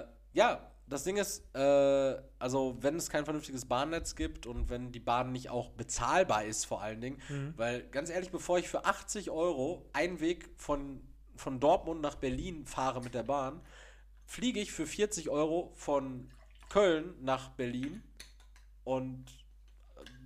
Äh, 0.00 0.04
ja, 0.34 0.70
das 0.86 1.04
Ding 1.04 1.16
ist, 1.16 1.42
äh, 1.54 2.16
also 2.38 2.76
wenn 2.80 2.96
es 2.96 3.08
kein 3.10 3.24
vernünftiges 3.24 3.64
Bahnnetz 3.66 4.14
gibt 4.14 4.46
und 4.46 4.68
wenn 4.70 4.92
die 4.92 5.00
Bahn 5.00 5.32
nicht 5.32 5.50
auch 5.50 5.70
bezahlbar 5.70 6.44
ist, 6.44 6.64
vor 6.66 6.80
allen 6.82 7.00
Dingen, 7.00 7.18
Mhm. 7.28 7.54
weil 7.56 7.82
ganz 7.90 8.10
ehrlich, 8.10 8.30
bevor 8.30 8.58
ich 8.58 8.68
für 8.68 8.84
80 8.84 9.30
Euro 9.30 9.86
einen 9.92 10.20
Weg 10.20 10.50
von, 10.56 11.00
von 11.36 11.60
Dortmund 11.60 12.00
nach 12.02 12.14
Berlin 12.16 12.66
fahre 12.66 13.02
mit 13.02 13.14
der 13.14 13.22
Bahn, 13.22 13.60
fliege 14.26 14.60
ich 14.60 14.72
für 14.72 14.86
40 14.86 15.28
Euro 15.30 15.72
von 15.74 16.30
Köln 16.68 17.14
nach 17.20 17.50
Berlin 17.50 18.02
und 18.84 19.24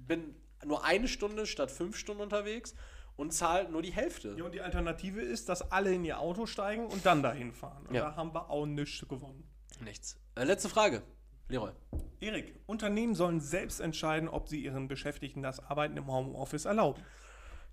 bin 0.06 0.35
nur 0.64 0.85
eine 0.85 1.09
Stunde 1.09 1.47
statt 1.47 1.70
fünf 1.70 1.97
Stunden 1.97 2.23
unterwegs 2.23 2.74
und 3.16 3.32
zahle 3.32 3.69
nur 3.69 3.82
die 3.82 3.93
Hälfte. 3.93 4.35
Ja, 4.39 4.44
und 4.44 4.52
die 4.52 4.60
Alternative 4.60 5.20
ist, 5.20 5.48
dass 5.48 5.70
alle 5.70 5.93
in 5.94 6.05
ihr 6.05 6.19
Auto 6.19 6.47
steigen 6.47 6.86
und 6.86 7.05
dann 7.05 7.23
dahin 7.23 7.52
fahren. 7.52 7.86
Und 7.86 7.94
Ja. 7.94 8.10
Da 8.10 8.16
haben 8.16 8.35
wir 8.35 8.48
auch 8.51 8.66
nichts 8.66 9.06
gewonnen. 9.09 9.48
Nichts. 9.85 10.16
Äh, 10.35 10.44
letzte 10.44 10.69
Frage, 10.69 11.02
Leroy. 11.48 11.73
Erik, 12.20 12.60
Unternehmen 12.66 13.14
sollen 13.14 13.40
selbst 13.40 13.81
entscheiden, 13.81 14.28
ob 14.28 14.48
sie 14.48 14.62
ihren 14.64 14.86
Beschäftigten 14.89 15.43
das 15.43 15.59
Arbeiten 15.60 15.97
im 15.97 16.06
Homeoffice 16.06 16.64
erlauben. 16.64 17.02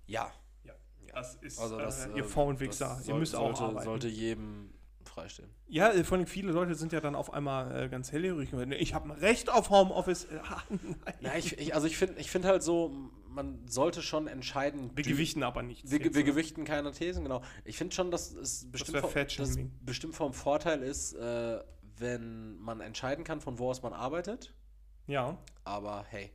Ja, 0.06 0.32
Ja, 0.64 0.74
das 1.14 1.36
ist 1.36 1.58
Also 1.60 1.78
das, 1.78 2.06
äh, 2.06 2.10
ihr 2.10 2.16
äh, 2.18 2.22
Faulwichser. 2.24 2.96
das 2.98 3.08
Ihr 3.08 3.14
müsst 3.14 3.34
auch 3.36 3.56
sollte, 3.56 3.62
arbeiten. 3.62 3.84
sollte 3.84 4.08
jedem 4.08 4.69
freistehen. 5.10 5.50
Ja, 5.66 5.90
äh, 5.90 6.04
vor 6.04 6.16
allem 6.16 6.26
viele 6.26 6.52
Leute 6.52 6.74
sind 6.74 6.92
ja 6.92 7.00
dann 7.00 7.14
auf 7.14 7.32
einmal 7.32 7.84
äh, 7.84 7.88
ganz 7.88 8.12
hellhörig. 8.12 8.50
Ich 8.78 8.94
habe 8.94 9.06
ein 9.06 9.18
Recht 9.18 9.50
auf 9.50 9.70
Homeoffice. 9.70 10.24
Äh, 10.24 10.38
ah, 10.48 10.62
nein. 10.68 10.96
Ja, 11.20 11.34
ich, 11.36 11.58
ich, 11.58 11.74
also 11.74 11.86
ich 11.86 11.96
finde 11.96 12.20
ich 12.20 12.30
find 12.30 12.44
halt 12.44 12.62
so, 12.62 13.10
man 13.28 13.66
sollte 13.68 14.02
schon 14.02 14.26
entscheiden. 14.26 14.90
Wir 14.94 15.04
gewichten 15.04 15.42
aber 15.42 15.62
nichts. 15.62 15.90
Wir, 15.90 16.00
jetzt, 16.00 16.14
wir 16.14 16.24
gewichten 16.24 16.64
keine 16.64 16.92
Thesen, 16.92 17.24
genau. 17.24 17.42
Ich 17.64 17.76
finde 17.76 17.94
schon, 17.94 18.10
dass 18.10 18.32
es 18.32 18.70
bestimmt, 18.70 19.02
wär 19.02 19.26
vom, 19.26 19.70
bestimmt 19.82 20.14
vom 20.14 20.32
Vorteil 20.32 20.82
ist, 20.82 21.14
äh, 21.14 21.60
wenn 21.98 22.58
man 22.58 22.80
entscheiden 22.80 23.24
kann, 23.24 23.40
von 23.40 23.58
wo 23.58 23.70
aus 23.70 23.82
man 23.82 23.92
arbeitet. 23.92 24.54
Ja. 25.06 25.38
Aber 25.64 26.04
hey. 26.08 26.30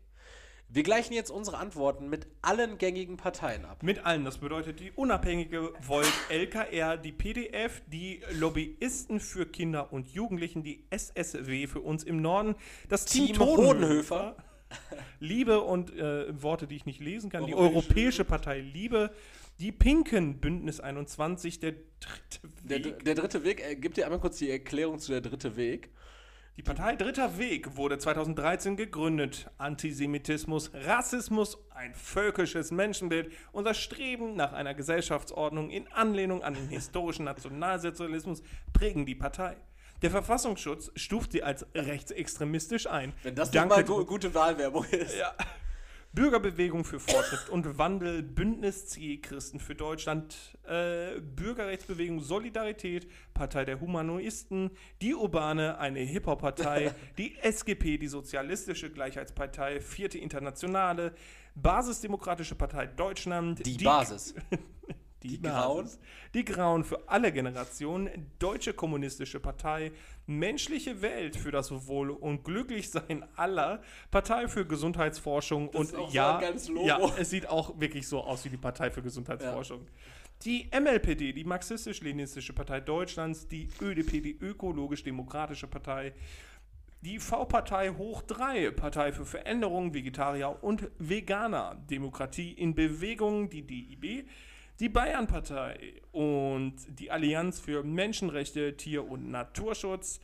Wir 0.68 0.84
gleichen 0.84 1.14
jetzt 1.14 1.30
unsere 1.30 1.58
Antworten 1.58 2.10
mit 2.10 2.28
allen 2.42 2.78
gängigen 2.78 3.18
Parteien 3.18 3.66
ab. 3.66 3.84
Mit 3.84 4.06
allen. 4.06 4.26
Das 4.26 4.40
bedeutet 4.40 4.80
die 4.80 4.92
unabhängige 4.92 5.74
Volt 5.82 6.12
LKR, 6.30 6.98
die 6.98 7.12
PDF, 7.12 7.82
die 7.88 8.22
Lobbyisten 8.32 9.20
für 9.20 9.46
Kinder 9.46 9.94
und 9.94 10.08
Jugendlichen, 10.10 10.64
die 10.64 10.86
SSW 10.90 11.68
für 11.68 11.82
uns 11.82 12.04
im 12.04 12.22
Norden, 12.22 12.56
das 12.90 13.06
Team, 13.06 13.28
Team 13.28 13.40
Hodenhöfer. 13.40 14.36
Liebe 15.20 15.62
und 15.62 15.96
äh, 15.96 16.42
Worte, 16.42 16.68
die 16.68 16.76
ich 16.76 16.86
nicht 16.86 17.00
lesen 17.00 17.30
kann, 17.30 17.46
die 17.46 17.54
Europäische- 17.56 18.26
Partei 18.26 18.60
Liebe, 18.60 19.12
die 19.60 19.72
Pinken, 19.72 20.40
Bündnis 20.42 20.80
21, 20.80 21.60
der 21.60 21.74
dritte 22.00 22.50
Der, 22.64 22.84
Weg. 22.84 23.06
der 23.06 23.16
dritte 23.16 23.44
Weg, 23.44 23.64
äh, 23.64 23.76
gib 23.76 23.94
dir 23.94 24.06
einmal 24.06 24.20
kurz 24.20 24.38
die 24.40 24.50
Erklärung 24.50 25.00
zu 25.00 25.12
der 25.12 25.22
dritte 25.22 25.56
Weg. 25.56 25.92
Die 26.58 26.64
Partei 26.64 26.96
Dritter 26.96 27.38
Weg 27.38 27.76
wurde 27.76 27.98
2013 27.98 28.78
gegründet. 28.78 29.52
Antisemitismus, 29.58 30.72
Rassismus, 30.74 31.58
ein 31.72 31.94
völkisches 31.94 32.72
Menschenbild 32.72 33.30
das 33.66 33.78
Streben 33.78 34.38
nach 34.38 34.54
einer 34.54 34.74
Gesellschaftsordnung 34.74 35.70
in 35.70 35.86
Anlehnung 35.92 36.44
an 36.44 36.54
den 36.54 36.70
historischen 36.70 37.26
Nationalsozialismus 37.26 38.42
prägen 38.72 39.06
die 39.06 39.16
Partei. 39.16 39.58
Der 40.02 40.12
Verfassungsschutz 40.12 40.92
stuft 40.96 41.34
sie 41.34 41.44
als 41.44 41.66
rechtsextremistisch 41.76 42.88
ein. 42.88 43.12
Wenn 43.24 43.36
das 43.36 43.52
Danke, 43.52 43.76
nicht 43.76 43.90
mal 43.90 43.96
gu 43.98 44.06
gute 44.06 44.34
Wahlwerbung 44.34 44.86
ist. 44.86 45.18
ja. 45.18 45.34
Bürgerbewegung 46.16 46.86
für 46.86 47.00
Fortschritt 47.00 47.50
und 47.50 47.78
Wandel, 47.78 48.24
Bündnis 48.24 48.88
CE 48.88 49.18
Christen 49.18 49.60
für 49.60 49.76
Deutschland, 49.76 50.58
äh, 50.64 51.20
Bürgerrechtsbewegung 51.20 52.22
Solidarität, 52.22 53.08
Partei 53.34 53.66
der 53.66 53.82
Humanisten, 53.82 54.72
die 55.02 55.14
Urbane, 55.14 55.78
eine 55.78 56.00
Hip-Hop-Partei, 56.00 56.96
die 57.18 57.36
SGP, 57.42 57.98
die 57.98 58.08
Sozialistische 58.08 58.90
Gleichheitspartei, 58.90 59.82
Vierte 59.82 60.18
Internationale, 60.18 61.14
Basisdemokratische 61.54 62.56
Partei 62.56 62.88
Deutschland, 62.88 63.66
Die 63.66 63.84
Basis. 63.84 64.34
die, 65.24 65.38
Die. 65.38 65.42
Grauen? 65.42 65.90
Die 66.34 66.46
Grauen 66.46 66.86
für 66.86 67.10
alle 67.10 67.34
Generationen, 67.34 68.32
Deutsche 68.40 68.74
Kommunistische 68.74 69.42
Partei, 69.42 69.92
Menschliche 70.28 71.02
Welt 71.02 71.36
für 71.36 71.52
das 71.52 71.72
Wohl 71.88 72.10
und 72.10 72.44
Glücklichsein 72.44 73.26
aller, 73.36 73.82
Partei 74.12 74.48
für 74.48 74.66
Gesundheitsforschung 74.66 75.72
Das 75.72 75.94
und 75.94 76.14
ja, 76.14 76.42
ja, 76.84 77.00
es 77.18 77.30
sieht 77.30 77.48
auch 77.48 77.80
wirklich 77.80 78.08
so 78.08 78.24
aus 78.24 78.44
wie 78.46 78.50
die 78.50 78.58
Partei 78.58 78.90
für 78.90 79.02
Gesundheitsforschung. 79.02 79.86
Die 80.44 80.70
MLPD, 80.72 81.32
die 81.34 81.44
Marxistisch-Leninistische 81.44 82.54
Partei 82.54 82.82
Deutschlands, 82.82 83.48
die 83.48 83.70
ÖDP, 83.82 84.22
die 84.22 84.38
Ökologisch-Demokratische 84.40 85.68
Partei, 85.68 86.14
die 87.02 87.20
V-Partei 87.20 87.92
hoch 87.92 88.24
3, 88.24 88.72
Partei 88.72 89.12
für 89.12 89.26
Veränderung, 89.26 89.94
Vegetarier 89.94 90.58
und 90.62 90.90
Veganer, 90.98 91.76
Demokratie 91.90 92.52
in 92.52 92.74
Bewegung, 92.74 93.50
die 93.50 93.62
DIB, 93.62 94.28
die 94.80 94.90
Bayern-Partei 94.90 96.02
und 96.12 96.76
die 96.88 97.12
Allianz 97.12 97.60
für 97.60 97.84
Menschenrechte, 97.84 98.76
Tier- 98.78 99.08
und 99.10 99.30
Naturschutz, 99.30 100.20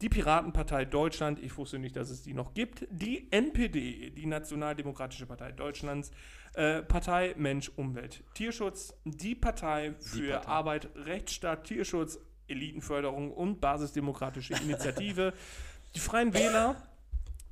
die 0.00 0.08
Piratenpartei 0.08 0.84
Deutschland, 0.84 1.38
ich 1.38 1.56
wusste 1.56 1.78
nicht, 1.78 1.94
dass 1.94 2.10
es 2.10 2.22
die 2.22 2.34
noch 2.34 2.54
gibt, 2.54 2.86
die 2.90 3.30
NPD, 3.30 4.10
die 4.10 4.26
Nationaldemokratische 4.26 5.26
Partei 5.26 5.52
Deutschlands, 5.52 6.10
äh, 6.54 6.82
Partei 6.82 7.34
Mensch, 7.36 7.70
Umwelt, 7.76 8.24
Tierschutz, 8.34 8.94
die 9.04 9.36
Partei 9.36 9.94
für 10.00 10.32
Partei. 10.32 10.48
Arbeit, 10.48 10.88
Rechtsstaat, 10.96 11.64
Tierschutz, 11.64 12.18
Elitenförderung 12.48 13.32
und 13.32 13.60
Basisdemokratische 13.60 14.54
Initiative, 14.54 15.34
die 15.94 16.00
Freien 16.00 16.34
Wähler, 16.34 16.76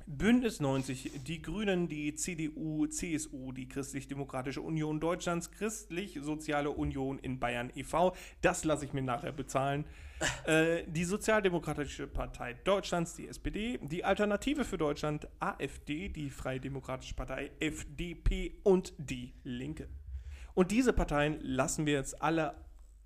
Bündnis 0.07 0.59
90, 0.59 1.23
die 1.25 1.41
Grünen, 1.41 1.87
die 1.87 2.13
CDU, 2.15 2.87
CSU, 2.87 3.51
die 3.51 3.67
Christlich-Demokratische 3.67 4.61
Union 4.61 4.99
Deutschlands, 4.99 5.51
Christlich-Soziale 5.51 6.69
Union 6.69 7.19
in 7.19 7.39
Bayern 7.39 7.71
e.V., 7.75 8.15
das 8.41 8.63
lasse 8.63 8.85
ich 8.85 8.93
mir 8.93 9.01
nachher 9.01 9.31
bezahlen, 9.31 9.85
äh, 10.45 10.83
die 10.87 11.03
Sozialdemokratische 11.03 12.07
Partei 12.07 12.53
Deutschlands, 12.63 13.15
die 13.15 13.27
SPD, 13.27 13.79
die 13.81 14.03
Alternative 14.03 14.65
für 14.65 14.77
Deutschland, 14.77 15.27
AfD, 15.39 16.09
die 16.09 16.29
Freie 16.29 16.59
Demokratische 16.59 17.15
Partei, 17.15 17.51
FDP 17.59 18.53
und 18.63 18.93
die 18.97 19.33
Linke. 19.43 19.87
Und 20.53 20.71
diese 20.71 20.93
Parteien 20.93 21.39
lassen 21.41 21.85
wir 21.85 21.93
jetzt 21.93 22.21
alle 22.21 22.55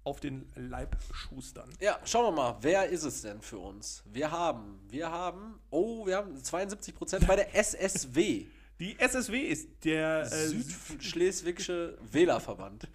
auf 0.06 0.19
den 0.19 0.48
Leib 0.56 0.95
schustern. 1.11 1.69
Ja, 1.82 1.99
schauen 2.06 2.27
wir 2.27 2.32
mal, 2.32 2.57
wer 2.61 2.88
ist 2.88 3.03
es 3.03 3.23
denn 3.23 3.41
für 3.41 3.57
uns? 3.57 4.03
Wir 4.06 4.32
haben, 4.32 4.80
wir 4.88 5.11
haben, 5.11 5.60
oh, 5.72 6.06
wir 6.06 6.18
haben 6.18 6.38
72% 6.38 7.26
bei 7.26 7.36
der 7.36 7.56
SSW, 7.56 8.45
Die 8.78 9.00
SSW 9.00 9.40
ist 9.40 9.86
der 9.86 10.24
äh, 10.24 10.26
Südschleswigsche 10.28 11.98
Wählerverband. 12.12 12.90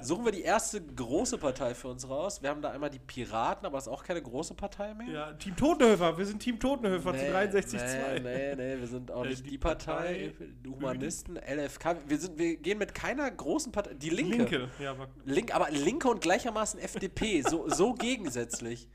Suchen 0.00 0.24
wir 0.24 0.30
die 0.30 0.42
erste 0.42 0.80
große 0.80 1.38
Partei 1.38 1.74
für 1.74 1.88
uns 1.88 2.08
raus. 2.08 2.40
Wir 2.40 2.50
haben 2.50 2.62
da 2.62 2.70
einmal 2.70 2.88
die 2.88 3.00
Piraten, 3.00 3.66
aber 3.66 3.78
das 3.78 3.88
ist 3.88 3.92
auch 3.92 4.04
keine 4.04 4.22
große 4.22 4.54
Partei 4.54 4.94
mehr. 4.94 5.08
Ja, 5.08 5.32
Team 5.32 5.56
Totenhöfer, 5.56 6.16
wir 6.16 6.24
sind 6.24 6.38
Team 6.40 6.60
Totenhöfer 6.60 7.12
zu 7.14 7.24
Nee, 7.24 7.32
63-2. 7.32 8.20
Nee, 8.20 8.20
nee, 8.20 8.54
nee, 8.54 8.78
wir 8.78 8.86
sind 8.86 9.10
auch 9.10 9.24
Äh, 9.24 9.30
nicht 9.30 9.44
die 9.44 9.50
die, 9.50 9.58
Partei, 9.58 10.28
Partei, 10.28 10.46
die 10.64 10.68
Humanisten, 10.68 11.36
LFK. 11.36 11.96
Wir, 12.06 12.18
sind, 12.18 12.38
wir 12.38 12.56
gehen 12.56 12.78
mit 12.78 12.94
keiner 12.94 13.28
großen 13.28 13.72
Partei. 13.72 13.94
Die 13.94 14.10
Linke. 14.10 14.36
Linke. 14.36 14.68
Ja, 14.78 14.92
aber 14.92 15.08
Link, 15.24 15.52
aber 15.52 15.68
Linke 15.72 16.08
und 16.08 16.20
gleichermaßen 16.20 16.78
FDP, 16.78 17.42
so, 17.42 17.68
so 17.68 17.92
gegensätzlich. 17.92 18.88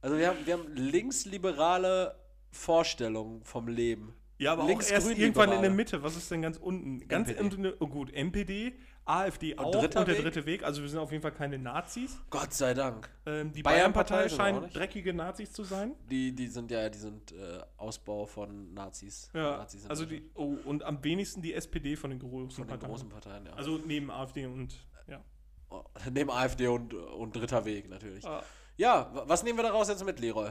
Also 0.00 0.16
wir 0.16 0.28
haben, 0.28 0.38
wir 0.46 0.54
haben 0.54 0.74
linksliberale 0.74 2.16
Vorstellungen 2.50 3.44
vom 3.44 3.68
Leben. 3.68 4.15
Ja, 4.38 4.52
aber 4.52 4.64
auch 4.64 4.68
Links- 4.68 4.90
erst 4.90 5.06
grün 5.06 5.16
irgendwann 5.16 5.52
in 5.52 5.62
der. 5.62 5.70
Mitte. 5.70 6.02
Was 6.02 6.16
ist 6.16 6.30
denn 6.30 6.42
ganz 6.42 6.56
unten? 6.58 7.06
Ganz 7.08 7.30
unten, 7.32 7.72
oh 7.80 7.86
gut, 7.86 8.12
MPD, 8.12 8.74
AfD 9.04 9.56
auch 9.56 9.70
dritter 9.70 10.00
und 10.00 10.08
der 10.08 10.16
Weg? 10.16 10.24
dritte 10.24 10.46
Weg. 10.46 10.62
Also 10.64 10.82
wir 10.82 10.88
sind 10.88 10.98
auf 10.98 11.10
jeden 11.12 11.22
Fall 11.22 11.32
keine 11.32 11.58
Nazis. 11.58 12.18
Gott 12.28 12.52
sei 12.52 12.74
Dank. 12.74 13.08
Ähm, 13.24 13.52
die 13.52 13.62
Bayernpartei 13.62 14.26
auch 14.26 14.30
scheint 14.30 14.74
dreckige 14.74 15.14
Nazis 15.14 15.52
zu 15.52 15.62
sein. 15.64 15.94
Die, 16.10 16.32
die 16.34 16.48
sind 16.48 16.70
ja, 16.70 16.88
die 16.88 16.98
sind 16.98 17.32
äh, 17.32 17.60
Ausbau 17.76 18.26
von 18.26 18.74
Nazis. 18.74 19.30
Ja, 19.32 19.58
Nazis 19.58 19.86
also 19.88 20.04
die, 20.04 20.28
oh, 20.34 20.56
und 20.64 20.82
am 20.82 21.02
wenigsten 21.04 21.40
die 21.40 21.54
SPD 21.54 21.94
von 21.96 22.10
den 22.10 22.18
großen 22.18 22.50
von 22.50 22.64
den 22.64 22.68
Parteien. 22.70 22.90
großen 22.90 23.08
Parteien, 23.08 23.46
ja. 23.46 23.52
Also 23.54 23.78
neben 23.86 24.10
AfD 24.10 24.46
und, 24.46 24.74
ja. 25.06 25.22
Oh, 25.70 25.82
Neben 26.12 26.30
AfD 26.30 26.66
und, 26.68 26.92
und 26.94 27.34
dritter 27.36 27.64
Weg 27.64 27.88
natürlich. 27.88 28.24
Ah. 28.26 28.42
Ja, 28.76 29.10
wa- 29.14 29.24
was 29.26 29.42
nehmen 29.44 29.58
wir 29.58 29.62
daraus 29.64 29.88
jetzt 29.88 30.04
mit, 30.04 30.18
Leroy? 30.20 30.50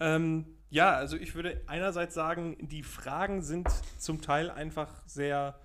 Ähm, 0.00 0.46
ja, 0.70 0.94
also 0.94 1.16
ich 1.16 1.34
würde 1.34 1.62
einerseits 1.66 2.14
sagen, 2.14 2.56
die 2.60 2.82
Fragen 2.82 3.42
sind 3.42 3.68
zum 3.98 4.20
Teil 4.20 4.50
einfach 4.50 5.02
sehr 5.06 5.58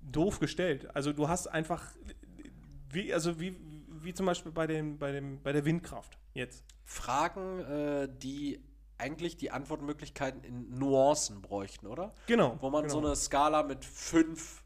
doof 0.00 0.38
gestellt. 0.38 0.94
Also 0.94 1.12
du 1.12 1.28
hast 1.28 1.46
einfach, 1.46 1.84
wie, 2.90 3.12
also 3.14 3.40
wie, 3.40 3.56
wie 3.88 4.12
zum 4.12 4.26
Beispiel 4.26 4.52
bei, 4.52 4.66
dem, 4.66 4.98
bei, 4.98 5.12
dem, 5.12 5.42
bei 5.42 5.52
der 5.52 5.64
Windkraft 5.64 6.18
jetzt. 6.34 6.64
Fragen, 6.84 7.60
äh, 7.60 8.08
die 8.18 8.60
eigentlich 8.98 9.36
die 9.36 9.50
Antwortmöglichkeiten 9.50 10.44
in 10.44 10.78
Nuancen 10.78 11.42
bräuchten, 11.42 11.86
oder? 11.86 12.14
Genau. 12.26 12.56
Wo 12.60 12.70
man 12.70 12.82
genau. 12.82 12.94
so 12.94 13.06
eine 13.06 13.16
Skala 13.16 13.62
mit 13.62 13.84
fünf. 13.84 14.61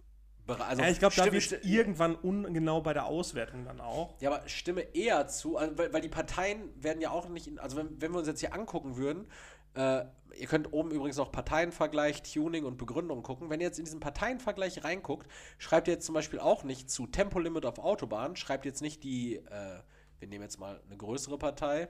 Also 0.46 0.82
ja, 0.82 0.88
ich 0.88 0.98
glaube, 0.98 1.14
da 1.16 1.30
wird 1.32 1.64
irgendwann 1.64 2.14
ungenau 2.14 2.80
bei 2.80 2.92
der 2.92 3.06
Auswertung 3.06 3.64
dann 3.64 3.80
auch. 3.80 4.14
Ja, 4.20 4.30
aber 4.30 4.48
stimme 4.48 4.82
eher 4.94 5.26
zu, 5.26 5.56
also, 5.56 5.76
weil, 5.76 5.92
weil 5.92 6.00
die 6.00 6.08
Parteien 6.08 6.70
werden 6.80 7.00
ja 7.00 7.10
auch 7.10 7.28
nicht, 7.28 7.48
in, 7.48 7.58
also 7.58 7.76
wenn, 7.76 8.00
wenn 8.00 8.12
wir 8.12 8.18
uns 8.18 8.28
jetzt 8.28 8.40
hier 8.40 8.54
angucken 8.54 8.96
würden, 8.96 9.26
äh, 9.74 10.04
ihr 10.38 10.46
könnt 10.46 10.72
oben 10.72 10.90
übrigens 10.90 11.16
noch 11.16 11.32
Parteienvergleich, 11.32 12.22
Tuning 12.22 12.64
und 12.64 12.76
Begründung 12.76 13.22
gucken. 13.22 13.50
Wenn 13.50 13.60
ihr 13.60 13.66
jetzt 13.66 13.78
in 13.78 13.84
diesen 13.84 14.00
Parteienvergleich 14.00 14.84
reinguckt, 14.84 15.26
schreibt 15.58 15.88
ihr 15.88 15.94
jetzt 15.94 16.06
zum 16.06 16.14
Beispiel 16.14 16.40
auch 16.40 16.64
nicht 16.64 16.90
zu 16.90 17.06
Tempolimit 17.06 17.66
auf 17.66 17.78
Autobahn, 17.78 18.36
schreibt 18.36 18.64
jetzt 18.64 18.82
nicht 18.82 19.02
die, 19.02 19.36
äh, 19.36 19.80
wir 20.18 20.28
nehmen 20.28 20.42
jetzt 20.42 20.58
mal 20.58 20.80
eine 20.86 20.96
größere 20.96 21.38
Partei, 21.38 21.88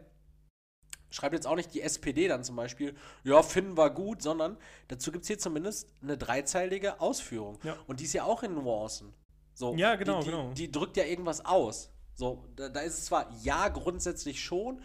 schreibt 1.16 1.34
jetzt 1.34 1.46
auch 1.46 1.56
nicht 1.56 1.72
die 1.72 1.80
SPD 1.80 2.28
dann 2.28 2.44
zum 2.44 2.56
Beispiel, 2.56 2.94
ja, 3.24 3.42
finden 3.42 3.76
wir 3.76 3.90
gut, 3.90 4.22
sondern 4.22 4.58
dazu 4.88 5.10
gibt 5.10 5.22
es 5.22 5.28
hier 5.28 5.38
zumindest 5.38 5.88
eine 6.02 6.18
dreizeilige 6.18 7.00
Ausführung. 7.00 7.58
Ja. 7.62 7.76
Und 7.86 8.00
die 8.00 8.04
ist 8.04 8.12
ja 8.12 8.24
auch 8.24 8.42
in 8.42 8.54
Nuancen. 8.54 9.14
So, 9.54 9.74
Ja, 9.74 9.94
genau, 9.96 10.18
die, 10.18 10.24
die, 10.24 10.30
genau. 10.30 10.52
Die 10.52 10.70
drückt 10.70 10.96
ja 10.98 11.04
irgendwas 11.04 11.44
aus. 11.44 11.90
So, 12.14 12.44
da, 12.56 12.68
da 12.68 12.80
ist 12.80 12.98
es 12.98 13.04
zwar 13.06 13.30
ja 13.42 13.68
grundsätzlich 13.68 14.44
schon 14.44 14.82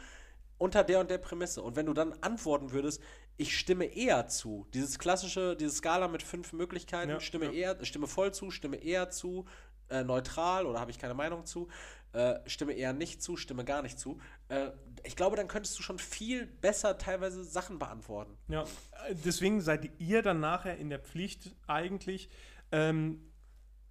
unter 0.58 0.84
der 0.86 1.02
und 1.02 1.12
der 1.12 1.18
Prämisse. 1.18 1.62
Und 1.62 1.76
wenn 1.76 1.86
du 1.86 1.94
dann 1.94 2.14
antworten 2.22 2.72
würdest, 2.72 3.02
ich 3.36 3.58
stimme 3.58 3.86
eher 3.86 4.28
zu, 4.28 4.68
dieses 4.74 5.00
klassische, 5.00 5.58
diese 5.58 5.76
Skala 5.76 6.08
mit 6.08 6.24
fünf 6.24 6.54
Möglichkeiten, 6.54 7.10
Ja, 7.10 7.20
stimme 7.20 7.46
ja. 7.48 7.52
eher, 7.52 7.86
stimme 7.86 8.08
voll 8.08 8.34
zu, 8.34 8.52
stimme 8.52 8.78
eher 8.78 9.10
zu, 9.10 9.46
äh, 9.92 10.04
neutral 10.04 10.66
oder 10.66 10.80
habe 10.80 10.92
ich 10.92 10.98
keine 11.00 11.14
Meinung 11.14 11.46
zu, 11.46 11.68
äh, 12.14 12.40
stimme 12.46 12.74
eher 12.74 12.94
nicht 12.94 13.22
zu, 13.22 13.38
stimme 13.38 13.64
gar 13.64 13.82
nicht 13.82 14.00
zu. 14.00 14.20
Äh, 14.50 14.72
ich 15.04 15.16
glaube, 15.16 15.36
dann 15.36 15.48
könntest 15.48 15.78
du 15.80 15.84
schon 15.84 16.00
viel 16.00 16.46
besser 16.46 16.98
teilweise 16.98 17.44
Sachen 17.44 17.80
beantworten. 17.80 18.38
Ja, 18.48 18.64
äh, 18.64 19.16
deswegen 19.26 19.62
seid 19.62 19.90
ihr 20.00 20.22
dann 20.22 20.40
nachher 20.40 20.78
in 20.78 20.90
der 20.90 21.00
Pflicht 21.00 21.56
eigentlich. 21.68 22.30
Ähm, 22.72 23.32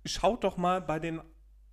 schaut 0.04 0.44
doch 0.44 0.56
mal 0.56 0.80
bei 0.80 0.98
den 0.98 1.20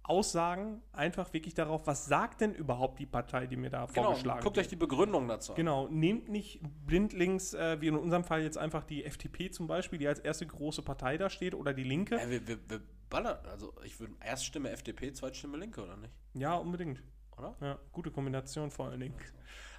Aussagen 0.04 0.82
einfach 0.94 1.34
wirklich 1.34 1.54
darauf, 1.54 1.86
was 1.86 2.06
sagt 2.06 2.40
denn 2.40 2.54
überhaupt 2.54 3.00
die 3.00 3.06
Partei, 3.06 3.46
die 3.46 3.58
mir 3.58 3.70
da 3.70 3.86
Genau, 3.88 4.04
vorgeschlagen 4.06 4.42
guckt 4.42 4.56
wird. 4.56 4.66
euch 4.66 4.70
die 4.70 4.78
Begründung 4.78 5.28
dazu 5.28 5.52
an. 5.52 5.58
Genau, 5.58 5.88
nehmt 5.90 6.30
nicht 6.30 6.62
blindlings, 6.86 7.54
äh, 7.54 7.82
wie 7.82 7.88
in 7.88 7.98
unserem 7.98 8.24
Fall 8.24 8.42
jetzt 8.42 8.58
einfach 8.58 8.86
die 8.86 9.04
FDP 9.04 9.52
zum 9.52 9.68
Beispiel, 9.68 10.00
die 10.00 10.08
als 10.08 10.20
erste 10.20 10.48
große 10.48 10.82
Partei 10.82 11.18
da 11.18 11.30
steht, 11.30 11.54
oder 11.54 11.74
die 11.74 11.84
Linke. 11.84 12.16
Äh, 12.20 12.30
wir, 12.30 12.48
wir, 12.48 12.70
wir 12.70 12.82
ballern, 13.10 13.38
also 13.46 13.74
ich 13.84 14.00
würde 14.00 14.14
erst 14.24 14.46
Stimme 14.46 14.70
FDP, 14.72 15.14
Zweitstimme 15.14 15.58
Linke, 15.58 15.84
oder 15.84 15.98
nicht? 15.98 16.14
Ja, 16.34 16.56
unbedingt. 16.56 17.02
Oder? 17.38 17.56
Ja, 17.62 17.80
gute 17.92 18.12
Kombination 18.12 18.72
vor 18.72 18.88
allen 18.88 19.00
Dingen. 19.00 19.16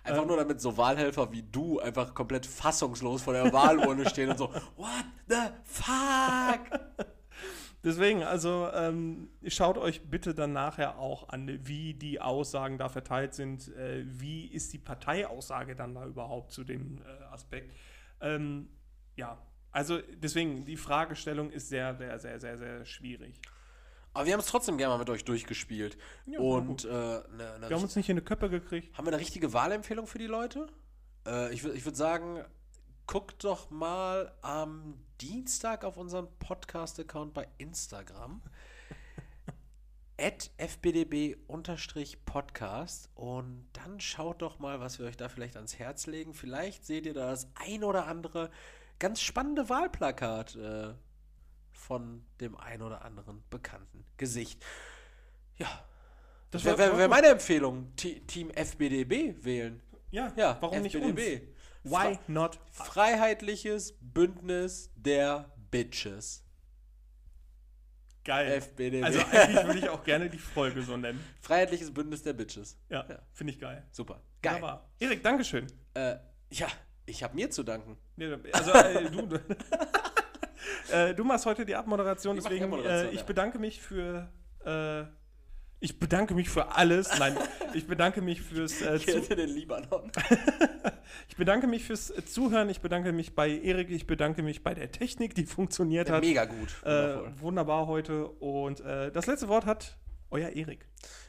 Einfach 0.04 0.22
Ähm. 0.22 0.28
nur 0.28 0.36
damit 0.36 0.60
so 0.60 0.76
Wahlhelfer 0.76 1.32
wie 1.32 1.42
du 1.42 1.80
einfach 1.80 2.14
komplett 2.14 2.46
fassungslos 2.46 3.22
vor 3.22 3.32
der 3.32 3.52
Wahlurne 3.52 4.08
stehen 4.08 4.30
und 4.30 4.38
so, 4.38 4.52
what 4.76 5.04
the 5.28 5.34
fuck? 5.64 6.80
Deswegen, 7.84 8.24
also 8.24 8.68
ähm, 8.74 9.30
schaut 9.46 9.78
euch 9.78 10.02
bitte 10.10 10.34
dann 10.34 10.52
nachher 10.52 10.98
auch 10.98 11.28
an, 11.28 11.60
wie 11.66 11.94
die 11.94 12.20
Aussagen 12.20 12.76
da 12.76 12.88
verteilt 12.88 13.34
sind. 13.34 13.68
Äh, 13.76 14.04
wie 14.06 14.46
ist 14.46 14.72
die 14.72 14.78
Parteiaussage 14.78 15.76
dann 15.76 15.94
da 15.94 16.04
überhaupt 16.04 16.52
zu 16.52 16.64
dem 16.64 17.00
äh, 17.02 17.24
Aspekt? 17.32 17.72
Ähm, 18.20 18.68
ja, 19.16 19.38
also 19.70 20.00
deswegen, 20.14 20.64
die 20.64 20.76
Fragestellung 20.76 21.50
ist 21.50 21.68
sehr, 21.68 21.94
sehr, 21.96 22.18
sehr, 22.18 22.40
sehr, 22.40 22.58
sehr 22.58 22.84
schwierig. 22.84 23.40
Aber 24.14 24.26
wir 24.26 24.32
haben 24.32 24.40
es 24.40 24.46
trotzdem 24.46 24.78
gerne 24.78 24.94
mal 24.94 24.98
mit 24.98 25.10
euch 25.10 25.24
durchgespielt. 25.24 25.96
Ja, 26.26 26.40
und 26.40 26.84
äh, 26.84 26.88
ne, 26.88 27.24
ne, 27.30 27.66
Wir 27.68 27.76
haben 27.76 27.82
uns 27.82 27.94
nicht 27.94 28.08
in 28.08 28.16
die 28.16 28.22
Köpfe 28.22 28.50
gekriegt. 28.50 28.96
haben 28.96 29.06
wir 29.06 29.12
eine 29.12 29.20
richtige 29.20 29.52
Wahlempfehlung 29.52 30.06
für 30.06 30.18
die 30.18 30.26
Leute? 30.26 30.66
Äh, 31.26 31.52
ich 31.52 31.62
würde 31.62 31.76
ich 31.76 31.84
würd 31.84 31.96
sagen, 31.96 32.42
guckt 33.06 33.44
doch 33.44 33.70
mal 33.70 34.34
am 34.42 34.98
Dienstag 35.20 35.84
auf 35.84 35.96
unseren 35.96 36.26
Podcast-Account 36.38 37.34
bei 37.34 37.46
Instagram. 37.58 38.42
at 40.18 40.50
fbdb-podcast 40.58 43.10
und 43.14 43.68
dann 43.72 44.00
schaut 44.00 44.42
doch 44.42 44.58
mal, 44.58 44.80
was 44.80 44.98
wir 44.98 45.06
euch 45.06 45.16
da 45.16 45.28
vielleicht 45.28 45.54
ans 45.54 45.78
Herz 45.78 46.06
legen. 46.06 46.34
Vielleicht 46.34 46.84
seht 46.84 47.06
ihr 47.06 47.14
da 47.14 47.30
das 47.30 47.46
ein 47.54 47.84
oder 47.84 48.08
andere 48.08 48.50
ganz 48.98 49.20
spannende 49.20 49.68
Wahlplakat 49.68 50.56
äh, 50.56 50.94
von 51.72 52.24
dem 52.40 52.56
ein 52.56 52.82
oder 52.82 53.02
anderen 53.04 53.42
bekannten 53.50 54.04
Gesicht. 54.16 54.64
Ja, 55.56 55.68
das 56.50 56.64
wär- 56.64 56.78
wäre 56.78 56.92
wär, 56.92 56.98
wär 56.98 57.08
meine 57.08 57.28
Empfehlung. 57.28 57.94
T 57.96 58.20
Team 58.20 58.50
FBDB 58.50 59.36
wählen. 59.44 59.82
Ja, 60.10 60.32
Ja, 60.36 60.56
warum 60.60 60.80
nicht 60.82 60.94
FBDB. 60.94 61.42
uns? 61.42 61.92
Why 61.92 62.14
Fra- 62.14 62.20
not? 62.28 62.58
Freiheitliches 62.72 63.94
Bündnis 64.00 64.90
der 64.96 65.52
Bitches. 65.70 66.44
Geil. 68.24 68.52
FBDB. 68.60 69.02
Also 69.04 69.20
eigentlich 69.20 69.64
würde 69.66 69.78
ich 69.78 69.88
auch 69.88 70.04
gerne 70.04 70.28
die 70.28 70.38
Folge 70.38 70.82
so 70.82 70.96
nennen. 70.96 71.22
Freiheitliches 71.40 71.92
Bündnis 71.92 72.22
der 72.22 72.34
Bitches. 72.34 72.76
Ja, 72.90 73.06
Ja. 73.08 73.20
finde 73.32 73.52
ich 73.54 73.58
geil. 73.60 73.86
Super. 73.90 74.20
Geil. 74.42 74.54
Wunderbar. 74.56 74.90
Erik, 74.98 75.22
Dankeschön. 75.22 75.66
Äh, 75.94 76.16
ja, 76.50 76.66
ich 77.08 77.22
habe 77.22 77.34
mir 77.34 77.50
zu 77.50 77.62
danken. 77.62 77.96
Nee, 78.16 78.36
Also 78.52 78.70
äh, 78.72 79.10
du, 79.10 79.26
du, 79.26 79.36
äh, 80.92 81.14
du 81.14 81.24
machst 81.24 81.46
heute 81.46 81.64
die 81.64 81.74
Abmoderation, 81.74 82.36
Ich 82.36 82.44
deswegen 82.44 82.64
Abmoderation, 82.64 83.10
äh, 83.10 83.14
ich 83.14 83.20
ja. 83.20 83.26
bedanke 83.26 83.58
mich 83.58 83.80
für 83.80 84.28
äh, 84.64 85.04
ich 85.80 86.00
bedanke 86.00 86.34
mich 86.34 86.48
für 86.48 86.74
alles. 86.74 87.08
Nein, 87.20 87.36
ich 87.72 87.86
bedanke 87.86 88.20
mich 88.20 88.42
fürs 88.42 88.82
äh, 88.82 88.96
in 88.96 89.36
den 89.36 89.48
Libanon. 89.50 90.10
ich 91.28 91.36
bedanke 91.36 91.68
mich 91.68 91.84
fürs 91.84 92.10
äh, 92.10 92.24
Zuhören. 92.24 92.68
Ich 92.68 92.80
bedanke 92.80 93.12
mich 93.12 93.36
bei 93.36 93.48
Erik. 93.48 93.88
Ich 93.90 94.06
bedanke 94.06 94.42
mich 94.42 94.64
bei 94.64 94.74
der 94.74 94.90
Technik, 94.90 95.36
die 95.36 95.46
funktioniert 95.46 96.10
hat. 96.10 96.22
Mega 96.22 96.46
gut. 96.46 96.82
Äh, 96.84 97.18
wunderbar 97.40 97.86
heute. 97.86 98.26
Und 98.26 98.80
äh, 98.80 99.12
das 99.12 99.26
letzte 99.26 99.46
Wort 99.46 99.66
hat 99.66 99.96
euer 100.30 100.48
Erik. 100.48 100.84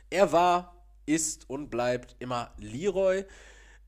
Er 0.09 0.31
war, 0.31 0.83
ist 1.05 1.47
und 1.47 1.69
bleibt 1.69 2.15
immer 2.17 2.51
Leroy. 2.57 3.25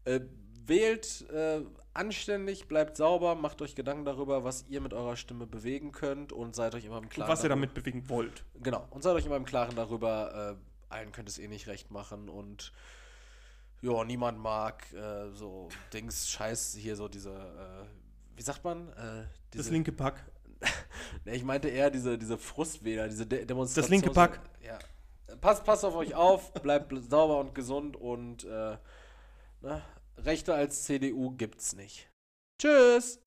Äh, 0.06 0.20
wählt 0.66 1.28
äh, 1.32 1.62
anständig, 1.94 2.68
bleibt 2.68 2.98
sauber, 2.98 3.36
macht 3.36 3.62
euch 3.62 3.76
Gedanken 3.76 4.06
darüber, 4.06 4.44
was 4.44 4.66
ihr 4.70 4.82
mit 4.82 4.94
eurer 4.94 5.16
Stimme 5.16 5.46
bewegen 5.48 5.92
könnt 5.92 6.32
und 6.34 6.56
seid 6.56 6.74
euch 6.76 6.86
immer 6.86 6.98
im 6.98 7.04
Und 7.04 7.10
Klaren. 7.10 7.32
was 7.32 7.44
ihr 7.44 7.50
damit 7.50 7.74
bewegen 7.74 8.08
wollt. 8.10 8.44
Genau. 8.62 8.88
Und 8.92 9.02
seid 9.04 9.16
euch 9.16 9.26
immer 9.26 9.36
im 9.38 9.46
Klaren 9.46 9.76
darüber, 9.76 10.58
äh, 10.58 10.94
allen 10.94 11.12
könnt 11.12 11.30
es 11.30 11.38
eh 11.40 11.48
nicht 11.48 11.68
recht 11.68 11.92
machen 11.92 12.30
und 12.30 12.72
ja, 13.82 14.04
niemand 14.04 14.38
mag 14.40 14.92
äh, 14.94 15.32
so 15.32 15.70
Dings, 15.94 16.30
Scheiß, 16.30 16.76
hier 16.76 16.96
so 16.96 17.08
diese, 17.08 17.32
äh, 17.32 17.86
wie 18.38 18.42
sagt 18.44 18.64
man? 18.64 18.90
Äh, 18.90 19.24
diese, 19.54 19.64
Das 19.64 19.70
linke 19.72 19.92
Pack. 19.92 20.24
Ne, 21.26 21.36
ich 21.36 21.44
meinte 21.44 21.68
eher 21.68 21.90
diese, 21.90 22.18
diese 22.18 22.38
Frustwähler, 22.38 23.08
diese 23.10 23.26
De 23.26 23.44
Demonstrationen. 23.46 24.02
linke 24.02 24.14
Pack. 24.14 24.40
Ja. 24.64 24.78
Passt, 25.42 25.64
passt 25.66 25.84
auf 25.84 25.96
euch 25.96 26.14
auf, 26.16 26.54
bleibt 26.54 26.92
bl- 26.92 27.02
sauber 27.02 27.40
und 27.40 27.54
gesund 27.56 27.96
und 27.98 28.44
äh, 28.44 28.78
na, 29.62 29.82
Rechte 30.26 30.54
als 30.54 30.84
CDU 30.84 31.32
gibt's 31.32 31.76
nicht. 31.76 32.12
Tschüss! 32.60 33.20